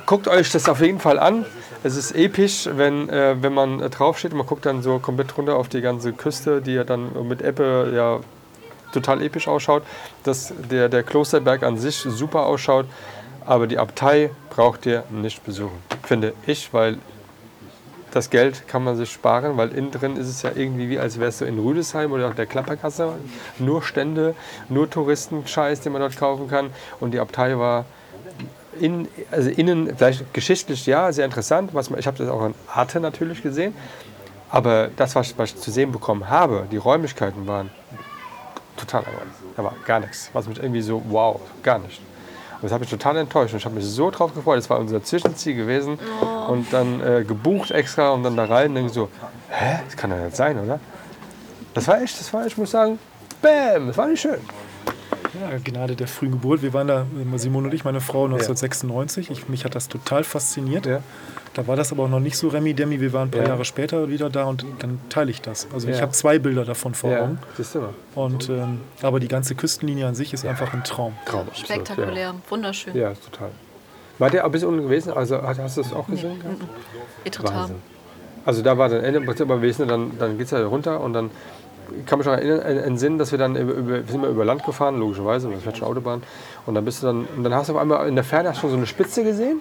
Guckt 0.07 0.27
euch 0.27 0.51
das 0.51 0.67
auf 0.67 0.81
jeden 0.81 0.99
Fall 0.99 1.19
an. 1.19 1.45
Es 1.83 1.95
ist 1.95 2.13
episch, 2.13 2.67
wenn, 2.71 3.09
äh, 3.09 3.35
wenn 3.41 3.53
man 3.53 3.79
äh, 3.79 3.89
draufsteht 3.91 4.31
und 4.31 4.39
man 4.39 4.47
guckt 4.47 4.65
dann 4.65 4.81
so 4.81 4.97
komplett 4.97 5.37
runter 5.37 5.55
auf 5.55 5.67
die 5.67 5.81
ganze 5.81 6.13
Küste, 6.13 6.61
die 6.61 6.73
ja 6.73 6.83
dann 6.83 7.27
mit 7.27 7.43
Ebbe 7.43 7.91
ja 7.93 8.19
total 8.91 9.21
episch 9.21 9.47
ausschaut. 9.47 9.83
Dass 10.23 10.51
der, 10.71 10.89
der 10.89 11.03
Klosterberg 11.03 11.61
an 11.61 11.77
sich 11.77 11.97
super 11.97 12.47
ausschaut, 12.47 12.87
aber 13.45 13.67
die 13.67 13.77
Abtei 13.77 14.31
braucht 14.49 14.85
ihr 14.85 15.03
nicht 15.09 15.43
besuchen, 15.43 15.77
finde 16.03 16.33
ich, 16.45 16.73
weil 16.73 16.97
das 18.11 18.29
Geld 18.29 18.67
kann 18.67 18.83
man 18.83 18.97
sich 18.97 19.11
sparen, 19.11 19.57
weil 19.57 19.69
innen 19.69 19.91
drin 19.91 20.17
ist 20.17 20.27
es 20.27 20.41
ja 20.41 20.51
irgendwie 20.53 20.89
wie, 20.89 20.99
als 20.99 21.19
wärst 21.19 21.41
du 21.41 21.45
in 21.45 21.57
Rüdesheim 21.57 22.11
oder 22.11 22.27
auf 22.27 22.35
der 22.35 22.45
Klapperkasse. 22.45 23.13
Nur 23.57 23.81
Stände, 23.83 24.35
nur 24.67 24.89
Touristenscheiß, 24.89 25.79
den 25.79 25.93
man 25.93 26.01
dort 26.01 26.17
kaufen 26.17 26.49
kann. 26.49 26.71
Und 26.99 27.11
die 27.11 27.19
Abtei 27.19 27.57
war 27.57 27.85
in, 28.79 29.07
also 29.31 29.49
innen, 29.49 29.95
vielleicht 29.95 30.33
geschichtlich 30.33 30.85
ja, 30.85 31.11
sehr 31.13 31.25
interessant. 31.25 31.73
Was, 31.73 31.89
ich 31.89 32.05
habe 32.05 32.17
das 32.17 32.27
auch 32.27 32.45
in 32.45 32.53
Arte 32.73 32.99
natürlich 32.99 33.41
gesehen. 33.41 33.73
Aber 34.49 34.89
das, 34.97 35.15
was, 35.15 35.37
was 35.37 35.51
ich 35.51 35.57
zu 35.57 35.71
sehen 35.71 35.93
bekommen 35.93 36.29
habe, 36.29 36.67
die 36.69 36.77
Räumlichkeiten 36.77 37.47
waren 37.47 37.71
total 38.75 39.05
albern. 39.05 39.31
Da 39.55 39.63
war 39.63 39.73
gar 39.85 40.01
nichts. 40.01 40.29
Was 40.33 40.47
mich 40.47 40.59
irgendwie 40.59 40.81
so, 40.81 41.01
wow, 41.07 41.39
gar 41.63 41.79
nicht. 41.79 42.01
Und 42.61 42.65
das 42.65 42.73
hat 42.73 42.81
mich 42.81 42.89
total 42.89 43.17
enttäuscht. 43.17 43.53
Und 43.53 43.59
ich 43.59 43.65
habe 43.65 43.75
mich 43.75 43.85
so 43.85 44.11
drauf 44.11 44.35
gefreut. 44.35 44.59
Das 44.59 44.69
war 44.69 44.79
unser 44.79 45.03
Zwischenziel 45.03 45.55
gewesen. 45.55 45.97
Und 46.47 46.71
dann 46.71 47.01
äh, 47.01 47.23
gebucht 47.23 47.71
extra 47.71 48.11
und 48.11 48.23
dann 48.23 48.37
da 48.37 48.45
rein. 48.45 48.69
Und 48.69 48.75
denke 48.75 48.93
so, 48.93 49.09
hä? 49.49 49.79
Das 49.85 49.97
kann 49.97 50.11
doch 50.11 50.17
nicht 50.17 50.35
sein, 50.35 50.59
oder? 50.59 50.79
Das 51.73 51.87
war 51.87 52.01
echt, 52.01 52.19
das 52.19 52.31
war, 52.33 52.45
ich 52.45 52.57
muss 52.57 52.71
sagen, 52.71 52.99
bam, 53.41 53.87
das 53.87 53.97
war 53.97 54.07
nicht 54.07 54.21
schön. 54.21 54.39
Ja, 55.39 55.57
Gnade 55.63 55.95
der 55.95 56.07
frühen 56.07 56.31
Geburt. 56.31 56.61
Wir 56.61 56.73
waren 56.73 56.87
da, 56.87 57.05
Simone 57.35 57.67
und 57.69 57.73
ich, 57.73 57.85
meine 57.85 58.01
Frau, 58.01 58.25
1996. 58.25 59.29
Ich, 59.31 59.47
mich 59.47 59.63
hat 59.63 59.75
das 59.75 59.87
total 59.87 60.23
fasziniert. 60.23 60.85
Ja. 60.85 60.99
Da 61.53 61.67
war 61.67 61.75
das 61.75 61.91
aber 61.91 62.03
auch 62.03 62.09
noch 62.09 62.19
nicht 62.19 62.37
so 62.37 62.49
Remi-Demi. 62.49 62.99
Wir 62.99 63.13
waren 63.13 63.27
ein 63.27 63.31
paar 63.31 63.41
Ja. 63.43 63.49
Jahre 63.49 63.63
später 63.65 64.09
wieder 64.09 64.29
da 64.29 64.45
und 64.45 64.65
dann 64.79 64.99
teile 65.09 65.31
ich 65.31 65.41
das. 65.41 65.67
Also 65.73 65.87
ich 65.87 65.95
Ja. 65.97 66.01
habe 66.01 66.11
zwei 66.11 66.37
Bilder 66.39 66.65
davon 66.65 66.93
vor 66.93 67.11
Ja, 67.11 67.23
Augen. 67.23 67.39
siehst 67.55 67.75
du 67.75 67.79
mal. 67.81 67.93
Und, 68.15 68.49
ähm, 68.49 68.81
aber 69.01 69.19
die 69.19 69.27
ganze 69.29 69.55
Küstenlinie 69.55 70.07
an 70.07 70.15
sich 70.15 70.33
ist 70.33 70.45
einfach 70.45 70.73
ein 70.73 70.83
Traum. 70.83 71.13
Traum. 71.25 71.47
Spektakulär, 71.53 72.35
wunderschön. 72.49 72.95
Ja, 72.95 73.13
total. 73.13 73.51
War 74.19 74.29
der 74.29 74.45
ein 74.45 74.51
bisschen 74.51 74.67
unten 74.69 74.83
gewesen? 74.83 75.13
Also 75.13 75.41
hast 75.41 75.77
du 75.77 75.81
das 75.81 75.93
auch 75.93 76.07
gesehen? 76.07 76.39
gehabt? 76.39 76.61
Etretat. 77.23 77.55
Wahnsinn. 77.55 77.75
Also 78.45 78.61
da 78.63 78.77
war 78.77 78.89
dann 78.89 79.03
Ende, 79.03 79.21
aber 79.41 79.61
wir 79.61 79.73
sind 79.73 79.89
dann, 79.89 80.17
dann 80.17 80.37
geht 80.37 80.45
es 80.45 80.51
ja 80.51 80.65
runter 80.65 80.99
und 81.01 81.13
dann 81.13 81.29
ich 81.99 82.05
kann 82.05 82.19
mich 82.19 82.25
noch 82.25 82.33
erinnern, 82.33 82.61
äh, 82.61 82.79
entsinnen, 82.81 83.17
dass 83.17 83.31
wir 83.31 83.39
dann 83.39 83.55
über, 83.55 83.73
über, 83.73 83.89
wir 83.95 84.03
sind 84.07 84.21
wir 84.21 84.29
über 84.29 84.45
Land 84.45 84.63
gefahren, 84.65 84.99
logischerweise, 84.99 85.49
das 85.49 85.63
fährt 85.63 85.77
schon 85.77 85.87
Autobahn. 85.87 86.23
Und 86.65 86.75
dann 86.75 86.85
bist 86.85 87.01
du 87.01 87.07
dann, 87.07 87.25
und 87.35 87.43
dann 87.43 87.53
hast 87.53 87.69
du 87.69 87.73
auf 87.73 87.79
einmal 87.79 88.07
in 88.07 88.15
der 88.15 88.23
Ferne 88.23 88.53
schon 88.55 88.69
so 88.69 88.77
eine 88.77 88.85
Spitze 88.87 89.23
gesehen 89.23 89.59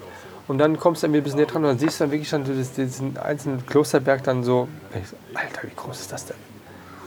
und 0.48 0.58
dann 0.58 0.78
kommst 0.78 1.02
du 1.02 1.06
irgendwie 1.06 1.20
ein 1.20 1.24
bisschen 1.24 1.38
näher 1.38 1.46
dran 1.46 1.62
und 1.62 1.68
dann 1.68 1.78
siehst 1.78 2.00
du 2.00 2.04
dann 2.04 2.12
wirklich 2.12 2.30
dann 2.30 2.44
diesen 2.44 3.16
einzelnen 3.18 3.64
Klosterberg 3.66 4.22
dann 4.24 4.44
so, 4.44 4.68
Alter, 5.34 5.62
wie 5.68 5.74
groß 5.74 6.00
ist 6.00 6.12
das 6.12 6.26
denn? 6.26 6.36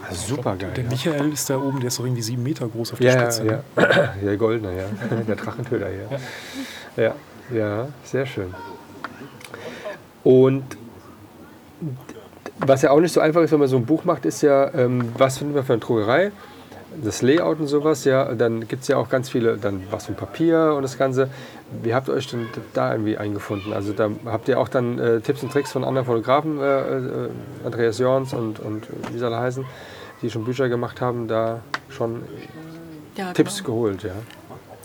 Also 0.08 0.36
super 0.36 0.56
geil. 0.56 0.70
Der 0.76 0.84
ja. 0.84 0.90
Michael 0.90 1.32
ist 1.32 1.48
da 1.48 1.56
oben, 1.56 1.80
der 1.80 1.88
ist 1.88 1.98
doch 1.98 2.04
irgendwie 2.04 2.22
sieben 2.22 2.42
Meter 2.42 2.68
groß 2.68 2.92
auf 2.92 2.98
der 2.98 3.12
Ja, 3.12 3.22
ja, 3.22 3.30
Spitze. 3.30 3.44
ne? 3.44 3.64
ja. 3.76 4.14
Der 4.22 4.36
Goldene, 4.36 4.76
ja. 4.76 5.16
Der 5.28 5.36
Drachentöter 5.36 5.88
hier. 5.88 7.04
Ja, 7.04 7.14
ja, 7.50 7.88
sehr 8.04 8.26
schön. 8.26 8.54
Und 10.22 10.64
was 12.58 12.82
ja 12.82 12.90
auch 12.90 13.00
nicht 13.00 13.12
so 13.12 13.20
einfach 13.20 13.42
ist, 13.42 13.52
wenn 13.52 13.58
man 13.60 13.68
so 13.68 13.76
ein 13.76 13.86
Buch 13.86 14.04
macht, 14.04 14.24
ist 14.24 14.42
ja, 14.42 14.72
ähm, 14.74 15.12
was 15.18 15.38
findet 15.38 15.56
man 15.56 15.64
für 15.64 15.72
eine 15.74 15.80
Druckerei? 15.80 16.32
Das 17.02 17.22
Layout 17.22 17.58
und 17.58 17.66
sowas, 17.66 18.04
ja. 18.04 18.32
Dann 18.34 18.68
gibt 18.68 18.82
es 18.82 18.88
ja 18.88 18.96
auch 18.96 19.08
ganz 19.08 19.28
viele, 19.28 19.56
dann 19.56 19.82
was 19.90 20.06
für 20.06 20.12
Papier 20.12 20.74
und 20.76 20.82
das 20.82 20.96
Ganze. 20.96 21.28
Wie 21.82 21.92
habt 21.92 22.06
ihr 22.08 22.14
euch 22.14 22.28
denn 22.28 22.46
da 22.72 22.92
irgendwie 22.92 23.18
eingefunden? 23.18 23.72
Also 23.72 23.92
da 23.92 24.08
habt 24.26 24.46
ihr 24.46 24.60
auch 24.60 24.68
dann 24.68 24.98
äh, 25.00 25.20
Tipps 25.20 25.42
und 25.42 25.50
Tricks 25.52 25.72
von 25.72 25.82
anderen 25.82 26.06
Fotografen, 26.06 26.60
äh, 26.60 26.98
äh, 26.98 27.28
Andreas 27.64 27.98
Jorns 27.98 28.32
und, 28.32 28.60
und 28.60 28.86
wie 29.12 29.18
sie 29.18 29.26
alle 29.26 29.38
heißen, 29.40 29.64
die 30.22 30.30
schon 30.30 30.44
Bücher 30.44 30.68
gemacht 30.68 31.00
haben, 31.00 31.26
da 31.26 31.62
schon 31.88 32.22
Ja, 33.16 33.32
Tipps 33.32 33.56
genau. 33.64 33.74
geholt, 33.74 34.04
ja. 34.04 34.12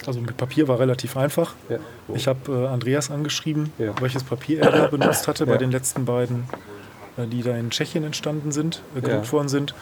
Also 0.07 0.19
mit 0.21 0.35
Papier 0.35 0.67
war 0.67 0.79
relativ 0.79 1.15
einfach. 1.15 1.53
ja. 1.69 1.77
Ich 2.15 2.27
habe 2.27 2.39
äh, 2.51 2.67
Andreas 2.69 3.11
angeschrieben, 3.11 3.71
Ja. 3.77 3.93
welches 4.01 4.23
Papier 4.23 4.61
er 4.63 4.71
da 4.71 4.87
benutzt 4.87 5.27
hatte 5.27 5.45
bei 5.45 5.57
den 5.57 5.69
letzten 5.69 6.05
beiden, 6.05 6.37
äh, 6.37 6.55
die 7.27 7.41
da 7.43 7.55
in 7.55 7.69
Tschechien 7.69 8.03
entstanden 8.03 8.51
sind, 8.51 8.81
äh, 8.95 9.01
gedruckt 9.01 9.25
Ja. 9.27 9.31
worden 9.31 9.49
sind. 9.49 9.73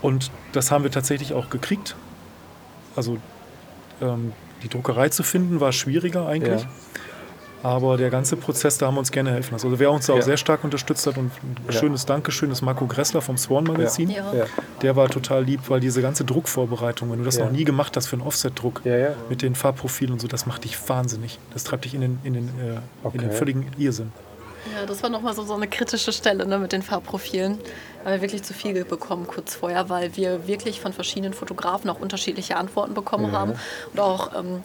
Und 0.00 0.30
das 0.52 0.70
haben 0.70 0.84
wir 0.84 0.90
tatsächlich 0.90 1.32
auch 1.34 1.48
gekriegt. 1.50 1.94
Also 2.96 3.18
ähm, 4.00 4.32
die 4.62 4.68
Druckerei 4.68 5.08
zu 5.08 5.22
finden 5.22 5.60
war 5.60 5.72
schwieriger 5.72 6.26
eigentlich. 6.26 6.62
Ja. 6.62 6.68
Aber 7.64 7.96
der 7.96 8.10
ganze 8.10 8.34
Prozess, 8.36 8.78
da 8.78 8.86
haben 8.88 8.96
wir 8.96 8.98
uns 8.98 9.12
gerne 9.12 9.30
helfen 9.30 9.52
lassen. 9.52 9.66
Also 9.66 9.78
wer 9.78 9.92
uns 9.92 10.06
da 10.06 10.14
auch 10.14 10.16
Ja. 10.16 10.22
sehr 10.22 10.36
stark 10.36 10.64
unterstützt 10.64 11.06
hat 11.06 11.16
und 11.16 11.30
ein 11.44 11.56
Ja. 11.68 11.72
schönes 11.78 12.04
Dankeschön 12.06 12.50
ist 12.50 12.60
Marco 12.60 12.86
Gressler 12.88 13.22
vom 13.22 13.36
Swan 13.38 13.62
Magazin. 13.62 14.10
Ja. 14.10 14.34
Ja. 14.34 14.46
Der 14.82 14.96
war 14.96 15.08
total 15.08 15.44
lieb, 15.44 15.60
weil 15.68 15.78
diese 15.78 16.02
ganze 16.02 16.24
Druckvorbereitung, 16.24 17.12
wenn 17.12 17.20
du 17.20 17.24
das 17.24 17.36
Ja. 17.36 17.44
noch 17.44 17.52
nie 17.52 17.62
gemacht 17.62 17.96
hast 17.96 18.08
für 18.08 18.16
einen 18.16 18.26
Offset-Druck, 18.26 18.80
Ja, 18.84 18.96
ja. 18.96 19.08
mit 19.28 19.42
den 19.42 19.54
Farbprofilen 19.54 20.12
und 20.12 20.20
so, 20.20 20.26
das 20.26 20.44
macht 20.46 20.64
dich 20.64 20.76
wahnsinnig. 20.88 21.38
Das 21.52 21.62
treibt 21.62 21.84
dich 21.84 21.94
in 21.94 22.00
den, 22.00 22.18
in 22.24 22.34
den, 22.34 22.48
äh, 22.48 23.06
in 23.12 23.20
den 23.20 23.28
Okay. 23.28 23.30
völligen 23.30 23.66
Irrsinn. 23.78 24.10
Ja, 24.74 24.86
das 24.86 25.02
war 25.02 25.10
nochmal 25.10 25.34
so, 25.34 25.42
so 25.44 25.54
eine 25.54 25.66
kritische 25.66 26.12
Stelle 26.12 26.46
ne, 26.46 26.58
mit 26.58 26.72
den 26.72 26.82
Farbprofilen. 26.82 27.58
Da 27.58 28.04
haben 28.10 28.14
wir 28.16 28.22
wirklich 28.22 28.42
zu 28.42 28.54
viel 28.54 28.84
bekommen 28.84 29.26
kurz 29.26 29.54
vorher, 29.56 29.88
weil 29.88 30.16
wir 30.16 30.46
wirklich 30.46 30.80
von 30.80 30.92
verschiedenen 30.92 31.34
Fotografen 31.34 31.90
auch 31.90 32.00
unterschiedliche 32.00 32.56
Antworten 32.56 32.94
bekommen 32.94 33.32
haben. 33.32 33.54
Und 33.92 34.00
auch, 34.00 34.30
ähm, 34.38 34.62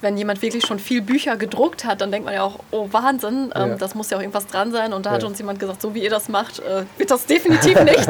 wenn 0.00 0.16
jemand 0.18 0.42
wirklich 0.42 0.66
schon 0.66 0.78
viel 0.78 1.00
Bücher 1.00 1.36
gedruckt 1.36 1.84
hat, 1.84 2.00
dann 2.00 2.10
denkt 2.12 2.26
man 2.26 2.34
ja 2.34 2.42
auch, 2.42 2.58
oh 2.72 2.88
Wahnsinn, 2.92 3.52
ähm, 3.54 3.70
Ja. 3.70 3.74
das 3.76 3.94
muss 3.94 4.10
ja 4.10 4.18
auch 4.18 4.20
irgendwas 4.20 4.46
dran 4.46 4.70
sein. 4.70 4.92
Und 4.92 5.06
da 5.06 5.12
hat 5.12 5.22
Ja. 5.22 5.28
uns 5.28 5.38
jemand 5.38 5.58
gesagt, 5.58 5.80
so 5.82 5.94
wie 5.94 6.02
ihr 6.04 6.10
das 6.10 6.28
macht, 6.28 6.58
äh, 6.60 6.84
wird 6.98 7.10
das 7.10 7.26
definitiv 7.26 7.80
nichts. 7.84 8.06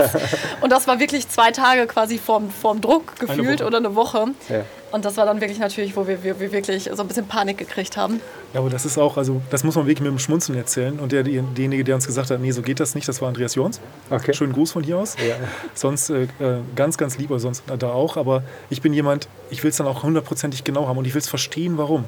Und 0.61 0.71
das 0.71 0.87
war 0.89 0.99
wirklich 0.99 1.29
zwei 1.29 1.53
Tage 1.53 1.87
quasi 1.87 2.19
vorm, 2.19 2.51
vorm 2.51 2.81
Druck 2.81 3.17
gefühlt 3.19 3.61
Woche. 3.61 3.67
oder 3.67 3.79
eine 3.79 3.95
Woche. 3.95 4.27
Ja. 4.49 4.65
Und 4.95 5.05
das 5.05 5.17
war 5.17 5.27
dann 5.27 5.41
wirklich 5.41 5.59
natürlich, 5.59 5.97
wo 5.97 6.07
wir, 6.07 6.23
wir, 6.23 6.39
wir 6.39 6.53
wirklich 6.53 6.89
so 6.93 7.03
ein 7.03 7.09
bisschen 7.09 7.27
Panik 7.27 7.59
gekriegt 7.59 7.97
haben. 7.97 8.21
Ja, 8.53 8.61
aber 8.61 8.71
das 8.71 8.85
ist 8.85 8.97
auch, 8.97 9.17
also 9.17 9.43
das 9.51 9.65
muss 9.65 9.75
man 9.75 9.87
wirklich 9.89 10.03
mit 10.03 10.13
dem 10.13 10.21
Schmunzeln 10.21 10.57
erzählen. 10.57 11.01
Und 11.01 11.11
der, 11.11 11.25
derjenige, 11.25 11.83
der 11.83 11.97
uns 11.97 12.07
gesagt 12.07 12.31
hat, 12.31 12.39
nee, 12.39 12.53
so 12.53 12.63
geht 12.63 12.79
das 12.79 12.95
nicht, 12.95 13.09
das 13.09 13.21
war 13.21 13.27
Andreas 13.27 13.57
Jons. 13.57 13.81
Okay. 14.09 14.33
Schönen 14.33 14.53
Gruß 14.53 14.71
von 14.71 14.85
hier 14.85 14.99
aus. 14.99 15.17
Ja. 15.17 15.35
Sonst 15.75 16.11
äh, 16.11 16.29
äh, 16.39 16.61
ganz, 16.77 16.97
ganz 16.97 17.19
lieber, 17.19 17.41
sonst 17.41 17.65
da 17.77 17.91
auch. 17.91 18.17
Aber 18.17 18.45
ich 18.71 18.83
bin 18.83 18.93
jemand, 18.93 19.27
ich 19.51 19.65
will 19.65 19.71
es 19.71 19.79
dann 19.79 19.89
auch 19.89 20.05
hundertprozentig 20.05 20.63
genau 20.63 20.87
haben 20.87 20.97
und 20.97 21.07
ich 21.07 21.15
will 21.15 21.23
es 21.23 21.29
verstehen, 21.29 21.77
warum. 21.77 22.05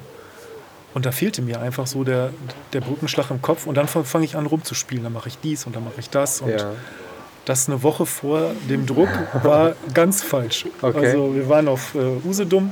Und 0.93 1.05
da 1.05 1.11
fehlte 1.11 1.41
mir 1.41 1.59
einfach 1.59 1.87
so 1.87 2.05
der, 2.05 2.29
der 2.71 2.79
Brückenschlag 2.79 3.31
im 3.31 3.41
Kopf. 3.41 3.67
Und 3.67 3.75
dann 3.75 3.89
fange 3.89 4.23
ich 4.23 4.37
an 4.37 4.45
rumzuspielen. 4.45 5.03
Dann 5.03 5.11
mache 5.11 5.27
ich 5.27 5.37
dies 5.39 5.65
und 5.65 5.75
dann 5.75 5.83
mache 5.83 5.99
ich 5.99 6.09
das. 6.09 6.39
Und 6.39 6.51
Ja. 6.51 6.71
Das 7.47 7.67
eine 7.69 7.81
Woche 7.83 8.05
vor 8.05 8.51
dem 8.69 8.85
Druck 8.85 9.09
war 9.43 9.73
ganz 9.93 10.21
falsch. 10.23 10.65
Okay. 10.81 11.07
Also 11.07 11.33
wir 11.35 11.47
waren 11.49 11.67
auf 11.67 11.95
äh, 11.95 12.27
Usedom 12.27 12.71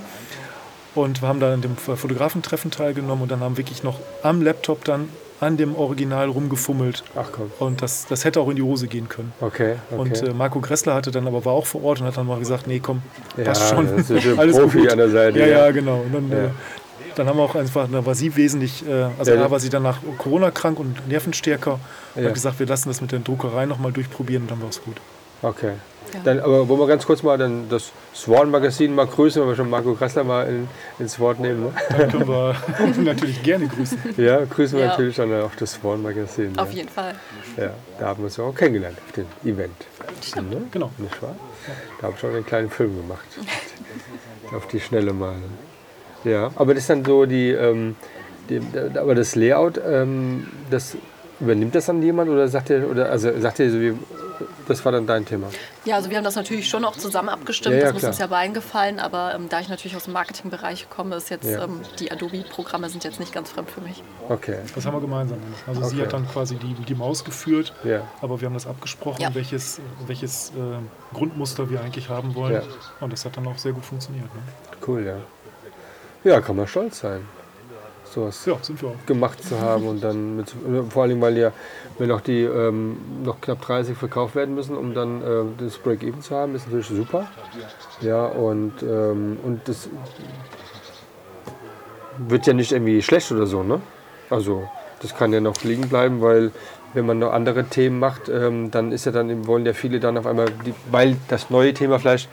und 0.95 1.21
wir 1.21 1.27
haben 1.27 1.39
da 1.39 1.53
an 1.53 1.61
dem 1.61 1.75
Fotografentreffen 1.77 2.71
teilgenommen 2.71 3.23
und 3.23 3.31
dann 3.31 3.39
haben 3.39 3.57
wirklich 3.57 3.83
noch 3.83 3.99
am 4.23 4.41
Laptop 4.41 4.83
dann 4.85 5.09
an 5.41 5.57
dem 5.57 5.75
Original 5.75 6.29
rumgefummelt. 6.29 7.03
Ach 7.15 7.27
komm. 7.31 7.51
Und 7.59 7.81
das, 7.81 8.05
das 8.07 8.23
hätte 8.23 8.39
auch 8.39 8.49
in 8.49 8.55
die 8.55 8.61
Hose 8.61 8.87
gehen 8.87 9.09
können. 9.09 9.33
Okay. 9.41 9.75
okay. 9.91 9.99
Und 9.99 10.21
äh, 10.23 10.33
Marco 10.33 10.59
Gressler 10.61 10.93
hatte 10.93 11.11
dann 11.11 11.27
aber 11.27 11.43
war 11.43 11.53
auch 11.53 11.65
vor 11.65 11.83
Ort 11.83 11.99
und 11.99 12.07
hat 12.07 12.15
dann 12.17 12.25
mal 12.27 12.39
gesagt, 12.39 12.67
nee, 12.67 12.79
komm, 12.79 13.01
passt 13.43 13.61
Ja, 13.71 13.75
schon. 13.75 13.97
das 13.97 14.09
ist 14.09 14.25
ein 14.25 14.39
Alles 14.39 14.57
Profi 14.57 14.79
gut. 14.79 14.91
an 14.91 14.97
der 14.97 15.09
Seite, 15.09 15.39
Ja, 15.39 15.45
ja. 15.45 15.65
ja, 15.65 15.71
genau. 15.71 15.97
Und 16.05 16.13
dann, 16.13 16.31
Ja. 16.31 16.37
äh, 16.45 16.49
dann 17.15 17.27
haben 17.27 17.37
wir 17.37 17.43
auch 17.43 17.55
einfach, 17.55 17.87
da 17.91 18.05
war 18.05 18.15
sie 18.15 18.35
wesentlich, 18.35 18.85
äh, 18.87 18.91
also 19.17 19.31
Ja, 19.31 19.37
da 19.37 19.43
ja. 19.43 19.51
war 19.51 19.59
sie 19.59 19.69
danach 19.69 19.97
Corona 20.17 20.51
krank 20.51 20.79
und 20.79 21.07
nervenstärker. 21.07 21.79
Und 22.15 22.21
Ja. 22.21 22.27
hat 22.27 22.33
gesagt, 22.33 22.59
wir 22.59 22.65
lassen 22.67 22.89
das 22.89 23.01
mit 23.01 23.11
der 23.11 23.19
Druckerei 23.19 23.65
nochmal 23.65 23.91
durchprobieren 23.91 24.43
und 24.43 24.51
dann 24.51 24.61
war 24.61 24.69
es 24.69 24.81
gut. 24.83 24.97
Okay. 25.41 25.73
Ja. 26.13 26.19
Dann, 26.23 26.39
aber 26.39 26.69
wollen 26.69 26.79
wir 26.79 26.87
ganz 26.87 27.05
kurz 27.05 27.23
mal 27.23 27.37
dann 27.37 27.67
das 27.67 27.91
Swan-Magazin 28.13 28.93
mal 28.93 29.07
grüßen, 29.07 29.41
wenn 29.41 29.49
wir 29.49 29.55
schon 29.55 29.69
Marco 29.69 29.95
Kressler 29.95 30.23
mal 30.23 30.47
in, 30.47 30.67
ins 30.99 31.19
Wort 31.19 31.39
nehmen. 31.39 31.63
Ne? 31.63 31.73
Dann 31.89 32.11
können 32.11 32.27
wir 32.27 32.55
natürlich 33.03 33.41
gerne 33.43 33.67
grüßen. 33.67 33.97
Ja, 34.17 34.45
grüßen 34.45 34.77
wir 34.77 34.85
Ja. 34.85 34.91
natürlich 34.91 35.15
dann 35.17 35.33
auch 35.41 35.53
das 35.57 35.73
Swan-Magazin. 35.73 36.57
Auf 36.57 36.69
ja. 36.69 36.77
jeden 36.77 36.89
Fall. 36.89 37.15
Ja, 37.57 37.71
da 37.99 38.07
haben 38.07 38.19
wir 38.19 38.25
uns 38.25 38.37
ja 38.37 38.43
auch 38.45 38.53
kennengelernt 38.55 38.97
auf 39.05 39.11
dem 39.13 39.25
Event. 39.43 39.75
Stimmt. 40.23 40.51
Ne? 40.51 40.61
Genau. 40.71 40.91
Nicht 40.99 41.21
wahr? 41.21 41.35
Da 41.99 42.03
habe 42.03 42.13
ich 42.13 42.19
schon 42.21 42.29
einen 42.35 42.45
kleinen 42.45 42.69
Film 42.69 42.95
gemacht. 42.95 43.25
auf 44.55 44.67
die 44.67 44.79
Schnelle 44.79 45.11
mal. 45.11 45.35
Ja, 46.25 46.51
aber 46.55 46.73
das 46.73 46.83
ist 46.83 46.89
dann 46.89 47.05
so 47.05 47.25
die, 47.25 47.51
ähm, 47.51 47.95
die 48.49 48.61
aber 48.97 49.15
das 49.15 49.35
Layout, 49.35 49.79
ähm, 49.85 50.47
das 50.69 50.97
übernimmt 51.39 51.75
das 51.75 51.85
dann 51.87 52.01
jemand 52.01 52.29
oder 52.29 52.47
sagt 52.47 52.69
ihr, 52.69 52.89
oder 52.89 53.09
also 53.09 53.29
sagt 53.39 53.59
ihr 53.59 53.69
so 53.71 53.79
wie, 53.79 53.93
das 54.67 54.83
war 54.83 54.91
dann 54.91 55.05
dein 55.05 55.25
Thema. 55.25 55.47
Ja, 55.85 55.95
also 55.95 56.09
wir 56.09 56.17
haben 56.17 56.23
das 56.23 56.35
natürlich 56.35 56.67
schon 56.67 56.83
auch 56.85 56.95
zusammen 56.97 57.29
abgestimmt. 57.29 57.75
Ja, 57.75 57.79
ja, 57.81 57.85
das 57.85 57.93
muss 57.93 57.99
klar. 58.01 58.11
uns 58.11 58.19
ja 58.19 58.27
beiden 58.27 58.53
gefallen. 58.53 58.99
Aber 58.99 59.33
ähm, 59.35 59.47
da 59.49 59.59
ich 59.59 59.69
natürlich 59.69 59.95
aus 59.95 60.05
dem 60.05 60.13
Marketingbereich 60.13 60.89
komme, 60.89 61.15
ist 61.15 61.29
jetzt 61.29 61.45
Ja. 61.45 61.63
ähm, 61.65 61.81
die 61.99 62.11
Adobe-Programme 62.11 62.89
sind 62.89 63.03
jetzt 63.03 63.19
nicht 63.19 63.31
ganz 63.33 63.51
fremd 63.51 63.69
für 63.69 63.81
mich. 63.81 64.01
Okay. 64.27 64.57
Das 64.73 64.85
haben 64.85 64.93
wir 64.95 65.01
gemeinsam 65.01 65.37
gemacht. 65.39 65.61
Also 65.67 65.83
sie 65.83 65.95
Okay. 65.97 66.05
hat 66.05 66.13
dann 66.13 66.27
quasi 66.27 66.55
die, 66.55 66.73
die 66.73 66.95
Maus 66.95 67.23
geführt, 67.23 67.73
Ja. 67.83 68.01
aber 68.21 68.41
wir 68.41 68.47
haben 68.47 68.53
das 68.55 68.65
abgesprochen, 68.67 69.21
Ja. 69.21 69.33
welches, 69.35 69.79
welches 70.07 70.49
äh, 70.49 71.13
Grundmuster 71.15 71.69
wir 71.69 71.81
eigentlich 71.81 72.09
haben 72.09 72.33
wollen. 72.35 72.55
Ja. 72.55 72.61
Und 73.01 73.13
das 73.13 73.23
hat 73.25 73.37
dann 73.37 73.45
auch 73.47 73.57
sehr 73.57 73.73
gut 73.73 73.85
funktioniert. 73.85 74.25
Ne? 74.33 74.41
Cool, 74.85 75.05
ja. 75.05 75.17
Ja, 76.25 76.41
kann 76.41 76.55
man 76.55 76.65
stolz 76.65 77.01
sein, 77.01 77.21
sowas 78.03 78.43
Ja, 78.47 78.53
auch. 78.53 79.05
gemacht 79.05 79.43
zu 79.43 79.59
haben 79.59 79.87
und 79.87 80.03
dann 80.03 80.37
mit, 80.37 80.55
vor 80.89 81.03
allem, 81.03 81.21
weil 81.21 81.37
ja, 81.37 81.51
wenn 81.99 82.09
noch 82.09 82.21
die 82.21 82.41
ähm, 82.41 82.97
noch 83.23 83.39
knapp 83.41 83.61
30 83.61 83.95
verkauft 83.95 84.33
werden 84.33 84.55
müssen, 84.55 84.75
um 84.75 84.95
dann 84.95 85.21
äh, 85.21 85.43
das 85.59 85.77
Break-Even 85.77 86.21
zu 86.21 86.35
haben, 86.35 86.55
ist 86.55 86.65
natürlich 86.65 86.87
super. 86.87 87.27
Ja, 88.01 88.25
und, 88.25 88.73
ähm, 88.81 89.37
und 89.43 89.61
das 89.65 89.87
wird 92.27 92.47
ja 92.47 92.53
nicht 92.53 92.71
irgendwie 92.71 93.03
schlecht 93.03 93.31
oder 93.31 93.45
so, 93.45 93.61
ne? 93.61 93.79
Also, 94.31 94.67
das 95.03 95.15
kann 95.15 95.31
ja 95.31 95.39
noch 95.41 95.61
liegen 95.63 95.87
bleiben, 95.89 96.21
weil 96.21 96.51
wenn 96.95 97.05
man 97.05 97.19
noch 97.19 97.33
andere 97.33 97.65
Themen 97.65 97.99
macht, 97.99 98.29
ähm, 98.29 98.71
dann 98.71 98.91
ist 98.91 99.05
ja 99.05 99.11
dann, 99.11 99.45
wollen 99.45 99.63
ja 99.63 99.73
viele 99.73 99.99
dann 99.99 100.17
auf 100.17 100.25
einmal, 100.25 100.47
die, 100.65 100.73
weil 100.89 101.17
das 101.27 101.51
neue 101.51 101.71
Thema 101.75 101.99
vielleicht, 101.99 102.29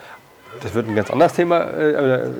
das 0.61 0.73
wird 0.73 0.87
ein 0.87 0.95
ganz 0.95 1.09
anderes 1.09 1.33
Thema, 1.33 1.61
äh, 1.61 1.91
äh, 1.91 2.31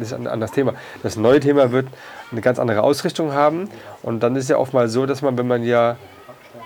ist 0.00 0.12
ein 0.12 0.26
anderes 0.26 0.52
Thema. 0.52 0.74
Das 1.02 1.16
neue 1.16 1.40
Thema 1.40 1.72
wird 1.72 1.86
eine 2.30 2.40
ganz 2.40 2.58
andere 2.58 2.82
Ausrichtung 2.82 3.32
haben 3.32 3.68
und 4.02 4.22
dann 4.22 4.36
ist 4.36 4.48
ja 4.48 4.56
oft 4.56 4.72
mal 4.72 4.88
so, 4.88 5.06
dass 5.06 5.22
man, 5.22 5.36
wenn 5.38 5.46
man 5.46 5.62
ja 5.62 5.96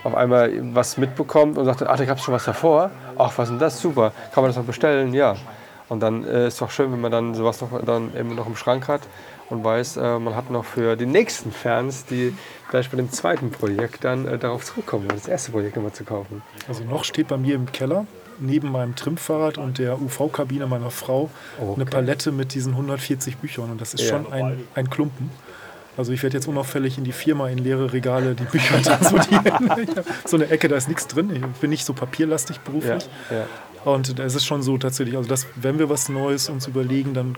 auf 0.02 0.14
einmal 0.14 0.52
was 0.74 0.98
mitbekommt 0.98 1.58
und 1.58 1.64
sagt, 1.64 1.82
ach, 1.82 1.96
da 1.96 2.04
gab 2.04 2.18
es 2.18 2.24
schon 2.24 2.34
was 2.34 2.44
davor, 2.44 2.90
ach, 3.16 3.32
was 3.36 3.48
ist 3.48 3.50
denn 3.52 3.58
das, 3.58 3.80
super, 3.80 4.12
kann 4.32 4.42
man 4.42 4.50
das 4.50 4.56
noch 4.56 4.64
bestellen, 4.64 5.14
ja. 5.14 5.36
Und 5.88 6.00
dann 6.00 6.24
äh, 6.24 6.48
ist 6.48 6.60
doch 6.60 6.70
schön, 6.70 6.90
wenn 6.92 7.00
man 7.00 7.12
dann 7.12 7.34
sowas 7.34 7.60
noch, 7.60 7.68
dann 7.84 8.10
eben 8.16 8.34
noch 8.34 8.46
im 8.46 8.56
Schrank 8.56 8.88
hat 8.88 9.02
und 9.50 9.62
weiß, 9.64 9.98
äh, 9.98 10.18
man 10.18 10.34
hat 10.34 10.50
noch 10.50 10.64
für 10.64 10.96
die 10.96 11.06
nächsten 11.06 11.52
Fans, 11.52 12.06
die 12.06 12.36
vielleicht 12.68 12.90
bei 12.90 12.96
dem 12.96 13.10
zweiten 13.12 13.50
Projekt 13.50 14.04
dann 14.04 14.26
äh, 14.26 14.38
darauf 14.38 14.64
zurückkommen, 14.64 15.08
das 15.08 15.28
erste 15.28 15.52
Projekt 15.52 15.76
nochmal 15.76 15.92
zu 15.92 16.04
kaufen. 16.04 16.42
Also 16.68 16.84
noch 16.84 17.04
steht 17.04 17.28
bei 17.28 17.36
mir 17.36 17.54
im 17.54 17.70
Keller 17.70 18.06
neben 18.38 18.70
meinem 18.70 18.94
Trimmfahrrad 18.96 19.58
und 19.58 19.78
der 19.78 20.00
UV-Kabine 20.00 20.66
meiner 20.66 20.90
Frau 20.90 21.30
Okay. 21.60 21.72
eine 21.76 21.84
Palette 21.86 22.32
mit 22.32 22.54
diesen 22.54 22.72
140 22.74 23.36
Büchern 23.38 23.70
und 23.70 23.80
das 23.80 23.94
ist 23.94 24.02
Ja. 24.02 24.08
schon 24.10 24.32
ein, 24.32 24.58
ein 24.74 24.90
Klumpen. 24.90 25.30
Also 25.96 26.10
ich 26.12 26.22
werde 26.24 26.36
jetzt 26.36 26.48
unauffällig 26.48 26.98
in 26.98 27.04
die 27.04 27.12
Firma 27.12 27.48
in 27.48 27.58
leere 27.58 27.92
Regale 27.92 28.34
die 28.34 28.44
Bücher 28.44 28.82
transportieren. 28.82 29.44
So 30.26 30.36
eine 30.36 30.48
Ecke, 30.50 30.68
da 30.68 30.76
ist 30.76 30.88
nichts 30.88 31.06
drin. 31.06 31.30
Ich 31.34 31.60
bin 31.60 31.70
nicht 31.70 31.84
so 31.86 31.92
papierlastig 31.92 32.56
Ja, 32.56 32.62
beruflich. 32.64 33.08
ja. 33.30 33.46
Und 33.84 34.18
es 34.18 34.34
ist 34.34 34.44
schon 34.46 34.62
so 34.62 34.76
tatsächlich, 34.78 35.16
also 35.16 35.28
dass, 35.28 35.46
wenn 35.56 35.78
wir 35.78 35.88
was 35.90 36.08
Neues 36.08 36.48
uns 36.48 36.66
überlegen, 36.66 37.14
dann 37.14 37.36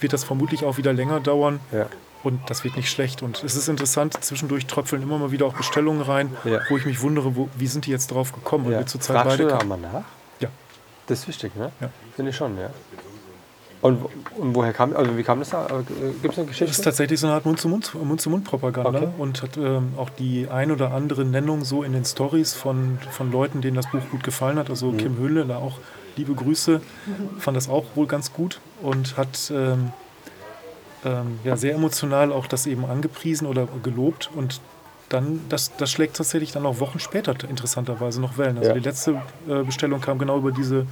wird 0.00 0.12
das 0.12 0.24
vermutlich 0.24 0.64
auch 0.64 0.78
wieder 0.78 0.92
länger 0.92 1.20
dauern. 1.20 1.60
Ja. 1.72 1.86
Und 2.24 2.40
das 2.48 2.64
wird 2.64 2.76
nicht 2.76 2.88
schlecht. 2.90 3.22
Und 3.22 3.42
es 3.44 3.54
ist 3.56 3.68
interessant, 3.68 4.16
zwischendurch 4.24 4.66
tröpfeln 4.66 5.02
immer 5.02 5.18
mal 5.18 5.30
wieder 5.30 5.46
auch 5.46 5.54
Bestellungen 5.54 6.02
rein, 6.02 6.30
Ja. 6.44 6.60
wo 6.68 6.76
ich 6.76 6.86
mich 6.86 7.00
wundere, 7.02 7.36
wo, 7.36 7.48
wie 7.58 7.66
sind 7.66 7.86
die 7.86 7.90
jetzt 7.90 8.10
drauf 8.12 8.32
gekommen? 8.32 8.70
Ja. 8.72 8.78
wir 8.78 8.86
zurzeit 8.86 9.16
Fragst 9.16 9.38
du 9.38 9.42
beide 9.44 9.50
da 9.50 9.58
kein- 9.58 9.68
mal 9.68 9.78
nach? 9.78 10.04
Das 11.08 11.20
ist 11.20 11.28
wichtig, 11.28 11.54
ne? 11.56 11.72
Ja. 11.80 11.90
Finde 12.14 12.30
ich 12.30 12.36
schon, 12.36 12.56
ja. 12.58 12.70
Und, 13.80 14.04
und 14.36 14.54
woher 14.56 14.72
kam, 14.72 14.94
also 14.96 15.16
wie 15.16 15.22
kam 15.22 15.38
das 15.38 15.50
da? 15.50 15.66
Gibt 16.20 16.34
es 16.34 16.38
eine 16.38 16.46
Das 16.48 16.54
ist 16.56 16.58
Geschichte? 16.58 16.82
tatsächlich 16.82 17.20
so 17.20 17.28
eine 17.28 17.34
Art 17.36 17.44
Mund-zu-Mund- 17.46 17.94
Mund-zu-Mund-Propaganda 17.94 18.98
Okay. 18.98 19.08
und 19.18 19.40
hat 19.42 19.56
ähm, 19.56 19.92
auch 19.96 20.10
die 20.10 20.48
ein 20.48 20.72
oder 20.72 20.92
andere 20.92 21.24
Nennung 21.24 21.64
so 21.64 21.84
in 21.84 21.92
den 21.92 22.04
Stories 22.04 22.54
von, 22.54 22.98
von 23.12 23.30
Leuten, 23.30 23.60
denen 23.60 23.76
das 23.76 23.88
Buch 23.90 24.00
gut 24.10 24.24
gefallen 24.24 24.58
hat. 24.58 24.68
Also 24.68 24.90
Kim 24.92 25.16
Höhle, 25.16 25.44
da 25.46 25.58
auch 25.58 25.78
liebe 26.16 26.34
Grüße, 26.34 26.80
fand 27.38 27.56
das 27.56 27.68
auch 27.68 27.84
wohl 27.94 28.08
ganz 28.08 28.32
gut 28.32 28.60
und 28.82 29.16
hat 29.16 29.52
ähm, 29.54 29.92
ähm, 31.04 31.38
ja, 31.44 31.56
sehr 31.56 31.74
emotional 31.74 32.32
auch 32.32 32.48
das 32.48 32.66
eben 32.66 32.84
angepriesen 32.84 33.46
oder 33.46 33.68
gelobt 33.84 34.28
und 34.34 34.60
dann, 35.08 35.40
das, 35.48 35.74
das 35.76 35.90
schlägt 35.90 36.16
tatsächlich 36.16 36.52
dann 36.52 36.66
auch 36.66 36.80
Wochen 36.80 36.98
später 36.98 37.34
interessanterweise 37.48 38.20
noch 38.20 38.36
Wellen. 38.36 38.58
Also 38.58 38.70
Ja. 38.70 38.74
die 38.74 38.80
letzte 38.80 39.22
äh, 39.48 39.62
Bestellung 39.62 40.00
kam 40.00 40.18
genau 40.18 40.38
über 40.38 40.52
diese, 40.52 40.86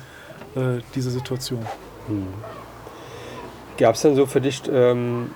äh, 0.55 0.81
diese 0.95 1.11
Situation. 1.11 1.65
Gab 3.79 3.95
es 3.95 4.03
denn 4.03 4.17
so 4.17 4.27
für 4.27 4.41
dich 4.41 4.63
ähm, 4.73 5.31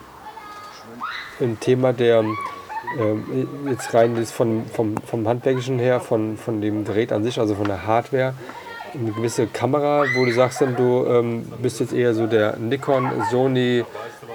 ein 1.41 1.59
Thema 1.61 1.93
der, 1.93 2.25
ähm, 2.99 3.49
jetzt 3.69 3.93
rein 3.93 4.17
das 4.17 4.31
von, 4.31 4.65
vom, 4.73 4.97
vom 4.99 5.29
Handwerklichen 5.29 5.79
her, 5.79 6.01
von, 6.01 6.37
von 6.37 6.61
dem 6.61 6.85
Gerät 6.85 7.13
an 7.13 7.23
sich, 7.23 7.39
also 7.39 7.55
von 7.55 7.67
der 7.67 7.87
Hardware, 7.87 8.35
eine 8.95 9.13
gewisse 9.13 9.47
Kamera, 9.47 10.05
wo 10.17 10.25
du 10.25 10.33
sagst 10.33 10.61
dann, 10.61 10.75
du 10.75 11.07
ähm, 11.07 11.45
bist 11.63 11.81
jetzt 11.81 11.93
eher 11.93 12.15
so 12.15 12.27
der 12.27 12.57
Nikon, 12.57 13.11
Sony, 13.31 13.85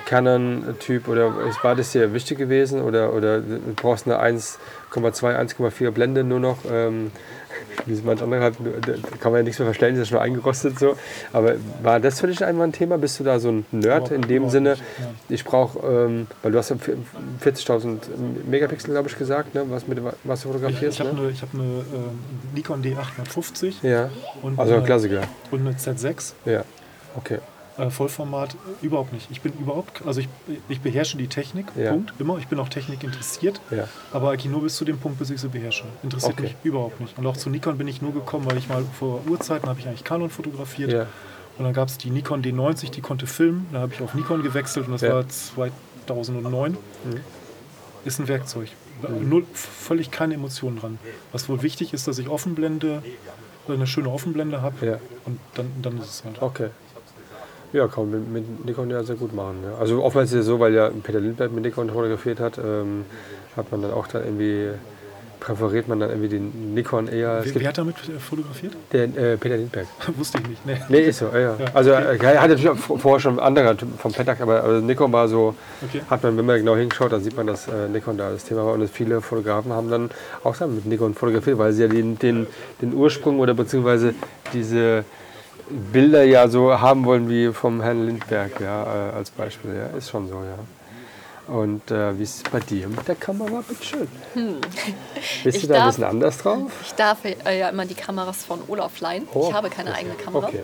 Canon-Typ 0.06 1.08
oder 1.08 1.34
war 1.64 1.76
das 1.76 1.92
dir 1.92 2.14
wichtig 2.14 2.38
gewesen 2.38 2.82
oder, 2.82 3.14
oder 3.14 3.40
du 3.40 3.60
brauchst 3.76 4.08
eine 4.08 4.20
1,2, 4.22 4.58
1,4 4.94 5.92
Blende 5.92 6.24
nur 6.24 6.40
noch? 6.40 6.58
Ähm, 6.70 7.12
wie 7.86 7.94
es 7.94 8.04
manch 8.04 8.22
andere 8.22 8.42
hat, 8.42 8.54
da 8.86 8.94
kann 9.20 9.32
man 9.32 9.40
ja 9.40 9.44
nichts 9.44 9.60
mehr 9.60 9.66
verstellen, 9.66 9.96
das 9.96 10.04
ist 10.04 10.10
schon 10.10 10.20
eingerostet 10.20 10.80
so. 10.80 10.96
Aber 11.34 11.56
war 11.84 12.00
das 12.00 12.20
für 12.20 12.28
dich 12.28 12.44
einmal 12.44 12.68
ein 12.68 12.72
Thema? 12.72 12.98
Bist 12.98 13.20
du 13.20 13.24
da 13.24 13.40
so 13.40 13.50
ein 13.50 13.66
Nerd 13.72 14.12
in 14.12 14.22
dem 14.22 14.50
Sinne? 14.50 14.72
ja. 14.76 15.06
Ich 15.30 15.44
brauche, 15.44 15.80
ähm, 15.86 16.28
weil 16.42 16.52
du 16.52 16.58
hast 16.58 16.70
ja 16.70 16.78
40.000 17.44 17.98
Megapixel, 18.50 18.92
glaube 18.92 19.10
ich, 19.10 19.18
gesagt, 19.18 19.56
ne? 19.56 19.66
was, 19.70 19.88
mit, 19.88 20.00
was 20.24 20.42
du 20.42 20.50
Ich, 20.50 20.54
fotografierst. 20.56 21.00
ich 21.00 21.06
habe 21.06 21.16
ne? 21.16 21.22
eine, 21.22 21.32
ich 21.32 21.42
hab 21.42 21.54
eine 21.54 21.64
ähm, 21.64 22.20
Nikon 22.54 22.82
D850 22.84 23.74
Ja, 23.84 24.10
und, 24.42 24.58
also 24.60 24.74
ein 24.74 24.78
eine, 24.80 24.86
Klassiker. 24.86 25.22
und 25.52 25.60
eine 25.62 25.72
Z6. 25.76 26.34
Ja, 26.46 26.64
okay. 27.16 27.40
Äh, 27.78 27.90
Vollformat 27.90 28.56
überhaupt 28.82 29.12
nicht. 29.12 29.28
Ich 29.32 29.42
bin 29.42 29.52
überhaupt, 29.60 30.02
also 30.06 30.22
ich, 30.22 30.30
ich 30.70 30.80
beherrsche 30.80 31.18
die 31.18 31.28
Technik, 31.28 31.66
Ja. 31.76 31.92
Punkt, 31.92 32.14
immer. 32.20 32.38
Ich 32.38 32.48
bin 32.48 32.58
auch 32.60 32.70
Technik 32.70 33.04
interessiert, 33.04 33.60
Ja. 33.70 33.88
aber 34.14 34.30
eigentlich 34.32 34.50
nur 34.52 34.62
bis 34.62 34.78
zu 34.78 34.86
dem 34.86 34.98
Punkt, 34.98 35.20
bis 35.20 35.30
ich 35.30 35.42
sie 35.42 35.50
beherrsche. 35.50 35.84
Interessiert 36.02 36.34
Okay. 36.34 36.44
mich 36.44 36.56
überhaupt 36.64 37.02
nicht. 37.02 37.18
Und 37.18 37.28
auch 37.28 37.36
zu 37.36 37.50
Nikon 37.50 37.78
bin 37.78 37.88
ich 37.90 38.02
nur 38.02 38.14
gekommen, 38.14 38.46
weil 38.50 38.58
ich 38.58 38.70
mal 38.70 38.86
vor 38.98 39.22
Urzeiten 39.28 39.68
habe 39.68 39.80
ich 39.80 39.88
eigentlich 39.88 40.06
Canon 40.06 40.30
fotografiert. 40.30 40.92
Ja. 40.92 41.08
Und 41.58 41.66
dann 41.66 41.74
gab 41.74 41.90
es 41.90 41.98
die 41.98 42.10
Nikon 42.12 42.42
D90, 42.44 42.92
die 42.92 43.02
konnte 43.02 43.28
filmen. 43.28 43.68
Da 43.74 43.80
habe 43.80 43.94
ich 43.94 44.02
auf 44.02 44.14
Nikon 44.14 44.42
gewechselt 44.44 44.88
und 44.88 44.94
das 44.94 45.02
war 45.04 45.28
2009. 45.28 46.78
Ist 48.06 48.20
ein 48.20 48.28
Werkzeug. 48.28 48.70
Null, 49.22 49.46
völlig 49.54 50.12
keine 50.12 50.36
Emotionen 50.36 50.80
dran. 50.80 51.00
Was 51.34 51.50
wohl 51.50 51.62
wichtig 51.62 51.94
ist, 51.94 52.08
dass 52.08 52.18
ich 52.20 52.30
Offenblende, 52.30 53.04
eine 53.68 53.88
schöne 53.88 54.10
Offenblende 54.10 54.62
habe. 54.62 55.00
Und 55.26 55.40
dann, 55.56 55.72
dann 55.82 55.98
ist 55.98 56.06
es 56.10 56.24
halt. 56.24 56.42
Okay. 56.42 56.70
Ja, 57.76 57.88
kann 57.88 58.10
man 58.10 58.32
mit, 58.32 58.48
mit 58.48 58.66
Nikon 58.66 58.90
ja 58.90 59.04
sehr 59.04 59.18
gut 59.18 59.34
machen. 59.36 59.58
Ja. 59.66 59.78
Also 59.78 60.02
oftmals 60.02 60.32
ist 60.32 60.40
es 60.40 60.46
so, 60.46 60.62
weil 60.62 60.74
ja 60.74 60.90
Peter 61.04 61.20
Lindbergh 61.20 61.54
mit 61.54 61.66
Nikon 61.66 61.90
fotografiert 61.90 62.40
hat, 62.40 62.58
ähm, 62.58 63.04
hat 63.58 63.70
man 63.70 63.82
dann 63.82 63.92
auch 63.92 64.08
dann 64.08 64.24
irgendwie, 64.24 64.70
präferiert 65.42 65.90
man 65.90 66.00
dann 66.00 66.10
irgendwie 66.10 66.30
den 66.30 66.74
Nikon 66.74 67.10
eher. 67.10 67.42
Wer, 67.44 67.56
wer 67.56 67.68
hat 67.68 67.78
damit 67.78 67.98
äh, 68.08 68.18
fotografiert? 68.18 68.74
der, 68.94 69.04
äh, 69.04 69.36
Peter 69.36 69.58
Lindbergh. 69.58 69.88
Wusste 70.18 70.38
ich 70.42 70.48
nicht. 70.48 70.66
Nee. 70.66 70.78
Nee, 70.88 71.00
ist 71.02 71.20
so, 71.20 71.26
ja. 71.34 71.40
ja. 71.40 71.56
Also 71.74 71.92
äh, 71.92 72.18
er 72.18 72.42
hat 72.42 72.50
natürlich 72.50 72.70
auch 72.70 72.98
vorher 72.98 73.20
schon 73.20 73.40
andere 73.40 73.76
Typen 73.76 73.98
vom 73.98 74.14
Pentax, 74.14 74.40
aber 74.40 74.64
also 74.64 74.86
Nikon 74.86 75.12
war 75.12 75.28
so, 75.28 75.54
Okay. 75.84 76.02
hat 76.10 76.24
man, 76.24 76.38
wenn 76.38 76.46
man 76.46 76.58
genau 76.58 76.78
hinschaut, 76.78 77.12
dann 77.12 77.22
sieht 77.22 77.36
man, 77.36 77.46
dass 77.46 77.68
äh, 77.68 77.90
Nikon 77.92 78.18
da 78.18 78.32
das 78.32 78.46
Thema 78.46 78.66
war. 78.66 78.74
Und 78.74 78.90
viele 78.90 79.20
Fotografen 79.20 79.74
haben 79.74 79.90
dann 79.92 80.10
auch 80.46 80.56
dann 80.56 80.76
mit 80.76 80.86
Nikon 80.86 81.14
fotografiert, 81.14 81.58
weil 81.58 81.74
sie 81.74 81.82
ja 81.82 81.90
den, 81.90 82.18
den, 82.18 82.48
den 82.82 82.94
Ursprung 82.94 83.40
oder 83.40 83.54
beziehungsweise 83.54 84.14
diese 84.54 85.04
Bilder 85.70 86.24
ja 86.24 86.48
so 86.48 86.80
haben 86.80 87.06
wollen 87.06 87.30
wie 87.30 87.52
vom 87.52 87.82
Herrn 87.82 88.06
Lindbergh, 88.06 88.52
ja, 88.64 88.84
äh, 88.84 89.14
als 89.16 89.32
Beispiel. 89.32 89.74
Ja, 89.76 89.98
ist 89.98 90.10
schon 90.10 90.28
so, 90.28 90.36
ja. 90.36 91.54
Und 91.54 91.92
äh, 91.92 92.18
wie 92.18 92.24
ist 92.24 92.38
es 92.38 92.52
bei 92.52 92.60
dir 92.60 92.88
mit 92.88 93.08
der 93.08 93.16
Kamera? 93.16 93.64
Bitteschön. 93.68 94.08
Bist 95.44 95.58
Ich 95.58 95.62
du 95.62 95.68
da 95.68 95.74
ein 95.76 95.80
darf- 95.82 95.88
bisschen 95.90 96.04
anders 96.06 96.38
drauf? 96.40 96.72
Ich 96.84 96.94
darf 96.96 97.20
äh, 97.26 97.60
ja 97.60 97.70
immer 97.70 97.86
die 97.86 97.94
Kameras 97.94 98.44
von 98.46 98.60
Olaf 98.68 99.00
leihen. 99.00 99.28
Oh, 99.34 99.48
ich 99.48 99.54
habe 99.54 99.70
keine 99.70 99.94
eigene 99.94 100.16
Kamera. 100.16 100.48
Okay. 100.48 100.64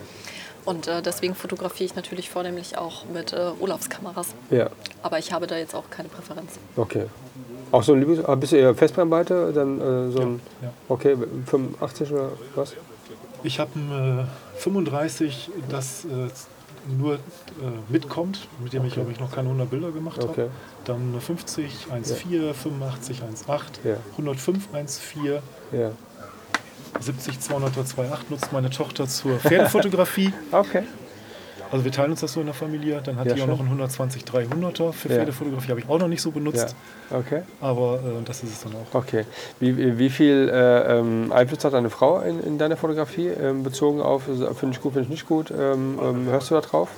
Und 0.64 0.86
äh, 0.88 1.02
deswegen 1.02 1.34
fotografiere 1.34 1.86
ich 1.86 1.96
natürlich 1.96 2.30
vornehmlich 2.30 2.78
auch 2.78 3.04
mit 3.12 3.32
äh, 3.32 3.50
Olafs 3.60 3.90
Kameras. 3.90 4.28
Ja, 4.50 4.68
Aber 5.02 5.18
ich 5.18 5.32
habe 5.32 5.46
da 5.48 5.56
jetzt 5.56 5.74
auch 5.74 5.88
keine 5.90 6.08
Präferenz. 6.08 6.52
okay. 6.76 7.06
Auch 7.72 7.82
so 7.82 7.94
ein 7.94 8.00
Lieblings... 8.00 8.22
ah, 8.26 8.34
Bist 8.34 8.52
du 8.52 8.56
eher 8.56 8.74
Festbrennweite? 8.74 9.50
Dann 9.54 9.80
äh, 9.80 10.10
so 10.12 10.20
ein... 10.20 10.40
Ja. 10.60 10.72
Okay, 10.90 11.16
85 11.46 12.12
oder 12.12 12.28
was? 12.54 12.74
Ich 13.44 13.58
habe 13.58 13.70
ein 13.76 14.18
äh, 14.20 14.24
35, 14.62 15.50
das 15.68 16.04
äh, 16.04 16.28
nur 16.98 17.14
äh, 17.14 17.18
mitkommt, 17.88 18.48
mit 18.62 18.72
dem 18.72 18.84
ich, 18.84 18.94
glaube 18.94 19.12
ich, 19.12 19.20
noch 19.20 19.30
keine 19.30 19.48
100 19.48 19.70
Bilder 19.70 19.90
gemacht 19.92 20.18
habe. 20.18 20.28
Okay. 20.30 20.46
Dann 20.84 21.10
eine 21.12 21.20
50, 21.20 21.86
1,4, 21.92 22.52
85, 22.54 23.20
1,8, 23.22 23.60
Ja. 23.84 23.96
105, 24.12 24.68
1,4, 24.74 25.40
Ja. 25.72 25.90
70, 27.00 27.36
200er 27.38 27.84
2,8 27.84 28.18
nutzt 28.30 28.52
meine 28.52 28.70
Tochter 28.70 29.06
zur 29.08 29.38
Pferdefotografie. 29.38 30.32
Okay. 30.52 30.82
Also 31.72 31.84
wir 31.84 31.90
teilen 31.92 32.10
uns 32.12 32.20
das 32.20 32.32
so 32.34 32.40
in 32.40 32.46
der 32.46 32.54
Familie. 32.54 33.00
Dann 33.02 33.16
hat 33.16 33.26
Ja, 33.26 33.34
die 33.34 33.40
auch 33.40 33.46
schön. 33.46 33.52
noch 33.54 33.60
einen 33.60 33.68
120 33.68 34.22
300er 34.24 34.92
für 34.92 35.08
Ja. 35.08 35.16
Pferdefotografie. 35.16 35.70
Habe 35.70 35.80
ich 35.80 35.88
auch 35.88 35.98
noch 35.98 36.06
nicht 36.08 36.22
so 36.22 36.30
benutzt. 36.30 36.76
Ja. 37.10 37.18
Okay. 37.18 37.42
Aber 37.60 37.96
äh, 37.96 38.22
das 38.24 38.42
ist 38.42 38.52
es 38.52 38.62
dann 38.62 38.74
auch. 38.74 38.94
Okay. 38.94 39.24
Wie, 39.58 39.98
wie 39.98 40.10
viel 40.10 40.50
äh, 40.52 40.98
ähm, 40.98 41.32
Einfluss 41.32 41.64
hat 41.64 41.72
deine 41.72 41.90
Frau 41.90 42.20
in, 42.20 42.40
in 42.44 42.58
deiner 42.58 42.76
Fotografie, 42.76 43.28
ähm, 43.28 43.62
bezogen 43.62 44.00
auf, 44.00 44.28
äh, 44.28 44.54
finde 44.54 44.76
ich 44.76 44.82
gut, 44.82 44.92
finde 44.92 45.02
ich 45.04 45.08
nicht 45.08 45.26
gut? 45.26 45.50
Ähm, 45.50 45.98
ähm, 46.02 46.26
hörst 46.26 46.50
du 46.50 46.54
da 46.54 46.60
drauf? 46.60 46.88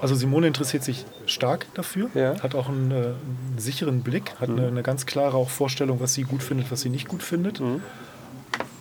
Also 0.00 0.14
Simone 0.16 0.48
interessiert 0.48 0.82
sich 0.82 1.04
stark 1.26 1.66
dafür, 1.74 2.08
Ja. 2.14 2.32
Mhm. 2.34 2.42
hat 2.42 2.54
auch 2.56 2.68
einen, 2.68 2.90
äh, 2.90 2.94
einen 2.94 3.54
sicheren 3.58 4.00
Blick, 4.02 4.32
hat 4.40 4.48
eine, 4.48 4.66
eine 4.66 4.82
ganz 4.82 5.06
klare 5.06 5.36
auch 5.36 5.48
Vorstellung, 5.48 6.00
was 6.00 6.14
sie 6.14 6.22
gut 6.22 6.42
findet, 6.42 6.72
was 6.72 6.80
sie 6.80 6.88
nicht 6.88 7.06
gut 7.06 7.22
findet. 7.22 7.60
Mhm. 7.60 7.82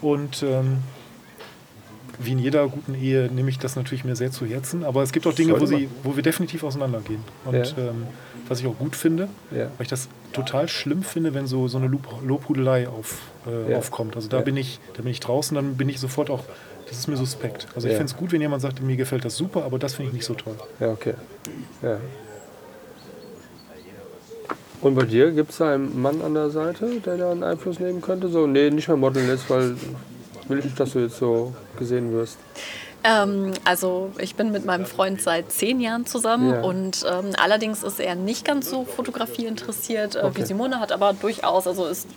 Und 0.01 0.41
ähm, 0.41 0.77
wie 2.23 2.31
in 2.33 2.39
jeder 2.39 2.67
guten 2.67 2.93
Ehe 2.95 3.29
nehme 3.33 3.49
ich 3.49 3.59
das 3.59 3.75
natürlich 3.75 4.03
mir 4.03 4.15
sehr 4.15 4.31
zu 4.31 4.45
Herzen. 4.45 4.83
Aber 4.83 5.01
es 5.03 5.11
gibt 5.11 5.25
auch 5.27 5.33
Dinge, 5.33 5.59
wo, 5.59 5.65
sie, 5.65 5.89
wo 6.03 6.15
wir 6.15 6.23
definitiv 6.23 6.63
auseinandergehen. 6.63 7.21
Und 7.45 7.55
Ja. 7.55 7.63
ähm, 7.77 8.07
was 8.47 8.59
ich 8.59 8.67
auch 8.67 8.77
gut 8.77 8.95
finde, 8.95 9.27
Ja. 9.51 9.65
weil 9.77 9.81
ich 9.81 9.87
das 9.87 10.07
total 10.33 10.67
schlimm 10.67 11.03
finde, 11.03 11.33
wenn 11.33 11.47
so, 11.47 11.67
so 11.67 11.77
eine 11.77 11.87
Lob 11.87 12.07
Lobhudelei 12.25 12.87
auf, 12.87 13.19
äh, 13.47 13.71
Ja. 13.71 13.77
aufkommt. 13.77 14.15
Also 14.15 14.27
da, 14.27 14.41
bin 14.41 14.57
ich, 14.57 14.79
da 14.95 15.01
bin 15.03 15.11
ich 15.11 15.19
draußen, 15.19 15.55
dann 15.55 15.75
bin 15.77 15.89
ich 15.89 15.99
sofort 15.99 16.29
auch, 16.29 16.43
das 16.87 16.97
ist 16.99 17.07
mir 17.07 17.17
suspekt. 17.17 17.67
Also 17.75 17.87
ich 17.87 17.93
finde 17.95 18.11
es 18.11 18.17
gut, 18.17 18.31
wenn 18.31 18.41
jemand 18.41 18.61
sagt, 18.61 18.81
mir 18.81 18.95
gefällt 18.97 19.23
das 19.23 19.37
super, 19.37 19.63
aber 19.63 19.79
das 19.79 19.93
finde 19.93 20.09
ich 20.09 20.13
nicht 20.13 20.25
so 20.25 20.33
toll. 20.33 20.55
Ja, 20.79 20.91
okay. 20.91 21.13
Ja. 21.81 21.97
Und 24.81 24.95
bei 24.95 25.03
dir 25.05 25.31
gibt 25.31 25.51
es 25.51 25.57
da 25.57 25.73
einen 25.73 26.01
Mann 26.01 26.21
an 26.21 26.33
der 26.33 26.49
Seite, 26.49 26.99
der 27.05 27.15
da 27.17 27.31
einen 27.31 27.43
Einfluss 27.43 27.79
nehmen 27.79 28.01
könnte? 28.01 28.29
So, 28.29 28.47
nee, 28.47 28.69
nicht 28.71 28.87
mehr 28.87 28.97
Model 28.97 29.27
jetzt, 29.27 29.47
weil 29.49 29.75
will 30.47 30.59
ich 30.59 30.65
nicht, 30.65 30.79
dass 30.79 30.91
du 30.93 30.99
jetzt 30.99 31.17
so 31.17 31.53
gesehen 31.77 32.11
wirst. 32.13 32.37
Ähm, 33.03 33.53
also 33.65 34.11
ich 34.19 34.35
bin 34.35 34.51
mit 34.51 34.63
meinem 34.63 34.85
Freund 34.85 35.21
seit 35.21 35.51
zehn 35.51 35.81
Jahren 35.81 36.05
zusammen 36.05 36.51
Ja. 36.53 36.61
und 36.61 37.03
ähm, 37.09 37.31
allerdings 37.41 37.81
ist 37.81 37.99
er 37.99 38.13
nicht 38.13 38.45
ganz 38.45 38.69
so 38.69 38.85
Fotografie 38.85 39.45
interessiert 39.47 40.15
äh, 40.15 40.19
Okay. 40.19 40.41
wie 40.41 40.45
Simone, 40.45 40.79
hat 40.79 40.91
aber 40.91 41.13
durchaus, 41.13 41.65
also 41.65 41.87
ist, 41.87 42.07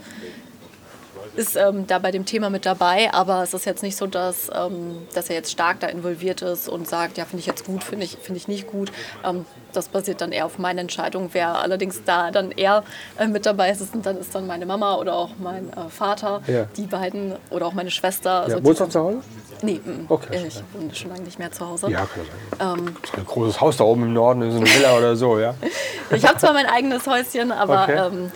ist 1.36 1.56
ähm, 1.56 1.86
da 1.86 1.98
bei 1.98 2.10
dem 2.10 2.24
Thema 2.24 2.50
mit 2.50 2.66
dabei, 2.66 3.12
aber 3.12 3.42
es 3.42 3.54
ist 3.54 3.64
jetzt 3.66 3.82
nicht 3.82 3.96
so, 3.96 4.06
dass, 4.06 4.50
ähm, 4.54 4.98
dass 5.14 5.28
er 5.30 5.36
jetzt 5.36 5.50
stark 5.52 5.80
da 5.80 5.86
involviert 5.88 6.42
ist 6.42 6.68
und 6.68 6.88
sagt, 6.88 7.18
ja, 7.18 7.24
finde 7.24 7.40
ich 7.40 7.46
jetzt 7.46 7.64
gut, 7.64 7.82
finde 7.84 8.04
ich, 8.04 8.16
finde 8.20 8.38
ich 8.38 8.48
nicht 8.48 8.66
gut. 8.66 8.92
Ähm, 9.24 9.44
das 9.72 9.88
basiert 9.88 10.20
dann 10.20 10.30
eher 10.30 10.46
auf 10.46 10.58
meiner 10.58 10.80
Entscheidung. 10.80 11.30
Wer 11.32 11.56
allerdings 11.58 12.02
da 12.04 12.30
dann 12.30 12.52
eher 12.52 12.84
äh, 13.18 13.26
mit 13.26 13.44
dabei 13.46 13.70
ist, 13.70 13.80
ist 13.80 13.92
dann, 14.02 14.16
ist 14.18 14.34
dann 14.34 14.46
meine 14.46 14.66
Mama 14.66 14.96
oder 14.96 15.14
auch 15.16 15.30
mein 15.38 15.68
äh, 15.72 15.88
Vater, 15.88 16.42
Ja. 16.46 16.66
die 16.76 16.86
beiden 16.86 17.34
oder 17.50 17.66
auch 17.66 17.72
meine 17.72 17.90
Schwester. 17.90 18.42
Also 18.42 18.58
Ja, 18.58 18.64
wohnst 18.64 18.80
du 18.80 18.86
zu 18.86 19.00
Hause? 19.00 19.18
Nee, 19.62 19.80
mm, 19.84 20.06
Okay. 20.08 20.46
ich 20.46 20.62
wohne 20.72 20.94
schon 20.94 21.10
lange 21.10 21.22
nicht 21.22 21.38
mehr 21.38 21.50
zu 21.50 21.66
Hause. 21.66 21.90
Ja, 21.90 22.00
kann 22.06 22.22
sein. 22.58 22.94
Das 23.00 23.10
ist 23.10 23.18
ein 23.18 23.24
großes 23.26 23.60
Haus 23.60 23.76
da 23.78 23.84
oben 23.84 24.02
im 24.04 24.12
Norden, 24.12 24.48
so 24.50 24.58
eine 24.58 24.66
Villa 24.66 24.96
oder 24.96 25.16
so, 25.16 25.38
ja. 25.38 25.54
Ich 26.10 26.24
habe 26.24 26.38
zwar 26.38 26.52
mein 26.52 26.66
eigenes 26.66 27.06
Häuschen, 27.06 27.50
aber 27.50 27.82
Okay. 27.84 28.28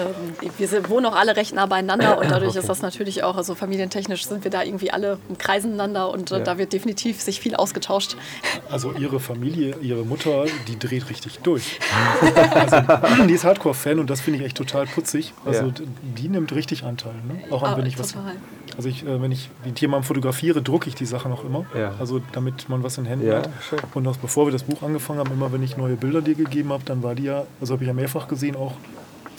Ähm, 0.00 0.50
wir 0.58 0.68
sind, 0.68 0.88
wohnen 0.88 1.06
auch 1.06 1.14
alle 1.16 1.36
recht 1.36 1.54
nah 1.54 1.66
beieinander 1.66 2.18
und 2.20 2.30
dadurch 2.30 2.56
ist 2.56 2.68
das 2.68 2.82
natürlich 2.82 3.22
auch, 3.22 3.36
also 3.36 3.54
familientechnisch 3.54 4.26
sind 4.26 4.44
wir 4.44 4.50
da 4.50 4.62
irgendwie 4.62 4.90
alle 4.90 5.18
im 5.28 5.38
Kreisen 5.38 5.72
einander 5.74 6.10
und 6.10 6.30
äh, 6.30 6.38
Ja. 6.38 6.44
da 6.44 6.58
wird 6.58 6.72
definitiv 6.72 7.20
sich 7.20 7.40
viel 7.40 7.54
ausgetauscht. 7.54 8.16
Also 8.70 8.92
ihre 8.92 9.20
Familie, 9.20 9.76
ihre 9.82 10.04
Mutter, 10.04 10.44
die 10.68 10.78
dreht 10.78 11.08
richtig 11.10 11.38
durch. 11.40 11.78
Also, 12.54 12.76
die 13.28 13.32
ist 13.34 13.44
Hardcore-Fan 13.44 13.98
und 13.98 14.10
das 14.10 14.20
finde 14.20 14.40
ich 14.40 14.44
echt 14.46 14.56
total 14.56 14.86
putzig. 14.86 15.32
Also 15.44 15.66
Ja. 15.66 15.72
die 16.16 16.28
nimmt 16.28 16.52
richtig 16.52 16.84
Anteil. 16.84 17.12
Ne? 17.28 17.42
Auch 17.52 17.62
an, 17.62 17.74
Ah, 17.74 17.76
wenn 17.76 17.86
ich 17.86 17.98
was. 17.98 18.14
Also 18.76 18.88
ich, 18.88 19.04
äh, 19.04 19.20
wenn 19.20 19.32
ich 19.32 19.50
mit 19.64 19.80
jemandem 19.80 20.04
fotografiere, 20.06 20.62
drucke 20.62 20.88
ich 20.88 20.94
die 20.94 21.06
Sachen 21.06 21.32
auch 21.32 21.44
immer. 21.44 21.64
Ja. 21.76 21.94
Also 21.98 22.20
damit 22.32 22.68
man 22.68 22.82
was 22.82 22.98
in 22.98 23.04
Händen 23.04 23.26
Ja, 23.26 23.38
hat. 23.38 23.50
schön. 23.68 23.78
Und 23.94 24.06
auch 24.06 24.16
bevor 24.16 24.46
wir 24.46 24.52
das 24.52 24.62
Buch 24.62 24.82
angefangen 24.82 25.18
haben, 25.18 25.32
immer 25.32 25.52
wenn 25.52 25.62
ich 25.62 25.76
neue 25.76 25.96
Bilder 25.96 26.22
dir 26.22 26.34
gegeben 26.34 26.72
habe, 26.72 26.82
dann 26.84 27.02
war 27.02 27.14
die 27.14 27.24
ja, 27.24 27.44
also 27.60 27.74
habe 27.74 27.84
ich 27.84 27.88
ja 27.88 27.94
mehrfach 27.94 28.28
gesehen, 28.28 28.56
auch 28.56 28.72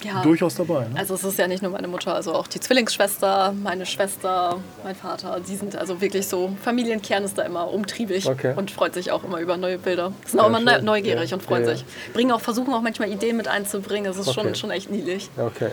Ja. 0.04 0.22
durchaus 0.22 0.54
dabei. 0.56 0.80
Ne? 0.88 0.94
Also 0.96 1.14
es 1.14 1.22
ist 1.24 1.38
ja 1.38 1.46
nicht 1.46 1.62
nur 1.62 1.70
meine 1.72 1.88
Mutter, 1.88 2.14
also 2.14 2.34
auch 2.34 2.46
die 2.46 2.58
Zwillingsschwester, 2.60 3.54
meine 3.62 3.86
Schwester, 3.86 4.58
mein 4.84 4.94
Vater, 4.96 5.38
die 5.46 5.54
sind 5.56 5.76
also 5.76 6.00
wirklich 6.00 6.26
so, 6.26 6.50
Familienkern 6.62 7.22
ist 7.24 7.38
da 7.38 7.42
immer 7.42 7.72
umtriebig 7.72 8.26
Okay. 8.28 8.54
und 8.56 8.70
freut 8.70 8.94
sich 8.94 9.12
auch 9.12 9.22
immer 9.24 9.38
über 9.40 9.56
neue 9.56 9.78
Bilder. 9.78 10.12
Sind 10.26 10.40
auch 10.40 10.50
Ja, 10.50 10.58
immer 10.58 10.70
schön. 10.70 10.78
ne- 10.80 10.82
neugierig 10.84 11.30
Ja. 11.30 11.36
und 11.36 11.42
freuen 11.42 11.64
sich. 11.64 11.84
Bringen 12.12 12.32
auch, 12.32 12.40
versuchen 12.40 12.72
auch 12.74 12.82
manchmal 12.82 13.10
Ideen 13.10 13.36
mit 13.36 13.48
einzubringen, 13.48 14.10
es 14.10 14.18
ist 14.18 14.28
Okay. 14.28 14.40
schon, 14.42 14.54
schon 14.54 14.70
echt 14.70 14.90
niedlich. 14.90 15.30
Okay. 15.36 15.70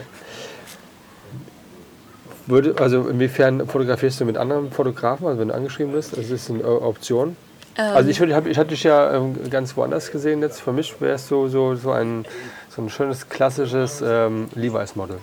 Würde, 2.47 2.75
also 2.79 3.07
inwiefern 3.07 3.67
fotografierst 3.67 4.19
du 4.21 4.25
mit 4.25 4.37
anderen 4.37 4.71
Fotografen, 4.71 5.27
also 5.27 5.39
wenn 5.39 5.49
du 5.49 5.53
angeschrieben 5.53 5.91
bist? 5.93 6.17
Das 6.17 6.29
ist 6.31 6.49
eine 6.49 6.63
Option. 6.65 7.35
also 7.75 8.09
ich, 8.09 8.19
würde- 8.19 8.35
hab, 8.35 8.47
ich 8.47 8.57
hatte 8.57 8.69
dich 8.69 8.83
ja 8.83 9.13
ähm, 9.15 9.35
ganz 9.49 9.77
woanders 9.77 10.11
gesehen 10.11 10.41
jetzt. 10.41 10.59
Für 10.61 10.73
mich 10.73 10.99
wärst 10.99 11.29
du 11.31 11.47
so, 11.47 11.75
so, 11.75 11.91
ein, 11.91 12.25
so 12.69 12.81
ein 12.81 12.89
schönes, 12.89 13.29
klassisches 13.29 14.01
ähm, 14.05 14.49
Levi's-Model. 14.55 15.19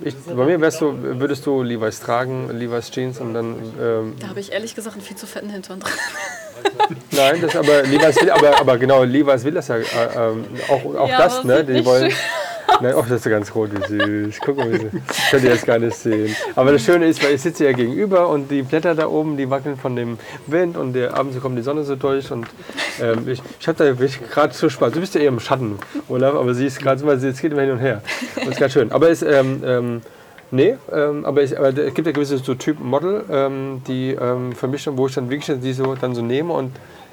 Ich, 0.00 0.14
bei 0.16 0.44
mir 0.44 0.60
wärst 0.60 0.80
du, 0.80 0.96
würdest 1.20 1.44
du 1.44 1.62
Levi's 1.62 2.00
tragen, 2.00 2.48
Levi's 2.56 2.90
Jeans 2.90 3.18
und 3.18 3.34
dann... 3.34 3.56
Ähm, 3.80 4.16
Da 4.20 4.28
habe 4.28 4.40
ich 4.40 4.52
ehrlich 4.52 4.74
gesagt 4.74 4.94
einen 4.94 5.04
viel 5.04 5.16
zu 5.16 5.26
fetten 5.26 5.50
Hintern 5.50 5.80
dran. 5.80 5.92
Nein, 7.12 7.40
das 7.40 7.56
aber 7.56 7.82
Levi's 7.82 8.20
will, 8.20 8.30
aber, 8.30 8.60
aber 8.60 8.78
genau, 8.78 9.02
Levi's 9.04 9.44
will 9.44 9.54
das 9.54 9.68
ja 9.68 9.76
äh, 9.76 9.82
ähm, 10.16 10.44
auch, 10.68 10.94
auch 10.96 11.08
Ja, 11.08 11.18
das, 11.18 11.44
ne? 11.44 11.64
Die 11.64 11.84
wollen... 11.84 12.12
Nein, 12.82 12.94
oh, 12.94 13.00
das 13.08 13.24
ist 13.24 13.30
ganz 13.30 13.52
rot, 13.54 13.70
wie 13.72 13.86
süß. 14.26 14.38
Guck 14.44 14.58
mal, 14.58 14.70
wie 14.70 14.76
süß. 14.76 14.90
Könnt 15.30 15.42
ihr 15.42 15.50
jetzt 15.52 15.64
gar 15.66 15.78
nicht 15.78 15.96
sehen. 15.96 16.36
Aber 16.54 16.70
das 16.70 16.82
Schöne 16.82 17.06
ist, 17.06 17.24
weil 17.24 17.32
ich 17.34 17.40
sitze 17.40 17.64
ja 17.64 17.72
gegenüber 17.72 18.28
und 18.28 18.50
die 18.50 18.60
Blätter 18.60 18.94
da 18.94 19.08
oben, 19.08 19.38
die 19.38 19.48
wackeln 19.48 19.78
von 19.78 19.96
dem 19.96 20.18
Wind 20.46 20.76
und 20.76 20.92
der, 20.92 21.16
abends 21.16 21.40
kommt 21.40 21.56
die 21.56 21.62
Sonne 21.62 21.82
so 21.84 21.96
durch. 21.96 22.30
Und 22.30 22.46
ähm, 23.00 23.26
ich, 23.26 23.40
ich 23.58 23.66
habe 23.66 23.78
da 23.78 23.84
wirklich 23.86 24.20
gerade 24.30 24.52
so 24.52 24.68
Spaß. 24.68 24.92
Du 24.92 25.00
bist 25.00 25.14
ja 25.14 25.22
eher 25.22 25.28
im 25.28 25.40
Schatten, 25.40 25.78
Olaf, 26.10 26.34
aber 26.34 26.52
sie 26.52 26.66
ist 26.66 26.78
gerade 26.78 27.00
so, 27.00 27.06
weil 27.06 27.18
sie- 27.18 27.28
es 27.28 27.40
geht 27.40 27.52
immer 27.52 27.62
hin 27.62 27.70
und 27.72 27.78
her. 27.78 28.02
Das 28.36 28.48
ist 28.48 28.60
ganz 28.60 28.74
schön. 28.74 28.92
Aber 28.92 29.08
es, 29.08 29.22
ähm, 29.22 29.62
ähm, 29.64 30.02
nee, 30.50 30.76
ähm, 30.92 31.24
aber, 31.24 31.42
es, 31.42 31.54
aber 31.54 31.68
es 31.68 31.94
gibt 31.94 32.06
ja 32.06 32.12
gewisse 32.12 32.38
so 32.38 32.54
Typen 32.54 32.88
Model, 32.88 33.24
ähm, 33.30 33.82
die 33.86 34.10
ähm, 34.10 34.52
für 34.52 34.68
mich, 34.68 34.88
wo 34.90 35.06
ich 35.06 35.14
dann 35.14 35.30
wirklich 35.30 35.58
die 35.60 35.72
so, 35.72 35.94
dann 35.94 36.14
so 36.14 36.22
nehme 36.22 36.52
und 36.52 36.72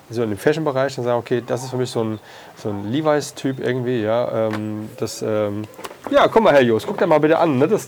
so 0.10 0.24
in 0.24 0.30
dem 0.30 0.38
Fashion-Bereich 0.38 0.96
dann 0.96 1.06
sage, 1.06 1.18
okay, 1.18 1.44
das 1.46 1.64
ist 1.64 1.72
für 1.72 1.78
mich 1.78 1.90
so 1.90 2.04
ein, 2.04 2.20
so 2.56 2.70
ein 2.70 2.92
Levi's-Typ 2.92 3.60
irgendwie, 3.60 4.02
ja. 4.02 4.50
Ähm, 4.50 4.90
das, 4.98 5.22
ähm, 5.22 5.64
ja, 6.12 6.28
guck 6.28 6.44
mal, 6.44 6.54
Herr 6.54 6.62
Jos, 6.62 6.86
guck 6.86 6.98
dir 6.98 7.08
mal 7.08 7.20
bitte 7.20 7.38
an, 7.40 7.58
ne? 7.58 7.68
Das 7.68 7.88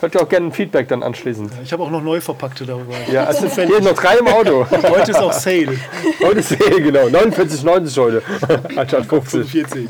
hört 0.00 0.14
ihr 0.14 0.22
auch 0.22 0.28
gerne 0.28 0.46
ein 0.46 0.52
Feedback 0.52 0.88
dann 0.88 1.02
anschließend. 1.02 1.52
Ich 1.62 1.72
habe 1.72 1.82
auch 1.82 1.90
noch 1.90 2.02
neu 2.02 2.20
verpackte 2.20 2.66
darüber. 2.66 2.92
Ja, 3.10 3.24
also 3.24 3.48
hier 3.48 3.80
noch 3.80 3.94
drei 3.94 4.16
im 4.16 4.28
Auto. 4.28 4.66
Heute 4.70 5.12
ist 5.12 5.20
auch 5.20 5.32
Sale. 5.32 5.78
Heute 6.22 6.40
ist 6.40 6.52
eh, 6.52 6.80
genau, 6.80 7.06
49,90 7.06 8.00
heute, 8.00 8.22
anstatt 8.76 9.06
50. 9.06 9.50
45. 9.50 9.88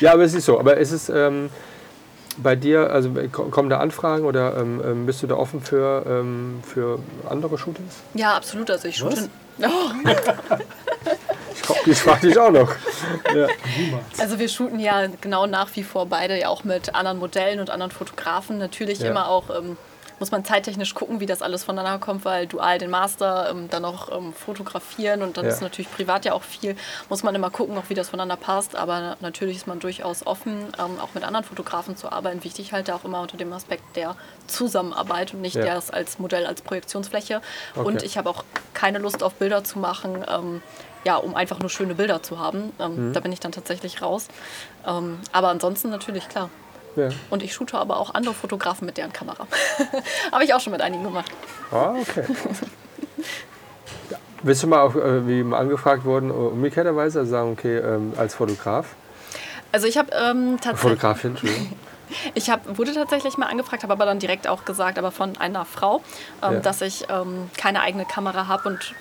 Ja, 0.00 0.12
aber 0.12 0.24
es 0.24 0.34
ist 0.34 0.44
so. 0.44 0.58
Aber 0.58 0.76
es 0.76 0.92
ist 0.92 1.08
ähm, 1.08 1.48
bei 2.38 2.56
dir, 2.56 2.90
also 2.90 3.10
ko- 3.30 3.44
kommen 3.44 3.68
da 3.70 3.78
Anfragen 3.78 4.24
oder 4.24 4.56
ähm, 4.56 4.80
ähm, 4.84 5.06
bist 5.06 5.22
du 5.22 5.26
da 5.26 5.34
offen 5.36 5.60
für, 5.60 6.04
ähm, 6.06 6.60
für 6.66 6.98
andere 7.28 7.58
Shootings? 7.58 7.94
Ja, 8.14 8.34
absolut. 8.36 8.70
Also 8.70 8.88
ich 8.88 8.96
shoote. 8.96 9.28
Ich 11.86 11.98
frage 11.98 12.26
dich 12.28 12.38
auch 12.38 12.50
noch. 12.50 12.70
Also 14.18 14.38
wir 14.38 14.48
shooten 14.48 14.78
ja 14.80 15.06
genau 15.20 15.46
nach 15.46 15.68
wie 15.74 15.82
vor 15.82 16.06
beide 16.06 16.38
ja 16.38 16.48
auch 16.48 16.64
mit 16.64 16.94
anderen 16.94 17.18
Modellen 17.18 17.60
und 17.60 17.70
anderen 17.70 17.92
Fotografen. 17.92 18.58
Natürlich 18.58 19.00
Ja. 19.00 19.10
immer 19.10 19.28
auch 19.28 19.44
ähm, 19.56 19.76
muss 20.22 20.30
man 20.30 20.44
zeittechnisch 20.44 20.94
gucken, 20.94 21.18
wie 21.18 21.26
das 21.26 21.42
alles 21.42 21.64
voneinander 21.64 21.98
kommt, 21.98 22.24
weil 22.24 22.46
dual 22.46 22.78
den 22.78 22.90
Master, 22.90 23.50
ähm, 23.50 23.68
dann 23.68 23.82
noch 23.82 24.08
ähm, 24.16 24.32
fotografieren 24.32 25.20
und 25.20 25.36
dann 25.36 25.46
Ja. 25.46 25.50
ist 25.50 25.60
natürlich 25.62 25.90
privat 25.90 26.24
ja 26.24 26.32
auch 26.32 26.44
viel. 26.44 26.76
Muss 27.08 27.24
man 27.24 27.34
immer 27.34 27.50
gucken, 27.50 27.76
auch 27.76 27.88
wie 27.88 27.94
das 27.94 28.10
voneinander 28.10 28.36
passt. 28.36 28.76
Aber 28.76 29.16
natürlich 29.18 29.56
ist 29.56 29.66
man 29.66 29.80
durchaus 29.80 30.24
offen, 30.24 30.68
ähm, 30.78 31.00
auch 31.00 31.08
mit 31.14 31.24
anderen 31.24 31.44
Fotografen 31.44 31.96
zu 31.96 32.12
arbeiten. 32.12 32.44
Wichtig 32.44 32.72
halt 32.72 32.88
auch 32.92 33.04
immer 33.04 33.20
unter 33.20 33.36
dem 33.36 33.52
Aspekt 33.52 33.96
der 33.96 34.14
Zusammenarbeit 34.46 35.34
und 35.34 35.40
nicht 35.40 35.56
Ja. 35.56 35.64
das 35.64 35.90
als 35.90 36.20
Modell, 36.20 36.46
als 36.46 36.62
Projektionsfläche. 36.62 37.40
Okay. 37.74 37.84
Und 37.84 38.04
ich 38.04 38.16
habe 38.16 38.30
auch 38.30 38.44
keine 38.74 38.98
Lust 38.98 39.24
auf 39.24 39.34
Bilder 39.34 39.64
zu 39.64 39.80
machen. 39.80 40.24
Ähm, 40.28 40.62
ja, 41.02 41.16
um 41.16 41.34
einfach 41.34 41.58
nur 41.58 41.68
schöne 41.68 41.96
Bilder 41.96 42.22
zu 42.22 42.38
haben. 42.38 42.70
Ähm, 42.78 43.08
Mhm. 43.08 43.12
Da 43.12 43.18
bin 43.18 43.32
ich 43.32 43.40
dann 43.40 43.50
tatsächlich 43.50 44.02
raus. 44.02 44.28
Ähm, 44.86 45.18
aber 45.32 45.48
ansonsten 45.48 45.90
natürlich 45.90 46.28
klar. 46.28 46.48
Ja. 46.96 47.08
Und 47.30 47.42
ich 47.42 47.54
shoote 47.54 47.78
aber 47.78 47.98
auch 47.98 48.14
andere 48.14 48.34
Fotografen 48.34 48.86
mit 48.86 48.98
deren 48.98 49.12
Kamera. 49.12 49.46
Habe 50.32 50.44
ich 50.44 50.52
auch 50.54 50.60
schon 50.60 50.72
mit 50.72 50.82
einigen 50.82 51.04
gemacht. 51.04 51.30
Ah, 51.70 51.94
okay. 52.00 52.24
Bist 54.42 54.62
du 54.62 54.66
mal, 54.66 54.80
auf, 54.82 54.96
äh, 54.96 55.26
wie 55.26 55.42
mal 55.44 55.58
angefragt 55.58 56.04
worden, 56.04 56.30
äh, 56.30 56.32
umgekehrterweise, 56.32 57.20
also 57.20 57.30
sagen, 57.30 57.52
okay, 57.52 57.78
ähm, 57.78 58.12
als 58.16 58.34
Fotograf? 58.34 58.86
Also 59.70 59.86
ich 59.86 59.96
habe 59.96 60.10
ähm, 60.12 60.56
tatsächlich, 60.60 60.80
Fotografin, 60.80 61.30
Entschuldigung. 61.30 61.72
ich 62.34 62.50
hab, 62.50 62.76
wurde 62.76 62.92
tatsächlich 62.92 63.38
mal 63.38 63.46
angefragt, 63.46 63.84
habe 63.84 63.92
aber 63.92 64.04
dann 64.04 64.18
direkt 64.18 64.48
auch 64.48 64.64
gesagt, 64.64 64.98
aber 64.98 65.12
von 65.12 65.36
einer 65.38 65.64
Frau, 65.64 66.02
ähm, 66.42 66.54
Ja. 66.54 66.60
dass 66.60 66.80
ich 66.82 67.06
ähm, 67.08 67.50
keine 67.56 67.80
eigene 67.80 68.04
Kamera 68.04 68.48
habe 68.48 68.68
und 68.68 68.94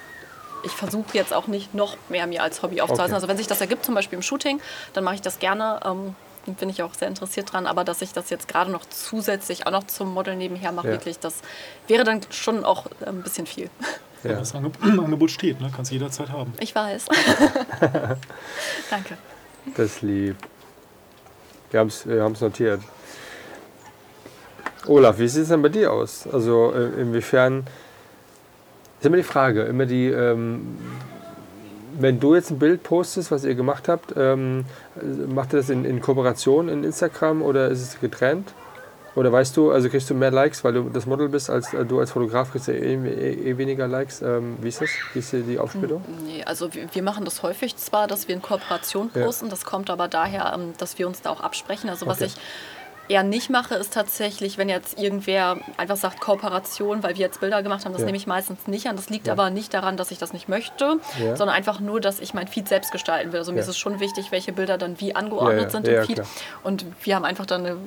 ich 0.64 0.72
versuche 0.72 1.08
jetzt 1.14 1.34
auch 1.34 1.48
nicht 1.48 1.74
noch 1.74 1.98
mehr 2.10 2.28
mir 2.28 2.44
als 2.44 2.62
Hobby 2.62 2.82
aufzuhalten. 2.82 3.12
Okay. 3.12 3.16
Also 3.16 3.28
wenn 3.28 3.38
sich 3.38 3.48
das 3.48 3.62
ergibt, 3.62 3.84
zum 3.84 3.96
Beispiel 3.96 4.18
im 4.18 4.22
Shooting, 4.24 4.62
dann 4.94 5.04
mache 5.04 5.16
ich 5.16 5.22
das 5.22 5.39
gerne. 5.39 5.80
Ähm, 5.84 6.16
bin 6.46 6.70
ich 6.70 6.82
auch 6.84 6.94
sehr 6.94 7.08
interessiert 7.08 7.52
dran, 7.54 7.68
aber 7.68 7.84
dass 7.84 8.02
ich 8.02 8.14
das 8.14 8.30
jetzt 8.30 8.48
gerade 8.48 8.72
noch 8.72 8.86
zusätzlich 8.86 9.68
auch 9.68 9.72
noch 9.72 9.86
zum 9.86 10.14
Model 10.14 10.36
nebenher 10.36 10.72
mache, 10.72 10.88
Ja. 10.88 10.94
wirklich, 10.94 11.20
das 11.20 11.36
wäre 11.88 12.04
dann 12.04 12.22
schon 12.32 12.64
auch 12.66 12.88
ein 13.06 13.22
bisschen 13.22 13.46
viel. 13.46 13.70
Ja. 14.24 14.34
Das 14.34 14.54
Ange 14.56 14.72
Angebot 14.82 15.32
steht, 15.32 15.60
ne? 15.62 15.72
kannst 15.76 15.92
du 15.92 15.96
jederzeit 15.96 16.30
haben. 16.30 16.54
Ich 16.60 16.74
weiß. 16.76 17.06
Danke. 18.89 19.18
Das 19.76 19.86
ist 19.88 20.02
lieb. 20.02 20.36
Wir 21.72 21.80
haben 21.80 21.88
es 21.88 22.08
wir 22.08 22.24
haben's 22.24 22.42
notiert. 22.42 22.82
Olaf, 24.88 25.20
wie 25.20 25.28
sieht 25.28 25.44
es 25.44 25.50
denn 25.50 25.62
bei 25.62 25.70
dir 25.70 25.92
aus? 25.94 26.28
Also 26.32 26.74
äh, 26.74 27.02
inwiefern 27.02 27.66
ist 29.00 29.06
immer 29.06 29.18
die 29.18 29.24
Frage, 29.24 29.64
immer 29.64 29.86
die, 29.86 30.08
ähm, 30.08 30.80
wenn 32.00 32.20
du 32.20 32.36
jetzt 32.36 32.52
ein 32.52 32.60
Bild 32.60 32.84
postest, 32.84 33.32
was 33.32 33.44
ihr 33.44 33.56
gemacht 33.56 33.88
habt, 33.88 34.14
ähm, 34.18 34.66
macht 35.28 35.54
ihr 35.54 35.58
das 35.58 35.70
in, 35.70 35.86
in 35.86 36.02
Kooperation 36.02 36.70
in 36.70 36.84
Instagram 36.84 37.42
oder 37.42 37.70
ist 37.70 37.82
es 37.82 38.00
getrennt? 38.00 38.54
Oder 39.14 39.30
weißt 39.30 39.58
du, 39.58 39.72
also 39.72 39.89
kriegst 39.89 40.10
du 40.10 40.14
mehr 40.14 40.32
Likes, 40.32 40.64
weil 40.64 40.72
du 40.72 40.84
das 40.89 41.06
Model 41.06 41.28
bist, 41.28 41.50
als 41.50 41.74
äh, 41.74 41.84
du 41.86 42.00
als 42.00 42.12
Fotograf 42.12 42.52
kriegst 42.52 42.70
du 42.70 42.72
eh, 42.72 42.94
eh, 42.96 43.50
eh 43.52 43.58
weniger 43.58 43.86
Likes? 43.88 44.22
Ähm, 44.22 44.56
wie 44.62 44.70
ist 44.70 44.80
das? 44.80 44.89
Wie 45.14 45.20
ist 45.20 45.34
die 45.34 45.60
Aufsplittung? 45.60 46.02
Nee, 46.26 46.44
also 46.46 46.74
wir, 46.74 46.88
wir 46.94 47.04
machen 47.04 47.26
das 47.26 47.44
häufig 47.44 47.76
zwar, 47.76 48.08
dass 48.08 48.30
wir 48.30 48.36
in 48.36 48.42
Kooperation 48.42 49.10
Ja. 49.14 49.26
posten. 49.26 49.50
Das 49.50 49.66
kommt 49.66 49.89
aber 49.89 50.08
daher, 50.08 50.54
ähm, 50.56 50.74
dass 50.78 50.98
wir 50.98 51.08
uns 51.08 51.22
da 51.22 51.30
auch 51.30 51.42
absprechen. 51.42 51.89
Also 51.89 52.08
was 52.08 52.20
Okay. 52.22 52.28
ich 52.28 52.36
eher 53.12 53.24
nicht 53.24 53.49
mache, 53.49 53.76
ist 53.76 53.93
tatsächlich, 53.93 54.57
wenn 54.57 54.70
jetzt 54.70 54.97
irgendwer 54.97 55.57
einfach 55.78 55.97
sagt 55.97 56.20
Kooperation, 56.22 57.03
weil 57.03 57.16
wir 57.16 57.22
jetzt 57.22 57.41
Bilder 57.41 57.62
gemacht 57.62 57.86
haben, 57.86 57.91
das 57.91 58.01
Ja. 58.01 58.05
nehme 58.05 58.18
ich 58.18 58.26
meistens 58.28 58.68
nicht 58.68 58.88
an. 58.88 58.95
Das 58.95 59.09
liegt 59.09 59.28
Ja. 59.28 59.34
aber 59.34 59.49
nicht 59.49 59.74
daran, 59.74 59.97
dass 59.97 60.12
ich 60.12 60.18
das 60.18 60.34
nicht 60.34 60.47
möchte, 60.49 60.99
Ja. 61.20 61.36
sondern 61.36 61.55
einfach 61.55 61.80
nur, 61.80 61.99
dass 62.01 62.20
ich 62.20 62.34
mein 62.34 62.47
Feed 62.47 62.68
selbst 62.68 62.91
gestalten 62.91 63.32
will. 63.34 63.39
Also 63.39 63.51
mir 63.51 63.59
ist 63.59 63.68
es 63.68 63.78
schon 63.78 63.99
wichtig, 63.99 64.32
welche 64.32 64.51
Bilder 64.53 64.78
dann 64.78 64.99
wie 64.99 65.14
angeordnet 65.16 65.72
sind 65.72 65.88
im 65.88 66.03
Feed. 66.05 66.16
klar. 66.16 66.28
Und 66.64 66.86
wir 67.03 67.16
haben 67.16 67.26
einfach 67.26 67.45
dann 67.45 67.66
eine 67.66 67.78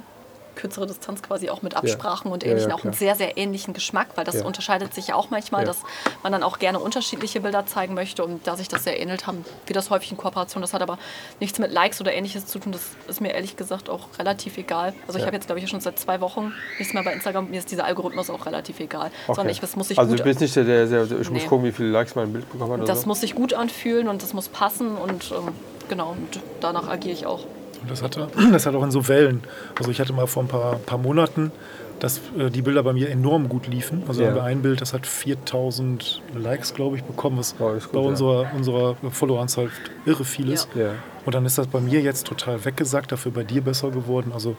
kürzere 0.55 0.87
Distanz 0.87 1.23
quasi 1.23 1.51
auch 1.51 1.63
mit 1.63 1.77
Absprachen 1.77 2.31
und 2.33 2.45
ähnlichen, 2.45 2.73
auch 2.73 2.85
einen 2.85 2.93
sehr, 2.93 3.15
sehr 3.15 3.37
ähnlichen 3.37 3.75
Geschmack, 3.75 4.09
weil 4.15 4.25
das 4.25 4.43
unterscheidet 4.43 4.95
sich 4.95 5.09
ja 5.09 5.15
auch 5.15 5.31
manchmal, 5.31 5.65
dass 5.65 5.79
man 6.23 6.33
dann 6.33 6.43
auch 6.43 6.59
gerne 6.59 6.79
unterschiedliche 6.79 7.41
Bilder 7.41 7.67
zeigen 7.67 7.95
möchte 7.95 8.25
und 8.25 8.47
da 8.47 8.57
sich 8.57 8.69
das 8.69 8.85
sehr 8.85 9.01
ähnelt, 9.01 9.27
haben 9.27 9.45
wir 9.67 9.75
das 9.75 9.91
häufig 9.91 10.11
in 10.11 10.17
Kooperation. 10.17 10.61
Das 10.63 10.73
hat 10.73 10.83
aber 10.83 10.99
nichts 11.41 11.59
mit 11.59 11.73
Likes 11.73 12.01
oder 12.01 12.13
ähnliches 12.13 12.47
zu 12.47 12.59
tun. 12.59 12.73
Das 12.73 12.83
ist 13.09 13.21
mir 13.21 13.33
ehrlich 13.33 13.57
gesagt 13.57 13.89
auch 13.89 14.09
relativ 14.19 14.59
egal. 14.59 14.95
Also 15.07 15.19
ich 15.19 15.27
habe 15.27 15.37
jetzt, 15.37 15.47
glaube 15.47 15.61
ich, 15.61 15.69
schon 15.69 15.81
seit 15.81 15.99
zwei 15.99 16.21
Wochen 16.21 16.53
nichts 16.79 16.95
mehr 16.95 17.03
bei 17.03 17.13
Instagram. 17.13 17.51
Mir 17.51 17.59
ist 17.59 17.71
dieser 17.71 17.85
Algorithmus 17.85 18.31
auch 18.31 18.47
relativ 18.47 18.81
egal. 18.81 19.07
Okay. 19.27 19.35
Sondern 19.35 19.49
ich, 19.51 19.61
das 19.61 19.77
muss 19.77 19.89
sich 19.89 19.99
also 19.99 20.11
gut 20.11 20.21
du 20.21 20.25
bist 20.25 20.41
nicht 20.41 20.55
der, 20.57 20.65
der, 20.65 20.87
der 20.87 21.05
ich 21.05 21.31
muss 21.31 21.43
Nee. 21.43 21.49
gucken, 21.49 21.65
wie 21.67 21.73
viele 21.73 21.91
Likes 21.91 22.15
mein 22.15 22.33
Bild 22.33 22.51
bekommen 22.51 22.81
hat 22.81 22.89
das 22.89 23.03
so? 23.03 23.07
muss 23.09 23.21
sich 23.21 23.35
gut 23.35 23.55
anfühlen 23.55 24.09
und 24.09 24.23
das 24.23 24.33
muss 24.33 24.49
passen 24.49 24.97
und 24.97 25.33
ähm, 25.33 25.53
genau, 25.89 26.11
und 26.11 26.41
danach 26.61 26.89
agiere 26.89 27.13
ich 27.13 27.27
auch. 27.27 27.45
Und 27.85 27.91
das 27.91 28.03
hat, 28.03 28.19
das 28.53 28.67
hat 28.67 28.75
auch 28.75 28.83
in 28.83 28.91
so 28.91 29.07
Wellen. 29.09 29.43
Also 29.79 29.91
ich 29.91 30.01
hatte 30.01 30.13
mal 30.13 30.27
vor 30.27 30.43
ein 30.43 30.49
paar, 30.49 30.77
paar 30.77 30.99
Monaten, 30.99 31.53
dass 32.01 32.21
äh, 32.39 32.51
die 32.51 32.63
Bilder 32.63 32.83
bei 32.83 32.93
mir 32.93 33.09
enorm 33.11 33.49
gut 33.49 33.67
liefen. 33.69 34.03
Also 34.09 34.23
Ja. 34.23 34.29
haben 34.29 34.35
wir 34.37 34.43
ein 34.45 34.63
Bild, 34.63 34.81
das 34.81 34.93
hat 34.95 35.07
4000 35.07 36.23
Likes, 36.35 36.75
glaube 36.75 36.97
ich, 36.97 37.05
bekommen, 37.05 37.39
was 37.39 37.55
Oh, 37.59 37.71
ist 37.71 37.85
gut, 37.85 37.93
bei 37.93 38.01
ja. 38.01 38.07
unserer, 38.09 38.47
unserer 38.55 38.97
Followeranzahl 39.11 39.69
irre 40.07 40.25
viel 40.25 40.51
ist. 40.51 40.69
Ja. 40.75 40.91
Und 41.25 41.35
dann 41.35 41.47
ist 41.47 41.57
das 41.59 41.67
bei 41.69 41.81
mir 41.81 42.01
jetzt 42.01 42.27
total 42.27 42.65
weggesackt, 42.65 43.13
dafür 43.13 43.33
bei 43.33 43.45
dir 43.45 43.61
besser 43.63 43.91
geworden. 43.91 44.33
Also 44.35 44.57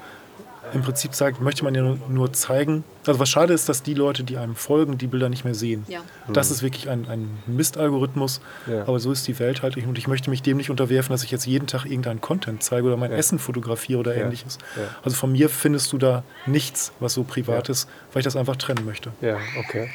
im 0.74 0.82
Prinzip 0.82 1.14
sagt, 1.14 1.42
möchte 1.42 1.64
man 1.64 1.74
ja 1.76 1.82
nur, 1.82 1.98
nur 2.10 2.34
zeigen. 2.34 2.84
Also 3.06 3.20
was 3.20 3.30
schade 3.30 3.54
ist, 3.54 3.70
dass 3.70 3.84
die 3.84 3.94
Leute, 3.94 4.24
die 4.24 4.38
einem 4.38 4.56
folgen, 4.56 4.98
die 4.98 5.08
Bilder 5.08 5.30
nicht 5.30 5.46
mehr 5.46 5.54
sehen. 5.56 5.86
Ja. 5.88 6.00
Das 6.32 6.52
ist 6.52 6.64
wirklich 6.64 6.90
ein, 6.90 7.08
ein 7.08 7.30
Mistalgorithmus. 7.48 8.42
Ja. 8.68 8.82
Aber 8.82 9.00
so 9.00 9.12
ist 9.12 9.28
die 9.28 9.38
Welt 9.40 9.62
halt. 9.62 9.78
Und 9.78 9.98
ich 9.98 10.08
möchte 10.08 10.30
mich 10.30 10.42
dem 10.42 10.58
nicht 10.58 10.70
unterwerfen, 10.70 11.12
dass 11.14 11.24
ich 11.24 11.32
jetzt 11.32 11.46
jeden 11.46 11.68
Tag 11.68 11.86
irgendeinen 11.86 12.22
Content 12.22 12.64
zeige 12.64 12.88
oder 12.88 12.98
mein 12.98 13.12
Ja. 13.12 13.18
Essen 13.18 13.40
fotografiere 13.40 14.00
oder 14.00 14.16
Ja. 14.16 14.24
ähnliches. 14.24 14.58
Ja. 14.76 14.84
Also 15.04 15.16
von 15.18 15.32
mir 15.32 15.50
findest 15.50 15.94
du 15.94 15.98
da 15.98 16.24
nichts, 16.46 16.92
was 17.00 17.14
so 17.14 17.24
privat 17.24 17.70
ist, 17.70 17.88
weil 18.14 18.22
ich 18.22 18.26
das 18.26 18.36
einfach 18.36 18.56
trennen 18.56 18.86
möchte. 18.86 19.12
Ja, 19.22 19.38
okay. 19.60 19.90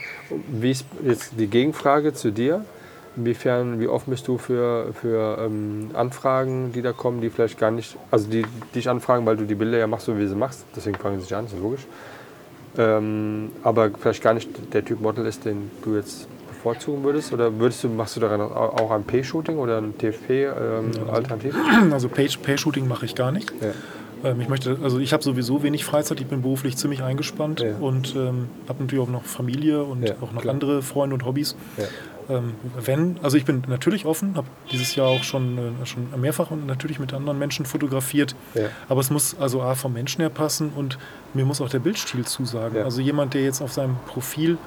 Wie 0.48 0.70
ist 0.70 0.84
jetzt 1.04 1.32
die 1.38 1.46
Gegenfrage 1.48 2.12
zu 2.14 2.30
dir? 2.30 2.64
Inwiefern, 3.16 3.80
wie 3.80 3.88
offen 3.88 4.11
bist 4.11 4.28
du 4.28 4.38
für, 4.38 4.92
für 4.94 5.38
ähm, 5.40 5.90
Anfragen, 5.94 6.70
die 6.72 6.80
da 6.80 6.92
kommen, 6.92 7.20
die 7.20 7.28
vielleicht 7.30 7.58
gar 7.58 7.70
nicht, 7.72 7.96
also 8.11 8.28
die 8.30 8.42
die 8.42 8.72
dich 8.76 8.88
anfragen, 8.88 9.26
weil 9.26 9.36
du 9.36 9.44
die 9.44 9.56
Bilder 9.56 9.78
ja 9.78 9.86
machst, 9.88 10.06
so 10.06 10.16
wie 10.16 10.26
sie 10.28 10.36
machst, 10.36 10.64
deswegen 10.76 10.96
fragen 10.96 11.16
sie 11.16 11.22
sich 11.24 11.34
an, 11.34 11.46
ist 11.46 11.54
ja 11.54 11.58
logisch. 11.61 11.86
Ähm, 12.78 13.50
aber 13.64 13.90
vielleicht 13.98 14.22
gar 14.22 14.32
nicht 14.34 14.48
der 14.72 14.84
Typ 14.84 15.00
Model 15.00 15.26
ist, 15.26 15.44
den 15.44 15.70
du 15.82 15.96
jetzt 15.96 16.28
bevorzugen 16.48 17.02
würdest? 17.02 17.32
Oder 17.32 17.58
würdest 17.58 17.82
du, 17.82 17.88
machst 17.88 18.14
du 18.16 18.20
daran 18.20 18.40
auch 18.40 18.90
ein 18.92 19.02
P-Shooting 19.02 19.56
oder 19.58 19.78
ein 19.78 19.94
TFP-Alternativ? 19.98 21.54
Also 21.92 22.08
Page- 22.08 22.38
Pay-Shooting 22.42 22.86
mache 22.86 23.06
ich 23.06 23.14
gar 23.16 23.32
nicht. 23.32 23.52
ja. 23.61 23.72
Ähm, 24.22 24.38
ich 24.40 24.48
möchte, 24.50 24.76
also 24.82 24.98
ich 24.98 25.14
habe 25.14 25.22
sowieso 25.22 25.62
wenig 25.62 25.84
Freizeit, 25.86 26.20
ich 26.20 26.26
bin 26.26 26.42
beruflich 26.42 26.76
ziemlich 26.76 27.02
eingespannt 27.02 27.61
Ja. 27.61 27.76
und 27.80 28.14
ähm, 28.14 28.48
habe 28.68 28.82
natürlich 28.82 29.02
auch 29.02 29.11
noch 29.11 29.24
Familie 29.24 29.82
und 29.82 30.02
Ja, 30.06 30.14
auch 30.20 30.32
noch 30.32 30.42
klar. 30.42 30.52
andere 30.52 30.82
Freunde 30.82 31.14
und 31.14 31.24
Hobbys. 31.24 31.56
Ähm, 32.30 32.54
wenn, 32.78 33.18
also 33.22 33.36
ich 33.36 33.44
bin 33.44 33.64
natürlich 33.66 34.06
offen, 34.06 34.36
habe 34.36 34.46
dieses 34.70 34.94
Jahr 34.94 35.08
auch 35.08 35.24
schon, 35.24 35.58
äh, 35.58 35.86
schon 35.86 36.08
mehrfach 36.20 36.50
und 36.50 36.66
natürlich 36.66 36.98
mit 37.00 37.12
anderen 37.12 37.38
Menschen 37.38 37.66
fotografiert. 37.66 38.34
Ja. 38.54 38.68
Aber 38.88 39.00
es 39.00 39.10
muss 39.10 39.36
also 39.38 39.62
A 39.62 39.74
vom 39.74 39.92
Menschen 39.92 40.20
her 40.20 40.30
passen 40.30 40.70
und 40.74 40.98
mir 41.34 41.44
muss 41.44 41.60
auch 41.60 41.68
der 41.68 41.80
Bildstil 41.80 42.24
zusagen. 42.24 42.76
Ja. 42.76 42.84
Also 42.84 43.00
jemand, 43.00 43.34
der 43.34 43.42
jetzt 43.42 43.60
auf 43.60 43.72
seinem 43.72 43.96
Profil 44.06 44.58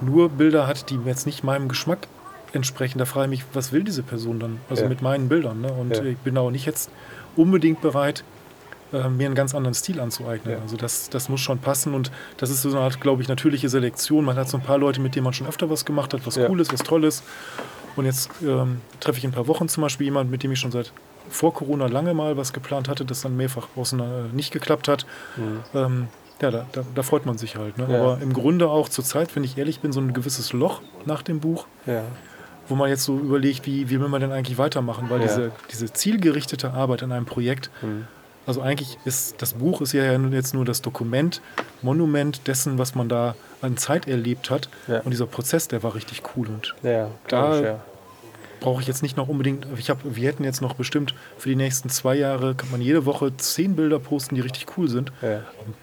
nur 0.00 0.28
Bilder 0.28 0.66
hat, 0.66 0.90
die 0.90 0.98
jetzt 1.06 1.26
nicht 1.26 1.44
meinem 1.44 1.68
Geschmack 1.68 2.08
entsprechen, 2.52 2.98
da 2.98 3.04
frage 3.04 3.26
ich 3.26 3.40
mich, 3.40 3.44
was 3.52 3.72
will 3.72 3.84
diese 3.84 4.02
Person 4.02 4.40
dann? 4.40 4.58
Also 4.70 4.82
Ja. 4.84 4.88
mit 4.88 5.02
meinen 5.02 5.28
Bildern. 5.28 5.60
Ne? 5.60 5.72
Und 5.72 5.92
ich 5.92 6.18
bin 6.18 6.36
auch 6.38 6.50
nicht 6.50 6.66
jetzt 6.66 6.90
unbedingt 7.36 7.80
bereit, 7.80 8.24
äh, 8.92 9.08
mir 9.08 9.26
einen 9.26 9.34
ganz 9.34 9.54
anderen 9.54 9.74
Stil 9.74 10.00
anzueignen. 10.00 10.54
Ja. 10.56 10.62
Also 10.62 10.76
das, 10.76 11.10
das 11.10 11.28
muss 11.28 11.40
schon 11.40 11.58
passen 11.58 11.94
und 11.94 12.10
das 12.38 12.50
ist 12.50 12.62
so 12.62 12.70
eine 12.70 12.80
Art, 12.80 13.00
glaube 13.00 13.22
ich, 13.22 13.28
natürliche 13.28 13.68
Selektion. 13.68 14.24
Man 14.24 14.36
hat 14.36 14.48
so 14.48 14.56
ein 14.58 14.62
paar 14.62 14.78
Leute, 14.78 15.00
mit 15.00 15.14
denen 15.14 15.24
man 15.24 15.32
schon 15.32 15.46
öfter 15.46 15.68
was 15.70 15.84
gemacht 15.84 16.14
hat, 16.14 16.26
was 16.26 16.36
Ja. 16.36 16.46
Cooles, 16.46 16.72
was 16.72 16.80
Tolles. 16.80 17.22
Und 17.96 18.04
jetzt 18.04 18.30
ähm, 18.42 18.80
treffe 19.00 19.18
ich 19.18 19.24
in 19.24 19.30
ein 19.30 19.34
paar 19.34 19.48
Wochen 19.48 19.68
zum 19.68 19.82
Beispiel 19.82 20.04
jemanden, 20.06 20.30
mit 20.30 20.42
dem 20.42 20.52
ich 20.52 20.60
schon 20.60 20.70
seit 20.70 20.92
vor 21.30 21.52
Corona 21.52 21.86
lange 21.86 22.14
mal 22.14 22.36
was 22.36 22.52
geplant 22.52 22.88
hatte, 22.88 23.04
das 23.04 23.20
dann 23.22 23.36
mehrfach 23.36 23.68
außen 23.76 24.00
äh, 24.00 24.04
nicht 24.32 24.52
geklappt 24.52 24.88
hat. 24.88 25.04
Ähm, 25.74 26.08
ja, 26.40 26.50
da, 26.52 26.66
da, 26.72 26.82
da 26.94 27.02
freut 27.02 27.26
man 27.26 27.36
sich 27.36 27.56
halt. 27.56 27.76
Ne? 27.78 27.84
Mhm. 27.86 27.90
Ja. 27.92 28.00
Aber 28.00 28.18
im 28.22 28.32
Grunde 28.32 28.68
auch 28.68 28.88
zur 28.88 29.04
Zeit, 29.04 29.34
wenn 29.36 29.42
ich 29.44 29.58
ehrlich 29.58 29.80
bin, 29.80 29.92
so 29.92 30.00
ein 30.00 30.12
gewisses 30.12 30.52
Loch 30.52 30.80
nach 31.04 31.22
dem 31.22 31.40
Buch, 31.40 31.66
Ja. 31.86 32.02
wo 32.68 32.76
man 32.76 32.88
jetzt 32.88 33.02
so 33.04 33.18
überlegt, 33.18 33.66
wie, 33.66 33.90
wie 33.90 34.00
will 34.00 34.08
man 34.08 34.20
denn 34.20 34.30
eigentlich 34.32 34.56
weitermachen? 34.58 35.10
Weil 35.10 35.20
Ja. 35.20 35.26
diese, 35.26 35.52
diese 35.72 35.92
zielgerichtete 35.92 36.72
Arbeit 36.72 37.02
an 37.02 37.10
einem 37.12 37.26
Projekt, 37.26 37.70
Mhm. 37.82 38.06
Also 38.48 38.62
eigentlich 38.62 38.98
ist 39.04 39.40
das 39.42 39.52
Buch 39.54 39.80
ist 39.82 39.92
ja 39.92 40.10
jetzt 40.18 40.54
nur 40.54 40.64
das 40.64 40.80
Dokument, 40.82 41.42
Monument 41.82 42.48
dessen, 42.48 42.78
was 42.78 42.94
man 42.94 43.08
da 43.08 43.34
an 43.60 43.76
Zeit 43.76 44.08
erlebt 44.08 44.50
hat. 44.50 44.68
Ja. 44.88 45.00
Und 45.00 45.10
dieser 45.10 45.26
Prozess, 45.26 45.68
der 45.68 45.82
war 45.82 45.94
richtig 45.94 46.22
cool. 46.36 46.48
Und 46.48 46.74
Ja, 46.82 47.10
Da- 47.28 47.56
ich, 47.58 47.64
ja. 47.64 47.80
brauche 48.60 48.80
ich 48.80 48.88
jetzt 48.88 49.02
nicht 49.02 49.16
noch 49.18 49.28
unbedingt, 49.28 49.66
ich 49.76 49.90
hab, 49.90 49.98
wir 50.02 50.26
hätten 50.28 50.44
jetzt 50.44 50.62
noch 50.62 50.74
bestimmt 50.74 51.14
für 51.36 51.50
die 51.50 51.56
nächsten 51.56 51.90
zwei 51.90 52.14
Jahre, 52.14 52.54
kann 52.54 52.70
man 52.70 52.80
jede 52.80 53.04
Woche 53.04 53.36
zehn 53.36 53.76
Bilder 53.76 53.98
posten, 53.98 54.34
die 54.34 54.40
richtig 54.40 54.66
cool 54.78 54.88
sind. 54.88 55.12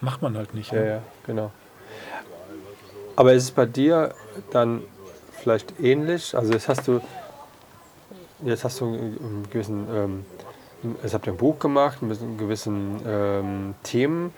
Macht 0.00 0.20
man 0.20 0.36
halt 0.36 0.52
nicht. 0.54 0.72
Ja, 0.72 0.80
ne? 0.80 0.88
ja, 0.88 1.02
genau. 1.24 1.52
Aber 3.14 3.32
ist 3.32 3.44
es 3.44 3.50
bei 3.52 3.64
dir 3.66 4.12
dann 4.50 4.82
vielleicht 5.40 5.78
ähnlich? 5.80 6.36
Also 6.36 6.52
jetzt 6.52 6.68
hast 6.68 6.86
du 6.88 7.00
jetzt 8.44 8.64
hast 8.64 8.80
du 8.80 8.86
einen 8.86 9.46
gewissen, 9.50 9.86
ähm, 9.94 10.24
jetzt 11.02 11.14
habt 11.14 11.26
ihr 11.26 11.32
ein 11.32 11.36
Buch 11.36 11.58
gemacht 11.58 12.02
mit 12.02 12.18
gewissen 12.38 13.00
ähm, 13.06 13.74
Themen, 13.82 14.32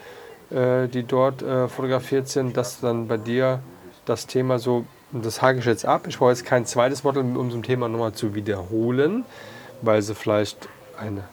äh, 0.50 0.88
die 0.88 1.02
dort 1.02 1.42
äh, 1.42 1.68
fotografiert 1.68 2.28
sind, 2.28 2.56
dass 2.56 2.80
dann 2.80 3.08
bei 3.08 3.16
dir 3.16 3.60
das 4.04 4.26
Thema 4.26 4.58
so, 4.58 4.84
das 5.12 5.42
hake 5.42 5.58
ich 5.58 5.64
jetzt 5.64 5.84
ab, 5.84 6.06
ich 6.06 6.18
brauche 6.18 6.30
jetzt 6.30 6.44
kein 6.44 6.66
zweites 6.66 7.04
Model, 7.04 7.22
um 7.36 7.50
so 7.50 7.56
ein 7.56 7.62
Thema 7.62 7.88
nochmal 7.88 8.12
zu 8.12 8.34
wiederholen, 8.34 9.24
weil 9.82 10.02
sie 10.02 10.14
vielleicht 10.14 10.68
eine 10.98 11.24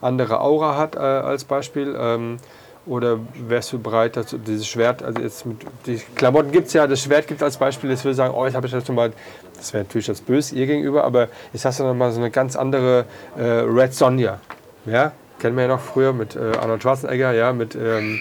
andere 0.00 0.40
Aura 0.40 0.76
hat 0.76 0.96
äh, 0.96 0.98
als 0.98 1.44
Beispiel. 1.44 1.94
Ähm, 1.98 2.38
oder 2.86 3.18
wärst 3.48 3.72
du 3.72 3.78
bereit, 3.78 4.16
dazu, 4.16 4.38
dieses 4.38 4.66
Schwert, 4.66 5.02
also 5.02 5.20
jetzt 5.20 5.46
mit, 5.46 5.58
die 5.86 5.96
Klamotten 6.14 6.52
gibt 6.52 6.68
es 6.68 6.72
ja, 6.74 6.86
das 6.86 7.02
Schwert 7.02 7.26
gibt 7.26 7.40
es 7.40 7.44
als 7.44 7.56
Beispiel, 7.56 7.90
jetzt 7.90 8.04
würde 8.04 8.12
ich 8.12 8.16
sagen, 8.16 8.34
oh, 8.34 8.44
jetzt 8.44 8.54
habe 8.54 8.66
ich 8.66 8.72
das 8.72 8.86
schon 8.86 8.94
mal, 8.94 9.12
das 9.56 9.72
wäre 9.72 9.84
natürlich 9.84 10.06
das 10.06 10.20
böse 10.20 10.54
ihr 10.54 10.66
gegenüber, 10.66 11.04
aber 11.04 11.28
jetzt 11.52 11.64
hast 11.64 11.80
du 11.80 11.84
noch 11.84 11.94
mal 11.94 12.12
so 12.12 12.20
eine 12.20 12.30
ganz 12.30 12.56
andere 12.56 13.06
äh, 13.36 13.42
Red 13.42 13.94
Sonja. 13.94 14.40
Ja, 14.86 15.12
kennen 15.38 15.56
wir 15.56 15.62
ja 15.62 15.68
noch 15.68 15.80
früher 15.80 16.12
mit 16.12 16.36
äh, 16.36 16.52
Arnold 16.60 16.82
Schwarzenegger, 16.82 17.32
ja, 17.32 17.52
mit 17.52 17.74
ähm, 17.74 18.20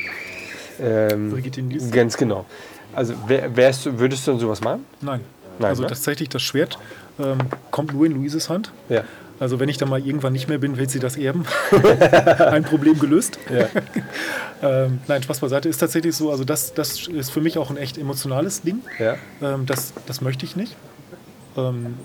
ähm, 0.80 1.32
Brigitte 1.32 1.62
Nielsen? 1.62 1.92
Ganz 1.92 2.16
genau. 2.16 2.46
Also 2.96 3.14
wär, 3.28 3.56
wärst 3.56 3.86
du, 3.86 4.00
würdest 4.00 4.26
du 4.28 4.32
dann 4.32 4.40
sowas 4.40 4.62
machen? 4.62 4.86
Nein. 5.02 5.22
Nein, 5.60 5.70
also 5.70 5.84
ne? 5.84 5.90
tatsächlich, 5.90 6.30
das 6.30 6.42
Schwert 6.42 6.80
ähm, 7.20 7.38
kommt 7.70 7.94
nur 7.94 8.06
in 8.06 8.14
Luises 8.14 8.50
Hand. 8.50 8.72
Ja. 8.90 9.04
Also 9.44 9.60
wenn 9.60 9.68
ich 9.68 9.78
dann 9.78 9.90
mal 9.90 10.00
irgendwann 10.00 10.32
nicht 10.32 10.48
mehr 10.48 10.58
bin, 10.58 10.78
wird 10.78 10.90
sie 10.90 11.00
das 11.00 11.18
erben. 11.18 11.46
Ein 12.40 12.64
Problem 12.64 12.98
gelöst. 12.98 13.38
Ja. 13.54 13.68
ähm, 14.86 15.00
nein, 15.10 15.22
Spaß 15.22 15.42
beiseite. 15.42 15.68
Ist 15.68 15.80
tatsächlich 15.80 16.16
so, 16.16 16.32
also 16.32 16.46
das, 16.46 16.74
das 16.74 17.10
ist 17.10 17.30
für 17.30 17.42
mich 17.42 17.58
auch 17.58 17.70
ein 17.70 17.76
echt 17.76 17.98
emotionales 17.98 18.62
Ding. 18.62 18.80
Ja. 19.00 19.18
Ähm, 19.42 19.66
das, 19.66 19.92
das 20.06 20.22
möchte 20.22 20.46
ich 20.46 20.56
nicht. 20.56 20.78
Ähm, 21.58 21.96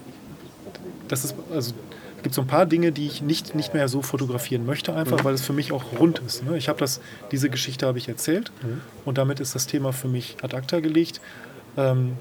das 1.06 1.24
ist, 1.24 1.36
also 1.54 1.74
es 2.16 2.22
gibt 2.24 2.34
so 2.34 2.40
ein 2.40 2.48
paar 2.48 2.66
Dinge, 2.66 2.90
die 2.90 3.06
ich 3.06 3.22
nicht, 3.22 3.54
nicht 3.54 3.72
mehr 3.72 3.86
so 3.86 4.02
fotografieren 4.02 4.66
möchte, 4.66 4.92
einfach 4.92 5.24
weil 5.24 5.34
es 5.34 5.42
für 5.42 5.52
mich 5.52 5.70
auch 5.70 5.84
rund 6.00 6.18
ist. 6.26 6.42
Ne? 6.42 6.58
Ich 6.58 6.68
habe 6.68 6.80
das, 6.80 7.00
diese 7.30 7.50
Geschichte 7.50 7.86
habe 7.86 7.98
ich 7.98 8.08
erzählt 8.08 8.50
und 9.04 9.16
damit 9.16 9.38
ist 9.38 9.54
das 9.54 9.68
Thema 9.68 9.92
für 9.92 10.08
mich 10.08 10.36
ad 10.42 10.56
acta 10.56 10.80
gelegt. 10.80 11.20
Ähm, 11.76 12.16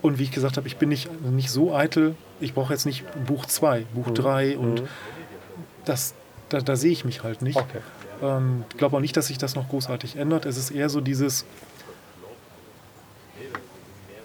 Und 0.00 0.18
wie 0.18 0.22
ich 0.22 0.30
gesagt 0.30 0.56
habe, 0.56 0.66
ich 0.66 0.78
bin 0.78 0.88
nicht, 0.88 1.10
nicht 1.30 1.50
so 1.50 1.74
eitel. 1.74 2.14
Ich 2.40 2.54
brauche 2.54 2.72
jetzt 2.72 2.84
nicht 2.86 3.04
Buch 3.26 3.46
2, 3.46 3.86
Buch 3.94 4.10
3 4.10 4.58
und 4.58 4.82
das, 5.84 6.14
da, 6.48 6.60
da 6.60 6.76
sehe 6.76 6.92
ich 6.92 7.04
mich 7.04 7.22
halt 7.22 7.40
nicht. 7.42 7.56
Okay. 7.56 7.78
Ähm, 8.22 8.64
ich 8.70 8.76
glaube 8.76 8.96
auch 8.96 9.00
nicht, 9.00 9.16
dass 9.16 9.28
sich 9.28 9.38
das 9.38 9.54
noch 9.54 9.68
großartig 9.68 10.16
ändert. 10.16 10.44
Es 10.46 10.56
ist 10.56 10.70
eher 10.70 10.88
so 10.88 11.00
dieses, 11.00 11.44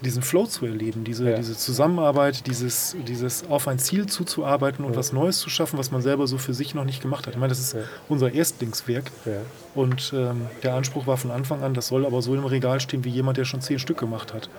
diesen 0.02 0.24
Flow 0.24 0.46
zu 0.48 0.66
erleben, 0.66 1.04
diese, 1.04 1.30
Ja. 1.30 1.38
diese 1.38 1.56
Zusammenarbeit, 1.56 2.48
dieses, 2.48 2.96
dieses 3.08 3.48
auf 3.50 3.68
ein 3.68 3.78
Ziel 3.78 4.08
zuzuarbeiten 4.08 4.84
und 4.84 4.96
was 4.96 5.14
Neues 5.14 5.38
zu 5.38 5.50
schaffen, 5.52 5.78
was 5.78 5.92
man 5.92 6.02
selber 6.02 6.26
so 6.26 6.40
für 6.40 6.56
sich 6.56 6.74
noch 6.74 6.86
nicht 6.86 7.02
gemacht 7.04 7.28
hat. 7.28 7.36
Ich 7.36 7.40
meine, 7.40 7.50
das 7.50 7.60
ist 7.60 7.74
Ja. 7.74 7.82
unser 8.10 8.34
Erstlingswerk. 8.34 9.12
Ja. 9.26 9.34
Und 9.76 10.12
ähm, 10.16 10.48
der 10.64 10.74
Anspruch 10.74 11.06
war 11.06 11.18
von 11.18 11.30
Anfang 11.30 11.62
an, 11.64 11.76
das 11.76 11.88
soll 11.88 12.06
aber 12.06 12.22
so 12.24 12.34
im 12.34 12.46
Regal 12.46 12.80
stehen 12.80 13.04
wie 13.06 13.10
jemand, 13.10 13.38
der 13.38 13.46
schon 13.46 13.62
zehn 13.62 13.78
Stück 13.78 14.00
gemacht 14.00 14.34
hat. 14.34 14.50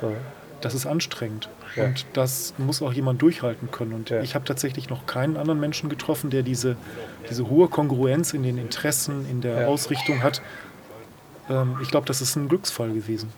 Das 0.62 0.74
ist 0.74 0.86
anstrengend. 0.86 1.48
Ja. 1.76 1.84
Und 1.84 2.06
das 2.14 2.54
muss 2.56 2.80
auch 2.82 2.92
jemand 2.92 3.20
durchhalten 3.20 3.70
können. 3.70 3.92
Und 3.92 4.10
Ja. 4.10 4.20
ich 4.22 4.34
habe 4.34 4.44
tatsächlich 4.44 4.88
noch 4.88 5.06
keinen 5.06 5.36
anderen 5.36 5.60
Menschen 5.60 5.90
getroffen, 5.90 6.30
der 6.30 6.42
diese, 6.42 6.76
diese 7.28 7.48
hohe 7.50 7.68
Kongruenz 7.68 8.32
in 8.32 8.42
den 8.42 8.56
Interessen, 8.58 9.26
in 9.30 9.40
der 9.42 9.62
Ja. 9.62 9.66
Ausrichtung 9.66 10.22
hat. 10.22 10.40
Ähm, 11.50 11.76
ich 11.82 11.90
glaube, 11.90 12.06
das 12.06 12.20
ist 12.22 12.36
ein 12.36 12.48
Glücksfall 12.48 12.92
gewesen. 12.92 13.30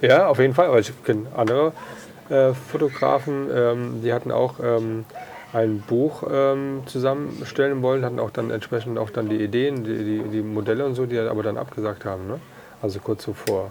Ja, 0.00 0.26
auf 0.28 0.38
jeden 0.38 0.54
Fall. 0.54 0.66
Aber 0.68 0.78
ich 0.78 0.92
kenne 1.04 1.26
andere 1.36 1.72
äh, 2.30 2.52
Fotografen, 2.54 3.48
ähm, 3.54 4.00
die 4.02 4.12
hatten 4.12 4.30
auch 4.30 4.54
ähm, 4.62 5.04
ein 5.52 5.80
Buch 5.80 6.22
ähm, 6.32 6.82
zusammenstellen 6.86 7.82
wollen, 7.82 8.04
hatten 8.04 8.20
auch 8.20 8.30
dann 8.30 8.50
entsprechend 8.50 8.98
auch 8.98 9.10
dann 9.10 9.28
die 9.28 9.36
Ideen, 9.42 9.84
die, 9.84 9.98
die, 9.98 10.22
die 10.30 10.42
Modelle 10.42 10.86
und 10.86 10.94
so, 10.94 11.04
die 11.06 11.18
aber 11.18 11.42
dann 11.42 11.58
abgesagt 11.58 12.04
haben. 12.04 12.26
Ne? 12.28 12.40
Also 12.80 13.00
kurz 13.00 13.24
zuvor. 13.24 13.70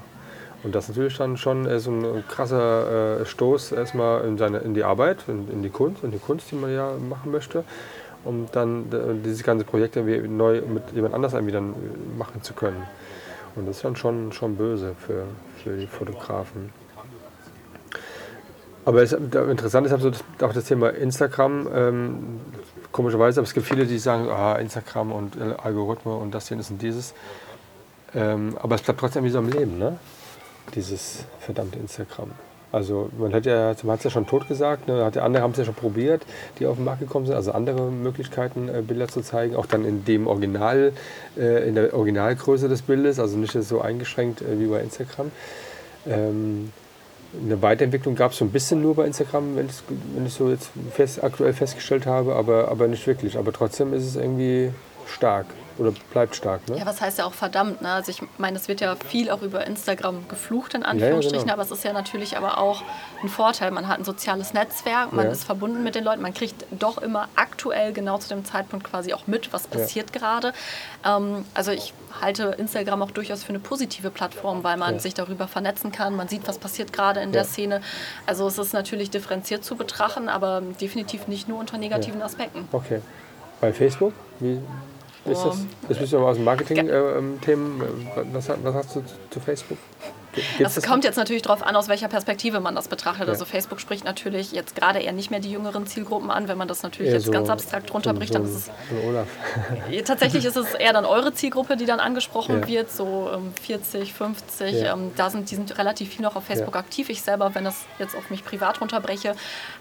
Und 0.64 0.76
das 0.76 0.86
ist 0.86 0.90
natürlich 0.90 1.18
dann 1.18 1.38
schon 1.38 1.66
äh, 1.66 1.80
so 1.80 1.92
ein 1.92 2.24
krasser 2.28 3.22
äh, 3.22 3.26
Stoß 3.26 3.72
erstmal 3.72 4.26
in, 4.26 4.38
seine, 4.38 4.60
in 4.60 4.74
die 4.74 4.84
Arbeit, 4.84 5.20
in, 5.28 5.50
in 5.50 5.64
die 5.64 5.70
Kunst, 5.70 6.04
in 6.04 6.12
die 6.12 6.20
Kunst, 6.20 6.52
die 6.52 6.56
man 6.56 6.74
ja 6.74 6.92
machen 7.10 7.32
möchte, 7.32 7.64
um 8.24 8.48
dann 8.52 8.92
äh, 8.92 9.16
dieses 9.26 9.44
ganze 9.44 9.66
Projekt 9.66 9.96
neu 9.96 10.62
mit 10.62 10.84
jemand 10.94 11.16
anders 11.16 11.34
irgendwie 11.34 11.54
dann 11.54 11.72
äh, 11.72 12.18
machen 12.18 12.44
zu 12.44 12.54
können. 12.54 12.84
Und 13.56 13.68
das 13.68 13.78
ist 13.78 13.86
dann 13.86 13.96
schon, 13.96 14.32
schon 14.32 14.56
böse 14.56 14.96
für, 15.06 15.24
für 15.64 15.78
die 15.78 15.88
Fotografen. 15.88 16.70
Aber 18.86 19.04
es, 19.04 19.14
interessant 19.14 19.88
ist 19.88 20.04
das, 20.04 20.24
auch 20.42 20.54
das 20.54 20.66
Thema 20.66 20.90
Instagram. 20.90 21.68
Ähm, 21.74 22.40
komischerweise, 22.92 23.40
aber 23.40 23.48
es 23.48 23.54
gibt 23.54 23.68
viele, 23.68 23.86
die 23.86 24.00
sagen, 24.00 24.30
ah, 24.30 24.56
Instagram 24.56 25.12
und 25.12 25.36
äh, 25.36 25.54
Algorithmen 25.62 26.18
und 26.18 26.34
das 26.34 26.48
hier 26.48 26.60
ist 26.60 26.72
und 26.72 26.82
dieses. 26.82 27.14
Ähm, 28.16 28.58
aber 28.62 28.76
es 28.76 28.82
bleibt 28.82 29.00
trotzdem 29.00 29.24
wie 29.24 29.30
so 29.30 29.38
am 29.38 29.50
Leben, 29.50 29.78
ne? 29.78 29.98
Dieses 30.76 31.26
verdammte 31.40 31.80
Instagram. 31.80 32.32
Also 32.72 33.10
man 33.18 33.34
hat 33.34 33.46
ja, 33.46 33.76
man 33.84 33.94
hat 33.94 34.00
es 34.00 34.06
ja 34.06 34.10
schon 34.12 34.28
tot 34.28 34.48
gesagt, 34.48 34.88
ne? 34.88 35.04
hat 35.04 35.16
ja, 35.16 35.24
andere 35.24 35.44
haben 35.44 35.52
es 35.52 35.58
ja 35.58 35.66
schon 35.66 35.74
probiert, 35.74 36.22
die 36.58 36.66
auf 36.66 36.78
den 36.78 36.86
Markt 36.86 37.02
gekommen 37.02 37.26
sind, 37.26 37.36
also 37.36 37.52
andere 37.52 37.92
Möglichkeiten, 37.92 38.70
äh, 38.70 38.82
Bilder 38.82 39.10
zu 39.10 39.22
zeigen, 39.22 39.56
auch 39.56 39.66
dann 39.66 39.84
in 39.84 40.06
dem 40.06 40.28
Original, 40.28 40.94
äh, 41.38 41.68
in 41.68 41.76
der 41.76 41.94
Originalgröße 41.94 42.70
des 42.70 42.84
Bildes, 42.84 43.20
also 43.20 43.38
nicht 43.38 43.52
so 43.52 43.82
eingeschränkt 43.82 44.42
äh, 44.42 44.58
wie 44.58 44.68
bei 44.68 44.80
Instagram. 44.80 45.32
Ähm, 46.08 46.72
eine 47.44 47.62
Weiterentwicklung 47.62 48.16
gab 48.16 48.32
es 48.32 48.38
so 48.38 48.46
ein 48.46 48.52
bisschen 48.52 48.82
nur 48.82 48.96
bei 48.96 49.06
Instagram, 49.06 49.56
wenn, 49.56 50.26
ich 50.26 50.34
so 50.34 50.50
jetzt 50.50 50.70
fest, 50.94 51.24
aktuell 51.24 51.54
festgestellt 51.54 52.06
habe, 52.06 52.36
aber, 52.36 52.70
aber 52.70 52.88
nicht 52.88 53.06
wirklich. 53.08 53.38
Aber 53.38 53.54
trotzdem 53.54 53.94
ist 53.94 54.06
es 54.06 54.16
irgendwie 54.16 54.72
stark 55.08 55.46
oder 55.82 55.92
bleibt 56.12 56.36
stark. 56.36 56.68
Ne? 56.70 56.78
Ja, 56.78 56.86
was 56.86 57.02
heißt 57.02 57.18
ja 57.18 57.26
auch 57.26 57.34
verdammt, 57.34 57.82
ne? 57.82 57.90
Also 57.92 58.12
ich 58.12 58.22
meine, 58.38 58.58
es 58.58 58.68
wird 58.68 58.80
ja 58.82 58.96
viel 58.96 59.30
auch 59.32 59.42
über 59.42 59.66
Instagram 59.66 60.28
geflucht, 60.28 60.74
in 60.76 60.82
ja, 60.82 60.88
Anführungsstrichen, 60.88 61.42
genau. 61.48 61.54
aber 61.54 61.64
es 61.64 61.72
ist 61.72 61.84
ja 61.84 61.92
natürlich 61.94 62.38
aber 62.38 62.58
auch 62.60 62.84
ein 63.24 63.30
Vorteil. 63.30 63.72
Man 63.72 63.88
hat 63.88 64.00
ein 64.00 64.06
soziales 64.06 64.54
Netzwerk, 64.54 65.12
man 65.12 65.26
Ja. 65.26 65.32
ist 65.32 65.44
verbunden 65.44 65.84
mit 65.84 65.96
den 65.96 66.04
Leuten, 66.04 66.22
man 66.22 66.34
kriegt 66.34 66.66
doch 66.72 66.98
immer 67.00 67.28
aktuell 67.36 67.92
genau 67.94 68.18
zu 68.20 68.30
dem 68.30 68.46
Zeitpunkt 68.46 68.86
quasi 68.90 69.14
auch 69.14 69.28
mit, 69.28 69.52
was 69.54 69.68
passiert 69.68 70.14
gerade. 70.14 70.54
Ähm, 71.06 71.46
also 71.54 71.72
ich 71.72 71.94
halte 72.22 72.56
Instagram 72.58 73.02
auch 73.02 73.12
durchaus 73.12 73.44
für 73.44 73.50
eine 73.50 73.60
positive 73.60 74.10
Plattform, 74.12 74.64
weil 74.64 74.78
man 74.78 74.94
Ja. 74.96 75.00
sich 75.00 75.14
darüber 75.14 75.48
vernetzen 75.48 75.92
kann, 75.92 76.16
man 76.16 76.28
sieht, 76.28 76.48
was 76.48 76.58
passiert 76.60 76.94
gerade 76.94 77.22
in 77.22 77.32
der 77.32 77.42
Ja. 77.44 77.48
Szene. 77.48 77.82
Also 78.26 78.48
es 78.48 78.58
ist 78.58 78.74
natürlich 78.74 79.10
differenziert 79.10 79.64
zu 79.66 79.76
betrachten, 79.76 80.30
aber 80.30 80.62
definitiv 80.80 81.28
nicht 81.28 81.48
nur 81.48 81.60
unter 81.60 81.78
negativen 81.78 82.22
Aspekten. 82.22 82.68
Okay. 82.72 83.02
Bei 83.60 83.72
Facebook? 83.74 84.14
Wie 84.40 84.60
ist 85.26 85.44
das? 85.44 85.66
Das 85.88 85.98
bist 85.98 86.14
du 86.14 86.18
aber 86.18 86.28
aus 86.28 86.38
dem 86.38 86.46
Marketing-Themen. 86.46 87.82
was, 88.34 88.50
was 88.50 88.74
hast 88.76 88.96
du 88.96 89.04
zu 89.30 89.40
Facebook? 89.40 89.78
Gibt's 90.58 90.76
Das 90.76 90.84
kommt 90.86 91.04
jetzt 91.04 91.18
natürlich 91.18 91.42
darauf 91.42 91.64
an, 91.64 91.76
aus 91.76 91.88
welcher 91.88 92.08
Perspektive 92.08 92.60
man 92.60 92.76
das 92.76 92.88
betrachtet. 92.88 93.28
Ja. 93.28 93.34
Also 93.34 93.46
Facebook 93.46 93.80
spricht 93.80 94.04
natürlich 94.06 94.52
jetzt 94.52 94.76
gerade 94.76 95.00
eher 95.00 95.12
nicht 95.12 95.32
mehr 95.32 95.40
die 95.40 95.52
jüngeren 95.52 95.86
Zielgruppen 95.88 96.32
an. 96.32 96.48
Wenn 96.48 96.58
man 96.58 96.68
das 96.68 96.84
natürlich 96.84 97.10
Eher 97.12 97.18
jetzt 97.18 97.26
so- 97.26 97.32
ganz 97.32 97.50
abstrakt 97.50 97.94
runterbricht, 97.94 98.34
so, 98.34 98.40
dann 98.40 98.48
ist 98.48 98.56
es 98.56 100.06
tatsächlich 100.06 100.46
ist 100.46 100.56
es 100.56 100.74
eher 100.74 100.94
dann 100.94 101.06
eure 101.06 101.34
Zielgruppe, 101.34 101.78
die 101.78 101.86
dann 101.86 102.00
angesprochen 102.00 102.62
Ja. 102.62 102.68
wird, 102.68 102.92
so 102.92 103.30
ähm, 103.34 103.54
40, 103.62 104.14
50. 104.14 104.82
Ja. 104.82 104.94
Ähm, 104.94 105.12
da 105.16 105.30
sind 105.30 105.50
die 105.52 105.56
sind 105.56 105.78
relativ 105.78 106.10
viel 106.14 106.22
noch 106.22 106.36
auf 106.36 106.44
Facebook 106.46 106.74
Ja. 106.76 106.80
aktiv. 106.82 107.10
Ich 107.10 107.22
selber, 107.22 107.54
wenn 107.56 107.64
das 107.64 107.76
jetzt 108.00 108.16
auf 108.16 108.30
mich 108.30 108.44
privat 108.46 108.82
runterbreche, 108.82 109.36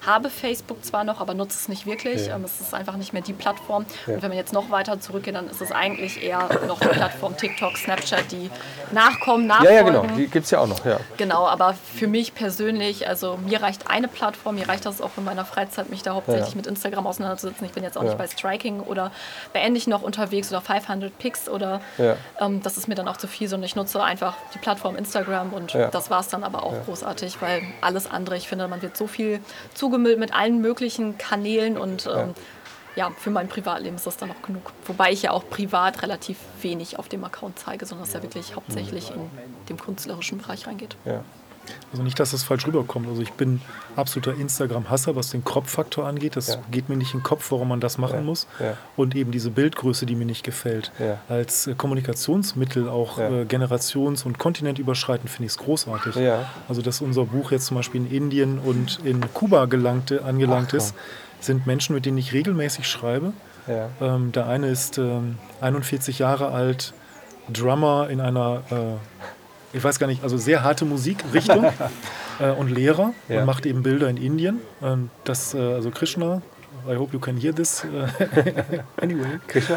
habe 0.06 0.30
Facebook 0.30 0.84
zwar 0.84 1.04
noch, 1.04 1.20
aber 1.20 1.34
nutze 1.34 1.58
es 1.58 1.68
nicht 1.68 1.86
wirklich. 1.86 2.26
Ja. 2.26 2.36
Ähm, 2.36 2.44
es 2.44 2.60
ist 2.60 2.74
einfach 2.74 2.96
nicht 2.96 3.12
mehr 3.12 3.22
die 3.22 3.32
Plattform. 3.32 3.84
Ja. 4.06 4.14
Und 4.14 4.22
wenn 4.22 4.28
man 4.30 4.38
jetzt 4.38 4.52
noch 4.52 4.70
weiter 4.70 5.00
zurückgeht, 5.00 5.34
dann 5.34 5.48
ist 5.48 5.60
es 5.60 5.72
eigentlich 5.72 6.22
eher 6.22 6.48
noch 6.66 6.80
die 6.80 6.88
Plattform 6.88 7.36
TikTok, 7.36 7.76
Snapchat, 7.76 8.30
die 8.32 8.50
nachkommen, 8.92 9.48
Ja, 9.48 9.54
nachfolgen. 9.60 9.74
ja, 9.94 10.00
genau. 10.02 10.16
Die 10.16 10.28
gibt 10.40 10.46
es 10.46 10.50
ja 10.52 10.58
auch 10.60 10.66
noch. 10.66 10.84
Ja. 10.86 10.98
Genau, 11.18 11.46
aber 11.46 11.74
für 11.74 12.06
mich 12.06 12.34
persönlich, 12.34 13.06
also 13.06 13.36
mir 13.36 13.62
reicht 13.62 13.90
eine 13.90 14.08
Plattform, 14.08 14.54
mir 14.54 14.66
reicht 14.68 14.86
das 14.86 15.02
auch 15.02 15.10
in 15.18 15.24
meiner 15.24 15.44
Freizeit, 15.44 15.90
mich 15.90 16.02
da 16.02 16.14
hauptsächlich 16.14 16.48
Ja. 16.50 16.56
mit 16.56 16.66
Instagram 16.66 17.06
auseinanderzusetzen. 17.06 17.66
Ich 17.66 17.72
bin 17.72 17.82
jetzt 17.84 17.98
auch 17.98 18.02
Ja. 18.02 18.08
nicht 18.08 18.18
bei 18.18 18.26
Striking 18.26 18.80
oder 18.80 19.10
bei 19.52 19.60
Ähnlich 19.60 19.86
noch 19.86 20.00
unterwegs 20.00 20.50
oder 20.50 20.62
500 20.62 21.16
Picks 21.18 21.48
oder 21.48 21.82
Ja. 21.98 22.16
ähm, 22.40 22.62
das 22.62 22.78
ist 22.78 22.88
mir 22.88 22.94
dann 22.94 23.06
auch 23.08 23.18
zu 23.18 23.28
viel, 23.28 23.48
sondern 23.48 23.66
ich 23.66 23.76
nutze 23.76 24.02
einfach 24.02 24.34
die 24.54 24.58
Plattform 24.58 24.96
Instagram 24.96 25.52
und 25.52 25.74
das 25.74 26.08
war 26.10 26.20
es 26.20 26.28
dann 26.28 26.42
aber 26.42 26.62
auch 26.64 26.74
großartig, 26.86 27.42
weil 27.42 27.62
alles 27.82 28.10
andere, 28.10 28.36
ich 28.38 28.48
finde, 28.48 28.66
man 28.68 28.80
wird 28.80 28.96
so 28.96 29.06
viel 29.06 29.40
zugemüllt 29.74 30.18
mit 30.18 30.34
allen 30.34 30.60
möglichen 30.62 31.18
Kanälen 31.18 31.76
und 31.76 32.06
ähm, 32.06 32.34
ja, 32.96 33.10
für 33.18 33.30
mein 33.30 33.48
Privatleben 33.48 33.96
ist 33.96 34.06
das 34.06 34.16
dann 34.16 34.30
auch 34.30 34.42
genug. 34.42 34.72
Wobei 34.86 35.12
ich 35.12 35.22
ja 35.22 35.30
auch 35.30 35.48
privat 35.48 36.02
relativ 36.02 36.36
wenig 36.62 36.98
auf 36.98 37.08
dem 37.08 37.24
Account 37.24 37.58
zeige, 37.58 37.86
sondern 37.86 38.06
es 38.06 38.12
ja 38.12 38.22
wirklich 38.22 38.56
hauptsächlich 38.56 39.10
in 39.10 39.20
dem 39.68 39.78
künstlerischen 39.78 40.38
Bereich 40.38 40.66
reingeht. 40.66 40.96
Ja. 41.04 41.22
Also 41.92 42.02
nicht, 42.02 42.18
dass 42.18 42.32
das 42.32 42.42
falsch 42.42 42.66
rüberkommt. 42.66 43.06
Also 43.06 43.22
ich 43.22 43.32
bin 43.32 43.60
absoluter 43.94 44.34
Instagram-Hasser, 44.34 45.14
was 45.14 45.30
den 45.30 45.44
Crop-Faktor 45.44 46.04
angeht. 46.04 46.34
Das 46.34 46.48
Ja. 46.48 46.56
geht 46.70 46.88
mir 46.88 46.96
nicht 46.96 47.14
in 47.14 47.20
den 47.20 47.22
Kopf, 47.22 47.52
warum 47.52 47.68
man 47.68 47.78
das 47.80 47.96
machen 47.96 48.16
Ja. 48.20 48.22
muss. 48.22 48.48
Ja. 48.58 48.76
Und 48.96 49.14
eben 49.14 49.30
diese 49.30 49.50
Bildgröße, 49.50 50.04
die 50.04 50.16
mir 50.16 50.24
nicht 50.24 50.42
gefällt. 50.42 50.90
Ja. 50.98 51.18
Als 51.28 51.68
äh, 51.68 51.74
Kommunikationsmittel, 51.74 52.88
auch 52.88 53.18
Ja. 53.18 53.28
äh, 53.28 53.44
generations- 53.44 54.24
und 54.24 54.38
kontinentüberschreitend, 54.38 55.30
finde 55.30 55.46
ich 55.46 55.52
es 55.52 55.58
großartig. 55.58 56.16
Ja. 56.16 56.50
Also 56.68 56.82
dass 56.82 57.00
unser 57.02 57.24
Buch 57.26 57.52
jetzt 57.52 57.66
zum 57.66 57.76
Beispiel 57.76 58.00
in 58.06 58.10
Indien 58.10 58.58
und 58.58 58.98
in 59.04 59.32
Kuba 59.32 59.66
gelangte, 59.66 60.24
angelangt 60.24 60.70
Ach, 60.70 60.74
ist, 60.78 60.94
sind 61.40 61.66
Menschen, 61.66 61.94
mit 61.94 62.06
denen 62.06 62.18
ich 62.18 62.32
regelmäßig 62.32 62.86
schreibe. 62.88 63.32
Ja. 63.66 63.88
Ähm, 64.00 64.32
der 64.32 64.46
eine 64.46 64.68
ist 64.68 64.98
ähm, 64.98 65.36
41 65.60 66.18
Jahre 66.18 66.48
alt, 66.50 66.92
Drummer 67.52 68.08
in 68.10 68.20
einer, 68.20 68.62
äh, 68.70 69.76
ich 69.76 69.82
weiß 69.84 69.98
gar 69.98 70.06
nicht, 70.06 70.22
also 70.22 70.36
sehr 70.36 70.62
harte 70.62 70.84
Musikrichtung 70.84 71.66
äh, 72.40 72.50
und 72.50 72.70
Lehrer 72.70 73.12
Ja. 73.28 73.40
und 73.40 73.46
macht 73.46 73.66
eben 73.66 73.82
Bilder 73.82 74.08
in 74.08 74.16
Indien. 74.16 74.60
Ähm, 74.82 75.10
das, 75.24 75.54
äh, 75.54 75.58
also 75.58 75.90
Krishna, 75.90 76.42
I 76.88 76.96
hope 76.96 77.12
you 77.12 77.18
can 77.18 77.36
hear 77.36 77.54
this. 77.54 77.84
äh, 77.84 78.80
anyway. 79.02 79.38
Krishna, 79.46 79.76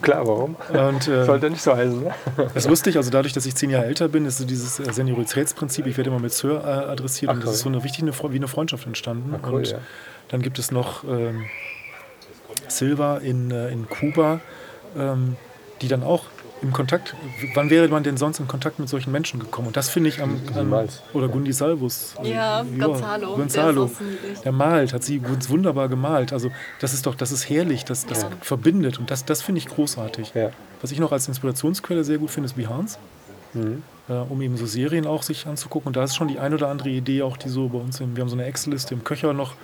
klar, 0.00 0.26
warum? 0.26 0.56
Und 0.72 1.06
äh, 1.06 1.24
Sollte 1.24 1.48
nicht 1.50 1.62
so 1.62 1.76
heißen, 1.76 2.02
ne? 2.02 2.10
das 2.36 2.64
ist 2.64 2.68
lustig, 2.68 2.96
also 2.96 3.10
dadurch, 3.10 3.32
dass 3.32 3.46
ich 3.46 3.54
zehn 3.54 3.70
Jahre 3.70 3.84
älter 3.86 4.08
bin, 4.08 4.26
ist 4.26 4.38
so 4.38 4.44
dieses 4.44 4.80
äh, 4.80 4.92
Senioritätsprinzip, 4.92 5.86
ich 5.86 5.96
werde 5.96 6.10
immer 6.10 6.18
mit 6.18 6.32
Sir 6.32 6.62
äh, 6.64 6.90
adressiert 6.90 7.30
Ach, 7.30 7.34
und 7.34 7.40
das 7.40 7.44
toll. 7.50 7.54
ist 7.54 7.60
so 7.60 7.68
eine 7.68 7.84
richtig 7.84 8.02
eine, 8.02 8.32
wie 8.32 8.36
eine 8.36 8.48
Freundschaft 8.48 8.86
entstanden. 8.86 9.34
Ah, 9.34 9.46
cool, 9.46 9.54
und 9.58 9.68
ja. 9.70 9.78
Dann 10.32 10.42
gibt 10.42 10.58
es 10.58 10.72
noch 10.72 11.04
ähm, 11.04 11.44
Silva 12.66 13.18
in, 13.18 13.50
äh, 13.50 13.68
in 13.68 13.88
Kuba, 13.88 14.40
ähm, 14.96 15.36
die 15.80 15.88
dann 15.88 16.02
auch 16.02 16.24
im 16.62 16.72
Kontakt, 16.72 17.14
wann 17.54 17.70
wäre 17.70 17.88
man 17.88 18.04
denn 18.04 18.16
sonst 18.16 18.38
in 18.38 18.46
Kontakt 18.46 18.78
mit 18.78 18.88
solchen 18.88 19.10
Menschen 19.10 19.40
gekommen? 19.40 19.66
Und 19.66 19.76
das 19.76 19.88
finde 19.88 20.08
ich 20.08 20.22
am, 20.22 20.40
am 20.54 20.72
oder 21.12 21.28
Gundi 21.28 21.52
Salvus. 21.52 22.14
Ja, 22.22 22.62
Gonzalo, 22.62 23.34
Gonzalo. 23.34 23.86
der 23.86 24.06
niedlich. 24.06 24.40
Der 24.40 24.52
malt, 24.52 24.92
hat 24.92 25.02
sie 25.02 25.20
wunderbar 25.48 25.88
gemalt. 25.88 26.32
Also 26.32 26.50
das 26.80 26.94
ist 26.94 27.04
doch, 27.04 27.16
das 27.16 27.32
ist 27.32 27.50
herrlich, 27.50 27.84
das, 27.84 28.06
das 28.06 28.26
verbindet 28.40 29.00
und 29.00 29.10
das, 29.10 29.24
das 29.24 29.42
finde 29.42 29.58
ich 29.58 29.66
großartig. 29.66 30.32
Ja. 30.34 30.50
Was 30.80 30.92
ich 30.92 31.00
noch 31.00 31.10
als 31.10 31.26
Inspirationsquelle 31.26 32.04
sehr 32.04 32.18
gut 32.18 32.30
finde, 32.30 32.46
ist 32.46 32.54
Behance. 32.54 32.98
Mhm. 33.54 33.82
Äh, 34.08 34.12
um 34.12 34.40
eben 34.40 34.56
so 34.56 34.66
Serien 34.66 35.06
auch 35.06 35.22
sich 35.24 35.46
anzugucken. 35.46 35.88
Und 35.88 35.96
da 35.96 36.04
ist 36.04 36.14
schon 36.14 36.28
die 36.28 36.38
ein 36.38 36.54
oder 36.54 36.68
andere 36.68 36.88
Idee 36.90 37.22
auch, 37.22 37.36
die 37.36 37.48
so 37.48 37.68
bei 37.68 37.78
uns, 37.78 38.00
im, 38.00 38.16
wir 38.16 38.22
haben 38.22 38.28
so 38.28 38.36
eine 38.36 38.44
Excel-Liste 38.44 38.94
im 38.94 39.04
Köcher 39.04 39.32
noch 39.32 39.54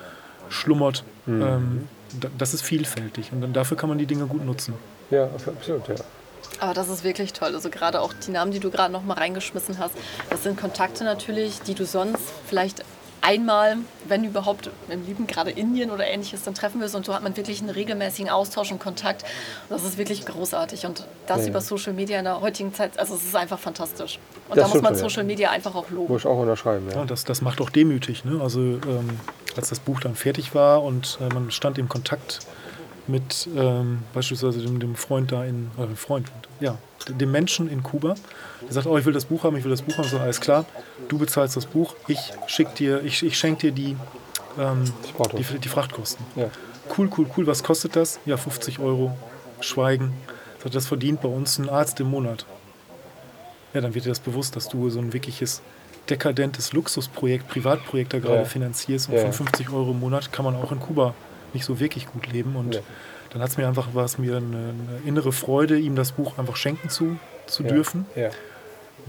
schlummert. 0.49 1.05
Mhm. 1.27 1.43
Ähm, 1.43 1.89
da, 2.21 2.29
das 2.39 2.55
ist 2.55 2.63
vielfältig 2.63 3.33
und 3.33 3.41
dann 3.43 3.53
dafür 3.53 3.77
kann 3.77 3.89
man 3.89 3.99
die 3.99 4.07
Dinge 4.07 4.27
gut 4.27 4.45
nutzen. 4.45 4.75
Ja, 5.11 5.25
absolut, 5.25 5.89
ja. 5.89 5.95
Aber 6.61 6.75
das 6.75 6.89
ist 6.89 7.05
wirklich 7.05 7.33
toll. 7.33 7.55
Also 7.55 7.69
gerade 7.71 8.01
auch 8.01 8.13
die 8.15 8.31
Namen, 8.31 8.51
die 8.53 8.61
du 8.61 8.71
gerade 8.71 8.93
noch 8.93 9.05
mal 9.05 9.15
reingeschmissen 9.15 9.79
hast, 9.79 9.95
das 10.31 10.43
sind 10.43 10.59
Kontakte 10.59 11.05
natürlich, 11.05 11.61
die 11.63 11.75
du 11.75 11.85
sonst 11.85 12.23
vielleicht 12.47 12.85
einmal, 13.21 13.77
wenn 14.07 14.25
überhaupt 14.25 14.71
im 14.89 15.05
Lieben, 15.05 15.27
gerade 15.27 15.51
Indien 15.51 15.91
oder 15.91 16.07
ähnliches, 16.07 16.45
dann 16.45 16.55
treffen 16.55 16.81
wir 16.81 16.93
und 16.95 17.05
so 17.05 17.13
hat 17.15 17.23
man 17.23 17.37
wirklich 17.37 17.61
einen 17.61 17.71
regelmäßigen 17.71 18.31
Austausch 18.31 18.71
und 18.73 18.79
Kontakt. 18.79 19.23
Und 19.69 19.77
das 19.77 19.85
ist 19.85 19.99
wirklich 19.99 20.25
großartig 20.25 20.87
und 20.87 21.05
das 21.27 21.43
Ja. 21.43 21.49
über 21.49 21.61
Social 21.61 21.93
Media 21.93 22.19
in 22.19 22.25
der 22.25 22.41
heutigen 22.41 22.73
Zeit, 22.73 22.99
also 22.99 23.15
es 23.17 23.25
ist 23.25 23.37
einfach 23.37 23.59
fantastisch. 23.59 24.19
Und 24.49 24.57
Das 24.57 24.69
da 24.69 24.75
muss 24.75 24.83
man. 24.83 24.95
Social 24.95 25.25
Media 25.25 25.51
einfach 25.51 25.75
auch 25.75 25.91
loben. 25.91 26.13
Muss 26.13 26.23
ich 26.23 26.27
auch 26.27 26.39
unterschreiben. 26.39 26.87
Ja, 26.91 26.99
Ja. 26.99 27.05
das, 27.05 27.25
das 27.25 27.43
macht 27.43 27.61
auch 27.61 27.71
demütig. 27.71 28.25
Ne? 28.25 28.41
Also 28.41 28.61
ähm, 28.61 29.19
als 29.59 29.69
das 29.69 29.81
Buch 29.81 30.01
dann 30.01 30.15
fertig 30.15 30.55
war 30.55 30.83
und 30.83 31.19
äh, 31.21 31.35
man 31.35 31.51
stand 31.51 31.79
im 31.79 31.89
Kontakt 31.89 32.41
mit 33.09 33.49
ähm, 33.57 34.03
beispielsweise 34.15 34.61
dem, 34.61 34.79
dem 34.79 34.95
Freund 34.95 35.33
da 35.33 35.45
in, 35.45 35.71
dem 35.77 35.97
Freund, 35.97 36.31
ja, 36.61 36.79
dem 37.09 37.33
Menschen 37.33 37.69
in 37.69 37.83
Kuba, 37.83 38.15
der 38.63 38.73
sagt, 38.73 38.87
oh, 38.87 38.97
ich 38.97 39.05
will 39.05 39.13
das 39.13 39.25
Buch 39.25 39.43
haben, 39.45 39.57
ich 39.57 39.65
will 39.65 39.71
das 39.71 39.83
Buch 39.83 39.99
haben, 39.99 40.09
so 40.09 40.19
alles 40.19 40.41
klar, 40.41 40.65
du 41.09 41.19
bezahlst 41.19 41.57
das 41.57 41.67
Buch, 41.67 41.95
ich 42.07 42.33
schick 42.47 42.75
dir, 42.77 43.03
ich, 43.03 43.23
ich 43.23 43.39
schenke 43.39 43.71
dir 43.71 43.73
die, 43.73 43.97
ähm, 44.59 44.85
die, 45.37 45.59
die 45.59 45.69
Frachtkosten. 45.69 46.25
Ja. 46.37 46.51
Cool, 46.97 47.11
cool, 47.17 47.27
cool, 47.37 47.47
was 47.47 47.63
kostet 47.63 47.97
das? 47.97 48.21
Ja, 48.27 48.37
50 48.37 48.79
Euro, 48.79 49.17
Schweigen. 49.61 50.13
Das 50.71 50.87
verdient 50.87 51.21
bei 51.21 51.29
uns 51.29 51.59
ein 51.59 51.69
Arzt 51.69 51.99
im 52.01 52.11
Monat. 52.11 52.45
Ja, 53.73 53.81
dann 53.81 53.95
wird 53.95 54.05
dir 54.05 54.11
das 54.11 54.21
bewusst, 54.21 54.55
dass 54.57 54.69
du 54.69 54.91
so 54.91 54.99
ein 54.99 55.13
wirkliches 55.13 55.63
dekadentes 56.11 56.73
Luxusprojekt, 56.73 57.49
Privatprojekt 57.49 58.13
da 58.15 58.19
gerade 58.19 58.39
Ja. 58.41 58.45
finanzierst 58.45 59.09
und 59.09 59.15
Ja. 59.17 59.23
von 59.23 59.33
50 59.33 59.71
Euro 59.71 59.91
im 59.93 60.01
Monat 60.01 60.33
kann 60.33 60.45
man 60.45 60.55
auch 60.57 60.73
in 60.73 60.81
Kuba 60.81 61.15
nicht 61.55 61.65
so 61.65 61.81
wirklich 61.81 62.07
gut 62.07 62.31
leben. 62.33 62.57
Und 62.57 62.75
Ja. 62.77 62.81
dann 63.31 63.43
hat 63.43 63.51
es 63.51 63.57
mir 63.57 63.67
einfach, 63.69 63.95
war 63.95 64.05
es 64.05 64.19
mir 64.19 64.37
eine, 64.37 64.57
eine 64.57 65.01
innere 65.07 65.33
Freude, 65.33 65.79
ihm 65.79 65.97
das 65.97 66.13
Buch 66.13 66.39
einfach 66.39 66.57
schenken 66.57 66.89
zu, 66.89 67.19
zu 67.47 67.63
Ja. 67.63 67.69
dürfen. 67.71 68.07
Ja. 68.17 68.31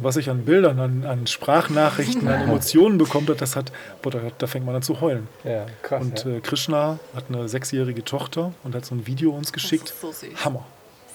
Was 0.01 0.15
ich 0.15 0.29
an 0.29 0.45
Bildern, 0.45 0.79
an, 0.79 1.03
an 1.05 1.27
Sprachnachrichten, 1.27 2.27
an 2.27 2.41
Emotionen 2.49 2.97
bekommt 2.97 3.29
hat, 3.29 3.41
das 3.41 3.55
hat, 3.57 3.71
boah, 4.01 4.11
da, 4.11 4.19
da 4.37 4.47
fängt 4.47 4.65
man 4.65 4.75
an 4.75 4.81
zu 4.81 5.01
heulen. 5.01 5.27
ja, 5.43 5.65
krass. 5.81 6.01
Und 6.01 6.23
ja. 6.23 6.31
äh, 6.37 6.39
Krishna 6.39 6.99
hat 7.15 7.25
eine 7.27 7.49
sechsjährige 7.49 8.03
Tochter 8.05 8.53
und 8.63 8.75
hat 8.75 8.85
so 8.85 8.95
ein 8.95 9.05
Video 9.07 9.31
uns 9.31 9.51
geschickt. 9.51 9.93
so. 9.99 10.13
Hammer. 10.45 10.63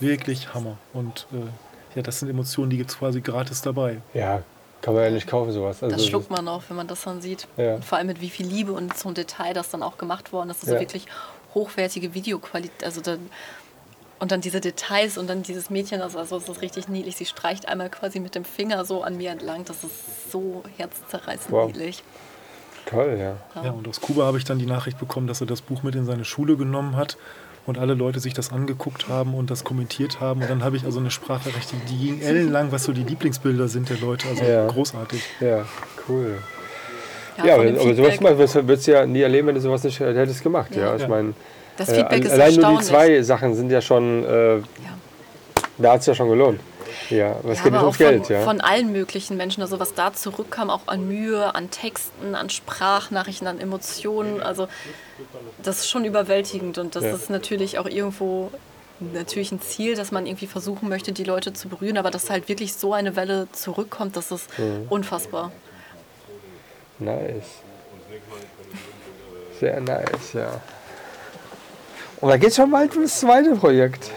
Wirklich 0.01 0.52
Hammer. 0.52 0.77
Und 0.93 1.27
äh, 1.32 1.97
ja, 1.97 2.02
das 2.02 2.19
sind 2.19 2.28
Emotionen, 2.28 2.69
die 2.70 2.77
gibt 2.77 2.90
es 2.90 2.98
quasi 2.98 3.20
gratis 3.20 3.62
dabei. 3.62 4.02
ja, 4.12 4.43
kann 4.85 4.94
man 4.94 5.05
ja 5.05 5.11
nicht 5.11 5.27
kaufen, 5.27 5.51
sowas. 5.51 5.82
Also, 5.82 5.97
Das 5.97 6.06
schluckt 6.06 6.31
man 6.31 6.47
auch, 6.47 6.62
wenn 6.69 6.77
man 6.77 6.86
das 6.86 7.02
dann 7.02 7.23
sieht. 7.23 7.48
Ja. 7.56 7.77
Und 7.77 7.85
vor 7.86 7.97
allem 7.97 8.06
mit 8.09 8.20
wie 8.20 8.28
viel 8.28 8.47
Liebe 8.47 8.73
und 8.73 8.97
so 8.97 9.09
ein 9.09 9.15
Detail, 9.15 9.55
das 9.55 9.70
dann 9.70 9.82
auch 9.82 9.97
gemacht 9.97 10.31
worden 10.32 10.51
ist. 10.51 10.62
Also 10.62 10.74
Ja. 10.74 10.81
wirklich 10.81 11.06
hochwertige 11.55 12.12
Videoqualität. 12.12 12.85
Also 12.85 13.01
dann, 13.01 13.31
und 14.19 14.31
dann 14.31 14.43
diese 14.43 14.61
Details 14.61 15.16
und 15.16 15.27
dann 15.28 15.43
dieses 15.43 15.70
Mädchen, 15.70 16.02
also, 16.02 16.19
also 16.19 16.36
es 16.36 16.48
ist 16.48 16.61
richtig 16.61 16.89
niedlich. 16.89 17.16
Sie 17.16 17.24
streicht 17.24 17.66
einmal 17.66 17.89
quasi 17.89 18.20
mit 18.20 18.35
dem 18.35 18.44
Finger 18.44 18.85
so 18.85 19.02
an 19.02 19.16
mir 19.16 19.31
entlang. 19.31 19.65
Das 19.65 19.85
ist 19.85 20.31
so 20.31 20.62
herzzerreißend 20.77 21.51
Wow. 21.51 21.66
niedlich. 21.69 22.02
Toll, 22.85 23.16
ja. 23.19 23.62
Ja, 23.62 23.70
und 23.70 23.89
aus 23.89 24.02
Kuba 24.02 24.24
habe 24.27 24.36
ich 24.36 24.44
dann 24.44 24.59
die 24.59 24.66
Nachricht 24.66 24.98
bekommen, 24.98 25.27
dass 25.27 25.40
er 25.40 25.47
das 25.47 25.62
Buch 25.62 25.82
mit 25.82 25.94
in 25.94 26.05
seine 26.05 26.27
Schule 26.27 26.59
genommen 26.59 26.97
hat 26.97 27.16
und 27.66 27.78
alle 27.78 27.95
Leute 27.95 28.20
sich 28.20 28.35
das 28.35 28.53
angeguckt 28.53 29.09
haben 29.09 29.35
und 29.35 29.51
das 29.51 29.65
kommentiert 29.65 30.20
haben. 30.20 30.43
Und 30.43 30.51
dann 30.51 30.62
habe 30.65 30.77
ich 30.77 30.85
also 30.85 30.99
eine 31.01 31.11
Sprachnachricht, 31.11 31.73
die- 31.73 31.95
die 31.95 32.07
ging 32.07 32.20
ellenlang, 32.20 32.73
was 32.73 32.85
so 32.85 32.93
die 32.93 33.05
Lieblingsbilder 33.05 33.69
sind 33.69 33.89
der 33.91 33.99
Leute. 33.99 34.28
Also 34.28 34.45
Ja. 34.45 34.66
großartig. 34.66 35.23
Ja, 35.41 35.65
cool. 36.09 36.39
Ja, 37.39 37.47
Ja, 37.47 37.55
aber 37.57 37.95
sowas 37.95 38.20
würdest 38.59 38.86
du 38.86 38.93
ja 38.93 39.07
nie 39.07 39.20
erleben, 39.23 39.49
wenn 39.49 39.55
du 39.57 39.61
sowas 39.61 39.82
nicht 39.82 40.01
äh, 40.01 40.15
hättest 40.15 40.43
gemacht. 40.43 40.74
Ja, 40.77 40.89
Ja. 40.91 40.97
ich 40.97 41.03
Ja. 41.03 41.09
meine, 41.09 41.32
äh, 41.78 42.03
allein 42.31 42.55
nur 42.55 42.78
die 42.78 42.85
zwei 42.85 43.23
Sachen 43.23 43.55
sind 43.55 43.70
ja 43.70 43.81
schon, 43.81 44.24
äh, 44.24 44.57
Ja. 44.59 44.62
da 45.78 45.93
hat 45.95 46.01
es 46.01 46.07
ja 46.07 46.15
schon 46.15 46.28
gelohnt. 46.28 46.61
Ja, 47.11 47.37
was 47.43 47.59
Ja, 47.59 47.65
geht 47.65 47.75
aber 47.75 47.87
auch 47.89 47.97
Geld, 47.97 48.27
von, 48.27 48.35
ja. 48.37 48.43
von 48.43 48.61
allen 48.61 48.93
möglichen 48.93 49.37
Menschen, 49.37 49.62
also 49.62 49.79
was 49.81 49.95
da 49.95 50.12
zurückkam, 50.12 50.71
auch 50.71 50.87
an 50.87 51.07
Mühe, 51.07 51.55
an 51.55 51.71
Texten, 51.71 52.35
an 52.35 52.51
Sprachnachrichten, 52.51 53.47
an 53.47 53.61
Emotionen, 53.61 54.41
also 54.43 54.69
das 55.62 55.81
ist 55.81 55.91
schon 55.91 56.05
überwältigend 56.05 56.79
und 56.79 56.97
das 56.97 57.05
Ja. 57.05 57.15
ist 57.15 57.31
natürlich 57.31 57.79
auch 57.79 57.87
irgendwo 57.87 58.51
natürlich 59.01 59.51
ein 59.53 59.61
Ziel, 59.61 59.97
dass 59.97 60.12
man 60.12 60.25
irgendwie 60.27 60.47
versuchen 60.47 60.89
möchte, 60.89 61.12
die 61.12 61.25
Leute 61.25 61.53
zu 61.53 61.69
berühren, 61.69 61.99
aber 61.99 62.11
dass 62.11 62.31
halt 62.31 62.49
wirklich 62.49 62.75
so 62.75 62.93
eine 62.95 63.16
Welle 63.16 63.49
zurückkommt, 63.53 64.16
das 64.16 64.31
ist 64.31 64.49
Mhm. 64.59 64.87
unfassbar. 64.89 65.51
Nice. 66.99 67.45
Sehr 69.61 69.81
nice, 69.81 70.33
ja. 70.35 70.61
Und 72.21 72.29
da 72.31 72.37
geht 72.37 72.55
schon 72.55 72.71
bald 72.71 72.95
ins 72.95 73.21
zweite 73.21 73.55
Projekt. 73.57 74.11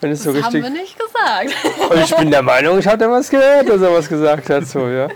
Wenn 0.00 0.12
es 0.12 0.22
so 0.22 0.32
Das 0.32 0.44
haben 0.44 0.52
richtig. 0.54 0.62
wir 0.62 0.80
nicht 0.80 0.96
gesagt. 0.98 1.90
Und 1.90 1.98
ich 2.04 2.16
bin 2.16 2.30
der 2.30 2.42
Meinung, 2.42 2.78
ich 2.78 2.84
da 2.86 3.10
was 3.10 3.28
gehört, 3.28 3.68
dass 3.68 3.80
er 3.82 3.92
was 3.92 4.08
gesagt 4.08 4.48
hat. 4.48 4.66
So, 4.66 4.86
ja. 4.88 5.08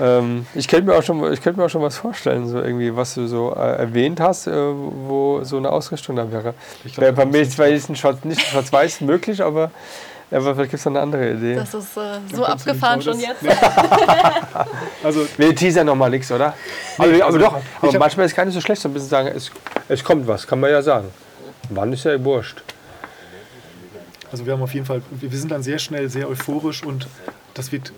ähm, 0.00 0.46
ich 0.54 0.68
könnte 0.68 0.90
mir, 0.90 0.96
auch 0.98 1.02
schon- 1.02 1.32
ich 1.32 1.42
könnte 1.42 1.58
mir 1.58 1.66
auch 1.66 1.70
schon 1.70 1.82
was 1.82 1.96
vorstellen, 1.96 2.46
so 2.48 2.58
irgendwie, 2.60 2.94
was 2.94 3.14
du 3.14 3.26
so 3.26 3.52
äh, 3.56 3.76
erwähnt 3.78 4.20
hast, 4.20 4.46
äh, 4.46 4.52
wo 4.52 5.42
so 5.42 5.56
eine 5.56 5.70
Ausrichtung 5.70 6.14
da 6.16 6.30
wäre. 6.30 6.54
Ich 6.84 6.94
glaub, 6.94 7.04
Wär 7.06 7.12
bei 7.12 7.24
mir 7.26 7.40
ist 7.40 7.58
ein 7.60 7.96
Schwarz, 7.96 8.18
nicht 8.22 8.40
schwarz-weiß 8.40 9.00
möglich, 9.00 9.42
aber, 9.42 9.72
aber 10.30 10.54
vielleicht 10.54 10.70
gibt 10.70 10.74
es 10.80 10.84
noch 10.84 10.92
eine 10.92 11.00
andere 11.00 11.32
Idee. 11.32 11.56
Das 11.56 11.74
ist 11.74 11.96
äh, 11.96 12.00
so 12.32 12.44
abgefahren 12.44 13.02
schon 13.02 13.18
jetzt. 13.18 13.42
Also 15.02 15.26
Wir 15.36 15.54
teasern 15.54 15.86
noch 15.86 15.94
mal 15.96 16.10
nichts, 16.10 16.30
oder? 16.30 16.54
aber, 16.98 17.08
aber 17.14 17.24
also 17.26 17.38
doch, 17.38 17.56
aber 17.80 17.98
manchmal 17.98 18.26
ist 18.26 18.32
es 18.32 18.36
gar 18.36 18.44
nicht 18.44 18.54
so 18.54 18.60
schlecht, 18.60 18.82
so 18.82 18.88
ein 18.88 18.92
bisschen 18.94 19.08
sagen, 19.08 19.28
es, 19.34 19.50
es 19.88 20.02
kommt 20.04 20.26
was, 20.26 20.46
kann 20.46 20.60
man 20.60 20.70
ja 20.70 20.82
sagen. 20.82 21.08
Wann 21.70 21.92
ist 21.92 22.04
ja 22.04 22.22
wurscht. 22.24 22.62
Also 24.30 24.44
wir 24.46 24.52
haben 24.52 24.62
auf 24.62 24.74
jeden 24.74 24.86
Fall, 24.86 25.02
wir 25.10 25.30
sind 25.38 25.50
dann 25.50 25.62
sehr 25.62 25.78
schnell 25.78 26.08
sehr 26.10 26.28
euphorisch 26.28 26.82
und 26.84 27.06
das 27.54 27.72
wird 27.72 27.92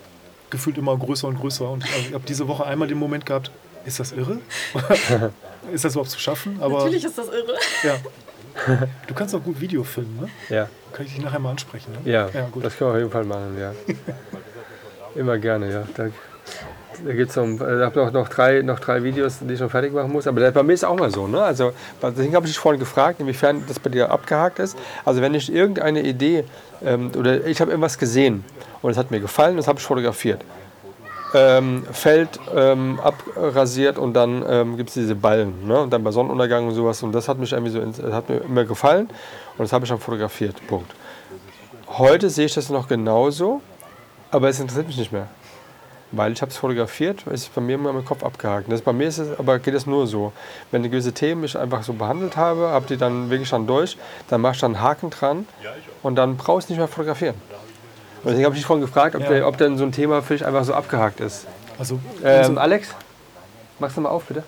gefühlt 0.50 0.78
immer 0.78 0.96
größer 0.96 1.28
und 1.28 1.38
größer. 1.38 1.68
Und 1.68 1.84
ich 2.08 2.12
habe 2.14 2.24
diese 2.26 2.46
Woche 2.48 2.64
einmal 2.66 2.88
den 2.88 2.98
Moment 2.98 3.26
gehabt, 3.26 3.50
ist 3.84 3.98
das 4.00 4.12
irre? 4.12 4.38
ist 5.72 5.84
das 5.84 5.92
überhaupt 5.94 6.10
zu 6.10 6.18
schaffen? 6.18 6.58
Aber 6.60 6.78
Natürlich 6.78 7.04
ist 7.04 7.18
das 7.18 7.26
irre. 7.28 7.54
ja. 7.82 7.96
Du 9.06 9.14
kannst 9.14 9.34
auch 9.34 9.42
gut 9.42 9.60
Video 9.60 9.84
filmen, 9.84 10.18
ne? 10.20 10.28
Ja, 10.54 10.68
Kann 10.92 11.06
ich 11.06 11.14
dich 11.14 11.22
nachher 11.24 11.38
mal 11.38 11.50
ansprechen, 11.50 11.92
ne? 11.92 12.10
ja, 12.10 12.28
Ja, 12.34 12.46
gut. 12.50 12.64
das 12.64 12.76
können 12.76 12.90
wir 12.90 12.94
auf 12.94 12.98
jeden 12.98 13.10
Fall 13.12 13.24
machen, 13.24 13.56
ja. 13.58 13.72
Immer 15.14 15.38
gerne, 15.38 15.72
ja. 15.72 15.84
Da, 15.94 16.08
da 17.04 17.12
gibt 17.12 17.30
es 17.30 17.36
noch, 17.36 17.44
äh, 17.44 17.90
noch, 17.94 18.12
noch, 18.12 18.28
drei, 18.28 18.62
noch 18.62 18.80
drei 18.80 19.02
Videos, 19.02 19.38
die 19.40 19.54
ich 19.54 19.60
noch 19.60 19.70
fertig 19.70 19.92
machen 19.92 20.12
muss. 20.12 20.26
Aber 20.26 20.50
bei 20.50 20.62
mir 20.62 20.72
ist 20.72 20.84
auch 20.84 20.96
mal 20.96 21.10
so. 21.10 21.26
Ne? 21.26 21.42
Also, 21.42 21.72
deswegen 22.02 22.34
habe 22.34 22.46
ich 22.46 22.52
dich 22.52 22.58
vorhin 22.58 22.80
gefragt, 22.80 23.20
inwiefern 23.20 23.64
das 23.66 23.78
bei 23.78 23.90
dir 23.90 24.10
abgehakt 24.10 24.58
ist. 24.58 24.76
Also 25.04 25.20
wenn 25.20 25.34
ich 25.34 25.52
irgendeine 25.52 26.02
Idee 26.02 26.44
ähm, 26.84 27.10
oder 27.16 27.46
ich 27.46 27.60
habe 27.60 27.70
irgendwas 27.70 27.98
gesehen 27.98 28.44
und 28.82 28.90
es 28.90 28.96
hat 28.96 29.10
mir 29.10 29.20
gefallen, 29.20 29.56
das 29.56 29.68
habe 29.68 29.78
ich 29.78 29.84
fotografiert. 29.84 30.42
Ähm, 31.32 31.84
Feld 31.92 32.40
ähm, 32.54 32.98
abrasiert 33.00 33.98
und 33.98 34.14
dann 34.14 34.44
ähm, 34.48 34.76
gibt 34.76 34.88
es 34.88 34.94
diese 34.94 35.14
Ballen. 35.14 35.66
Ne? 35.66 35.80
Und 35.80 35.92
dann 35.92 36.02
bei 36.02 36.10
Sonnenuntergang 36.10 36.66
und 36.66 36.74
sowas. 36.74 37.02
Und 37.02 37.12
das 37.12 37.28
hat, 37.28 37.38
mich 37.38 37.52
irgendwie 37.52 37.72
so, 37.72 37.80
das 37.80 38.12
hat 38.12 38.28
mir 38.28 38.38
immer 38.38 38.64
gefallen 38.64 39.08
und 39.56 39.60
das 39.60 39.72
habe 39.72 39.84
ich 39.84 39.90
dann 39.90 40.00
fotografiert. 40.00 40.56
Punkt. 40.66 40.92
Heute 41.86 42.30
sehe 42.30 42.46
ich 42.46 42.54
das 42.54 42.68
noch 42.68 42.88
genauso, 42.88 43.60
aber 44.30 44.48
es 44.48 44.58
interessiert 44.58 44.86
mich 44.86 44.96
nicht 44.96 45.12
mehr. 45.12 45.28
Weil 46.12 46.32
ich 46.32 46.42
habe 46.42 46.50
es 46.50 46.56
fotografiert, 46.56 47.24
ist 47.28 47.54
bei 47.54 47.60
mir 47.60 47.74
immer 47.76 47.90
im 47.90 48.04
Kopf 48.04 48.24
abgehakt. 48.24 48.70
Das 48.72 48.80
bei 48.82 48.92
mir 48.92 49.06
ist 49.06 49.18
es, 49.18 49.38
aber 49.38 49.60
geht 49.60 49.74
es 49.74 49.86
nur 49.86 50.08
so. 50.08 50.32
Wenn 50.72 50.84
ich 50.84 50.90
gewisse 50.90 51.12
Themen 51.12 51.44
ich 51.44 51.56
einfach 51.56 51.84
so 51.84 51.92
behandelt 51.92 52.36
habe, 52.36 52.68
habe 52.68 52.84
die 52.88 52.96
dann 52.96 53.30
wirklich 53.30 53.50
dann 53.50 53.66
durch, 53.68 53.96
dann 54.28 54.40
mache 54.40 54.54
ich 54.54 54.60
dann 54.60 54.74
einen 54.74 54.82
Haken 54.82 55.10
dran 55.10 55.46
und 56.02 56.16
dann 56.16 56.36
brauche 56.36 56.58
ich 56.58 56.64
es 56.64 56.68
nicht 56.68 56.78
mehr 56.78 56.88
fotografieren. 56.88 57.36
Und 58.22 58.30
deswegen 58.30 58.44
habe 58.44 58.54
ich 58.56 58.60
dich 58.62 58.66
vorhin 58.66 58.84
gefragt, 58.84 59.14
ob, 59.14 59.22
Ja. 59.22 59.28
der, 59.28 59.46
ob 59.46 59.56
denn 59.56 59.78
so 59.78 59.84
ein 59.84 59.92
Thema 59.92 60.20
für 60.20 60.34
dich 60.34 60.44
einfach 60.44 60.64
so 60.64 60.74
abgehakt 60.74 61.20
ist. 61.20 61.46
Also 61.78 62.00
Ähm, 62.24 62.58
Alex, 62.58 62.88
machst 63.78 63.96
du 63.96 64.00
mal 64.00 64.08
auf, 64.10 64.24
bitte. 64.24 64.42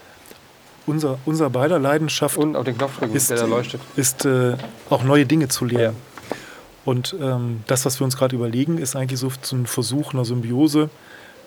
unser, 0.86 1.18
unser 1.24 1.48
beider 1.48 1.78
Leidenschaft 1.78 2.36
Und 2.39 2.56
auf 2.56 2.64
den 2.64 2.76
Knopf 2.76 2.98
drücken, 2.98 3.14
ist, 3.14 3.30
der 3.30 3.39
da 3.39 3.47
leuchtet. 3.47 3.80
ist 3.94 4.24
äh, 4.24 4.56
auch 4.90 5.05
neue 5.05 5.26
Dinge 5.26 5.47
zu 5.48 5.64
lernen. 5.64 5.97
Ja. 5.97 6.36
Und 6.84 7.14
ähm, 7.20 7.62
das, 7.68 7.86
was 7.86 8.01
wir 8.01 8.05
uns 8.05 8.16
gerade 8.16 8.34
überlegen, 8.34 8.78
ist 8.78 8.97
eigentlich 8.97 9.20
so 9.20 9.30
so 9.40 9.55
ein 9.55 9.66
Versuch 9.66 10.12
einer 10.12 10.24
Symbiose, 10.24 10.90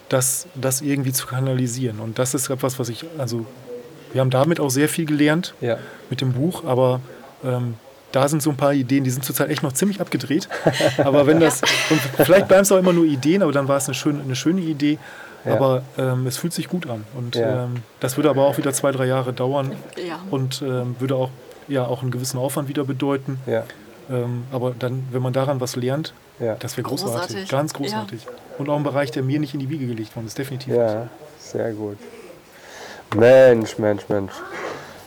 das, 0.09 0.47
das 0.55 0.81
irgendwie 0.81 1.11
zu 1.13 1.27
kanalisieren. 1.27 1.99
Und 1.99 2.19
das 2.19 2.33
ist 2.33 2.49
etwas, 2.49 2.77
was 2.79 2.89
ich, 2.89 3.05
also 3.17 3.45
wir 4.13 4.21
haben 4.21 4.29
damit 4.29 4.59
auch 4.59 4.69
sehr 4.69 4.87
viel 4.89 5.05
gelernt 5.05 5.53
Ja. 5.61 5.77
mit 6.09 6.21
dem 6.21 6.33
Buch, 6.33 6.63
aber 6.65 7.01
ähm, 7.43 7.75
da 8.11 8.27
sind 8.29 8.41
so 8.41 8.49
ein 8.49 8.55
paar 8.55 8.73
Ideen, 8.73 9.03
die 9.03 9.09
sind 9.09 9.25
zurzeit 9.25 9.49
echt 9.49 9.61
noch 9.61 9.73
ziemlich 9.73 9.99
abgedreht. 9.99 10.47
Aber 10.99 11.27
wenn 11.27 11.41
das, 11.41 11.61
und 11.89 11.99
vielleicht 12.25 12.47
bleiben 12.47 12.61
es 12.61 12.71
auch 12.71 12.77
immer 12.77 12.93
nur 12.93 13.03
Ideen, 13.03 13.43
aber 13.43 13.51
dann 13.51 13.67
war 13.67 13.75
es 13.75 13.87
eine 13.87 13.93
schöne, 13.93 14.21
eine 14.23 14.37
schöne 14.37 14.61
Idee. 14.61 14.97
Ja. 15.43 15.55
Aber 15.55 15.81
ähm, 15.97 16.25
es 16.25 16.37
fühlt 16.37 16.53
sich 16.53 16.69
gut 16.69 16.89
an. 16.89 17.03
Und 17.13 17.35
Ja. 17.35 17.65
ähm, 17.65 17.77
das 17.99 18.15
würde 18.15 18.29
aber 18.29 18.45
auch 18.45 18.57
wieder 18.57 18.71
zwei, 18.71 18.93
drei 18.93 19.05
Jahre 19.05 19.33
dauern 19.33 19.73
Ja. 19.97 20.19
und 20.31 20.61
ähm, 20.65 20.95
würde 20.99 21.15
auch, 21.17 21.29
ja, 21.67 21.85
auch 21.85 22.03
einen 22.03 22.11
gewissen 22.11 22.37
Aufwand 22.39 22.69
wieder 22.69 22.85
bedeuten. 22.85 23.37
Ja. 24.09 24.15
Ähm, 24.15 24.43
aber 24.51 24.73
dann, 24.77 25.07
wenn 25.11 25.21
man 25.21 25.33
daran 25.33 25.59
was 25.61 25.75
lernt, 25.75 26.13
Ja. 26.39 26.55
das 26.55 26.77
wäre 26.77 26.87
großartig. 26.87 27.15
Großartig. 27.17 27.49
Ganz 27.49 27.73
großartig. 27.73 28.27
Und 28.57 28.69
auch 28.69 28.77
ein 28.77 28.83
Bereich, 28.83 29.11
der 29.11 29.23
mir 29.23 29.39
nicht 29.39 29.53
in 29.53 29.59
die 29.59 29.69
Wiege 29.69 29.87
gelegt 29.87 30.15
worden 30.15 30.27
ist, 30.27 30.37
definitiv. 30.37 30.67
nicht. 30.69 30.77
Ja, 30.77 31.07
sehr 31.39 31.71
gut. 31.73 31.97
Mensch, 33.15 33.77
Mensch, 33.77 34.03
Mensch. 34.09 34.33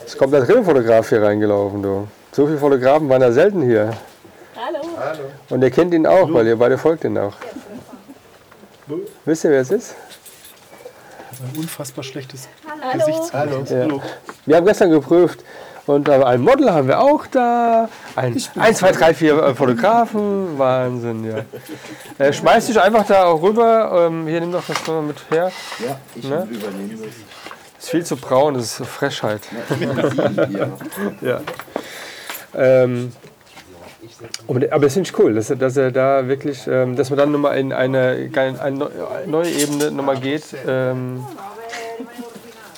Es 0.07 0.17
kommt 0.17 0.33
der 0.33 0.41
dritte 0.41 0.63
Fotograf 0.65 1.09
hier 1.09 1.23
reingelaufen, 1.23 1.83
du. 1.83 2.09
So 2.33 2.47
viele 2.47 2.59
Fotografen 2.59 3.09
waren 3.09 3.21
da 3.21 3.33
selten 3.33 3.63
hier. 3.63 3.91
Hallo. 4.57 4.79
Und 5.51 5.63
ihr 5.63 5.71
kennt 5.71 5.93
ihn 5.95 6.07
auch, 6.07 6.33
weil 6.33 6.47
ihr 6.47 6.57
beide 6.57 6.79
folgt 6.79 7.05
ihn 7.05 7.17
auch. 7.19 7.35
Wisst 9.25 9.45
ihr, 9.45 9.51
wer 9.51 9.61
es 9.61 9.71
ist? 9.71 9.95
ein 11.41 11.57
unfassbar 11.61 12.03
schlechtes 12.03 12.49
Gesichtsgewicht. 12.93 13.71
Ja. 13.71 14.01
Wir 14.47 14.57
haben 14.57 14.67
gestern 14.67 14.91
geprüft 14.91 15.45
und 15.89 16.09
äh, 16.09 16.13
ein 16.23 16.41
Model 16.41 16.71
haben 16.73 16.87
wir 16.89 17.01
auch 17.01 17.27
da. 17.27 17.89
Ein, 18.15 18.37
eins, 18.57 18.79
zwei, 18.79 18.93
drei, 18.93 19.13
vier 19.15 19.43
äh, 19.43 19.55
Fotografen. 19.55 20.59
Wahnsinn, 20.59 21.25
ja. 21.25 21.39
Äh, 22.25 22.33
schmeiß 22.33 22.67
dich 22.67 22.81
einfach 22.81 23.07
da 23.07 23.25
auch 23.27 23.41
rüber. 23.43 24.07
Ähm, 24.09 24.27
hier, 24.27 24.41
nimm 24.41 24.51
doch 24.53 24.65
das 24.67 24.85
mal 24.89 25.03
mit 25.03 25.17
her. 25.31 25.53
Ja, 25.87 25.99
ich 26.17 26.25
Ne? 26.29 26.47
übernehme 26.51 26.95
das. 27.05 27.15
Ist 27.79 27.91
viel 27.91 28.05
zu 28.05 28.17
braun, 28.17 28.55
das 28.55 28.65
ist 28.65 28.77
so 28.79 28.85
Frechheit. 28.85 29.43
Ja. 30.51 30.69
Ja. 31.21 31.41
Ähm, 32.55 33.13
aber 34.49 34.81
das 34.81 34.95
finde 34.95 35.09
ich 35.09 35.19
cool, 35.19 35.35
dass, 35.35 35.51
er- 35.51 35.57
dass 35.57 35.77
er 35.77 35.93
da 35.93 36.27
wirklich, 36.27 36.67
ähm, 36.67 36.97
dass 36.97 37.11
man 37.11 37.19
dann 37.21 37.31
nochmal 37.33 37.57
in 37.59 37.73
eine, 37.73 38.31
eine 38.35 38.77
neu- 38.77 38.89
neue 39.27 39.51
Ebene 39.51 39.91
nochmal 39.93 40.19
geht. 40.19 40.43
Ähm, 40.67 41.25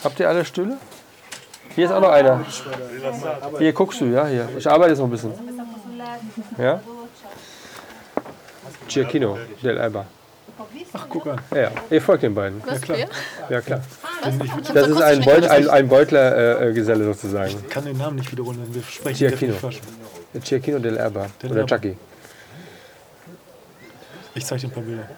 habt 0.05 0.21
ihr 0.21 0.29
alle 0.29 0.45
Stühle? 0.45 0.77
Hier 1.75 1.87
ist 1.87 1.93
auch 1.93 2.01
noch 2.01 2.11
einer. 2.11 2.45
Hier 3.59 3.73
guckst 3.73 4.01
du, 4.01 4.07
ja, 4.07 4.27
hier. 4.27 4.49
Ich 4.59 4.69
arbeite 4.69 4.91
jetzt 4.91 4.99
noch 4.99 5.07
ein 5.07 5.11
bisschen. 5.11 5.33
Ja? 6.59 6.81
Giacchino 8.89 9.39
del 9.63 9.79
Alba. 9.79 10.07
Ach, 10.93 11.07
guck 11.09 11.27
an. 11.29 11.39
Ja, 11.53 11.61
ja. 11.61 11.71
ihr 11.91 12.03
folgt 12.03 12.23
den 12.23 12.35
beiden. 12.35 12.61
Was 12.67 12.81
klar. 12.81 12.99
Ja, 13.49 13.61
klar. 13.61 13.81
Das 14.75 14.89
ist 14.89 15.01
ein, 15.01 15.21
Beut, 15.21 15.45
ein, 15.49 15.69
ein 15.69 15.89
Beutler-Geselle 15.89 17.05
sozusagen. 17.05 17.51
Ich 17.51 17.69
kann 17.69 17.85
den 17.85 17.97
Namen 17.97 18.17
nicht 18.17 18.31
wiederholen, 18.33 18.59
wir 18.71 18.83
sprechen 18.83 19.29
Giacchino. 19.29 19.55
Giacchino 20.35 20.79
del 20.79 20.97
Erba. 20.97 21.27
Del 21.43 21.53
Oder. 21.53 21.67
Chucky. 21.67 21.97
Ich 24.35 24.45
zeige 24.45 24.63
dir 24.63 24.69
ein 24.69 24.73
paar 24.73 24.83
Bilder. 24.83 25.09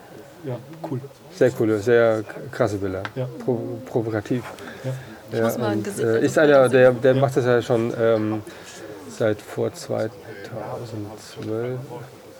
Ja, 0.44 0.58
cool. 0.90 1.00
Sehr 1.34 1.50
coole, 1.50 1.78
sehr 1.78 2.24
krasse 2.50 2.76
Bilder. 2.76 3.02
Ja. 3.14 3.28
Pro, 3.44 3.80
provokativ. 3.86 4.42
Ja. 4.84 4.92
Ja, 5.32 5.44
muss 5.44 5.58
mal 5.58 5.70
ein 5.70 5.82
Gesicht- 5.82 6.06
äh, 6.06 6.24
ist 6.24 6.38
einer, 6.38 6.68
der, 6.68 6.92
der 6.92 7.14
macht 7.14 7.36
das 7.36 7.44
ja 7.44 7.62
schon 7.62 7.92
ähm, 8.00 8.42
seit 9.08 9.40
vor 9.40 9.72
2012. 9.72 11.78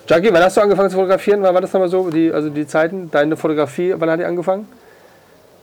Junkie, 0.09 0.33
wann 0.33 0.43
hast 0.43 0.57
du 0.57 0.61
angefangen 0.61 0.91
zu 0.91 0.97
fotografieren? 0.97 1.43
Wann 1.43 1.55
war 1.55 1.61
das 1.61 1.73
nochmal 1.73 1.89
so? 1.89 2.11
Die, 2.11 2.33
also 2.33 2.51
die 2.51 2.67
Zeiten, 2.67 3.11
deine 3.11 3.37
Fotografie, 3.37 3.95
wann 3.97 4.11
hat 4.11 4.21
die 4.21 4.25
angefangen? 4.25 4.69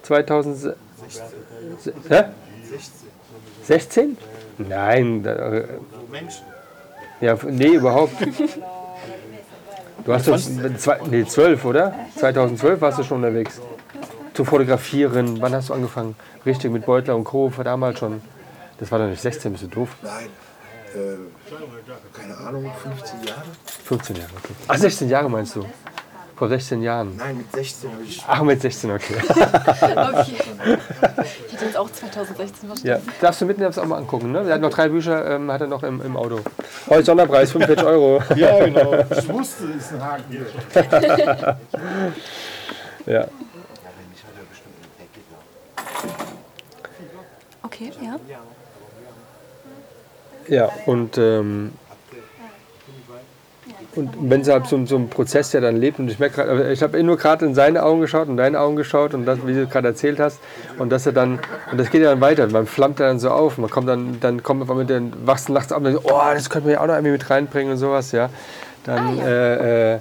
2016. 0.04 0.76
Hä? 2.10 2.24
16? 3.64 4.18
Nein. 4.58 5.24
Da, 5.24 5.32
äh, 5.34 5.64
ja, 7.22 7.38
nee, 7.48 7.76
überhaupt. 7.76 8.14
Du 10.06 10.14
hast 10.14 10.28
doch 10.30 10.40
nee, 11.12 11.26
12, 11.26 11.66
oder? 11.66 11.94
2012 12.16 12.80
warst 12.82 13.00
du 13.00 13.04
schon 13.04 13.18
unterwegs. 13.18 13.60
Zu 14.40 14.46
fotografieren. 14.46 15.42
Wann 15.42 15.54
hast 15.54 15.68
du 15.68 15.74
angefangen? 15.74 16.16
Richtig 16.46 16.72
mit 16.72 16.86
Beutler 16.86 17.14
und 17.14 17.26
Co. 17.26 17.52
damals 17.62 18.00
schon. 18.00 18.22
Das 18.80 18.90
war 18.90 19.00
doch 19.00 19.08
nicht 19.08 19.22
16, 19.22 19.52
bist 19.52 19.66
du 19.66 19.68
doof? 19.68 19.90
Nein, 20.02 20.30
äh, 20.96 22.18
keine 22.18 22.38
Ahnung, 22.38 22.72
15 22.82 23.22
Jahre? 23.26 23.44
15 23.84 24.16
Jahre, 24.16 24.30
okay. 24.38 24.54
Ach, 24.70 24.78
16 24.78 25.10
Jahre 25.10 25.30
meinst 25.30 25.58
du? 25.58 25.66
Vor 26.38 26.48
16 26.48 26.82
Jahren. 26.82 27.18
Nein, 27.18 27.36
mit 27.36 27.52
16 27.52 27.92
habe 27.92 28.02
ich. 28.02 28.24
Ach, 28.30 28.42
mit 28.42 28.62
16, 28.62 28.92
okay. 28.92 29.16
Okay. 29.28 30.36
Ich 31.48 31.54
hätte 31.54 31.66
jetzt 31.66 31.78
auch 31.78 31.92
2016 31.92 32.70
verstanden. 32.70 32.88
Ja, 32.88 33.14
darfst 33.20 33.42
du 33.42 33.46
mitnehmen, 33.46 33.78
auch 33.78 33.86
mal 33.86 33.98
angucken. 33.98 34.32
Ne? 34.32 34.46
Er 34.48 34.54
hat 34.54 34.62
noch 34.62 34.70
drei 34.70 34.88
Bücher, 34.88 35.32
ähm, 35.32 35.52
hat 35.52 35.60
er 35.60 35.68
noch 35.68 35.84
im, 35.84 36.02
im 36.02 36.16
Auto. 36.16 36.40
Heute 36.88 37.04
Sonderpreis, 37.04 37.52
45 37.52 37.86
Euro. 37.86 38.24
Ja, 38.38 38.64
genau. 38.64 39.04
Ich 39.18 39.28
wusste, 39.28 39.66
es 39.78 39.88
ist 39.88 39.94
ein 39.96 40.02
Haken. 40.02 41.58
Ja. 43.06 43.28
Okay, 47.64 47.92
ja. 48.02 48.20
Ja, 50.48 50.70
und, 50.86 51.18
ähm, 51.18 51.74
und 53.96 54.10
wenn 54.20 54.42
es 54.42 54.50
halt 54.50 54.68
so, 54.68 54.84
so 54.86 54.96
ein 54.96 55.10
Prozess, 55.10 55.52
der 55.52 55.62
dann 55.62 55.78
lebt, 55.78 56.00
und 56.00 56.10
ich 56.10 56.20
merke 56.20 56.44
gerade, 56.44 56.72
ich 56.72 56.82
habe 56.82 57.02
nur 57.04 57.18
gerade 57.18 57.46
in 57.46 57.54
seine 57.54 57.84
Augen 57.84 58.02
geschaut 58.02 58.28
und 58.28 58.38
deine 58.38 58.60
Augen 58.60 58.76
geschaut 58.76 59.14
und 59.14 59.26
das, 59.26 59.46
wie 59.46 59.54
du 59.54 59.68
gerade 59.68 59.90
erzählt 59.90 60.20
hast, 60.20 60.40
und 60.78 60.92
dass 60.92 61.06
er 61.06 61.12
dann, 61.12 61.40
und 61.72 61.80
das 61.80 61.90
geht 61.90 62.02
ja 62.02 62.10
dann 62.10 62.22
weiter, 62.22 62.48
man 62.48 62.66
flammt 62.66 63.00
ja 63.00 63.08
dann 63.08 63.20
so 63.20 63.30
auf, 63.30 63.58
man 63.58 63.70
kommt 63.70 63.88
dann, 63.88 64.20
dann 64.20 64.42
kommt 64.42 64.68
man 64.68 64.78
mit 64.78 64.90
den 64.90 65.14
wachsen 65.26 65.54
nachts 65.54 65.72
ab 65.72 65.80
und 65.80 65.86
denkt, 65.86 66.02
oh, 66.04 66.22
das 66.34 66.50
könnte 66.50 66.68
man 66.68 66.74
ja 66.74 66.82
auch 66.82 66.88
noch 66.88 66.96
irgendwie 66.96 67.12
mit 67.12 67.30
reinbringen 67.30 67.74
und 67.74 67.78
sowas, 67.78 68.12
ja. 68.12 68.30
Dann, 68.86 69.20
äh, 69.20 69.96
äh, 69.96 70.00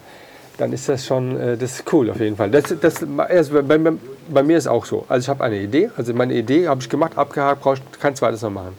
dann 0.56 0.72
ist 0.72 0.88
das 0.88 1.04
schon, 1.04 1.38
äh, 1.38 1.56
das 1.56 1.72
ist 1.80 1.92
cool 1.92 2.10
auf 2.10 2.20
jeden 2.20 2.36
Fall. 2.36 2.50
Das, 2.50 2.74
das, 2.80 3.04
also 3.18 3.62
bei, 3.62 3.78
bei, 3.78 3.92
bei 4.30 4.42
mir 4.42 4.56
ist 4.56 4.66
auch 4.66 4.84
so. 4.84 5.04
Also 5.08 5.24
ich 5.24 5.28
habe 5.28 5.44
eine 5.44 5.60
Idee, 5.60 5.90
also 5.96 6.12
meine 6.14 6.34
Idee 6.34 6.68
habe 6.68 6.80
ich 6.80 6.88
gemacht, 6.88 7.16
abgehakt, 7.16 7.62
brauche 7.62 7.76
ich 7.76 8.00
kein 8.00 8.14
zweites 8.14 8.42
noch 8.42 8.50
machen. 8.50 8.74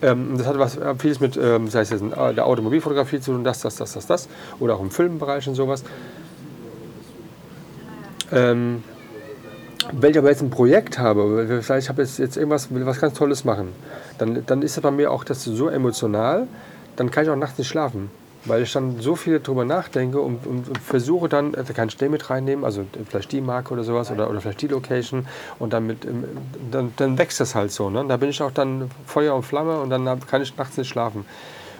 Ähm, 0.00 0.34
das 0.38 0.46
hat 0.46 0.58
was, 0.58 0.76
äh, 0.76 0.94
vieles 0.96 1.20
mit, 1.20 1.36
ähm, 1.36 1.68
sei 1.68 1.80
es 1.80 1.90
jetzt 1.90 2.02
äh, 2.02 2.34
der 2.34 2.46
Automobilfotografie 2.46 3.20
zu 3.20 3.32
tun, 3.32 3.42
das, 3.42 3.60
das, 3.60 3.76
das, 3.76 3.94
das, 3.94 4.06
das, 4.06 4.28
oder 4.60 4.76
auch 4.76 4.80
im 4.80 4.90
Filmbereich 4.90 5.48
und 5.48 5.54
sowas. 5.54 5.82
Ähm, 8.30 8.84
wenn 9.92 10.10
ich 10.10 10.18
aber 10.18 10.28
jetzt 10.28 10.42
ein 10.42 10.50
Projekt 10.50 10.98
habe, 10.98 11.62
vielleicht 11.62 11.84
ich 11.84 11.88
habe 11.88 12.02
jetzt, 12.02 12.18
jetzt 12.18 12.36
irgendwas, 12.36 12.72
will 12.72 12.84
was 12.86 13.00
ganz 13.00 13.14
Tolles 13.14 13.44
machen, 13.44 13.72
dann, 14.18 14.44
dann 14.46 14.62
ist 14.62 14.76
das 14.76 14.82
bei 14.82 14.90
mir 14.90 15.10
auch 15.10 15.24
das 15.24 15.44
so 15.44 15.68
emotional, 15.68 16.46
dann 16.96 17.10
kann 17.10 17.24
ich 17.24 17.30
auch 17.30 17.36
nachts 17.36 17.58
nicht 17.58 17.68
schlafen. 17.68 18.10
Weil 18.48 18.62
ich 18.62 18.72
dann 18.72 19.00
so 19.00 19.14
viel 19.14 19.40
drüber 19.40 19.64
nachdenke 19.64 20.20
und, 20.20 20.46
und, 20.46 20.68
und 20.68 20.78
versuche 20.78 21.28
dann, 21.28 21.52
da 21.52 21.62
kann 21.62 21.88
ich 21.88 21.96
den 21.96 22.10
mit 22.10 22.28
reinnehmen, 22.30 22.64
also 22.64 22.84
vielleicht 23.08 23.30
die 23.32 23.40
Marke 23.40 23.72
oder 23.74 23.84
sowas 23.84 24.10
oder, 24.10 24.28
oder 24.28 24.40
vielleicht 24.40 24.62
die 24.62 24.68
Location 24.68 25.26
und 25.58 25.72
dann, 25.72 25.86
mit, 25.86 26.04
ähm, 26.04 26.24
dann, 26.70 26.92
dann 26.96 27.18
wächst 27.18 27.40
das 27.40 27.54
halt 27.54 27.70
so. 27.70 27.90
Ne? 27.90 28.04
Da 28.08 28.16
bin 28.16 28.30
ich 28.30 28.42
auch 28.42 28.50
dann 28.50 28.90
Feuer 29.06 29.34
und 29.34 29.44
Flamme 29.44 29.80
und 29.80 29.90
dann 29.90 30.20
kann 30.26 30.42
ich 30.42 30.56
nachts 30.56 30.76
nicht 30.76 30.88
schlafen. 30.88 31.24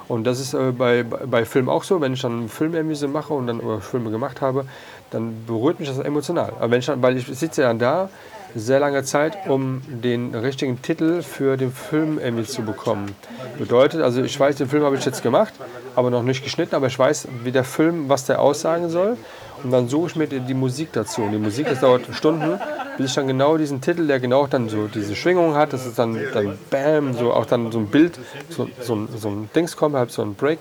Und 0.09 0.25
das 0.25 0.41
ist 0.41 0.55
äh, 0.55 0.73
bei, 0.73 1.03
bei 1.03 1.45
Film 1.45 1.69
auch 1.69 1.85
so, 1.85 2.01
wenn 2.01 2.15
ich 2.15 2.23
dann 2.23 2.33
einen 2.33 2.49
Film 2.49 2.75
irgendwie 2.75 2.97
so 2.97 3.09
mache 3.09 3.35
und 3.35 3.47
dann 3.47 3.61
oder 3.61 3.81
Filme 3.81 4.11
gemacht 4.11 4.41
habe, 4.41 4.65
dann 5.11 5.45
berührt 5.47 5.81
mich 5.81 5.89
das 5.89 5.99
emotional. 5.99 6.53
Aber 6.59 6.71
wenn 6.71 6.81
ich 6.81 6.87
dann, 6.87 7.03
weil 7.03 7.17
ich 7.17 7.27
sitze 7.27 7.63
ja 7.63 7.75
da 7.75 8.09
sehr 8.55 8.81
lange 8.81 9.05
Zeit, 9.05 9.49
um 9.49 9.83
den 9.87 10.35
richtigen 10.35 10.81
Titel 10.83 11.23
für 11.23 11.57
den 11.57 11.73
Film 11.73 12.19
irgendwie 12.19 12.45
zu 12.45 12.63
bekommen. 12.63 13.15
Bedeutet, 13.59 14.03
also 14.03 14.23
ich 14.23 14.39
weiß, 14.39 14.57
den 14.57 14.69
Film 14.69 14.85
habe 14.85 14.97
ich 14.97 15.05
jetzt 15.05 15.23
gemacht, 15.23 15.55
aber 15.95 16.11
noch 16.11 16.23
nicht 16.23 16.43
geschnitten, 16.43 16.75
aber 16.75 16.87
ich 16.87 16.99
weiß, 16.99 17.29
wie 17.45 17.53
der 17.53 17.65
Film, 17.65 18.09
was 18.09 18.25
der 18.25 18.41
aussagen 18.41 18.89
soll. 18.89 19.17
Und 19.63 19.73
dann 19.73 19.89
suche 19.89 20.09
ich 20.09 20.17
mir 20.17 20.27
die, 20.29 20.55
Musik 20.55 20.91
dazu. 20.93 21.23
Und 21.23 21.33
die 21.33 21.39
Musik, 21.39 21.67
das 21.69 21.81
dauert 21.81 22.03
Stunden, 22.13 22.61
bis 22.97 23.11
ich 23.11 23.15
dann 23.15 23.27
genau 23.27 23.57
diesen 23.57 23.81
Titel, 23.81 24.07
der 24.07 24.21
genau 24.21 24.47
dann 24.47 24.69
so 24.69 24.87
diese 24.87 25.17
Schwingung 25.17 25.55
hat, 25.57 25.73
dass 25.73 25.85
es 25.85 25.95
dann, 25.95 26.17
dann 26.33 26.57
bam, 26.71 27.15
so 27.15 27.33
auch 27.33 27.47
dann 27.47 27.73
so 27.73 27.79
ein 27.79 27.87
Bild, 27.87 28.19
so, 28.51 28.69
so, 28.81 29.09
so 29.17 29.29
ein 29.29 29.51
Dings 29.55 29.77
kommt, 29.77 29.97
halt 29.97 30.13
so 30.13 30.23
ein 30.23 30.35
Break, 30.35 30.61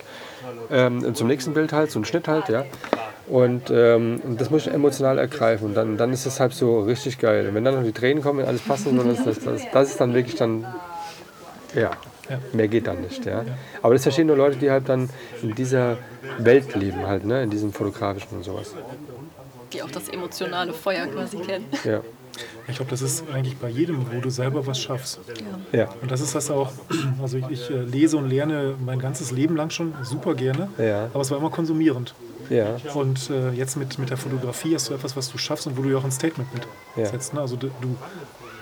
ähm, 0.72 1.16
zum 1.16 1.28
nächsten 1.28 1.54
Bild 1.54 1.74
halt, 1.74 1.92
so 1.92 2.00
ein 2.00 2.06
Schnitt 2.06 2.28
halt, 2.28 2.50
ja. 2.50 2.66
Und, 3.28 3.70
ähm, 3.70 4.22
das 4.38 4.50
muss 4.50 4.66
ich 4.66 4.74
emotional 4.74 5.18
ergreifen. 5.18 5.68
Und 5.68 5.74
dann, 5.76 5.98
dann 5.98 6.14
ist 6.14 6.26
es 6.26 6.40
halt 6.40 6.54
so 6.54 6.82
richtig 6.82 7.20
geil. 7.20 7.48
Und 7.48 7.56
wenn 7.56 7.66
dann 7.66 7.76
noch 7.76 7.84
die 7.84 7.92
Tränen 7.92 8.24
kommen 8.24 8.40
und 8.40 8.46
alles 8.46 8.62
passt, 8.62 8.88
und 8.88 8.98
so, 8.98 9.04
das, 9.04 9.24
das, 9.24 9.40
das, 9.40 9.72
das 9.72 9.90
ist 9.90 10.00
dann 10.00 10.14
wirklich 10.14 10.36
dann, 10.36 10.66
ja, 11.76 11.92
mehr 12.54 12.68
geht 12.68 12.88
dann 12.88 13.02
nicht. 13.02 13.26
Ja. 13.26 13.44
Aber 13.82 13.94
das 13.94 14.04
verstehen 14.04 14.28
nur 14.28 14.38
Leute, 14.38 14.58
die 14.58 14.72
halt 14.72 14.88
dann 14.88 15.10
in 15.42 15.56
dieser 15.56 15.98
Welt 16.38 16.74
leben, 16.76 17.06
halt, 17.06 17.26
ne, 17.26 17.44
in 17.44 17.50
diesem 17.50 17.74
fotografischen 17.74 18.38
und 18.38 18.44
sowas. 18.44 18.74
Die 19.74 19.82
auch 19.82 19.92
das 19.92 20.08
emotionale 20.08 20.72
Feuer 20.72 21.08
quasi 21.08 21.38
kennen. 21.38 21.66
Ja, 21.84 22.02
Ich 22.68 22.76
glaube, 22.76 22.92
das 22.92 23.02
ist 23.02 23.24
eigentlich 23.34 23.58
bei 23.58 23.70
jedem, 23.70 24.12
wo 24.12 24.20
du 24.22 24.30
selber 24.30 24.66
was 24.68 24.80
schaffst. 24.80 25.20
ja, 25.72 25.90
Und 26.02 26.12
das 26.12 26.22
ist 26.22 26.36
das 26.36 26.52
auch, 26.52 26.72
also 27.22 27.38
ich, 27.38 27.48
ich 27.50 27.70
äh, 27.70 27.82
lese 27.84 28.18
und 28.18 28.30
lerne 28.30 28.76
mein 28.84 29.00
ganzes 29.00 29.32
Leben 29.32 29.56
lang 29.56 29.70
schon 29.70 29.94
super 30.04 30.36
gerne, 30.36 30.70
Ja. 30.78 31.06
aber 31.14 31.22
es 31.22 31.32
war 31.32 31.38
immer 31.38 31.50
konsumierend. 31.50 32.14
ja, 32.50 32.78
Und 32.94 33.30
äh, 33.30 33.52
jetzt 33.52 33.76
mit, 33.78 33.98
mit 34.00 34.10
der 34.10 34.18
Fotografie 34.18 34.74
hast 34.76 34.90
du 34.90 34.94
etwas, 34.94 35.16
was 35.18 35.32
du 35.32 35.38
schaffst 35.38 35.68
und 35.68 35.78
wo 35.78 35.82
du 35.82 35.90
ja 35.90 35.98
auch 35.98 36.04
ein 36.06 36.12
Statement 36.12 36.54
mit 36.54 36.68
Ja. 36.96 37.06
setzt. 37.06 37.34
Ne? 37.34 37.42
Also 37.42 37.56
du, 37.56 37.68
du 37.82 37.96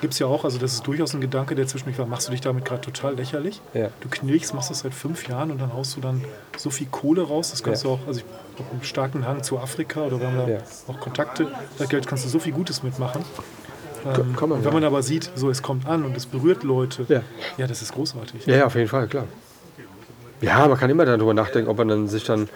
gibst 0.01 0.19
ja 0.19 0.27
auch, 0.27 0.43
also 0.43 0.57
das 0.57 0.73
ist 0.73 0.85
durchaus 0.87 1.13
ein 1.13 1.21
Gedanke, 1.21 1.55
der 1.55 1.67
zwischendurch 1.67 1.97
war, 1.97 2.05
machst 2.05 2.27
du 2.27 2.31
dich 2.31 2.41
damit 2.41 2.65
gerade 2.65 2.81
total 2.81 3.15
lächerlich? 3.15 3.61
Ja. 3.73 3.89
Du 4.01 4.09
knilchst, 4.09 4.53
machst 4.53 4.69
das 4.69 4.79
seit 4.79 4.93
fünf 4.93 5.27
Jahren 5.27 5.51
und 5.51 5.59
dann 5.59 5.73
haust 5.73 5.95
du 5.95 6.01
dann 6.01 6.23
so 6.57 6.69
viel 6.69 6.87
Kohle 6.87 7.21
raus, 7.23 7.51
das 7.51 7.63
kannst 7.63 7.83
Ja. 7.83 7.89
du 7.89 7.95
auch, 7.95 8.07
also 8.07 8.19
ich 8.19 8.25
habe 8.63 8.71
einen 8.71 8.83
starken 8.83 9.25
Hang 9.27 9.41
zu 9.43 9.57
Afrika 9.59 10.01
oder 10.03 10.19
wir 10.19 10.27
haben 10.27 10.37
da 10.37 10.47
Ja. 10.47 10.57
auch 10.87 10.99
Kontakte, 10.99 11.47
da 11.77 11.85
Geld 11.85 12.07
kannst 12.07 12.25
du 12.25 12.29
so 12.29 12.39
viel 12.39 12.53
Gutes 12.53 12.83
mitmachen. 12.83 13.23
Ähm, 14.05 14.35
kann 14.35 14.49
man, 14.49 14.63
wenn 14.63 14.73
man 14.73 14.83
aber 14.83 15.01
sieht, 15.01 15.31
so 15.35 15.49
es 15.49 15.61
kommt 15.61 15.87
an 15.87 16.03
und 16.05 16.15
es 16.15 16.25
berührt 16.25 16.63
Leute, 16.63 17.05
Ja. 17.07 17.21
ja 17.57 17.67
das 17.67 17.81
ist 17.81 17.93
großartig. 17.93 18.45
ja, 18.45 18.57
ja, 18.57 18.65
auf 18.65 18.75
jeden 18.75 18.87
Fall, 18.87 19.07
klar. 19.07 19.25
Ja, 20.41 20.67
man 20.67 20.77
kann 20.77 20.89
immer 20.89 21.05
darüber 21.05 21.33
nachdenken, 21.33 21.69
ob 21.69 21.77
man 21.77 21.87
dann 21.87 22.07
sich 22.07 22.23
dann 22.23 22.49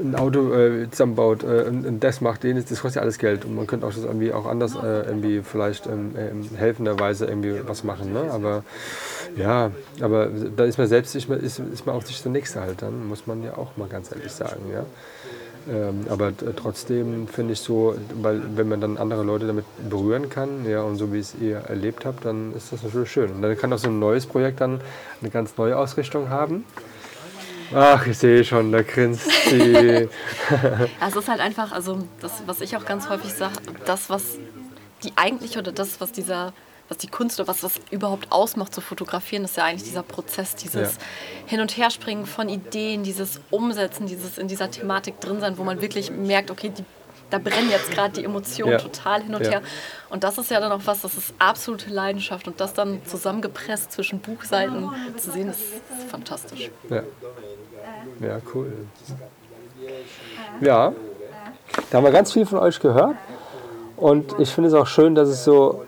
ein 0.00 0.14
Auto 0.14 0.52
äh, 0.54 0.88
zusammenbaut 0.90 1.42
äh, 1.42 1.64
und, 1.64 2.00
das 2.00 2.20
macht, 2.20 2.44
den 2.44 2.56
das 2.56 2.80
kostet 2.80 2.96
ja 2.96 3.02
alles 3.02 3.18
Geld 3.18 3.44
und 3.44 3.56
man 3.56 3.66
könnte 3.66 3.86
auch 3.86 3.92
das 3.92 4.04
irgendwie 4.04 4.32
auch 4.32 4.46
anders 4.46 4.74
äh, 4.76 5.02
irgendwie 5.02 5.42
vielleicht 5.42 5.86
ähm, 5.86 6.14
äh, 6.16 6.28
in 6.28 6.48
helfender 6.56 6.98
Weise 6.98 7.26
irgendwie 7.26 7.60
was 7.66 7.84
machen, 7.84 8.12
ne? 8.12 8.30
Aber 8.30 8.62
ja, 9.36 9.70
aber 10.00 10.28
da 10.56 10.64
ist 10.64 10.78
man 10.78 10.86
selbst 10.86 11.14
ist 11.14 11.28
man, 11.28 11.40
ist, 11.40 11.58
ist 11.58 11.84
man 11.86 11.94
auch 11.96 12.02
sich 12.02 12.22
der 12.22 12.32
Nächste 12.32 12.60
halt, 12.60 12.82
dann 12.82 13.06
muss 13.06 13.26
man 13.26 13.42
ja 13.42 13.56
auch 13.56 13.76
mal 13.76 13.88
ganz 13.88 14.12
ehrlich 14.12 14.32
sagen, 14.32 14.62
ja. 14.72 14.86
Ähm, 15.68 16.06
aber 16.08 16.32
trotzdem 16.54 17.26
finde 17.26 17.54
ich 17.54 17.60
so, 17.60 17.96
weil 18.22 18.40
wenn 18.56 18.68
man 18.68 18.80
dann 18.80 18.96
andere 18.98 19.24
Leute 19.24 19.46
damit 19.46 19.64
berühren 19.90 20.28
kann, 20.28 20.68
ja, 20.68 20.82
und 20.82 20.96
so 20.96 21.12
wie 21.12 21.18
es 21.18 21.34
ihr 21.40 21.56
erlebt 21.56 22.04
habt, 22.04 22.24
dann 22.24 22.54
ist 22.54 22.72
das 22.72 22.84
natürlich 22.84 23.10
schön. 23.10 23.32
Und 23.32 23.42
dann 23.42 23.56
kann 23.58 23.72
auch 23.72 23.78
so 23.78 23.88
ein 23.88 23.98
neues 23.98 24.26
Projekt 24.26 24.60
dann 24.60 24.80
eine 25.20 25.30
ganz 25.30 25.56
neue 25.56 25.76
Ausrichtung 25.76 26.30
haben. 26.30 26.64
Ach, 27.74 28.06
ich 28.06 28.16
sehe 28.16 28.44
schon, 28.44 28.70
da 28.70 28.82
grinst 28.82 29.28
sie. 29.48 29.72
Ja, 29.72 30.00
es 31.08 31.16
ist 31.16 31.28
halt 31.28 31.40
einfach, 31.40 31.72
also 31.72 31.98
das, 32.20 32.44
was 32.46 32.60
ich 32.60 32.76
auch 32.76 32.84
ganz 32.84 33.08
häufig 33.08 33.32
sage, 33.32 33.54
das, 33.84 34.08
was 34.08 34.38
die 35.02 35.12
eigentliche 35.16 35.58
oder 35.58 35.72
das, 35.72 36.00
was 36.00 36.12
dieser, 36.12 36.52
was 36.88 36.98
die 36.98 37.08
Kunst 37.08 37.40
oder 37.40 37.48
was 37.48 37.60
das 37.60 37.74
überhaupt 37.90 38.30
ausmacht 38.30 38.74
zu 38.74 38.80
fotografieren, 38.80 39.44
ist 39.44 39.56
ja 39.56 39.64
eigentlich 39.64 39.84
dieser 39.84 40.02
Prozess, 40.02 40.54
dieses 40.54 40.94
Ja. 40.94 41.00
Hin- 41.46 41.60
und 41.60 41.76
Herspringen 41.76 42.26
von 42.26 42.48
Ideen, 42.48 43.02
dieses 43.02 43.40
Umsetzen, 43.50 44.06
dieses 44.06 44.38
in 44.38 44.48
dieser 44.48 44.70
Thematik 44.70 45.20
drin 45.20 45.40
sein, 45.40 45.58
wo 45.58 45.64
man 45.64 45.80
wirklich 45.80 46.10
merkt, 46.10 46.50
okay, 46.50 46.70
die, 46.76 46.84
da 47.30 47.38
brennen 47.38 47.70
jetzt 47.70 47.90
gerade 47.90 48.12
die 48.14 48.24
Emotionen 48.24 48.72
Ja. 48.72 48.78
total 48.78 49.22
hin 49.22 49.34
und 49.34 49.44
Ja. 49.44 49.50
her. 49.50 49.62
Und 50.10 50.22
das 50.22 50.38
ist 50.38 50.50
ja 50.50 50.60
dann 50.60 50.70
auch 50.70 50.82
was, 50.84 51.00
das 51.00 51.16
ist 51.16 51.34
absolute 51.40 51.90
Leidenschaft 51.90 52.46
und 52.46 52.60
das 52.60 52.72
dann 52.72 53.04
zusammengepresst 53.04 53.90
zwischen 53.90 54.20
Buchseiten 54.20 54.88
zu 55.16 55.32
sehen, 55.32 55.48
ist, 55.50 55.60
ist 55.60 56.10
fantastisch. 56.10 56.70
Ja. 56.88 57.02
ja, 58.20 58.40
cool. 58.54 58.72
Ja, 60.60 60.92
da 61.90 61.98
haben 61.98 62.04
wir 62.04 62.12
ganz 62.12 62.32
viel 62.32 62.46
von 62.46 62.58
euch 62.60 62.80
gehört. 62.80 63.16
Und 63.96 64.38
ich 64.38 64.50
finde 64.50 64.68
es 64.68 64.74
auch 64.74 64.86
schön, 64.86 65.14
dass 65.14 65.28
es 65.28 65.44
so. 65.44 65.84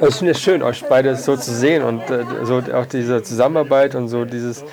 Es 0.00 0.22
schön, 0.40 0.62
euch 0.62 0.84
beide 0.88 1.16
so 1.16 1.36
zu 1.36 1.52
sehen 1.52 1.82
und 1.82 2.08
äh, 2.10 2.24
so 2.44 2.62
auch 2.72 2.86
diese 2.86 3.22
Zusammenarbeit 3.22 3.94
und 3.94 4.08
so 4.08 4.24
dieses. 4.24 4.64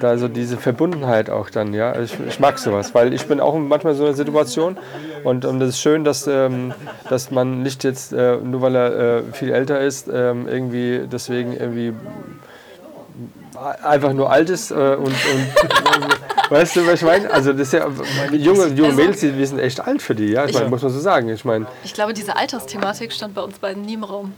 Da 0.00 0.18
so 0.18 0.28
diese 0.28 0.58
Verbundenheit 0.58 1.30
auch 1.30 1.48
dann, 1.48 1.72
ja. 1.72 1.98
Ich, 1.98 2.14
ich 2.28 2.40
mag 2.40 2.58
sowas, 2.58 2.92
weil 2.94 3.14
ich 3.14 3.26
bin 3.26 3.40
auch 3.40 3.56
manchmal 3.56 3.94
so 3.94 4.02
in 4.02 4.08
einer 4.08 4.16
Situation 4.16 4.76
und, 5.24 5.44
und 5.44 5.62
es 5.62 5.70
ist 5.70 5.80
schön, 5.80 6.04
dass, 6.04 6.26
ähm, 6.26 6.74
dass 7.08 7.30
man 7.30 7.62
nicht 7.62 7.84
jetzt, 7.84 8.12
äh, 8.12 8.36
nur 8.36 8.60
weil 8.60 8.74
er 8.74 8.96
äh, 8.96 9.22
viel 9.32 9.52
älter 9.52 9.80
ist, 9.80 10.08
ähm, 10.12 10.48
irgendwie 10.48 11.06
deswegen 11.10 11.56
irgendwie 11.56 11.94
einfach 13.82 14.12
nur 14.12 14.30
alt 14.30 14.50
ist 14.50 14.70
äh, 14.70 14.74
und, 14.74 15.06
und 15.06 15.14
weißt 16.50 16.76
du, 16.76 16.86
was 16.86 16.94
ich 16.94 17.02
meine? 17.02 17.30
Also 17.30 17.52
das 17.52 17.62
ist 17.68 17.72
ja 17.72 17.88
junge, 18.32 18.66
junge 18.68 18.92
Mädels, 18.92 19.20
die, 19.20 19.36
wir 19.36 19.46
sind 19.46 19.58
echt 19.58 19.80
alt 19.80 20.02
für 20.02 20.14
die, 20.14 20.28
ja, 20.28 20.46
ich 20.46 20.54
meine, 20.54 20.68
muss 20.68 20.82
man 20.82 20.90
so 20.90 21.00
sagen. 21.00 21.28
Ich 21.28 21.44
meine, 21.44 21.66
Ich 21.84 21.94
glaube, 21.94 22.12
diese 22.12 22.36
Altersthematik 22.36 23.12
stand 23.12 23.34
bei 23.34 23.42
uns 23.42 23.58
beiden 23.58 23.82
nie 23.82 23.94
im 23.94 24.04
Raum. 24.04 24.32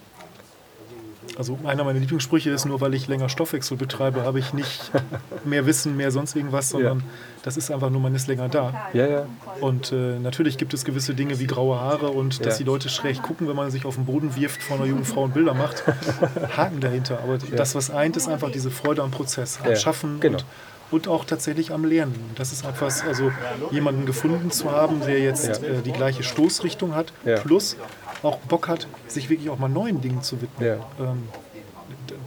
Also 1.39 1.59
einer 1.65 1.83
meiner 1.85 1.99
Lieblingssprüche 1.99 2.51
ist, 2.51 2.67
nur 2.67 2.81
weil 2.81 2.93
ich 2.95 3.09
länger 3.09 3.29
Stoffwechsel 3.29 3.77
betreibe, 3.77 4.23
habe 4.25 4.39
ich 4.39 4.53
nicht 4.53 4.91
mehr 5.45 5.65
Wissen, 5.67 5.97
mehr 5.97 6.11
sonst 6.11 6.37
irgendwas, 6.37 6.69
sondern 6.69 7.03
das 7.43 7.57
ist 7.57 7.71
einfach 7.71 7.91
nur, 7.91 8.01
man 8.01 8.15
ist 8.15 8.27
länger 8.29 8.49
da. 8.49 8.89
ja, 8.93 9.07
ja, 9.07 9.27
Und 9.61 9.93
äh, 9.93 10.19
natürlich 10.19 10.59
gibt 10.59 10.75
es 10.75 10.85
gewisse 10.85 11.15
Dinge 11.15 11.39
wie 11.39 11.47
graue 11.47 11.81
Haare 11.81 12.09
und 12.09 12.45
dass 12.45 12.55
Ja. 12.55 12.59
die 12.59 12.65
Leute 12.65 12.89
schräg 12.89 13.23
gucken, 13.23 13.49
wenn 13.49 13.57
man 13.57 13.71
sich 13.71 13.85
auf 13.87 13.95
den 13.95 14.05
Boden 14.05 14.37
wirft 14.37 14.63
vor 14.63 14.77
einer 14.77 14.87
jungen 14.87 15.05
Frau 15.05 15.23
und 15.25 15.35
Bilder 15.35 15.55
macht. 15.55 15.83
Haken 16.57 16.81
dahinter. 16.81 17.19
Aber 17.23 17.39
das, 17.39 17.75
was 17.75 17.91
eint, 17.91 18.17
ist 18.17 18.29
einfach 18.29 18.51
diese 18.51 18.71
Freude 18.71 19.03
am 19.03 19.11
Prozess, 19.11 19.59
am 19.65 19.71
Ja, 19.71 19.77
Schaffen 19.77 20.21
genau. 20.21 20.39
und, 20.39 20.45
und 20.91 21.09
auch 21.09 21.25
tatsächlich 21.25 21.73
am 21.73 21.85
Lernen. 21.87 22.15
Das 22.37 22.53
ist 22.53 22.65
etwas, 22.67 23.03
also 23.07 23.33
jemanden 23.71 24.05
gefunden 24.05 24.51
zu 24.51 24.71
haben, 24.71 25.01
der 25.01 25.19
jetzt 25.21 25.47
Ja. 25.63 25.69
äh, 25.69 25.81
die 25.83 25.93
gleiche 25.93 26.23
Stoßrichtung 26.23 26.95
hat, 26.95 27.13
Ja. 27.25 27.41
plus 27.41 27.77
auch 28.23 28.37
Bock 28.39 28.69
hat, 28.69 28.87
sich 29.09 29.29
wirklich 29.31 29.51
auch 29.51 29.59
mal 29.59 29.69
neuen 29.69 30.01
Dingen 30.01 30.23
zu 30.23 30.41
widmen. 30.41 30.69
Ja. 30.69 30.75
Ähm, 31.01 31.29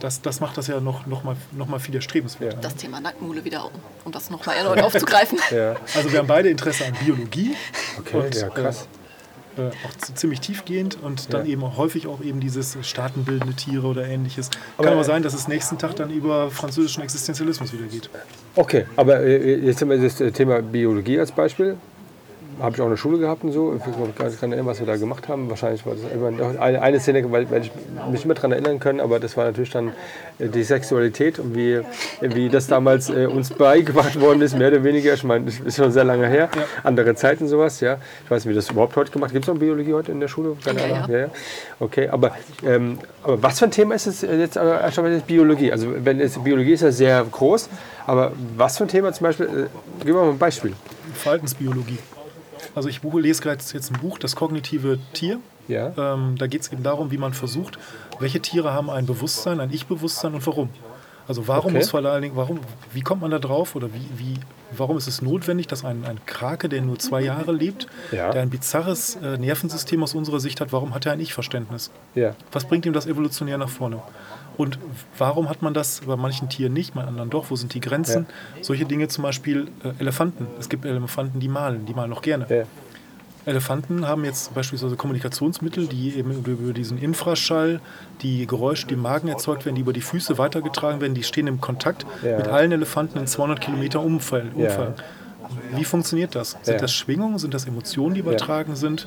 das, 0.00 0.20
das 0.20 0.40
macht 0.40 0.56
das 0.58 0.66
ja 0.66 0.80
noch, 0.80 1.06
noch, 1.06 1.24
mal, 1.24 1.36
noch 1.52 1.68
mal 1.68 1.78
viel 1.78 1.94
erstrebenswerter. 1.94 2.58
Das 2.60 2.76
Thema 2.76 3.00
Nacktmule 3.00 3.44
wieder, 3.44 3.68
um, 4.04 4.12
das 4.12 4.30
nochmal 4.30 4.56
erneut 4.56 4.80
aufzugreifen. 4.82 5.38
ja. 5.50 5.74
Also 5.94 6.12
wir 6.12 6.18
haben 6.18 6.26
beide 6.26 6.48
Interesse 6.48 6.84
an 6.86 6.92
Biologie. 7.04 7.54
Okay, 7.98 8.16
Und, 8.16 8.34
ja, 8.34 8.48
krass. 8.48 8.86
äh, 9.56 9.62
auch 9.86 9.96
z- 9.98 10.18
ziemlich 10.18 10.40
tiefgehend 10.40 10.98
und 11.02 11.32
dann 11.32 11.46
Ja. 11.46 11.52
eben 11.52 11.64
auch 11.64 11.76
häufig 11.78 12.06
auch 12.06 12.20
eben 12.20 12.40
dieses 12.40 12.76
staatenbildende 12.82 13.54
Tiere 13.54 13.86
oder 13.86 14.06
ähnliches. 14.06 14.50
Kann 14.76 14.88
aber 14.88 15.04
sein, 15.04 15.22
dass 15.22 15.34
es 15.34 15.48
nächsten 15.48 15.78
Tag 15.78 15.96
dann 15.96 16.10
über 16.10 16.50
französischen 16.50 17.02
Existenzialismus 17.02 17.72
wieder 17.72 17.86
geht. 17.86 18.10
Okay, 18.54 18.86
aber 18.96 19.20
äh, 19.20 19.56
jetzt 19.60 19.80
haben 19.80 19.90
wir 19.90 19.98
das 19.98 20.20
äh, 20.20 20.30
Thema 20.30 20.60
Biologie 20.62 21.18
als 21.18 21.32
Beispiel. 21.32 21.76
Habe 22.60 22.74
ich 22.74 22.80
auch 22.80 22.86
in 22.86 22.90
der 22.90 22.96
Schule 22.96 23.18
gehabt 23.18 23.44
und 23.44 23.52
so. 23.52 23.74
Ich 23.74 23.82
kann 23.82 24.06
mich 24.06 24.16
gar 24.16 24.26
nicht 24.28 24.42
erinnern, 24.42 24.66
was 24.66 24.80
wir 24.80 24.86
da 24.86 24.96
gemacht 24.96 25.28
haben. 25.28 25.50
Wahrscheinlich 25.50 25.84
war 25.84 25.94
das 25.94 26.02
immer 26.12 26.30
noch 26.30 26.58
eine, 26.58 26.80
eine 26.80 27.00
Szene, 27.00 27.30
weil, 27.30 27.50
weil 27.50 27.62
ich 27.62 27.70
mich 28.10 28.24
immer 28.24 28.34
daran 28.34 28.52
erinnern 28.52 28.78
können, 28.80 29.00
aber 29.00 29.20
das 29.20 29.36
war 29.36 29.44
natürlich 29.44 29.70
dann 29.70 29.92
äh, 30.38 30.48
die 30.48 30.62
Sexualität 30.62 31.38
und 31.38 31.54
wie, 31.54 31.80
wie 32.22 32.48
das 32.48 32.66
damals 32.66 33.10
äh, 33.10 33.26
uns 33.26 33.50
beigebracht 33.50 34.18
worden 34.20 34.40
ist, 34.40 34.56
mehr 34.56 34.68
oder 34.68 34.84
weniger. 34.84 35.14
Ich 35.14 35.24
meine, 35.24 35.44
das 35.46 35.60
ist 35.60 35.76
schon 35.76 35.92
sehr 35.92 36.04
lange 36.04 36.28
her. 36.28 36.48
Andere 36.82 37.14
Zeiten 37.14 37.46
sowas, 37.46 37.80
ja. 37.80 37.98
Ich 38.24 38.30
weiß 38.30 38.44
nicht, 38.44 38.50
wie 38.52 38.56
das 38.56 38.70
überhaupt 38.70 38.96
heute 38.96 39.10
gemacht 39.12 39.32
Gibt 39.32 39.44
es 39.44 39.52
noch 39.52 39.58
Biologie 39.60 39.92
heute 39.92 40.12
in 40.12 40.20
der 40.20 40.28
Schule? 40.28 40.56
Keine 40.64 40.80
Ja, 40.80 40.94
Ahnung. 40.94 41.10
ja. 41.10 41.18
Ja, 41.18 41.26
ja. 41.26 41.30
Okay, 41.78 42.08
aber, 42.08 42.32
ähm, 42.64 42.98
aber 43.22 43.42
was 43.42 43.58
für 43.58 43.66
ein 43.66 43.70
Thema 43.70 43.94
ist 43.94 44.06
es 44.06 44.22
jetzt 44.22 44.56
äh, 44.56 45.20
Biologie? 45.26 45.72
Also 45.72 45.88
wenn 46.04 46.20
es, 46.20 46.38
Biologie 46.38 46.72
ist 46.72 46.80
ja 46.82 46.90
sehr 46.90 47.24
groß, 47.30 47.68
aber 48.06 48.32
was 48.56 48.78
für 48.78 48.84
ein 48.84 48.88
Thema 48.88 49.12
zum 49.12 49.24
Beispiel? 49.26 49.46
Äh, 49.46 49.50
gib 50.04 50.14
mal 50.14 50.28
ein 50.28 50.38
Beispiel. 50.38 50.72
Verhaltensbiologie. 51.14 51.98
Also 52.76 52.88
ich 52.88 53.00
buche, 53.00 53.18
lese 53.20 53.42
gerade 53.42 53.60
jetzt 53.72 53.90
ein 53.90 53.98
Buch, 54.00 54.18
Das 54.18 54.36
kognitive 54.36 54.98
Tier. 55.14 55.38
Ja. 55.66 55.92
Ähm, 55.96 56.36
da 56.38 56.46
geht 56.46 56.60
es 56.60 56.70
eben 56.72 56.84
darum, 56.84 57.10
wie 57.10 57.18
man 57.18 57.32
versucht, 57.32 57.76
welche 58.20 58.40
Tiere 58.40 58.72
haben 58.72 58.88
ein 58.90 59.06
Bewusstsein, 59.06 59.58
ein 59.58 59.72
Ich-Bewusstsein 59.72 60.34
und 60.34 60.46
warum. 60.46 60.68
Also 61.26 61.48
warum 61.48 61.70
Okay. 61.70 61.78
muss 61.78 61.90
vor 61.90 62.04
allen 62.04 62.22
Dingen, 62.22 62.36
warum, 62.36 62.60
wie 62.92 63.00
kommt 63.00 63.20
man 63.22 63.32
da 63.32 63.40
drauf 63.40 63.74
oder 63.74 63.88
wie, 63.92 64.06
wie, 64.16 64.34
warum 64.76 64.96
ist 64.96 65.08
es 65.08 65.22
notwendig, 65.22 65.66
dass 65.66 65.84
ein, 65.84 66.04
ein 66.04 66.20
Krake, 66.24 66.68
der 66.68 66.82
nur 66.82 67.00
zwei 67.00 67.20
Jahre 67.22 67.50
lebt, 67.50 67.88
Ja. 68.12 68.30
der 68.30 68.42
ein 68.42 68.50
bizarres 68.50 69.16
äh, 69.16 69.36
Nervensystem 69.36 70.00
aus 70.04 70.14
unserer 70.14 70.38
Sicht 70.38 70.60
hat, 70.60 70.72
warum 70.72 70.94
hat 70.94 71.04
er 71.04 71.12
ein 71.12 71.20
Ich-Verständnis? 71.20 71.90
Ja. 72.14 72.36
Was 72.52 72.64
bringt 72.66 72.86
ihm 72.86 72.92
das 72.92 73.06
evolutionär 73.06 73.58
nach 73.58 73.68
vorne? 73.70 74.00
Und 74.56 74.78
warum 75.18 75.48
hat 75.48 75.60
man 75.62 75.74
das 75.74 76.00
bei 76.06 76.16
manchen 76.16 76.48
Tieren 76.48 76.72
nicht, 76.72 76.94
bei 76.94 77.02
anderen 77.04 77.30
doch? 77.30 77.50
Wo 77.50 77.56
sind 77.56 77.74
die 77.74 77.80
Grenzen? 77.80 78.26
Solche 78.62 78.84
Dinge 78.86 79.08
zum 79.08 79.22
Beispiel 79.22 79.68
äh, 79.84 79.90
Elefanten. 79.98 80.46
Es 80.58 80.68
gibt 80.68 80.84
Elefanten, 80.84 81.40
die 81.40 81.48
malen, 81.48 81.84
die 81.86 81.94
malen 81.94 82.12
auch 82.12 82.22
gerne. 82.22 82.46
Ja. 82.48 82.64
Elefanten 83.44 84.08
haben 84.08 84.24
jetzt 84.24 84.54
beispielsweise 84.54 84.96
Kommunikationsmittel, 84.96 85.86
die 85.86 86.16
eben 86.16 86.32
über 86.44 86.72
diesen 86.72 86.98
Infraschall, 86.98 87.80
die 88.22 88.44
Geräusche, 88.46 88.88
die 88.88 88.94
im 88.94 89.02
Magen 89.02 89.28
erzeugt 89.28 89.64
werden, 89.64 89.76
die 89.76 89.82
über 89.82 89.92
die 89.92 90.00
Füße 90.00 90.36
weitergetragen 90.36 91.00
werden, 91.00 91.14
die 91.14 91.22
stehen 91.22 91.46
im 91.46 91.60
Kontakt 91.60 92.04
Ja. 92.24 92.38
mit 92.38 92.48
allen 92.48 92.72
Elefanten 92.72 93.18
in 93.20 93.26
200 93.28 93.60
Kilometer. 93.60 94.00
Ja. 94.00 94.04
Umfang. 94.04 94.94
Wie 95.76 95.84
funktioniert 95.84 96.34
das? 96.34 96.52
Sind 96.62 96.74
Ja. 96.74 96.80
das 96.80 96.92
Schwingungen? 96.92 97.38
Sind 97.38 97.54
das 97.54 97.66
Emotionen, 97.66 98.14
die 98.14 98.20
übertragen 98.20 98.74
sind? 98.74 99.06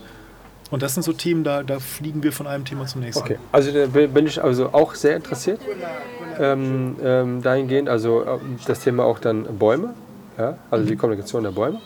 Und 0.72 0.84
das 0.84 0.94
sind 0.94 1.04
so 1.04 1.14
Themen, 1.14 1.44
da, 1.44 1.64
da 1.64 1.80
fliegen 1.80 2.22
wir 2.22 2.32
von 2.32 2.46
einem 2.48 2.64
Thema 2.66 2.86
zum 2.86 3.02
nächsten. 3.02 3.24
Okay, 3.24 3.38
also 3.52 3.72
da 3.72 3.88
bin 3.88 4.28
ich 4.28 4.42
also 4.44 4.70
auch 4.72 4.94
sehr 4.96 5.16
interessiert 5.16 5.60
ähm, 6.40 6.96
ähm, 7.04 7.42
dahingehend. 7.42 7.90
Also 7.90 8.24
ähm, 8.26 8.60
das 8.68 8.82
Thema 8.82 9.04
auch 9.04 9.20
dann 9.20 9.44
Bäume, 9.58 9.94
ja, 10.38 10.58
also 10.70 10.86
die 10.86 10.96
Kommunikation 10.96 11.44
der 11.44 11.52
Bäume. 11.52 11.80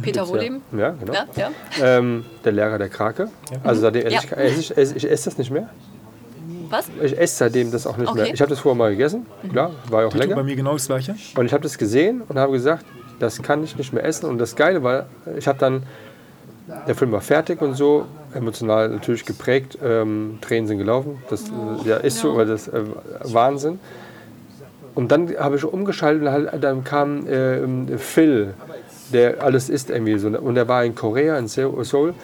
Peter 0.00 0.28
Wohleben. 0.28 0.62
Ja, 0.72 0.78
ja 0.78 0.90
genau. 1.00 1.12
Ja, 1.12 1.26
ja. 1.36 1.50
Ähm, 1.98 2.24
der 2.44 2.52
Lehrer 2.52 2.78
der 2.78 2.88
Krake. 2.88 3.28
Also 3.64 3.80
seitdem 3.80 4.06
esse 4.06 4.14
Ja. 4.14 4.20
ich, 4.22 4.30
esse 4.32 4.60
ich, 4.60 4.76
esse, 4.78 4.96
ich 4.96 5.10
esse 5.10 5.24
das 5.30 5.38
nicht 5.38 5.50
mehr. 5.50 5.68
Was? 6.70 6.88
Ich 7.02 7.18
esse 7.18 7.36
seitdem 7.36 7.72
das 7.72 7.86
auch 7.86 7.96
nicht 7.96 8.08
Okay. 8.08 8.22
mehr. 8.22 8.34
Ich 8.34 8.40
habe 8.40 8.50
das 8.50 8.60
vorher 8.60 8.76
mal 8.76 8.90
gegessen, 8.90 9.26
klar, 9.50 9.72
war 9.88 10.02
ja 10.02 10.06
auch 10.06 10.12
Tito, 10.12 10.22
lecker. 10.22 10.36
bei 10.36 10.42
mir 10.44 10.54
genau 10.54 10.74
das 10.74 10.86
Gleiche. 10.86 11.16
Und 11.34 11.46
ich 11.46 11.52
habe 11.52 11.62
das 11.62 11.78
gesehen 11.78 12.22
und 12.28 12.38
habe 12.38 12.52
gesagt, 12.52 12.84
das 13.18 13.42
kann 13.42 13.64
ich 13.64 13.76
nicht 13.76 13.92
mehr 13.92 14.04
essen. 14.04 14.26
Und 14.26 14.38
das 14.38 14.54
Geile 14.54 14.82
war, 14.84 15.06
ich 15.36 15.48
habe 15.48 15.58
dann, 15.58 15.82
der 16.86 16.94
Film 16.94 17.12
war 17.12 17.20
fertig 17.20 17.60
und 17.62 17.74
so, 17.74 18.06
emotional 18.34 18.88
natürlich 18.90 19.24
geprägt, 19.24 19.78
ähm, 19.82 20.38
Tränen 20.40 20.66
sind 20.66 20.78
gelaufen. 20.78 21.22
Das 21.30 21.44
äh, 21.44 21.88
ja, 21.88 21.96
ist 21.96 22.18
so, 22.18 22.36
weil 22.36 22.46
das 22.46 22.68
äh, 22.68 22.82
Wahnsinn. 23.24 23.78
Und 24.94 25.12
dann 25.12 25.34
habe 25.38 25.56
ich 25.56 25.64
umgeschaltet 25.64 26.22
und 26.22 26.30
halt, 26.30 26.64
dann 26.64 26.84
kam 26.84 27.26
äh, 27.26 27.98
Phil, 27.98 28.54
der 29.12 29.42
alles 29.42 29.68
isst 29.68 29.90
irgendwie 29.90 30.18
so. 30.18 30.28
Und 30.28 30.56
er 30.56 30.68
war 30.68 30.84
in 30.84 30.94
Korea, 30.94 31.38
in 31.38 31.48
Seoul. 31.48 32.14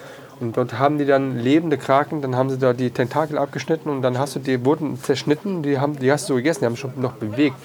Und 0.40 0.56
dort 0.56 0.78
haben 0.78 0.98
die 0.98 1.06
dann 1.06 1.38
lebende 1.38 1.78
Kraken, 1.78 2.20
dann 2.20 2.34
haben 2.36 2.50
sie 2.50 2.58
da 2.58 2.72
die 2.72 2.90
Tentakel 2.90 3.38
abgeschnitten 3.38 3.88
und 3.88 4.02
dann 4.02 4.18
hast 4.18 4.34
du 4.34 4.40
die 4.40 4.64
wurden 4.64 5.00
zerschnitten, 5.00 5.62
die, 5.62 5.78
haben, 5.78 5.96
die 5.98 6.10
hast 6.10 6.28
du 6.28 6.34
gegessen, 6.34 6.60
die 6.60 6.66
haben 6.66 6.76
schon 6.76 6.92
noch 6.96 7.12
bewegt. 7.12 7.56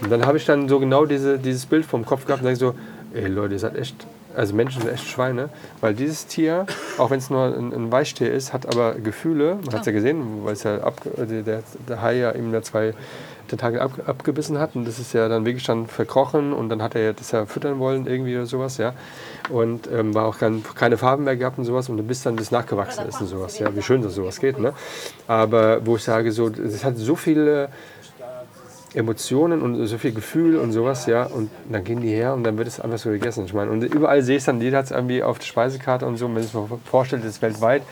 Und 0.00 0.10
dann 0.10 0.24
habe 0.24 0.38
ich 0.38 0.46
dann 0.46 0.68
so 0.68 0.78
genau 0.78 1.04
diese, 1.04 1.38
dieses 1.38 1.66
Bild 1.66 1.84
vom 1.84 2.06
Kopf 2.06 2.24
gehabt 2.26 2.42
und 2.42 2.46
denke 2.46 2.60
so, 2.60 2.74
ey 3.12 3.26
Leute, 3.26 3.54
ihr 3.54 3.58
seid 3.58 3.76
echt, 3.76 4.06
also 4.34 4.54
Menschen 4.54 4.82
sind 4.82 4.92
echt 4.92 5.06
Schweine, 5.06 5.48
weil 5.80 5.94
dieses 5.94 6.26
Tier, 6.26 6.66
auch 6.98 7.10
wenn 7.10 7.18
es 7.18 7.30
nur 7.30 7.44
ein, 7.44 7.72
ein 7.72 7.92
Weichtier 7.92 8.32
ist, 8.32 8.52
hat 8.52 8.66
aber 8.66 8.94
Gefühle, 8.94 9.58
man 9.64 9.74
hat 9.74 9.80
es 9.80 9.86
ja 9.86 9.92
gesehen, 9.92 10.44
weil 10.44 10.54
es 10.54 10.62
ja 10.62 10.78
ab, 10.78 11.00
der, 11.16 11.42
der, 11.42 11.62
der 11.88 12.02
Hai 12.02 12.16
ja 12.16 12.32
ihm 12.32 12.52
da 12.52 12.62
zwei 12.62 12.94
Tentakel 13.48 13.80
ab, 13.80 13.92
abgebissen 14.06 14.58
hat 14.58 14.76
und 14.76 14.86
das 14.86 14.98
ist 14.98 15.12
ja 15.12 15.28
dann 15.28 15.44
wirklich 15.44 15.64
dann 15.64 15.86
verkrochen 15.86 16.52
und 16.52 16.68
dann 16.68 16.80
hat 16.82 16.94
er 16.94 17.12
das 17.12 17.32
ja 17.32 17.44
füttern 17.46 17.78
wollen 17.78 18.06
irgendwie 18.06 18.34
oder 18.36 18.46
sowas, 18.46 18.78
ja. 18.78 18.94
Und 19.50 19.90
ähm, 19.92 20.14
war 20.14 20.26
auch 20.26 20.38
kein, 20.38 20.62
keine 20.74 20.96
Farben 20.96 21.24
mehr 21.24 21.36
gehabt 21.36 21.58
und 21.58 21.64
sowas 21.64 21.88
und 21.88 22.06
bis 22.06 22.22
dann 22.22 22.36
das 22.36 22.50
nachgewachsen 22.50 23.06
ist 23.08 23.20
und 23.20 23.26
sowas, 23.26 23.58
ja. 23.58 23.74
Wie 23.74 23.82
schön, 23.82 24.02
dass 24.02 24.14
sowas 24.14 24.40
geht, 24.40 24.58
ne. 24.58 24.72
Aber 25.26 25.84
wo 25.84 25.96
ich 25.96 26.02
sage 26.02 26.32
so, 26.32 26.48
es 26.48 26.84
hat 26.84 26.96
so 26.96 27.16
viele 27.16 27.68
Emotionen 28.94 29.62
und 29.62 29.86
so 29.86 29.98
viel 29.98 30.12
Gefühl 30.12 30.56
und 30.56 30.72
sowas, 30.72 31.06
ja. 31.06 31.24
Und 31.24 31.50
dann 31.70 31.84
gehen 31.84 32.00
die 32.00 32.10
her 32.10 32.34
und 32.34 32.44
dann 32.44 32.58
wird 32.58 32.68
es 32.68 32.80
einfach 32.80 32.98
so 32.98 33.10
gegessen. 33.10 33.44
Ich 33.46 33.54
meine, 33.54 33.70
und 33.70 33.82
überall 33.82 34.22
sehe 34.22 34.36
ich 34.36 34.44
dann, 34.44 34.60
jeder 34.60 34.78
hat 34.78 34.86
es 34.86 34.90
irgendwie 34.90 35.22
auf 35.22 35.38
der 35.38 35.46
Speisekarte 35.46 36.06
und 36.06 36.16
so. 36.16 36.26
Und 36.26 36.36
wenn 36.36 36.44
ich 36.44 36.52
mir 36.52 36.68
vorstelle, 36.84 37.22
das 37.22 37.32
ist 37.32 37.42
weltweit, 37.42 37.82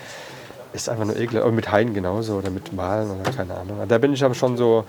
ist 0.72 0.88
einfach 0.88 1.04
nur 1.04 1.16
ekelhaft. 1.16 1.46
Und 1.46 1.54
mit 1.54 1.70
Haien 1.72 1.94
genauso 1.94 2.34
oder 2.34 2.50
mit 2.50 2.76
Walen 2.76 3.10
oder 3.10 3.30
keine 3.30 3.54
Ahnung. 3.54 3.78
Da 3.88 3.98
bin 3.98 4.12
ich 4.12 4.22
aber 4.22 4.34
schon 4.34 4.56
so, 4.56 4.84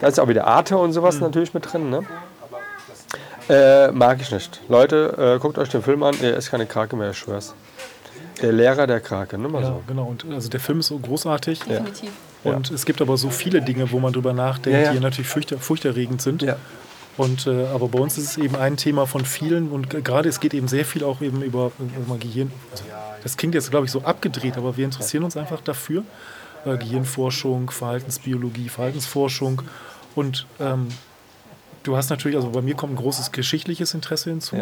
da 0.00 0.08
ist 0.08 0.18
auch 0.18 0.28
wieder 0.28 0.46
Arte 0.46 0.78
und 0.78 0.92
sowas 0.92 1.20
natürlich 1.20 1.54
mit 1.54 1.72
drin, 1.72 1.90
ne? 1.90 2.02
Äh, 3.48 3.92
mag 3.92 4.20
ich 4.20 4.32
nicht. 4.32 4.60
Leute, 4.68 5.36
äh, 5.36 5.38
guckt 5.40 5.56
euch 5.58 5.68
den 5.68 5.82
Film 5.82 6.02
an, 6.02 6.16
er 6.20 6.36
ist 6.36 6.50
keine 6.50 6.66
Krake 6.66 6.96
mehr, 6.96 7.10
ich 7.10 7.18
schwör's. 7.18 7.54
Der 8.42 8.52
Lehrer 8.52 8.86
der 8.88 9.00
Krake, 9.00 9.38
ne? 9.38 9.48
Mal 9.48 9.62
Ja, 9.62 9.68
so. 9.68 9.82
genau. 9.86 10.06
Und 10.06 10.26
also 10.32 10.48
der 10.48 10.60
Film 10.60 10.80
ist 10.80 10.88
so 10.88 10.98
großartig. 10.98 11.60
Definitiv. 11.60 12.10
Und 12.44 12.70
es 12.70 12.86
gibt 12.86 13.00
aber 13.00 13.16
so 13.16 13.30
viele 13.30 13.60
Dinge, 13.60 13.90
wo 13.90 13.98
man 13.98 14.12
drüber 14.12 14.32
nachdenkt, 14.32 14.78
Ja, 14.78 14.84
ja. 14.86 14.92
die 14.92 15.00
natürlich 15.00 15.28
furchter, 15.28 15.58
furchterregend 15.58 16.22
sind. 16.22 16.42
Ja. 16.42 16.56
Und, 17.16 17.46
äh, 17.46 17.66
aber 17.66 17.88
bei 17.88 17.98
uns 17.98 18.18
ist 18.18 18.30
es 18.30 18.36
eben 18.36 18.56
ein 18.56 18.76
Thema 18.76 19.06
von 19.06 19.24
vielen 19.24 19.70
und 19.70 19.88
gerade 20.04 20.28
es 20.28 20.38
geht 20.38 20.52
eben 20.52 20.68
sehr 20.68 20.84
viel 20.84 21.02
auch 21.02 21.22
eben 21.22 21.42
über, 21.42 21.72
über 21.78 22.18
Gehirn. 22.18 22.52
Also, 22.70 22.84
das 23.22 23.36
klingt 23.36 23.54
jetzt, 23.54 23.70
glaube 23.70 23.86
ich, 23.86 23.92
so 23.92 24.02
abgedreht, 24.02 24.56
aber 24.58 24.76
wir 24.76 24.84
interessieren 24.84 25.24
uns 25.24 25.36
einfach 25.36 25.60
dafür. 25.62 26.04
Äh, 26.66 26.76
Gehirnforschung, 26.76 27.70
Verhaltensbiologie, 27.70 28.68
Verhaltensforschung. 28.68 29.62
Und 30.14 30.46
ähm, 30.60 30.88
du 31.84 31.96
hast 31.96 32.10
natürlich, 32.10 32.36
also 32.36 32.50
bei 32.50 32.60
mir 32.60 32.74
kommt 32.74 32.92
ein 32.92 32.96
großes 32.96 33.32
geschichtliches 33.32 33.94
Interesse 33.94 34.30
hinzu. 34.30 34.56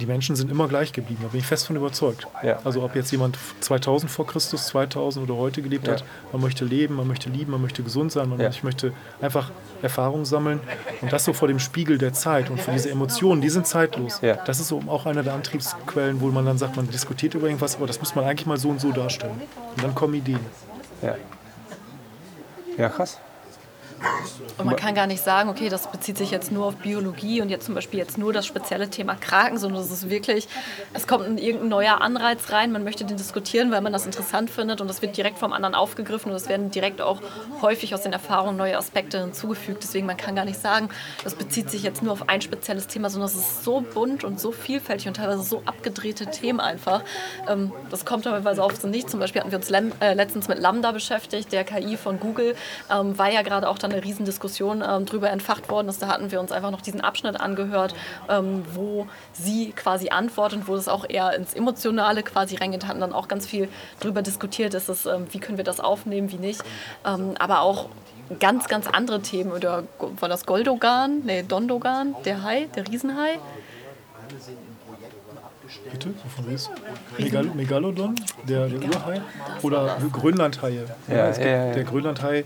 Die 0.00 0.06
Menschen 0.06 0.34
sind 0.34 0.50
immer 0.50 0.66
gleich 0.66 0.92
geblieben, 0.92 1.20
da 1.22 1.28
bin 1.28 1.38
ich 1.38 1.46
fest 1.46 1.68
von 1.68 1.76
überzeugt. 1.76 2.26
Ja. 2.42 2.58
Also 2.64 2.82
ob 2.82 2.96
jetzt 2.96 3.12
jemand 3.12 3.38
2000 3.60 4.10
vor 4.10 4.26
Christus, 4.26 4.66
2000 4.66 5.30
oder 5.30 5.38
heute 5.38 5.62
gelebt 5.62 5.86
Ja. 5.86 5.94
hat, 5.94 6.04
man 6.32 6.40
möchte 6.42 6.64
leben, 6.64 6.96
man 6.96 7.06
möchte 7.06 7.30
lieben, 7.30 7.52
man 7.52 7.62
möchte 7.62 7.84
gesund 7.84 8.10
sein, 8.10 8.28
man 8.28 8.40
Ja. 8.40 8.50
möchte 8.62 8.92
einfach 9.20 9.52
Erfahrungen 9.82 10.24
sammeln 10.24 10.58
und 11.00 11.12
das 11.12 11.24
so 11.24 11.32
vor 11.32 11.46
dem 11.46 11.60
Spiegel 11.60 11.96
der 11.98 12.12
Zeit 12.12 12.50
und 12.50 12.60
für 12.60 12.72
diese 12.72 12.90
Emotionen, 12.90 13.40
die 13.40 13.50
sind 13.50 13.66
zeitlos. 13.68 14.20
Das 14.46 14.58
ist 14.58 14.66
so 14.68 14.82
auch 14.88 15.06
eine 15.06 15.22
der 15.22 15.34
Antriebsquellen, 15.34 16.20
wo 16.20 16.26
man 16.26 16.44
dann 16.44 16.58
sagt, 16.58 16.76
man 16.76 16.88
diskutiert 16.90 17.34
über 17.34 17.46
irgendwas, 17.46 17.76
aber 17.76 17.86
das 17.86 18.00
muss 18.00 18.14
man 18.16 18.24
eigentlich 18.24 18.46
mal 18.46 18.58
so 18.58 18.70
und 18.70 18.80
so 18.80 18.90
darstellen. 18.90 19.40
Und 19.76 19.82
dann 19.84 19.94
kommen 19.94 20.14
Ideen. 20.14 20.40
Ja, 22.76 22.88
krass. 22.88 23.20
Und 24.58 24.66
man 24.66 24.76
kann 24.76 24.94
gar 24.94 25.06
nicht 25.06 25.22
sagen, 25.22 25.48
okay, 25.48 25.68
das 25.68 25.90
bezieht 25.90 26.16
sich 26.16 26.30
jetzt 26.30 26.52
nur 26.52 26.66
auf 26.66 26.76
Biologie 26.76 27.40
und 27.40 27.48
jetzt 27.48 27.66
zum 27.66 27.74
Beispiel 27.74 27.98
jetzt 27.98 28.18
nur 28.18 28.32
das 28.32 28.46
spezielle 28.46 28.88
Thema 28.88 29.14
Kraken, 29.14 29.58
sondern 29.58 29.82
es 29.82 29.90
ist 29.90 30.10
wirklich, 30.10 30.48
es 30.92 31.06
kommt 31.06 31.26
ein, 31.26 31.38
irgendein 31.38 31.68
neuer 31.68 32.00
Anreiz 32.00 32.50
rein, 32.50 32.72
man 32.72 32.84
möchte 32.84 33.04
den 33.04 33.16
diskutieren, 33.16 33.70
weil 33.70 33.80
man 33.80 33.92
das 33.92 34.06
interessant 34.06 34.50
findet 34.50 34.80
und 34.80 34.88
es 34.90 35.02
wird 35.02 35.16
direkt 35.16 35.38
vom 35.38 35.52
anderen 35.52 35.74
aufgegriffen 35.74 36.30
und 36.30 36.36
es 36.36 36.48
werden 36.48 36.70
direkt 36.70 37.00
auch 37.00 37.20
häufig 37.62 37.94
aus 37.94 38.02
den 38.02 38.12
Erfahrungen 38.12 38.56
neue 38.56 38.76
Aspekte 38.76 39.20
hinzugefügt. 39.20 39.82
Deswegen 39.82 40.06
man 40.06 40.16
kann 40.16 40.36
gar 40.36 40.44
nicht 40.44 40.60
sagen, 40.60 40.88
das 41.24 41.34
bezieht 41.34 41.70
sich 41.70 41.82
jetzt 41.82 42.02
nur 42.02 42.12
auf 42.12 42.28
ein 42.28 42.40
spezielles 42.40 42.86
Thema, 42.86 43.10
sondern 43.10 43.30
es 43.30 43.36
ist 43.36 43.64
so 43.64 43.80
bunt 43.80 44.24
und 44.24 44.38
so 44.38 44.52
vielfältig 44.52 45.08
und 45.08 45.14
teilweise 45.14 45.42
so 45.42 45.62
abgedrehte 45.66 46.26
Themen 46.26 46.60
einfach. 46.60 47.02
Ähm, 47.48 47.72
das 47.90 48.04
kommt 48.04 48.24
teilweise 48.24 48.62
oft 48.62 48.80
so 48.80 48.88
nicht. 48.88 49.10
Zum 49.10 49.20
Beispiel 49.20 49.40
hatten 49.40 49.50
wir 49.50 49.58
uns 49.58 49.70
äh, 49.70 50.14
letztens 50.14 50.48
mit 50.48 50.58
Lambda 50.58 50.92
beschäftigt, 50.92 51.52
der 51.52 51.64
KI 51.64 51.96
von 51.96 52.20
Google, 52.20 52.54
ähm, 52.90 53.18
war 53.18 53.30
ja 53.30 53.42
gerade 53.42 53.68
auch 53.68 53.78
dann 53.78 53.93
eine 53.94 54.04
Riesendiskussion 54.04 54.82
ähm, 54.86 55.06
drüber 55.06 55.30
entfacht 55.30 55.68
worden 55.70 55.88
ist. 55.88 56.02
Da 56.02 56.08
hatten 56.08 56.30
wir 56.30 56.40
uns 56.40 56.52
einfach 56.52 56.70
noch 56.70 56.80
diesen 56.80 57.00
Abschnitt 57.00 57.40
angehört, 57.40 57.94
ähm, 58.28 58.64
wo 58.74 59.06
sie 59.32 59.72
quasi 59.72 60.08
antwortet, 60.10 60.66
wo 60.66 60.74
es 60.74 60.88
auch 60.88 61.04
eher 61.08 61.34
ins 61.34 61.54
Emotionale 61.54 62.22
quasi 62.22 62.56
reingeht, 62.56 62.86
hatten 62.86 63.00
dann 63.00 63.12
auch 63.12 63.28
ganz 63.28 63.46
viel 63.46 63.68
drüber 64.00 64.22
diskutiert, 64.22 64.74
ist 64.74 64.88
es, 64.88 65.06
ähm, 65.06 65.26
wie 65.30 65.38
können 65.38 65.56
wir 65.56 65.64
das 65.64 65.80
aufnehmen, 65.80 66.30
wie 66.30 66.36
nicht. 66.36 66.62
Ähm, 67.06 67.34
aber 67.38 67.60
auch 67.60 67.88
ganz, 68.40 68.68
ganz 68.68 68.86
andere 68.86 69.20
Themen. 69.20 69.52
Oder 69.52 69.84
war 69.98 70.28
das 70.28 70.46
Goldogan? 70.46 71.22
Nee, 71.24 71.42
Dondogan, 71.42 72.14
der 72.24 72.42
Hai, 72.42 72.68
der 72.74 72.86
Riesenhai. 72.88 73.38
Bitte? 75.90 76.14
Wovon 76.22 76.44
redest 76.46 76.70
du? 77.18 77.22
Megal 77.22 77.44
Megalodon, 77.44 78.14
der, 78.48 78.68
der 78.68 78.88
Urhai? 78.88 79.20
Oder 79.62 79.96
Grönlandhaie? 80.12 80.84
Ja, 81.08 81.28
es 81.28 81.38
gibt 81.38 81.48
ja, 81.48 81.66
ja. 81.66 81.72
Der 81.72 81.84
Grönlandhai, 81.84 82.44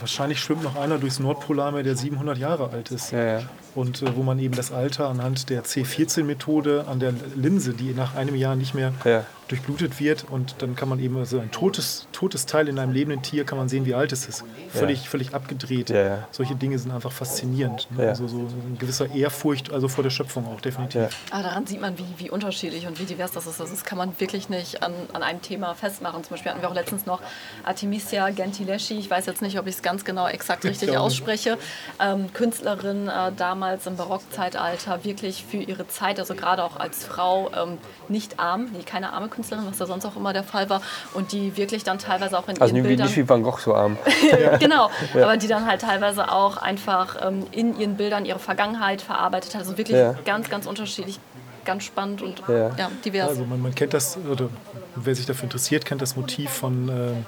wahrscheinlich 0.00 0.40
schwimmt 0.40 0.62
noch 0.62 0.76
einer 0.76 0.98
durchs 0.98 1.18
Nordpolarmeer, 1.18 1.82
der 1.82 1.96
700 1.96 2.38
Jahre 2.38 2.70
alt 2.70 2.90
ist. 2.90 3.12
Ja, 3.12 3.24
ja. 3.24 3.42
Und 3.74 4.02
äh, 4.02 4.16
wo 4.16 4.22
man 4.22 4.38
eben 4.38 4.54
das 4.54 4.72
Alter 4.72 5.08
anhand 5.08 5.50
der 5.50 5.64
C14-Methode 5.64 6.86
an 6.88 7.00
der 7.00 7.12
Linse, 7.36 7.72
die 7.72 7.94
nach 7.94 8.14
einem 8.14 8.34
Jahr 8.34 8.56
nicht 8.56 8.74
mehr 8.74 8.92
Ja. 9.04 9.24
Durchblutet 9.48 10.00
wird, 10.00 10.24
und 10.30 10.56
dann 10.58 10.76
kann 10.76 10.88
man 10.88 11.00
eben 11.00 11.16
also 11.16 11.38
ein 11.40 11.50
totes, 11.50 12.06
totes 12.12 12.46
Teil 12.46 12.68
in 12.68 12.78
einem 12.78 12.92
lebenden 12.92 13.22
Tier, 13.22 13.44
kann 13.44 13.58
man 13.58 13.68
sehen, 13.68 13.86
wie 13.86 13.94
alt 13.94 14.12
es 14.12 14.28
ist. 14.28 14.44
Völlig, 14.68 15.08
völlig 15.08 15.34
abgedreht. 15.34 15.90
Ja, 15.90 16.02
ja. 16.02 16.28
Solche 16.30 16.54
Dinge 16.54 16.78
sind 16.78 16.92
einfach 16.92 17.12
faszinierend. 17.12 17.88
Ne? 17.96 18.04
Ja. 18.04 18.08
Also 18.10 18.28
so 18.28 18.38
ein 18.38 18.76
gewisser 18.78 19.14
Ehrfurcht, 19.14 19.72
also 19.72 19.88
vor 19.88 20.04
der 20.04 20.10
Schöpfung 20.10 20.46
auch 20.46 20.60
definitiv. 20.60 21.00
Ja. 21.00 21.08
Aber 21.30 21.42
daran 21.42 21.66
sieht 21.66 21.80
man, 21.80 21.98
wie, 21.98 22.04
wie 22.18 22.30
unterschiedlich 22.30 22.86
und 22.86 22.98
wie 23.00 23.04
divers 23.04 23.32
das 23.32 23.46
ist. 23.46 23.60
Also 23.60 23.72
Das 23.72 23.84
kann 23.84 23.98
man 23.98 24.18
wirklich 24.20 24.48
nicht 24.48 24.82
an, 24.82 24.92
an 25.12 25.22
einem 25.22 25.40
Thema 25.42 25.74
festmachen. 25.74 26.22
Zum 26.24 26.30
Beispiel 26.30 26.52
hatten 26.52 26.62
wir 26.62 26.68
auch 26.68 26.74
letztens 26.74 27.06
noch 27.06 27.20
Artemisia 27.64 28.30
Gentileschi. 28.30 28.98
Ich 28.98 29.10
weiß 29.10 29.26
jetzt 29.26 29.42
nicht, 29.42 29.58
ob 29.58 29.66
ich 29.66 29.76
es 29.76 29.82
ganz 29.82 30.04
genau 30.04 30.26
exakt 30.28 30.64
richtig 30.64 30.96
ausspreche. 30.96 31.58
Ähm, 32.00 32.32
Künstlerin 32.32 33.08
äh, 33.08 33.32
damals 33.36 33.86
im 33.86 33.96
Barockzeitalter, 33.96 35.04
wirklich 35.04 35.44
für 35.44 35.58
ihre 35.58 35.86
Zeit, 35.88 36.18
also 36.18 36.34
gerade 36.34 36.62
auch 36.64 36.76
als 36.76 37.04
Frau, 37.04 37.50
ähm, 37.54 37.78
nicht 38.08 38.38
arm, 38.38 38.68
nee, 38.72 38.82
keine 38.82 39.12
arme 39.12 39.28
Künstlerin, 39.28 39.37
was 39.38 39.78
da 39.78 39.86
sonst 39.86 40.04
auch 40.06 40.16
immer 40.16 40.32
der 40.32 40.44
Fall 40.44 40.68
war. 40.70 40.80
Und 41.14 41.32
die 41.32 41.56
wirklich 41.56 41.84
dann 41.84 41.98
teilweise 41.98 42.38
auch 42.38 42.48
in 42.48 42.60
Also 42.60 42.64
ihren 42.66 42.74
nicht 42.74 42.84
wie, 42.84 42.88
Bildern... 42.88 43.06
nicht 43.06 43.16
wie 43.16 43.28
Van 43.28 43.42
Gogh 43.42 43.58
so 43.58 43.74
arm. 43.74 43.96
genau, 44.60 44.90
aber 45.14 45.36
die 45.36 45.48
dann 45.48 45.66
halt 45.66 45.80
teilweise 45.82 46.30
auch 46.32 46.56
einfach 46.56 47.16
ähm, 47.26 47.46
in 47.52 47.78
ihren 47.78 47.96
Bildern 47.96 48.24
ihre 48.24 48.38
Vergangenheit 48.38 49.02
verarbeitet 49.02 49.54
hat. 49.54 49.62
Also 49.62 49.76
wirklich 49.78 49.96
Ja. 49.98 50.14
ganz, 50.24 50.48
ganz 50.50 50.66
unterschiedlich, 50.66 51.18
ganz 51.64 51.84
spannend 51.84 52.22
und 52.22 52.42
Ja. 52.48 52.70
ja. 52.76 52.90
divers. 53.04 53.28
Also 53.30 53.44
man, 53.44 53.60
man 53.60 53.74
kennt 53.74 53.94
das, 53.94 54.16
oder 54.30 54.48
wer 54.96 55.14
sich 55.14 55.26
dafür 55.26 55.44
interessiert, 55.44 55.84
kennt 55.84 56.02
das 56.02 56.16
Motiv 56.16 56.50
von 56.50 56.88
ähm, 56.88 57.26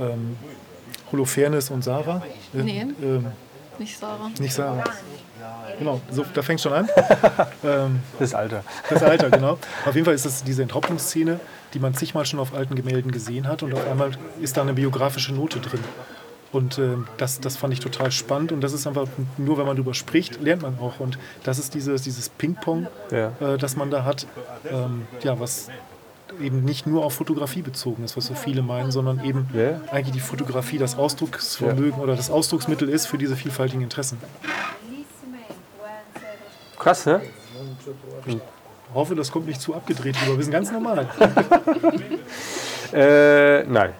ähm, 0.00 0.36
Holofernes 1.12 1.70
und 1.70 1.82
Sarah. 1.84 2.22
Äh, 2.54 2.58
Nee. 2.62 2.86
Ähm, 3.02 3.26
Nicht 3.78 3.98
Sarah. 3.98 4.30
nicht 4.38 4.52
Sarah. 4.54 4.84
Genau, 5.78 6.00
so, 6.10 6.24
da 6.32 6.42
fängt 6.42 6.60
schon 6.60 6.72
an. 6.72 6.88
ähm, 7.64 8.00
Das 8.18 8.34
Alter. 8.34 8.62
das 8.88 9.02
Alter, 9.02 9.30
genau. 9.30 9.58
Auf 9.84 9.94
jeden 9.94 10.04
Fall 10.04 10.14
ist 10.14 10.24
es 10.24 10.44
diese 10.44 10.62
Enthauptungsszene, 10.62 11.40
die 11.74 11.78
man 11.80 11.94
zigmal 11.94 12.24
schon 12.24 12.38
auf 12.40 12.54
alten 12.54 12.74
Gemälden 12.76 13.10
gesehen 13.10 13.48
hat 13.48 13.62
und 13.62 13.74
auf 13.74 13.86
einmal 13.88 14.12
ist 14.40 14.56
da 14.56 14.62
eine 14.62 14.74
biografische 14.74 15.34
Note 15.34 15.58
drin. 15.60 15.80
Und 16.52 16.78
ähm, 16.78 17.08
das, 17.16 17.40
das 17.40 17.56
fand 17.56 17.72
ich 17.72 17.80
total 17.80 18.12
spannend 18.12 18.52
und 18.52 18.60
das 18.60 18.72
ist 18.72 18.86
einfach, 18.86 19.08
nur 19.38 19.58
wenn 19.58 19.66
man 19.66 19.74
darüber 19.76 19.92
spricht, 19.92 20.40
lernt 20.40 20.62
man 20.62 20.78
auch. 20.78 21.00
Und 21.00 21.18
das 21.42 21.58
ist 21.58 21.74
dieses, 21.74 22.02
dieses 22.02 22.28
Ping-Pong, 22.28 22.86
Ja. 23.10 23.32
äh, 23.40 23.58
das 23.58 23.74
man 23.74 23.90
da 23.90 24.04
hat, 24.04 24.26
ähm, 24.70 25.08
ja, 25.24 25.38
was 25.40 25.68
eben 26.40 26.64
nicht 26.64 26.86
nur 26.86 27.04
auf 27.04 27.14
Fotografie 27.14 27.62
bezogen 27.62 28.04
ist, 28.04 28.16
was 28.16 28.26
so 28.26 28.34
viele 28.34 28.62
meinen, 28.62 28.90
sondern 28.90 29.24
eben 29.24 29.48
Ja. 29.54 29.80
eigentlich 29.90 30.14
die 30.14 30.20
Fotografie 30.20 30.78
das 30.78 30.96
Ausdrucksvermögen 30.96 32.00
oder 32.00 32.16
das 32.16 32.30
Ausdrucksmittel 32.30 32.88
ist 32.88 33.06
für 33.06 33.18
diese 33.18 33.36
vielfältigen 33.36 33.82
Interessen. 33.82 34.18
Krass, 36.78 37.06
ne? 37.06 37.22
Ich 38.26 38.38
hoffe, 38.94 39.14
das 39.14 39.30
kommt 39.30 39.46
nicht 39.46 39.60
zu 39.60 39.74
abgedreht 39.74 40.16
rüber. 40.24 40.36
Wir 40.36 40.44
sind 40.44 40.52
ganz 40.52 40.70
normal. 40.70 41.08
Äh, 42.92 43.64
nein. 43.64 43.92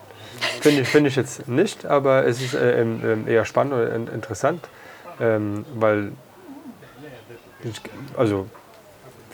Finde 0.60 0.82
ich, 0.82 0.88
find 0.88 1.06
ich 1.08 1.16
jetzt 1.16 1.48
nicht, 1.48 1.84
aber 1.84 2.26
es 2.26 2.40
ist 2.40 2.54
äh, 2.54 2.80
ähm, 2.80 3.26
eher 3.26 3.44
spannend 3.44 3.92
in- 3.92 4.06
interessant, 4.06 4.68
ähm, 5.20 5.64
weil 5.74 6.12
ich, 7.64 7.80
also 8.16 8.46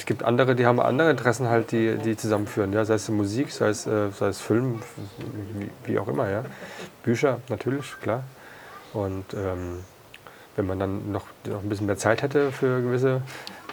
es 0.00 0.06
gibt 0.06 0.22
andere, 0.22 0.56
die 0.56 0.64
haben 0.64 0.80
andere 0.80 1.10
Interessen 1.10 1.50
halt, 1.50 1.72
die, 1.72 1.96
die 1.98 2.16
zusammenführen, 2.16 2.72
ja, 2.72 2.86
sei 2.86 2.94
es 2.94 3.06
Musik, 3.10 3.50
sei 3.50 3.68
es, 3.68 3.86
äh, 3.86 4.08
sei 4.18 4.28
es 4.28 4.40
Film, 4.40 4.80
wie, 5.58 5.70
wie 5.84 5.98
auch 5.98 6.08
immer, 6.08 6.30
ja. 6.30 6.42
Bücher 7.02 7.40
natürlich, 7.50 8.00
klar. 8.00 8.22
Und 8.94 9.34
ähm, 9.34 9.80
wenn 10.56 10.66
man 10.66 10.78
dann 10.78 11.12
noch, 11.12 11.26
noch 11.46 11.62
ein 11.62 11.68
bisschen 11.68 11.84
mehr 11.84 11.98
Zeit 11.98 12.22
hätte 12.22 12.50
für 12.50 12.80
gewisse 12.80 13.20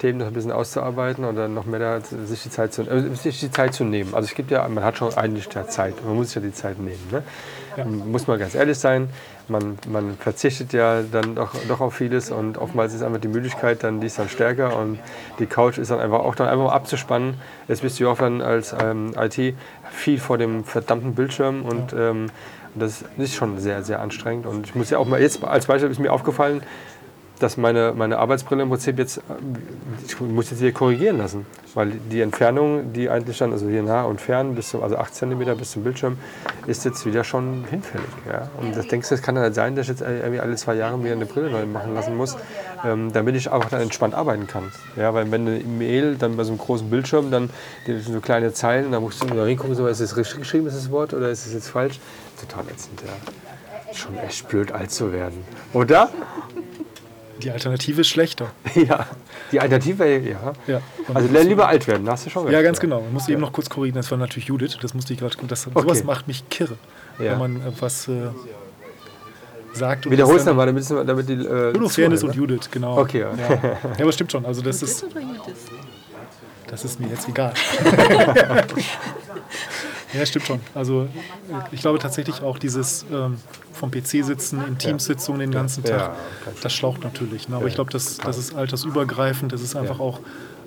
Themen, 0.01 0.19
das 0.19 0.27
ein 0.27 0.33
bisschen 0.33 0.51
auszuarbeiten 0.51 1.23
oder 1.23 1.47
noch 1.47 1.65
mehr 1.65 1.79
da, 1.79 2.01
sich, 2.01 2.43
die 2.43 2.49
Zeit 2.49 2.73
zu, 2.73 2.81
äh, 2.81 3.15
sich 3.15 3.39
die 3.39 3.49
Zeit 3.49 3.73
zu 3.73 3.85
nehmen. 3.85 4.13
Also 4.13 4.25
es 4.25 4.35
gibt 4.35 4.51
ja, 4.51 4.67
man 4.67 4.83
hat 4.83 4.97
schon 4.97 5.13
eigentlich 5.13 5.47
ja 5.53 5.65
Zeit, 5.65 6.03
man 6.05 6.17
muss 6.17 6.27
sich 6.27 6.35
ja 6.35 6.41
die 6.41 6.53
Zeit 6.53 6.77
nehmen. 6.77 6.99
Ne? 7.09 7.85
Muss 7.85 8.27
man 8.27 8.37
ganz 8.37 8.53
ehrlich 8.53 8.77
sein, 8.77 9.07
man, 9.49 9.77
man 9.87 10.17
verzichtet 10.17 10.73
ja 10.73 11.01
dann 11.01 11.35
doch, 11.35 11.53
doch 11.67 11.81
auf 11.81 11.95
vieles 11.95 12.31
und 12.31 12.57
oftmals 12.57 12.93
ist 12.93 13.01
einfach 13.01 13.19
die 13.19 13.27
Müdigkeit 13.27 13.83
dann, 13.83 14.01
die 14.01 14.07
ist 14.07 14.19
dann 14.19 14.29
stärker 14.29 14.77
und 14.77 14.99
die 15.39 15.45
Couch 15.45 15.77
ist 15.77 15.91
dann 15.91 15.99
einfach 15.99 16.19
auch 16.19 16.35
dann 16.35 16.47
einfach 16.47 16.65
mal 16.65 16.73
abzuspannen. 16.73 17.35
Jetzt 17.67 17.81
bist 17.81 17.99
du 17.99 18.05
ja 18.05 18.11
auch 18.11 18.17
dann 18.17 18.41
als 18.41 18.75
ähm, 18.81 19.13
IT 19.17 19.55
viel 19.89 20.19
vor 20.19 20.37
dem 20.37 20.63
verdammten 20.63 21.15
Bildschirm 21.15 21.63
und 21.63 21.93
ähm, 21.93 22.27
das 22.75 23.03
ist 23.17 23.35
schon 23.35 23.57
sehr, 23.59 23.83
sehr 23.83 24.01
anstrengend. 24.01 24.45
Und 24.45 24.67
ich 24.67 24.75
muss 24.75 24.89
ja 24.89 24.97
auch 24.97 25.07
mal 25.07 25.21
jetzt 25.21 25.43
als 25.43 25.65
Beispiel 25.65 25.89
ist 25.89 25.99
mir 25.99 26.11
aufgefallen, 26.11 26.61
dass 27.39 27.57
meine, 27.57 27.93
meine 27.95 28.17
Arbeitsbrille 28.17 28.63
im 28.63 28.69
Prinzip 28.69 28.97
jetzt, 28.97 29.17
äh, 29.17 29.21
ich 30.05 30.19
muss 30.19 30.49
jetzt 30.49 30.59
hier 30.59 30.71
korrigieren 30.71 31.17
lassen, 31.17 31.45
weil 31.73 31.91
die 32.11 32.21
Entfernung, 32.21 32.93
die 32.93 33.09
eigentlich 33.09 33.37
dann, 33.37 33.51
also 33.51 33.67
hier 33.67 33.83
nah 33.83 34.03
und 34.03 34.19
fern, 34.19 34.55
bis 34.55 34.69
zum, 34.69 34.83
also 34.83 34.97
8 34.97 35.13
cm 35.13 35.57
bis 35.57 35.71
zum 35.71 35.83
Bildschirm, 35.83 36.17
ist 36.65 36.85
jetzt 36.85 37.05
wieder 37.05 37.23
schon 37.23 37.65
hinfällig. 37.69 38.07
Ja? 38.27 38.49
Und 38.59 38.75
das 38.75 38.87
denkst 38.87 39.09
du, 39.09 39.15
das 39.15 39.21
kann 39.21 39.35
dann 39.35 39.43
halt 39.43 39.55
sein, 39.55 39.75
dass 39.75 39.83
ich 39.83 39.89
jetzt 39.89 40.01
irgendwie 40.01 40.39
alle 40.39 40.55
zwei 40.55 40.75
Jahre 40.75 40.97
mir 40.97 41.11
eine 41.11 41.25
Brille 41.25 41.49
neu 41.49 41.65
machen 41.65 41.93
lassen 41.93 42.15
muss, 42.15 42.37
ähm, 42.83 43.11
damit 43.13 43.35
ich 43.35 43.49
auch 43.49 43.65
dann 43.65 43.81
entspannt 43.81 44.15
arbeiten 44.15 44.47
kann. 44.47 44.71
Ja? 44.95 45.13
Weil 45.13 45.31
wenn 45.31 45.47
eine 45.47 45.59
E-Mail 45.59 46.15
dann 46.15 46.37
bei 46.37 46.43
so 46.43 46.51
einem 46.51 46.59
großen 46.59 46.89
Bildschirm, 46.89 47.31
dann 47.31 47.49
so 48.01 48.19
kleine 48.19 48.53
Zeilen, 48.53 48.91
da 48.91 48.99
musst 48.99 49.23
du 49.23 49.27
da 49.27 49.45
hingucken, 49.45 49.75
so, 49.75 49.87
ist 49.87 49.99
es 49.99 50.17
richtig 50.17 50.39
geschrieben, 50.39 50.67
ist 50.67 50.77
das 50.77 50.91
Wort, 50.91 51.13
oder 51.13 51.29
ist 51.29 51.45
es 51.45 51.53
jetzt 51.53 51.69
falsch? 51.69 51.99
Total 52.39 52.65
ätzend, 52.71 53.01
ja. 53.01 53.93
Schon 53.93 54.17
echt 54.17 54.47
blöd, 54.49 54.71
alt 54.71 54.91
zu 54.91 55.13
werden. 55.13 55.43
Oder? 55.73 56.09
Die 57.43 57.51
Alternative 57.51 58.01
ist 58.01 58.07
schlechter. 58.07 58.47
Ja, 58.75 59.07
die 59.51 59.59
Alternative, 59.59 60.05
ja. 60.19 60.53
Ja. 60.67 60.81
Also 61.13 61.27
lieber 61.29 61.67
alt 61.67 61.87
werden, 61.87 62.05
da 62.05 62.13
hast 62.13 62.25
du 62.25 62.29
schon 62.29 62.43
recht. 62.43 62.53
Ja, 62.53 62.61
ganz 62.61 62.79
genau. 62.79 63.01
Man 63.01 63.13
muss 63.13 63.27
eben 63.29 63.41
noch 63.41 63.51
kurz 63.53 63.69
korrigieren. 63.69 63.95
Das 63.95 64.11
war 64.11 64.17
natürlich 64.17 64.47
Judith. 64.47 64.77
Das 64.81 64.93
musste 64.93 65.13
ich 65.13 65.19
gerade. 65.19 65.35
Das, 65.47 65.63
Sowas 65.63 65.85
Okay. 65.85 66.03
macht 66.03 66.27
mich 66.27 66.47
kirre, 66.49 66.77
Ja. 67.19 67.31
wenn 67.31 67.39
man 67.39 67.67
etwas 67.67 68.07
äh, 68.07 68.27
sagt. 69.73 70.05
und 70.05 70.11
Wiederhol's 70.11 70.37
das 70.37 70.45
dann- 70.45 70.55
nochmal, 70.55 70.67
damit, 70.67 71.09
damit 71.09 71.29
die. 71.29 71.33
Äh, 71.33 71.75
Udo 71.77 71.89
Fairness 71.89 72.23
und 72.23 72.35
Judith, 72.35 72.69
genau. 72.71 72.97
Okay, 72.99 73.21
ja. 73.21 73.31
ja. 73.35 73.59
Ja, 73.97 74.03
aber 74.03 74.11
stimmt 74.11 74.31
schon. 74.31 74.45
Also 74.45 74.61
das 74.61 74.81
ist, 74.83 75.05
das 76.67 76.85
ist 76.85 76.99
mir 76.99 77.07
jetzt 77.07 77.27
egal. 77.29 77.53
ja, 80.17 80.25
stimmt 80.25 80.45
schon. 80.45 80.59
Also 80.73 81.07
ich 81.71 81.81
glaube 81.81 81.99
tatsächlich 81.99 82.41
auch 82.41 82.57
dieses 82.57 83.05
ähm, 83.11 83.37
vom 83.73 83.91
PC 83.91 84.23
sitzen, 84.25 84.63
in 84.67 84.77
Teamsitzungen 84.77 85.39
den 85.39 85.51
ganzen 85.51 85.83
Ja, 85.83 85.97
Tag, 85.97 86.15
das 86.61 86.73
schlaucht 86.73 87.03
natürlich. 87.03 87.47
Ne? 87.49 87.55
Aber 87.55 87.67
ich 87.67 87.75
glaube, 87.75 87.91
das, 87.91 88.17
das 88.17 88.37
ist 88.37 88.55
altersübergreifend. 88.55 89.51
Das 89.51 89.61
ist 89.61 89.75
einfach 89.75 89.99
auch 89.99 90.19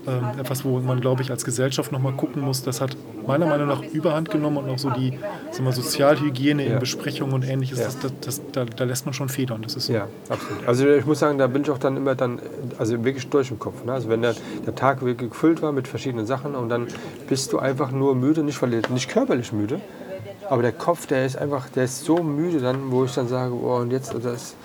ähm, 0.07 0.25
etwas, 0.39 0.65
wo 0.65 0.79
man, 0.81 1.01
glaube 1.01 1.23
ich, 1.23 1.31
als 1.31 1.45
Gesellschaft 1.45 1.93
nochmal 1.93 2.13
gucken 2.13 2.43
muss. 2.43 2.63
Das 2.63 2.81
hat 2.81 2.97
meiner 3.27 3.47
Meinung 3.47 3.69
nach 3.69 3.83
Überhand 3.83 4.31
genommen 4.31 4.59
und 4.59 4.71
auch 4.71 4.79
so 4.79 4.91
die 4.91 5.19
sag 5.51 5.63
mal, 5.63 5.73
Sozialhygiene 5.73 6.65
in 6.65 6.73
Ja. 6.73 6.79
Besprechungen 6.79 7.35
und 7.35 7.45
ähnliches. 7.49 7.79
Ja. 7.79 7.85
Das, 7.87 7.99
das, 7.99 8.13
das, 8.21 8.41
da, 8.53 8.65
da 8.65 8.85
lässt 8.85 9.07
man 9.07 9.13
schon 9.13 9.29
federn. 9.29 9.63
Das 9.63 9.75
ist 9.75 9.87
so. 9.87 9.93
Ja, 9.93 10.09
absolut. 10.29 10.67
Also 10.67 10.87
ich 10.89 11.07
muss 11.07 11.19
sagen, 11.19 11.39
da 11.39 11.47
bin 11.47 11.63
ich 11.63 11.71
auch 11.71 11.79
dann 11.79 11.97
immer 11.97 12.15
dann, 12.15 12.41
also 12.79 13.05
wirklich 13.05 13.29
durch 13.29 13.51
im 13.51 13.59
Kopf. 13.59 13.85
Ne? 13.85 13.93
Also 13.93 14.09
wenn 14.09 14.23
der, 14.23 14.35
der 14.67 14.75
Tag 14.75 15.03
wirklich 15.03 15.31
gefüllt 15.31 15.63
war 15.63 15.73
mit 15.73 15.89
verschiedenen 15.89 16.27
Sachen 16.27 16.55
und 16.55 16.69
dann 16.69 16.87
bist 17.29 17.53
du 17.53 17.59
einfach 17.59 17.91
nur 17.91 18.15
müde, 18.15 18.43
nicht, 18.43 18.61
nicht 18.91 19.09
körperlich 19.09 19.53
müde, 19.53 19.81
aber 20.49 20.63
der 20.63 20.73
Kopf, 20.73 21.07
der 21.07 21.25
ist 21.27 21.37
einfach, 21.37 21.69
der 21.69 21.85
ist 21.85 22.05
so 22.05 22.23
müde 22.23 22.61
dann, 22.61 22.91
wo 22.91 23.05
ich 23.05 23.15
dann 23.15 23.29
sage, 23.29 23.55
oh, 23.55 23.77
und 23.77 23.93
jetzt, 23.93 24.13
das, 24.23 24.57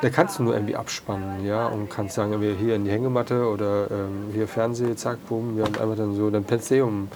da 0.00 0.10
kannst 0.10 0.38
du 0.38 0.44
nur 0.44 0.54
irgendwie 0.54 0.76
abspannen, 0.76 1.44
ja, 1.44 1.66
und 1.66 1.90
kannst 1.90 2.14
sagen, 2.14 2.40
wir 2.40 2.54
hier 2.54 2.76
in 2.76 2.84
die 2.84 2.90
Hängematte 2.90 3.48
oder 3.48 3.90
ähm, 3.90 4.32
hier 4.32 4.46
Fernseh, 4.46 4.94
zack, 4.94 5.18
bumm, 5.28 5.56
wir 5.56 5.64
haben 5.64 5.74
einfach 5.80 5.96
dann 5.96 6.14
so, 6.14 6.30
dann 6.30 6.44
pennst 6.44 6.70
eh 6.70 6.80
um, 6.80 7.08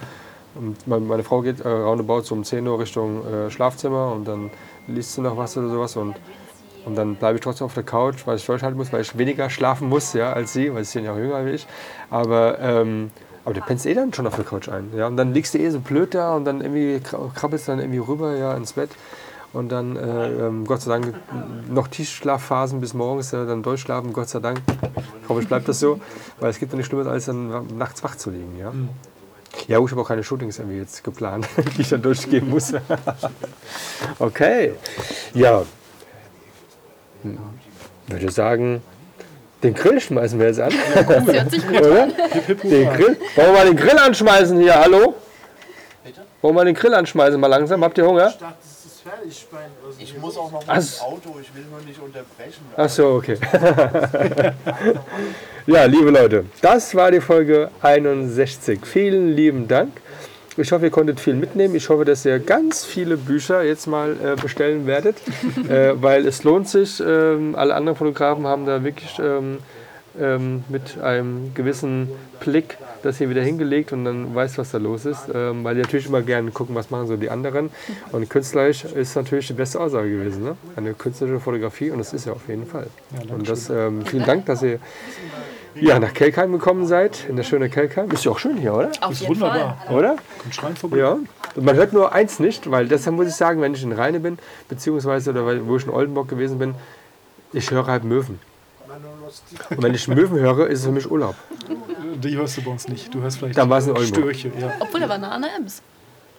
um 0.55 0.75
meine, 0.85 1.23
Frau 1.23 1.41
geht 1.41 1.61
äh, 1.61 1.67
roundabout 1.67 2.21
so 2.21 2.35
um 2.35 2.43
10 2.43 2.67
Uhr 2.67 2.79
Richtung 2.79 3.25
äh, 3.25 3.49
Schlafzimmer 3.49 4.11
und 4.13 4.27
dann 4.27 4.49
liest 4.87 5.13
sie 5.13 5.21
noch 5.21 5.37
was 5.37 5.57
oder 5.57 5.69
sowas 5.69 5.95
und 5.95 6.15
und 6.83 6.95
dann 6.95 7.15
bleibe 7.15 7.37
ich 7.37 7.43
trotzdem 7.43 7.65
auf 7.65 7.75
der 7.75 7.83
Couch, 7.83 8.25
weil 8.25 8.37
ich 8.37 8.45
durchhalten 8.45 8.75
muss, 8.75 8.91
weil 8.91 9.01
ich 9.01 9.15
weniger 9.15 9.51
schlafen 9.51 9.87
muss 9.87 10.13
ja, 10.13 10.33
als 10.33 10.53
sie, 10.53 10.73
weil 10.73 10.83
sie 10.83 10.93
sind 10.93 11.05
ja 11.05 11.13
auch 11.13 11.17
jünger 11.17 11.35
als 11.35 11.51
ich. 11.51 11.67
Aber, 12.09 12.57
ähm, 12.59 13.11
aber 13.45 13.53
du 13.53 13.61
pennst 13.61 13.85
eh 13.85 13.93
dann 13.93 14.11
schon 14.13 14.25
auf 14.25 14.35
der 14.35 14.45
Couch 14.45 14.67
ein. 14.67 14.91
Ja? 14.95 15.05
Und 15.05 15.15
dann 15.17 15.31
liegst 15.31 15.53
du 15.53 15.59
eh 15.59 15.69
so 15.69 15.79
blöd 15.79 16.15
da 16.15 16.35
und 16.35 16.45
dann 16.45 16.61
irgendwie 16.61 16.99
kra- 17.05 17.31
krabbelst 17.35 17.67
dann 17.67 17.79
irgendwie 17.79 17.99
rüber 17.99 18.35
ja, 18.35 18.55
ins 18.55 18.73
Bett. 18.73 18.89
Und 19.53 19.69
dann, 19.71 19.95
äh, 19.95 20.47
ähm, 20.47 20.65
Gott 20.65 20.81
sei 20.81 20.91
Dank, 20.99 21.13
noch 21.69 21.87
Tiefschlafphasen 21.87 22.81
bis 22.81 22.93
morgens, 22.95 23.31
ja, 23.31 23.45
dann 23.45 23.61
durchschlafen, 23.61 24.11
Gott 24.13 24.29
sei 24.29 24.39
Dank. 24.39 24.61
Hoffentlich 25.27 25.49
bleibt 25.49 25.67
das 25.67 25.79
so, 25.79 25.99
weil 26.39 26.49
es 26.49 26.57
gibt 26.57 26.71
ja 26.71 26.77
nichts 26.77 26.87
Schlimmeres, 26.87 27.11
als 27.11 27.25
dann 27.25 27.67
nachts 27.77 28.03
wach 28.03 28.15
zu 28.15 28.31
liegen. 28.31 28.57
Ja, 28.57 28.71
ja 29.67 29.77
gut, 29.77 29.89
ich 29.89 29.91
habe 29.91 30.01
auch 30.01 30.07
keine 30.07 30.23
Shootings 30.23 30.59
irgendwie 30.59 30.79
jetzt 30.79 31.03
geplant, 31.03 31.47
die 31.77 31.81
ich 31.81 31.89
dann 31.89 32.01
durchgehen 32.01 32.49
muss. 32.49 32.73
okay, 34.19 34.73
ja, 35.33 35.63
würde 38.07 38.31
sagen, 38.31 38.81
den 39.63 39.73
Grill 39.73 39.99
schmeißen 39.99 40.39
wir 40.39 40.47
jetzt 40.47 40.59
an. 40.59 40.71
Das 40.95 41.27
hört 41.27 41.51
sich 41.51 41.67
gut 41.67 41.81
Oder? 41.81 42.07
Den 42.63 42.89
Grill? 42.93 43.17
Wollen 43.35 43.47
wir 43.47 43.51
mal 43.51 43.65
den 43.65 43.77
Grill 43.77 43.97
anschmeißen 43.97 44.59
hier? 44.59 44.79
Hallo? 44.79 45.15
Wollen 46.41 46.55
wir 46.55 46.65
den 46.65 46.75
Grill 46.75 46.93
anschmeißen 46.93 47.39
mal 47.39 47.47
langsam? 47.47 47.83
Habt 47.83 47.97
ihr 47.97 48.05
Hunger? 48.05 48.29
Ich 48.29 48.37
dachte, 48.37 48.55
ist 49.01 49.09
fertig. 49.09 49.31
Ich, 49.31 49.47
mein, 49.51 49.69
ich 49.99 50.17
muss 50.17 50.37
auch 50.37 50.51
noch 50.51 50.65
mal 50.65 50.75
ins 50.75 51.01
Auto. 51.01 51.35
Ich 51.41 51.53
will 51.55 51.65
nur 51.69 51.81
nicht 51.81 51.99
unterbrechen. 51.99 52.65
Ach 52.77 52.89
so, 52.89 53.15
okay. 53.15 53.37
ja, 55.67 55.85
liebe 55.85 56.09
Leute, 56.11 56.45
das 56.61 56.95
war 56.95 57.11
die 57.11 57.21
Folge 57.21 57.69
61. 57.81 58.85
Vielen 58.85 59.29
lieben 59.29 59.67
Dank. 59.67 59.91
Ich 60.57 60.71
hoffe, 60.71 60.85
ihr 60.85 60.91
konntet 60.91 61.19
viel 61.19 61.33
mitnehmen. 61.33 61.75
Ich 61.75 61.89
hoffe, 61.89 62.05
dass 62.05 62.25
ihr 62.25 62.39
ganz 62.39 62.83
viele 62.83 63.17
Bücher 63.17 63.63
jetzt 63.63 63.87
mal 63.87 64.17
äh, 64.23 64.35
bestellen 64.35 64.85
werdet, 64.85 65.15
äh, 65.69 65.93
weil 66.01 66.27
es 66.27 66.43
lohnt 66.43 66.67
sich. 66.67 66.99
Ähm, 66.99 67.55
alle 67.55 67.73
anderen 67.73 67.97
Fotografen 67.97 68.45
haben 68.45 68.65
da 68.65 68.83
wirklich 68.83 69.17
ähm, 69.19 69.59
ähm, 70.19 70.63
mit 70.67 70.99
einem 71.01 71.53
gewissen 71.53 72.09
Blick 72.41 72.77
das 73.03 73.17
hier 73.17 73.29
wieder 73.29 73.41
hingelegt 73.41 73.93
und 73.93 74.05
dann 74.05 74.33
weißt, 74.33 74.57
was 74.57 74.71
da 74.71 74.77
los 74.77 75.05
ist. 75.05 75.29
Ähm, 75.33 75.63
weil 75.63 75.75
die 75.75 75.81
natürlich 75.81 76.07
immer 76.07 76.21
gerne 76.21 76.51
gucken, 76.51 76.75
was 76.75 76.89
machen 76.89 77.07
so 77.07 77.17
die 77.17 77.29
anderen. 77.29 77.69
Und 78.11 78.29
künstlerisch 78.29 78.85
ist 78.85 79.15
natürlich 79.15 79.47
die 79.47 79.53
beste 79.53 79.79
Aussage 79.79 80.09
gewesen. 80.09 80.43
Ne? 80.43 80.55
Eine 80.75 80.93
künstlerische 80.93 81.39
Fotografie 81.39 81.91
und 81.91 81.99
das 81.99 82.13
ist 82.13 82.25
ja 82.25 82.33
auf 82.33 82.47
jeden 82.47 82.65
Fall. 82.65 82.87
und 83.29 83.49
das, 83.49 83.69
ähm, 83.69 84.05
vielen 84.05 84.25
Dank, 84.25 84.45
dass 84.45 84.63
ihr 84.63 84.79
ja, 85.75 85.99
nach 85.99 86.13
Kelkheim 86.13 86.51
gekommen 86.51 86.85
seid, 86.85 87.25
in 87.29 87.35
der 87.35 87.43
schöne 87.43 87.69
Kelkheim. 87.69 88.11
Ist 88.11 88.25
ja 88.25 88.31
auch 88.31 88.39
schön 88.39 88.57
hier, 88.57 88.73
oder? 88.73 88.91
Auf 89.01 89.13
Ist 89.13 89.21
jeden 89.21 89.35
wunderbar. 89.35 89.77
Fall. 89.85 89.95
Oder? 89.95 90.15
Kommt 90.39 90.55
Schrein 90.55 90.75
vorbei. 90.75 90.97
Ja. 90.97 91.17
Und 91.55 91.65
man 91.65 91.75
hört 91.75 91.93
nur 91.93 92.11
eins 92.13 92.39
nicht, 92.39 92.69
weil 92.69 92.87
deshalb 92.87 93.15
muss 93.15 93.27
ich 93.27 93.35
sagen, 93.35 93.61
wenn 93.61 93.73
ich 93.73 93.83
in 93.83 93.91
Rheine 93.91 94.19
bin, 94.19 94.37
beziehungsweise 94.69 95.31
oder 95.31 95.65
wo 95.65 95.77
ich 95.77 95.85
in 95.85 95.89
Oldenburg 95.89 96.27
gewesen 96.27 96.59
bin, 96.59 96.75
ich 97.53 97.71
höre 97.71 97.87
halt 97.87 98.03
Möwen. 98.03 98.39
Und 99.69 99.81
wenn 99.81 99.93
ich 99.93 100.07
Möwen 100.07 100.39
höre, 100.39 100.67
ist 100.67 100.79
es 100.79 100.85
für 100.85 100.91
mich 100.91 101.09
Urlaub. 101.09 101.35
Die 102.15 102.35
hörst 102.37 102.57
du 102.57 102.61
bei 102.61 102.71
uns 102.71 102.87
nicht. 102.87 103.13
Du 103.13 103.21
hörst 103.21 103.37
vielleicht 103.37 103.57
Dann 103.57 103.69
war's 103.69 103.87
in 103.87 103.91
Oldenburg. 103.91 104.35
Störche. 104.35 104.51
Ja. 104.59 104.73
Obwohl, 104.79 104.99
da 104.99 105.09
war 105.09 105.15
eine 105.15 105.31
Anna 105.31 105.47
Ems. 105.57 105.81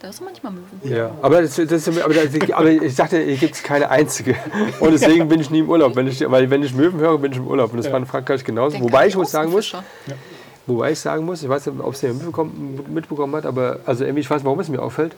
Da 0.00 0.08
ist 0.08 0.20
manchmal 0.20 0.52
Möwen. 0.52 0.96
Ja, 0.96 1.12
aber, 1.22 1.42
das, 1.42 1.54
das, 1.54 1.88
aber, 1.88 2.12
das, 2.12 2.52
aber 2.52 2.70
ich 2.70 2.94
sagte, 2.94 3.20
hier 3.20 3.36
gibt 3.36 3.54
es 3.54 3.62
keine 3.62 3.88
einzige. 3.88 4.34
Und 4.80 4.90
deswegen 4.90 5.28
bin 5.28 5.40
ich 5.40 5.48
nie 5.48 5.60
im 5.60 5.70
Urlaub. 5.70 5.94
Wenn 5.94 6.08
ich, 6.08 6.28
weil 6.28 6.50
wenn 6.50 6.62
ich 6.64 6.74
Möwen 6.74 6.98
höre, 6.98 7.18
bin 7.18 7.30
ich 7.30 7.38
im 7.38 7.46
Urlaub. 7.46 7.70
Und 7.70 7.78
das 7.78 7.90
war 7.90 8.00
in 8.00 8.06
Frankreich 8.06 8.42
genauso. 8.42 8.72
Denk 8.72 8.84
Wobei 8.84 9.06
ich 9.06 9.16
muss 9.16 9.30
sagen 9.30 9.52
muss. 9.52 9.72
Wobei 10.66 10.92
ich 10.92 10.98
sagen 10.98 11.24
muss, 11.24 11.42
ich 11.42 11.48
weiß 11.48 11.66
nicht, 11.66 11.80
ob 11.80 11.94
es 11.94 12.02
jemand 12.02 12.18
mitbekommen, 12.18 12.84
mitbekommen 12.92 13.36
hat, 13.36 13.46
aber 13.46 13.80
also 13.86 14.04
irgendwie, 14.04 14.20
ich 14.20 14.30
weiß, 14.30 14.44
warum 14.44 14.58
es 14.58 14.68
mir 14.68 14.82
auffällt. 14.82 15.14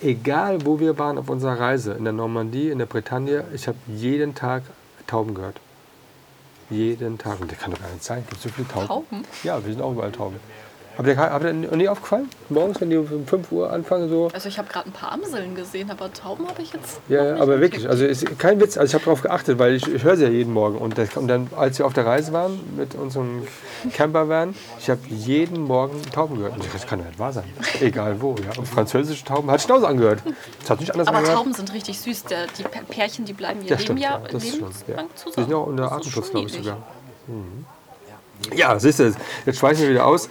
Egal, 0.00 0.64
wo 0.64 0.78
wir 0.78 0.98
waren 0.98 1.18
auf 1.18 1.28
unserer 1.28 1.58
Reise, 1.58 1.92
in 1.92 2.04
der 2.04 2.12
Normandie, 2.12 2.70
in 2.70 2.78
der 2.78 2.86
Bretagne, 2.86 3.44
ich 3.54 3.66
habe 3.66 3.78
jeden 3.86 4.34
Tag 4.34 4.62
Tauben 5.06 5.34
gehört. 5.34 5.60
Jeden 6.70 7.18
Tag. 7.18 7.40
Und 7.40 7.50
der 7.50 7.58
kann 7.58 7.70
doch 7.70 7.80
gar 7.80 7.90
nicht 7.90 8.04
sein. 8.04 8.24
Gibt 8.28 8.40
so 8.40 8.48
viele 8.48 8.68
Tauben? 8.68 8.86
Tauben? 8.86 9.24
Ja, 9.44 9.64
wir 9.64 9.72
sind 9.72 9.82
auch 9.82 9.92
überall 9.92 10.12
Tauben. 10.12 10.36
Habt 10.96 11.08
ihr, 11.08 11.16
habt 11.16 11.44
ihr 11.44 11.52
nie 11.52 11.88
aufgefallen? 11.88 12.28
Morgens, 12.48 12.80
wenn 12.80 12.88
die 12.90 12.96
um 12.96 13.26
5 13.26 13.52
Uhr 13.52 13.70
anfangen, 13.70 14.08
so. 14.08 14.30
Also 14.32 14.48
ich 14.48 14.58
habe 14.58 14.68
gerade 14.68 14.88
ein 14.88 14.92
paar 14.92 15.12
Amseln 15.12 15.54
gesehen, 15.54 15.90
aber 15.90 16.10
Tauben 16.12 16.48
habe 16.48 16.62
ich 16.62 16.72
jetzt. 16.72 17.00
Ja, 17.08 17.36
aber 17.36 17.60
wirklich, 17.60 17.88
also 17.88 18.04
ist 18.06 18.38
kein 18.38 18.60
Witz, 18.60 18.78
also 18.78 18.90
ich 18.90 18.94
habe 18.94 19.04
darauf 19.04 19.22
geachtet, 19.22 19.58
weil 19.58 19.74
ich, 19.74 19.86
ich 19.86 20.02
höre 20.02 20.16
sie 20.16 20.24
ja 20.24 20.30
jeden 20.30 20.52
Morgen. 20.54 20.78
Und, 20.78 20.96
das, 20.96 21.14
und 21.16 21.28
dann, 21.28 21.48
als 21.56 21.78
wir 21.78 21.86
auf 21.86 21.92
der 21.92 22.06
Reise 22.06 22.32
waren 22.32 22.58
mit 22.76 22.94
unserem 22.94 23.46
Campervan, 23.92 24.54
ich 24.78 24.88
habe 24.88 25.00
jeden 25.08 25.60
Morgen 25.60 26.00
Tauben 26.12 26.36
gehört. 26.36 26.56
Dachte, 26.58 26.68
das 26.72 26.86
kann 26.86 27.00
doch 27.00 27.06
nicht 27.06 27.18
wahr 27.18 27.32
sein. 27.32 27.44
Egal 27.80 28.20
wo, 28.22 28.34
ja. 28.36 28.58
Und 28.58 28.66
französische 28.66 29.24
Tauben 29.24 29.50
hat 29.50 29.60
ich 29.60 29.66
genauso 29.66 29.86
angehört. 29.86 30.22
Das 30.60 30.70
hat 30.70 30.80
nicht 30.80 30.92
anders 30.92 31.08
Aber 31.08 31.18
angehört. 31.18 31.38
Tauben 31.38 31.52
sind 31.52 31.72
richtig 31.74 32.00
süß. 32.00 32.24
Der, 32.24 32.46
die 32.58 32.64
Pär- 32.64 32.84
Pärchen, 32.88 33.24
die 33.26 33.32
bleiben 33.34 33.60
ihr 33.60 33.68
Leben 33.68 33.80
stimmt, 33.80 34.00
ja 34.00 34.06
ja, 34.06 34.18
lebenslang 34.28 34.70
ja. 34.86 34.96
zusammen. 35.14 35.34
Die 35.36 35.42
sind 35.42 35.54
auch 35.54 35.66
unter 35.66 35.92
Artenschutz, 35.92 36.30
glaube 36.30 36.46
ich 36.46 36.52
sogar. 36.54 36.78
Mhm. 37.26 37.66
Ja, 38.54 38.78
siehst 38.78 39.00
du, 39.00 39.12
jetzt 39.44 39.58
schweißen 39.58 39.82
wir 39.82 39.90
wieder 39.90 40.06
aus. 40.06 40.28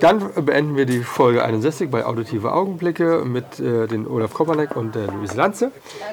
Dann 0.00 0.30
beenden 0.44 0.76
wir 0.76 0.86
die 0.86 1.00
Folge 1.00 1.44
61 1.44 1.90
bei 1.90 2.04
Auditive 2.04 2.52
Augenblicke 2.52 3.24
mit 3.24 3.60
äh, 3.60 3.86
den 3.86 4.06
Olaf 4.06 4.32
Kopanek 4.34 4.76
und 4.76 4.94
der 4.94 5.08
Luise 5.08 5.36
Lanze. 5.36 5.72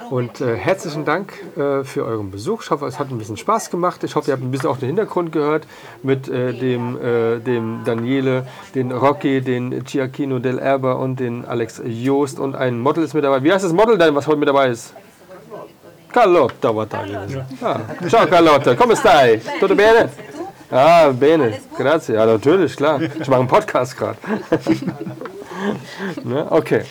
Und 0.09 0.41
äh, 0.41 0.55
herzlichen 0.55 1.05
Dank 1.05 1.33
äh, 1.55 1.83
für 1.83 2.05
euren 2.05 2.31
Besuch. 2.31 2.63
Ich 2.63 2.71
hoffe, 2.71 2.85
es 2.85 2.99
hat 2.99 3.11
ein 3.11 3.17
bisschen 3.17 3.37
Spaß 3.37 3.69
gemacht. 3.69 4.03
Ich 4.03 4.15
hoffe, 4.15 4.29
ihr 4.29 4.33
habt 4.33 4.43
ein 4.43 4.51
bisschen 4.51 4.69
auch 4.69 4.77
den 4.77 4.87
Hintergrund 4.87 5.31
gehört 5.31 5.65
mit 6.03 6.27
äh, 6.27 6.53
dem, 6.53 6.97
äh, 7.01 7.39
dem 7.39 7.81
Daniele, 7.85 8.45
den 8.75 8.91
Rocky, 8.91 9.41
den 9.41 9.83
Giacchino 9.83 10.39
del 10.39 10.59
Erber 10.59 10.99
und 10.99 11.19
den 11.19 11.45
Alex 11.45 11.81
Joost. 11.85 12.39
Und 12.39 12.55
ein 12.55 12.79
Model 12.79 13.03
ist 13.03 13.13
mit 13.13 13.23
dabei. 13.23 13.41
Wie 13.43 13.53
heißt 13.53 13.63
das 13.63 13.73
Model 13.73 13.97
denn, 13.97 14.13
was 14.15 14.27
heute 14.27 14.37
mit 14.37 14.49
dabei 14.49 14.69
ist? 14.69 14.93
Carlotta 16.11 16.75
war 16.75 16.85
da 16.85 17.03
gewesen. 17.03 17.45
Ah, 17.61 17.79
ciao 18.07 18.25
Carlotta, 18.27 18.75
come 18.75 18.95
stai? 18.95 19.39
Tutto 19.59 19.75
bene? 19.75 20.09
Ah, 20.71 21.09
bene, 21.09 21.53
grazie. 21.77 22.13
Ja, 22.13 22.25
natürlich, 22.25 22.75
klar. 22.75 23.01
Ich 23.01 23.27
mache 23.27 23.39
einen 23.39 23.47
Podcast 23.47 23.97
gerade. 23.97 24.17
ne? 26.23 26.47
Okay. 26.51 26.83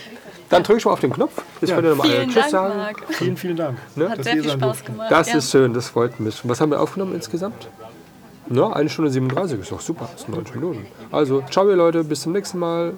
Dann 0.48 0.62
drücke 0.62 0.78
ich 0.78 0.84
mal 0.84 0.92
auf 0.92 1.00
den 1.00 1.12
Knopf. 1.12 1.32
Jetzt 1.60 1.70
Ja. 1.70 1.76
könnt 1.76 1.86
ihr 1.86 1.90
nochmal 1.90 2.08
Vielen 2.08 2.28
Tschüss 2.28 2.34
Dank, 2.36 2.50
sagen. 2.50 2.76
Marc. 2.76 3.02
Vielen, 3.10 3.36
vielen 3.36 3.56
Dank. 3.56 3.78
Ne? 3.96 4.08
Hat 4.08 4.18
dass 4.18 4.24
sehr 4.24 4.36
ihr 4.36 4.42
viel 4.42 4.50
sein 4.50 4.58
Spaß 4.60 4.68
durften. 4.78 4.92
gemacht. 4.92 5.10
Das 5.10 5.28
ja. 5.30 5.36
ist 5.38 5.50
schön, 5.50 5.74
das 5.74 5.88
freut 5.90 6.18
mich. 6.20 6.40
Was 6.44 6.60
haben 6.60 6.70
wir 6.70 6.80
aufgenommen 6.80 7.14
insgesamt? 7.14 7.68
Ja, 8.50 8.70
eine 8.72 8.88
Stunde 8.88 9.10
37 9.10 9.60
ist 9.60 9.70
doch 9.70 9.80
super. 9.80 10.08
Das 10.10 10.22
sind 10.22 10.34
90 10.34 10.54
Minuten. 10.54 10.86
Also, 11.12 11.42
ciao 11.50 11.68
ihr 11.68 11.76
Leute, 11.76 12.02
bis 12.02 12.22
zum 12.22 12.32
nächsten 12.32 12.58
Mal. 12.58 12.94